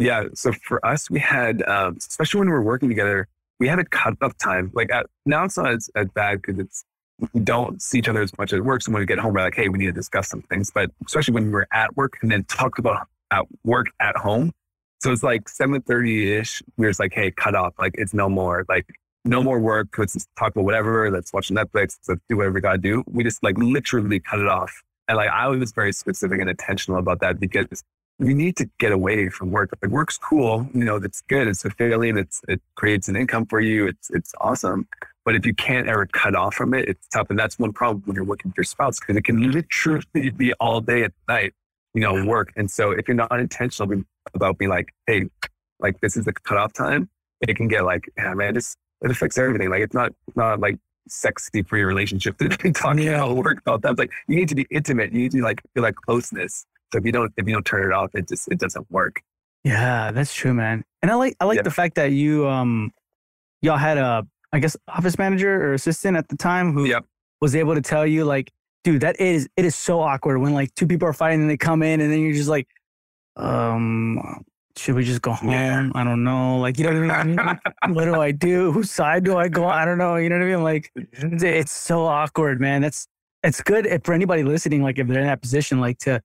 Yeah. 0.01 0.25
So 0.35 0.53
for 0.65 0.85
us, 0.85 1.09
we 1.09 1.21
had, 1.21 1.63
um, 1.69 1.99
especially 1.99 2.41
when 2.41 2.49
we 2.49 2.55
were 2.55 2.63
working 2.63 2.89
together, 2.89 3.29
we 3.61 3.69
had 3.69 3.79
a 3.79 3.85
cut 3.85 4.15
off 4.23 4.37
time. 4.39 4.73
Like 4.75 4.91
at, 4.91 5.07
now 5.25 5.45
it's 5.45 5.57
not 5.57 5.71
as, 5.71 5.89
as 5.95 6.09
bad 6.15 6.43
because 6.43 6.59
it's, 6.59 6.85
we 7.33 7.41
don't 7.41 7.83
see 7.83 7.99
each 7.99 8.09
other 8.09 8.23
as 8.23 8.37
much 8.39 8.53
at 8.53 8.63
work. 8.63 8.83
So 8.83 8.93
when 8.93 9.01
we 9.01 9.07
get 9.07 9.19
home, 9.19 9.35
we're 9.35 9.43
like, 9.43 9.55
hey, 9.55 9.69
we 9.69 9.79
need 9.79 9.87
to 9.87 9.93
discuss 9.93 10.29
some 10.29 10.43
things. 10.43 10.71
But 10.71 10.91
especially 11.07 11.35
when 11.35 11.51
we're 11.51 11.67
at 11.73 11.97
work 11.97 12.19
and 12.23 12.31
then 12.31 12.45
talk 12.45 12.79
about 12.79 13.07
at 13.31 13.45
work 13.65 13.89
at 14.01 14.17
home. 14.17 14.53
So 15.01 15.13
it's 15.13 15.23
like 15.23 15.45
7.30 15.45 16.41
ish. 16.41 16.63
We 16.77 16.87
are 16.87 16.91
just 16.91 17.01
like, 17.01 17.13
hey, 17.13 17.31
cut 17.31 17.55
off. 17.55 17.75
Like 17.79 17.95
it's 17.99 18.15
no 18.15 18.29
more. 18.29 18.65
Like 18.69 18.87
no 19.25 19.43
more 19.43 19.61
work. 19.61 19.89
Let's 19.97 20.27
talk 20.39 20.53
about 20.53 20.65
whatever. 20.65 21.11
Let's 21.11 21.33
watch 21.33 21.49
Netflix. 21.49 21.99
Let's 22.09 22.23
do 22.29 22.37
whatever 22.37 22.55
we 22.55 22.61
got 22.61 22.73
to 22.73 22.79
do. 22.79 23.05
We 23.07 23.25
just 23.25 23.43
like 23.43 23.57
literally 23.59 24.21
cut 24.21 24.41
it 24.41 24.49
off. 24.49 24.73
And 25.09 25.17
like, 25.17 25.31
I 25.31 25.49
was 25.49 25.73
very 25.73 25.93
specific 25.93 26.41
and 26.41 26.51
intentional 26.51 26.99
about 26.99 27.21
that 27.21 27.41
because 27.41 27.83
you 28.19 28.35
need 28.35 28.57
to 28.57 28.69
get 28.79 28.93
away 28.93 29.29
from 29.29 29.51
work. 29.51 29.71
Like 29.81 29.91
work's 29.91 30.19
cool. 30.19 30.69
You 30.75 30.85
know, 30.85 30.97
it's 30.97 31.21
good. 31.23 31.47
It's 31.47 31.63
fulfilling. 31.63 32.19
It's, 32.19 32.41
it 32.49 32.61
creates 32.75 33.09
an 33.09 33.17
income 33.17 33.47
for 33.47 33.61
you. 33.61 33.87
It's, 33.87 34.11
it's 34.11 34.35
awesome. 34.41 34.89
But 35.25 35.37
if 35.37 35.47
you 35.47 35.55
can't 35.55 35.89
ever 35.89 36.07
cut 36.07 36.35
off 36.35 36.55
from 36.55 36.75
it, 36.75 36.89
it's 36.89 37.07
tough. 37.09 37.31
And 37.31 37.39
that's 37.39 37.59
one 37.59 37.73
problem 37.73 38.03
when 38.07 38.17
you're 38.17 38.25
working 38.25 38.51
with 38.51 38.57
your 38.57 38.65
spouse 38.65 38.99
because 38.99 39.17
it 39.17 39.25
can 39.25 39.53
literally 39.53 40.31
be 40.31 40.53
all 40.55 40.81
day 40.81 41.05
at 41.05 41.13
night, 41.29 41.55
you 41.95 42.01
know, 42.01 42.25
work. 42.25 42.53
And 42.57 42.71
so 42.71 42.91
if 42.91 43.07
you're 43.07 43.15
not 43.15 43.39
intentional 43.39 44.03
about 44.35 44.59
being 44.59 44.71
like, 44.71 44.93
hey, 45.07 45.29
like 45.79 46.01
this 46.01 46.17
is 46.17 46.25
the 46.25 46.33
cutoff 46.33 46.73
time, 46.73 47.09
it 47.41 47.57
can 47.57 47.69
get 47.69 47.85
like, 47.85 48.11
yeah, 48.17 48.35
man, 48.35 48.55
just 48.55 48.77
it 49.03 49.11
affects 49.11 49.39
everything. 49.39 49.71
Like 49.71 49.83
it's 49.83 49.95
not 49.95 50.13
not 50.35 50.61
like 50.61 50.79
sexy 51.09 51.63
for 51.63 51.77
your 51.77 51.87
relationship 51.87 52.37
to 52.39 52.49
be 52.49 52.73
talking 52.73 53.05
yeah. 53.05 53.25
about 53.25 53.37
work 53.37 53.63
all 53.67 53.79
the 53.79 53.87
time. 53.89 53.97
Like 53.97 54.11
you 54.27 54.37
need 54.37 54.49
to 54.49 54.55
be 54.55 54.67
intimate. 54.71 55.13
You 55.13 55.21
need 55.21 55.33
to 55.33 55.43
like 55.43 55.63
feel 55.75 55.83
like 55.83 55.95
closeness. 55.95 56.67
So 56.93 56.99
if 56.99 57.05
you 57.05 57.13
don't 57.13 57.33
if 57.37 57.47
you 57.47 57.53
don't 57.53 57.67
turn 57.67 57.85
it 57.91 57.95
off, 57.95 58.15
it 58.15 58.29
just 58.29 58.49
it 58.51 58.59
doesn't 58.59 58.91
work. 58.91 59.23
Yeah, 59.65 60.11
that's 60.13 60.35
true, 60.35 60.55
man. 60.55 60.85
And 61.03 61.11
I 61.11 61.15
like 61.15 61.37
I 61.41 61.45
like 61.45 61.57
yeah. 61.57 61.63
the 61.63 61.71
fact 61.71 61.97
that 61.97 62.13
you 62.13 62.47
um 62.47 62.93
y'all 63.63 63.77
had 63.77 63.99
a 63.99 64.27
I 64.53 64.61
guess 64.61 64.77
office 64.89 65.19
manager 65.19 65.63
or 65.63 65.75
assistant 65.75 66.17
at 66.17 66.29
the 66.29 66.37
time 66.37 66.73
who 66.73 66.87
yep. 66.87 67.05
was 67.41 67.55
able 67.55 67.75
to 67.75 67.83
tell 67.83 68.07
you 68.07 68.25
like, 68.25 68.51
dude, 68.85 69.03
that 69.03 69.21
is 69.21 69.49
it 69.57 69.65
is 69.65 69.75
so 69.75 70.01
awkward 70.01 70.39
when 70.39 70.55
like 70.55 70.75
two 70.75 70.87
people 70.87 71.09
are 71.09 71.13
fighting 71.13 71.43
and 71.43 71.51
they 71.51 71.57
come 71.57 71.83
in 71.83 72.01
and 72.01 72.11
then 72.13 72.21
you're 72.21 72.33
just 72.33 72.49
like, 72.49 72.67
um, 73.37 74.45
should 74.79 74.95
we 74.95 75.05
just 75.05 75.21
go 75.21 75.33
home? 75.33 75.51
Yeah. 75.51 75.91
I 75.95 76.05
don't 76.05 76.25
know. 76.25 76.59
Like, 76.59 76.79
you 76.79 76.85
know 76.85 77.01
what 77.01 77.11
I 77.11 77.25
mean? 77.25 77.37
Like, 77.37 77.61
what 77.89 78.05
do 78.05 78.15
I 78.15 78.31
do? 78.31 78.73
Whose 78.73 78.91
side 78.91 79.25
do 79.25 79.37
I 79.37 79.49
go? 79.49 79.67
I 79.67 79.85
don't 79.85 79.99
know. 79.99 80.17
You 80.17 80.29
know 80.29 80.39
what 80.39 80.45
I 80.45 80.55
mean? 80.55 80.63
Like, 80.63 80.93
it's 80.95 81.73
so 81.73 82.05
awkward, 82.05 82.61
man. 82.61 82.83
That's 82.83 83.07
it's 83.43 83.61
good 83.61 83.87
for 84.05 84.15
anybody 84.15 84.45
listening. 84.45 84.83
Like, 84.83 84.99
if 84.99 85.07
they're 85.09 85.21
in 85.21 85.27
that 85.27 85.43
position, 85.43 85.81
like 85.81 85.99
to 86.01 86.23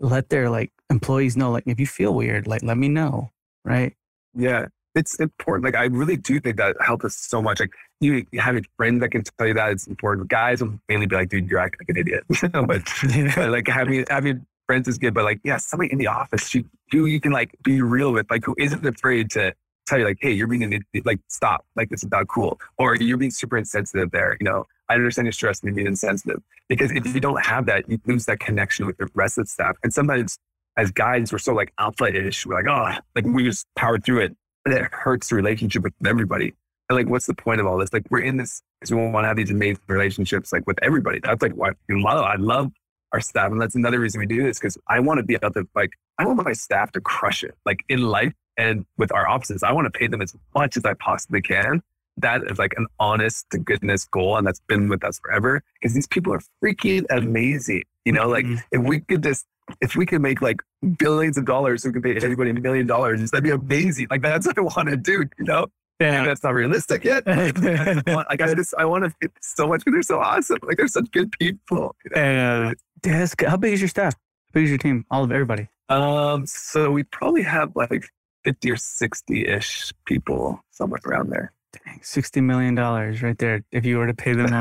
let 0.00 0.28
their 0.28 0.50
like 0.50 0.72
employees 0.90 1.36
know, 1.36 1.50
like 1.50 1.64
if 1.66 1.80
you 1.80 1.86
feel 1.86 2.14
weird, 2.14 2.46
like 2.46 2.62
let 2.62 2.76
me 2.76 2.88
know, 2.88 3.30
right? 3.64 3.94
Yeah, 4.34 4.66
it's 4.94 5.18
important. 5.18 5.64
Like 5.64 5.74
I 5.74 5.84
really 5.84 6.16
do 6.16 6.40
think 6.40 6.56
that 6.56 6.76
helped 6.80 7.04
us 7.04 7.16
so 7.16 7.42
much. 7.42 7.60
Like 7.60 7.72
you 8.00 8.26
having 8.38 8.64
friends 8.76 9.00
that 9.00 9.10
can 9.10 9.22
tell 9.22 9.46
you 9.46 9.54
that 9.54 9.72
it's 9.72 9.86
important. 9.86 10.28
Guys 10.28 10.62
will 10.62 10.78
mainly 10.88 11.06
be 11.06 11.16
like, 11.16 11.28
dude, 11.28 11.48
you're 11.50 11.60
acting 11.60 11.80
like 11.80 11.88
an 11.88 11.96
idiot. 11.96 12.24
but, 12.52 12.82
but 13.36 13.50
like 13.50 13.68
having 13.68 14.04
having 14.08 14.46
friends 14.66 14.88
is 14.88 14.98
good. 14.98 15.14
But 15.14 15.24
like, 15.24 15.40
yeah, 15.44 15.56
somebody 15.58 15.92
in 15.92 15.98
the 15.98 16.06
office 16.06 16.54
you, 16.54 16.64
you 16.92 17.06
you 17.06 17.20
can 17.20 17.32
like 17.32 17.56
be 17.62 17.82
real 17.82 18.12
with, 18.12 18.30
like 18.30 18.44
who 18.44 18.54
isn't 18.58 18.84
afraid 18.84 19.30
to 19.32 19.54
tell 19.86 19.98
you 19.98 20.04
like, 20.04 20.18
hey, 20.20 20.32
you're 20.32 20.46
being 20.46 20.62
an 20.62 20.72
idiot. 20.72 21.04
Like 21.06 21.20
stop. 21.28 21.64
Like 21.76 21.90
this 21.90 22.04
is 22.04 22.10
not 22.10 22.28
cool. 22.28 22.60
Or 22.78 22.96
you're 22.96 23.18
being 23.18 23.30
super 23.30 23.56
insensitive 23.56 24.10
there. 24.10 24.36
You 24.40 24.44
know, 24.44 24.64
I 24.88 24.94
understand 24.94 25.26
you're 25.26 25.32
stressed 25.32 25.64
and 25.64 25.74
being 25.74 25.86
insensitive 25.86 26.42
because 26.68 26.90
if 26.92 27.06
you 27.14 27.20
don't 27.20 27.44
have 27.44 27.66
that, 27.66 27.88
you 27.88 27.98
lose 28.06 28.26
that 28.26 28.40
connection 28.40 28.86
with 28.86 28.96
the 28.98 29.08
rest 29.14 29.38
of 29.38 29.44
the 29.44 29.50
staff. 29.50 29.76
And 29.82 29.92
sometimes 29.92 30.38
as 30.76 30.90
guys, 30.90 31.32
we're 31.32 31.38
so 31.38 31.54
like 31.54 31.72
alpha-ish. 31.78 32.46
We're 32.46 32.62
like, 32.62 32.66
oh, 32.68 32.98
like 33.14 33.24
we 33.24 33.44
just 33.44 33.66
power 33.76 33.98
through 33.98 34.20
it. 34.20 34.36
And 34.66 34.74
it 34.74 34.88
hurts 34.92 35.28
the 35.28 35.36
relationship 35.36 35.82
with 35.82 35.92
everybody. 36.06 36.54
And 36.88 36.96
like, 36.96 37.08
what's 37.08 37.26
the 37.26 37.34
point 37.34 37.60
of 37.60 37.66
all 37.66 37.78
this? 37.78 37.92
Like, 37.92 38.04
we're 38.10 38.20
in 38.20 38.36
this 38.36 38.62
because 38.80 38.94
we 38.94 38.96
want 38.96 39.24
to 39.24 39.28
have 39.28 39.36
these 39.36 39.50
amazing 39.50 39.82
relationships, 39.88 40.52
like 40.52 40.66
with 40.66 40.78
everybody. 40.82 41.20
That's 41.22 41.42
like 41.42 41.52
why 41.52 41.70
I 41.70 41.72
love, 41.90 42.24
I 42.24 42.36
love 42.36 42.72
our 43.12 43.20
staff. 43.20 43.52
And 43.52 43.60
that's 43.60 43.74
another 43.74 44.00
reason 44.00 44.20
we 44.20 44.26
do 44.26 44.42
this 44.42 44.58
because 44.58 44.76
I 44.88 45.00
want 45.00 45.18
to 45.18 45.22
be 45.22 45.34
able 45.34 45.50
to, 45.52 45.66
like, 45.74 45.90
I 46.18 46.26
want 46.26 46.44
my 46.44 46.52
staff 46.52 46.92
to 46.92 47.00
crush 47.00 47.42
it, 47.42 47.54
like 47.64 47.84
in 47.88 48.02
life 48.02 48.32
and 48.56 48.84
with 48.98 49.12
our 49.12 49.28
offices. 49.28 49.62
I 49.62 49.72
want 49.72 49.92
to 49.92 49.98
pay 49.98 50.06
them 50.06 50.20
as 50.20 50.34
much 50.54 50.76
as 50.76 50.84
I 50.84 50.94
possibly 50.94 51.40
can. 51.40 51.82
That 52.18 52.42
is 52.50 52.58
like 52.58 52.74
an 52.76 52.86
honest 53.00 53.46
to 53.50 53.58
goodness 53.58 54.04
goal. 54.04 54.36
And 54.36 54.46
that's 54.46 54.60
been 54.60 54.88
with 54.88 55.04
us 55.04 55.18
forever 55.18 55.62
because 55.74 55.94
these 55.94 56.06
people 56.06 56.32
are 56.32 56.40
freaking 56.62 57.04
amazing. 57.10 57.84
You 58.04 58.12
know, 58.12 58.28
like 58.28 58.44
mm-hmm. 58.44 58.56
if 58.70 58.82
we 58.82 59.00
could 59.00 59.22
just 59.22 59.46
if 59.80 59.96
we 59.96 60.06
could 60.06 60.20
make 60.20 60.42
like 60.42 60.62
billions 60.98 61.38
of 61.38 61.44
dollars, 61.44 61.84
we 61.84 61.92
could 61.92 62.02
pay 62.02 62.16
everybody 62.16 62.50
a 62.50 62.54
million 62.54 62.86
dollars. 62.86 63.30
That'd 63.30 63.44
be 63.44 63.50
amazing. 63.50 64.08
Like 64.10 64.22
that's 64.22 64.46
what 64.46 64.58
I 64.58 64.62
want 64.62 64.88
to 64.88 64.96
do, 64.96 65.24
you 65.38 65.44
know? 65.44 65.66
Yeah. 66.00 66.24
that's 66.24 66.42
not 66.42 66.54
realistic 66.54 67.04
yet. 67.04 67.24
like 67.26 68.42
I 68.42 68.54
just, 68.54 68.74
I 68.76 68.84
want 68.84 69.04
to 69.04 69.30
so 69.40 69.68
much 69.68 69.84
because 69.84 69.92
they're 69.92 70.02
so 70.02 70.20
awesome. 70.20 70.58
Like 70.62 70.76
they're 70.76 70.88
such 70.88 71.10
good 71.12 71.32
people. 71.38 71.94
You 72.04 72.10
know? 72.14 72.70
uh, 72.70 72.74
yeah, 73.04 73.26
how 73.46 73.56
big 73.56 73.74
is 73.74 73.80
your 73.80 73.88
staff? 73.88 74.14
How 74.14 74.52
big 74.52 74.64
is 74.64 74.70
your 74.70 74.78
team? 74.78 75.06
All 75.10 75.24
of 75.24 75.30
everybody? 75.30 75.68
Um, 75.88 76.46
so 76.46 76.90
we 76.90 77.04
probably 77.04 77.42
have 77.42 77.76
like 77.76 78.08
50 78.44 78.70
or 78.70 78.76
60 78.76 79.46
ish 79.46 79.92
people 80.04 80.60
somewhere 80.70 81.00
around 81.06 81.30
there. 81.30 81.52
Dang, 81.84 82.00
$60 82.00 82.42
million 82.42 82.74
right 82.76 83.38
there. 83.38 83.62
If 83.72 83.84
you 83.84 83.98
were 83.98 84.06
to 84.06 84.14
pay 84.14 84.32
them 84.34 84.52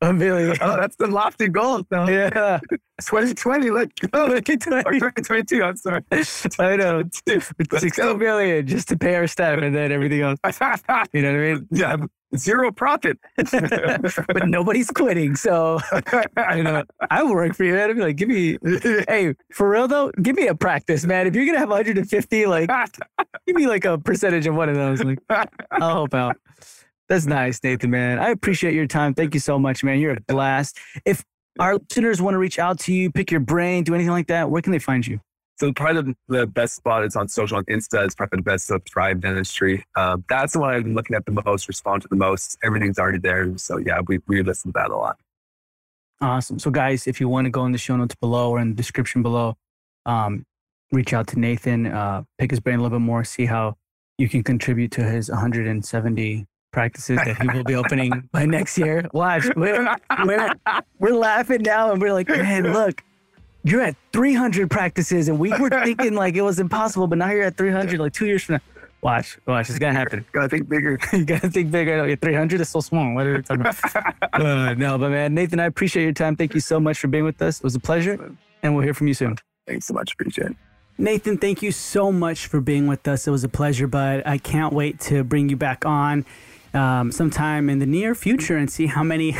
a 0.00 0.12
million. 0.12 0.56
Oh, 0.60 0.76
that's 0.76 0.96
the 0.96 1.08
lofty 1.08 1.48
goal. 1.48 1.82
No? 1.90 2.08
Yeah. 2.08 2.60
2020, 3.00 3.70
let's 3.70 3.92
go. 4.00 4.26
Or 4.32 4.40
2022, 4.40 5.62
I'm 5.62 5.76
sorry. 5.76 6.02
I 6.58 6.76
know. 6.76 7.02
Six 7.78 7.98
million 7.98 8.66
just 8.66 8.88
to 8.88 8.96
pay 8.96 9.16
our 9.16 9.26
staff 9.26 9.60
and 9.60 9.74
then 9.74 9.90
everything 9.92 10.20
else. 10.22 10.38
You 11.12 11.22
know 11.22 11.32
what 11.32 11.40
I 11.40 11.54
mean? 11.54 11.68
Yeah. 11.70 11.96
Zero 12.36 12.70
profit. 12.70 13.18
but 13.36 14.48
nobody's 14.48 14.90
quitting. 14.90 15.34
So 15.34 15.78
you 16.54 16.62
know, 16.62 16.84
I 17.10 17.22
will 17.22 17.34
work 17.34 17.54
for 17.54 17.64
you, 17.64 17.72
man. 17.72 17.90
I'd 17.90 17.96
be 17.96 18.02
like, 18.02 18.16
give 18.16 18.28
me 18.28 18.58
hey, 19.08 19.34
for 19.52 19.68
real 19.68 19.88
though, 19.88 20.10
give 20.22 20.36
me 20.36 20.46
a 20.46 20.54
practice, 20.54 21.04
man. 21.06 21.26
If 21.26 21.34
you're 21.34 21.46
gonna 21.46 21.58
have 21.58 21.70
150, 21.70 22.46
like 22.46 22.70
give 23.46 23.56
me 23.56 23.66
like 23.66 23.84
a 23.84 23.98
percentage 23.98 24.46
of 24.46 24.54
one 24.54 24.68
of 24.68 24.76
those. 24.76 25.02
Like 25.02 25.18
I'll 25.30 25.48
help 25.90 26.14
out. 26.14 26.36
That's 27.08 27.24
nice, 27.24 27.60
Nathan, 27.64 27.90
man. 27.90 28.18
I 28.18 28.28
appreciate 28.28 28.74
your 28.74 28.86
time. 28.86 29.14
Thank 29.14 29.32
you 29.32 29.40
so 29.40 29.58
much, 29.58 29.82
man. 29.82 29.98
You're 29.98 30.12
a 30.12 30.20
blast. 30.20 30.78
If 31.06 31.24
our 31.58 31.78
listeners 31.78 32.20
want 32.20 32.34
to 32.34 32.38
reach 32.38 32.58
out 32.58 32.78
to 32.80 32.92
you, 32.92 33.10
pick 33.10 33.30
your 33.30 33.40
brain, 33.40 33.84
do 33.84 33.94
anything 33.94 34.12
like 34.12 34.26
that, 34.26 34.50
where 34.50 34.60
can 34.60 34.72
they 34.72 34.78
find 34.78 35.06
you? 35.06 35.20
So 35.58 35.72
probably 35.72 36.14
the, 36.28 36.38
the 36.40 36.46
best 36.46 36.76
spot 36.76 37.04
is 37.04 37.16
on 37.16 37.28
social 37.28 37.56
on 37.56 37.64
Insta. 37.64 38.04
It's 38.04 38.14
probably 38.14 38.38
the 38.38 38.42
best 38.42 38.70
of 38.70 38.82
Thrive 38.84 39.20
Dentistry. 39.20 39.84
Um, 39.96 40.24
that's 40.28 40.52
the 40.52 40.60
one 40.60 40.72
I've 40.72 40.84
been 40.84 40.94
looking 40.94 41.16
at 41.16 41.26
the 41.26 41.32
most, 41.44 41.66
respond 41.66 42.02
to 42.02 42.08
the 42.08 42.16
most. 42.16 42.56
Everything's 42.62 42.98
already 42.98 43.18
there. 43.18 43.56
So 43.58 43.78
yeah, 43.78 44.00
we, 44.06 44.20
we 44.28 44.42
listen 44.42 44.72
to 44.72 44.78
that 44.78 44.90
a 44.90 44.96
lot. 44.96 45.18
Awesome. 46.20 46.60
So 46.60 46.70
guys, 46.70 47.08
if 47.08 47.20
you 47.20 47.28
want 47.28 47.46
to 47.46 47.50
go 47.50 47.64
in 47.64 47.72
the 47.72 47.78
show 47.78 47.96
notes 47.96 48.14
below 48.14 48.50
or 48.50 48.60
in 48.60 48.70
the 48.70 48.74
description 48.74 49.22
below, 49.22 49.56
um, 50.06 50.44
reach 50.92 51.12
out 51.12 51.26
to 51.28 51.38
Nathan, 51.40 51.86
uh, 51.86 52.22
pick 52.38 52.50
his 52.50 52.60
brain 52.60 52.78
a 52.78 52.82
little 52.82 52.98
bit 52.98 53.04
more, 53.04 53.24
see 53.24 53.46
how 53.46 53.74
you 54.16 54.28
can 54.28 54.44
contribute 54.44 54.92
to 54.92 55.02
his 55.02 55.28
170 55.28 56.46
practices 56.72 57.18
that 57.24 57.40
he 57.40 57.48
will 57.48 57.64
be 57.64 57.74
opening 57.74 58.28
by 58.32 58.46
next 58.46 58.78
year. 58.78 59.08
Watch, 59.12 59.48
we're, 59.56 59.96
we're, 60.24 60.52
we're 61.00 61.14
laughing 61.14 61.62
now 61.62 61.92
and 61.92 62.00
we're 62.00 62.12
like, 62.12 62.28
man, 62.28 62.72
look, 62.72 63.02
you're 63.68 63.82
at 63.82 63.96
300 64.12 64.70
practices 64.70 65.28
and 65.28 65.38
we 65.38 65.50
were 65.58 65.70
thinking 65.84 66.14
like 66.14 66.34
it 66.34 66.42
was 66.42 66.58
impossible, 66.58 67.06
but 67.06 67.18
now 67.18 67.30
you're 67.30 67.44
at 67.44 67.56
300 67.56 68.00
like 68.00 68.12
two 68.12 68.26
years 68.26 68.44
from 68.44 68.54
now. 68.54 68.60
Watch, 69.00 69.38
watch, 69.46 69.70
it's 69.70 69.78
gonna 69.78 69.92
happen. 69.92 70.24
Gotta 70.32 70.48
think 70.48 70.68
bigger. 70.68 70.98
you 71.12 71.24
gotta 71.24 71.48
think 71.48 71.70
bigger. 71.70 72.16
300 72.16 72.60
is 72.60 72.68
so 72.68 72.80
small. 72.80 73.14
What 73.14 73.26
are 73.26 73.36
you 73.36 73.42
talking 73.42 73.60
about? 73.60 74.32
uh, 74.32 74.74
no, 74.74 74.98
but 74.98 75.10
man, 75.10 75.34
Nathan, 75.34 75.60
I 75.60 75.66
appreciate 75.66 76.02
your 76.02 76.12
time. 76.12 76.34
Thank 76.34 76.54
you 76.54 76.60
so 76.60 76.80
much 76.80 76.98
for 76.98 77.06
being 77.06 77.24
with 77.24 77.40
us. 77.40 77.58
It 77.58 77.64
was 77.64 77.76
a 77.76 77.80
pleasure, 77.80 78.34
and 78.62 78.74
we'll 78.74 78.82
hear 78.82 78.94
from 78.94 79.06
you 79.06 79.14
soon. 79.14 79.36
Thanks 79.68 79.86
so 79.86 79.94
much. 79.94 80.14
Appreciate 80.14 80.48
it. 80.48 80.56
Nathan, 81.00 81.38
thank 81.38 81.62
you 81.62 81.70
so 81.70 82.10
much 82.10 82.48
for 82.48 82.60
being 82.60 82.88
with 82.88 83.06
us. 83.06 83.28
It 83.28 83.30
was 83.30 83.44
a 83.44 83.48
pleasure, 83.48 83.86
but 83.86 84.26
I 84.26 84.36
can't 84.36 84.72
wait 84.72 84.98
to 85.02 85.22
bring 85.22 85.48
you 85.48 85.56
back 85.56 85.86
on 85.86 86.26
um, 86.74 87.12
sometime 87.12 87.70
in 87.70 87.78
the 87.78 87.86
near 87.86 88.16
future 88.16 88.56
and 88.56 88.68
see 88.68 88.86
how 88.86 89.04
many 89.04 89.30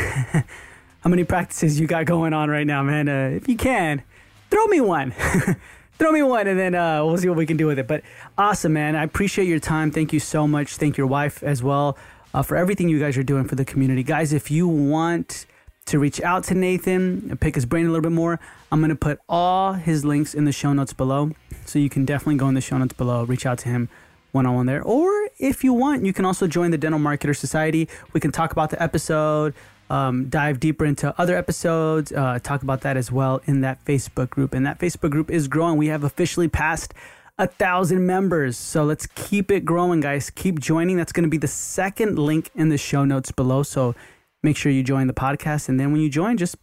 how 1.01 1.11
many 1.11 1.25
practices 1.25 1.81
you 1.81 1.89
got 1.89 2.05
going 2.05 2.33
on 2.33 2.49
right 2.49 2.67
now, 2.67 2.85
man. 2.85 3.09
Uh, 3.09 3.31
if 3.35 3.49
you 3.49 3.57
can, 3.57 4.03
throw 4.51 4.67
me 4.67 4.81
one. 4.81 5.15
throw 5.99 6.13
me 6.13 6.23
one 6.23 6.47
and 6.47 6.59
then 6.59 6.75
uh, 6.75 7.05
we'll 7.05 7.19
see 7.19 7.29
what 7.29 7.37
we 7.37 7.47
can 7.47 7.57
do 7.57 7.67
with 7.67 7.79
it. 7.79 7.89
But 7.89 8.03
awesome, 8.37 8.73
man. 8.73 8.95
I 8.95 9.03
appreciate 9.03 9.49
your 9.49 9.59
time. 9.59 9.91
Thank 9.91 10.13
you 10.13 10.21
so 10.21 10.47
much. 10.47 10.77
Thank 10.77 10.97
your 10.97 11.07
wife 11.07 11.43
as 11.43 11.63
well 11.63 11.99
uh, 12.33 12.43
for 12.43 12.57
everything 12.57 12.89
you 12.89 13.01
guys 13.01 13.17
are 13.19 13.23
doing 13.23 13.45
for 13.45 13.57
the 13.57 13.65
community. 13.65 14.03
Guys, 14.03 14.33
if 14.33 14.51
you 14.51 14.69
want 14.69 15.47
to 15.87 15.99
reach 15.99 16.21
out 16.21 16.45
to 16.45 16.55
Nathan, 16.55 17.37
pick 17.41 17.55
his 17.55 17.67
brain 17.67 17.87
a 17.87 17.89
little 17.89 18.03
bit 18.03 18.13
more, 18.13 18.39
I'm 18.71 18.81
going 18.81 18.91
to 18.91 18.97
put 18.97 19.19
all 19.29 19.73
his 19.73 20.05
links 20.05 20.35
in 20.35 20.45
the 20.45 20.53
show 20.53 20.73
notes 20.73 20.93
below. 20.93 21.33
So 21.65 21.79
you 21.79 21.89
can 21.89 22.05
definitely 22.05 22.37
go 22.37 22.49
in 22.49 22.55
the 22.55 22.61
show 22.61 22.79
notes 22.79 22.93
below, 22.93 23.25
reach 23.25 23.47
out 23.47 23.59
to 23.59 23.69
him 23.69 23.89
one 24.33 24.47
on 24.47 24.55
one 24.55 24.67
there. 24.67 24.83
Or 24.83 25.11
if 25.39 25.65
you 25.65 25.73
want, 25.73 26.05
you 26.05 26.13
can 26.13 26.25
also 26.25 26.47
join 26.47 26.71
the 26.71 26.79
Dental 26.79 27.01
Marketer 27.01 27.37
Society. 27.37 27.89
We 28.13 28.21
can 28.21 28.31
talk 28.31 28.53
about 28.53 28.71
the 28.71 28.83
episode, 28.83 29.55
um, 29.91 30.29
dive 30.29 30.61
deeper 30.61 30.85
into 30.85 31.15
other 31.19 31.37
episodes, 31.37 32.13
uh, 32.13 32.39
talk 32.43 32.63
about 32.63 32.83
that 32.83 32.97
as 32.97 33.11
well 33.11 33.41
in 33.47 33.63
that 33.63 33.85
Facebook 33.85 34.31
group. 34.31 34.55
And 34.55 34.67
that 34.67 34.79
Facebook 34.79 35.11
group 35.11 35.31
is 35.31 35.49
growing. 35.49 35.77
We 35.77 35.89
have 35.89 36.05
officially 36.05 36.49
passed 36.49 36.95
a 37.39 37.47
thousand 37.47 38.07
members. 38.07 38.57
So 38.57 38.85
let's 38.85 39.07
keep 39.07 39.51
it 39.51 39.65
growing, 39.65 40.01
guys. 40.01 40.31
Keep 40.31 40.59
joining. 40.59 40.97
That's 40.97 41.13
going 41.13 41.25
to 41.25 41.31
be 41.31 41.39
the 41.39 41.49
second 41.49 42.19
link 42.19 42.51
in 42.55 42.69
the 42.69 42.79
show 42.79 43.05
notes 43.05 43.31
below. 43.31 43.63
So 43.63 43.95
make 44.43 44.57
sure 44.57 44.73
you 44.73 44.83
join 44.83 45.07
the 45.07 45.15
podcast. 45.15 45.69
And 45.69 45.79
then 45.79 45.93
when 45.93 46.01
you 46.01 46.11
join, 46.11 46.37
just 46.37 46.57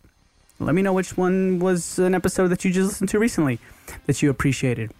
let 0.60 0.76
me 0.76 0.82
know 0.82 0.94
which 0.94 1.18
one 1.18 1.60
was 1.60 2.00
an 2.00 2.14
episode 2.14 2.50
that 2.50 2.64
you 2.64 2.72
just 2.72 2.88
listened 2.90 3.10
to 3.10 3.20
recently 3.20 3.60
that 4.06 4.22
you 4.22 4.30
appreciated. 4.30 4.92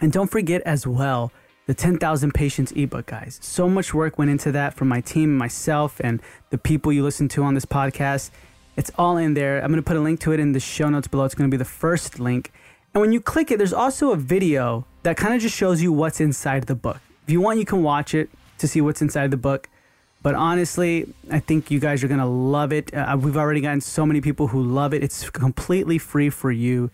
And 0.00 0.12
don't 0.12 0.30
forget 0.30 0.62
as 0.62 0.86
well, 0.86 1.32
the 1.66 1.74
10,000 1.74 2.32
Patients 2.32 2.72
ebook, 2.72 3.06
guys. 3.06 3.38
So 3.42 3.68
much 3.68 3.92
work 3.92 4.18
went 4.18 4.30
into 4.30 4.52
that 4.52 4.74
from 4.74 4.88
my 4.88 5.00
team, 5.00 5.36
myself, 5.36 6.00
and 6.00 6.22
the 6.50 6.58
people 6.58 6.92
you 6.92 7.02
listen 7.02 7.28
to 7.28 7.42
on 7.42 7.54
this 7.54 7.64
podcast. 7.64 8.30
It's 8.76 8.90
all 8.96 9.16
in 9.16 9.34
there. 9.34 9.58
I'm 9.58 9.70
going 9.70 9.82
to 9.82 9.86
put 9.86 9.96
a 9.96 10.00
link 10.00 10.20
to 10.20 10.32
it 10.32 10.40
in 10.40 10.52
the 10.52 10.60
show 10.60 10.88
notes 10.88 11.08
below. 11.08 11.24
It's 11.24 11.34
going 11.34 11.50
to 11.50 11.54
be 11.54 11.58
the 11.58 11.64
first 11.64 12.20
link. 12.20 12.52
And 12.94 13.00
when 13.00 13.12
you 13.12 13.20
click 13.20 13.50
it, 13.50 13.58
there's 13.58 13.72
also 13.72 14.12
a 14.12 14.16
video 14.16 14.86
that 15.02 15.16
kind 15.16 15.34
of 15.34 15.40
just 15.40 15.56
shows 15.56 15.82
you 15.82 15.92
what's 15.92 16.20
inside 16.20 16.64
the 16.64 16.74
book. 16.74 17.00
If 17.24 17.32
you 17.32 17.40
want, 17.40 17.58
you 17.58 17.64
can 17.64 17.82
watch 17.82 18.14
it 18.14 18.30
to 18.58 18.68
see 18.68 18.80
what's 18.80 19.02
inside 19.02 19.30
the 19.30 19.36
book. 19.36 19.68
But 20.22 20.34
honestly, 20.34 21.12
I 21.30 21.40
think 21.40 21.70
you 21.70 21.78
guys 21.78 22.02
are 22.04 22.08
going 22.08 22.20
to 22.20 22.26
love 22.26 22.72
it. 22.72 22.92
Uh, 22.94 23.16
we've 23.20 23.36
already 23.36 23.60
gotten 23.60 23.80
so 23.80 24.06
many 24.06 24.20
people 24.20 24.48
who 24.48 24.62
love 24.62 24.94
it. 24.94 25.02
It's 25.02 25.30
completely 25.30 25.98
free 25.98 26.30
for 26.30 26.50
you. 26.50 26.90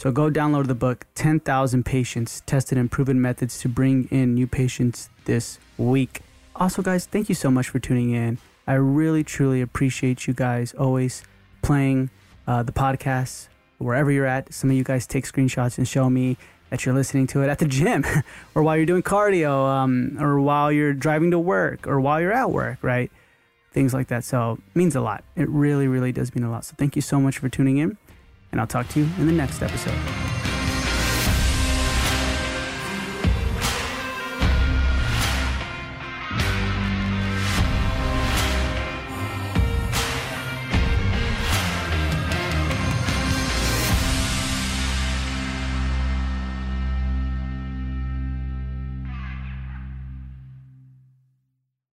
So 0.00 0.10
go 0.10 0.30
download 0.30 0.66
the 0.66 0.74
book 0.74 1.04
10,000 1.14 1.84
Patients 1.84 2.42
Tested 2.46 2.78
and 2.78 2.90
Proven 2.90 3.20
Methods 3.20 3.58
to 3.60 3.68
Bring 3.68 4.08
in 4.10 4.32
New 4.34 4.46
Patients 4.46 5.10
This 5.26 5.58
Week. 5.76 6.22
Also, 6.56 6.80
guys, 6.80 7.04
thank 7.04 7.28
you 7.28 7.34
so 7.34 7.50
much 7.50 7.68
for 7.68 7.80
tuning 7.80 8.12
in. 8.12 8.38
I 8.66 8.76
really, 8.76 9.22
truly 9.22 9.60
appreciate 9.60 10.26
you 10.26 10.32
guys 10.32 10.72
always 10.72 11.22
playing 11.60 12.08
uh, 12.46 12.62
the 12.62 12.72
podcast 12.72 13.48
wherever 13.76 14.10
you're 14.10 14.24
at. 14.24 14.54
Some 14.54 14.70
of 14.70 14.76
you 14.76 14.84
guys 14.84 15.06
take 15.06 15.26
screenshots 15.26 15.76
and 15.76 15.86
show 15.86 16.08
me 16.08 16.38
that 16.70 16.86
you're 16.86 16.94
listening 16.94 17.26
to 17.26 17.42
it 17.42 17.50
at 17.50 17.58
the 17.58 17.68
gym 17.68 18.02
or 18.54 18.62
while 18.62 18.78
you're 18.78 18.86
doing 18.86 19.02
cardio 19.02 19.68
um, 19.68 20.16
or 20.18 20.40
while 20.40 20.72
you're 20.72 20.94
driving 20.94 21.30
to 21.32 21.38
work 21.38 21.86
or 21.86 22.00
while 22.00 22.22
you're 22.22 22.32
at 22.32 22.50
work, 22.50 22.78
right? 22.80 23.12
Things 23.70 23.92
like 23.92 24.08
that. 24.08 24.24
So 24.24 24.52
it 24.66 24.76
means 24.76 24.96
a 24.96 25.02
lot. 25.02 25.24
It 25.36 25.50
really, 25.50 25.88
really 25.88 26.10
does 26.10 26.34
mean 26.34 26.44
a 26.44 26.50
lot. 26.50 26.64
So 26.64 26.74
thank 26.78 26.96
you 26.96 27.02
so 27.02 27.20
much 27.20 27.36
for 27.36 27.50
tuning 27.50 27.76
in 27.76 27.98
and 28.52 28.60
I'll 28.60 28.66
talk 28.66 28.88
to 28.88 29.00
you 29.00 29.08
in 29.18 29.26
the 29.26 29.32
next 29.32 29.62
episode. 29.62 30.39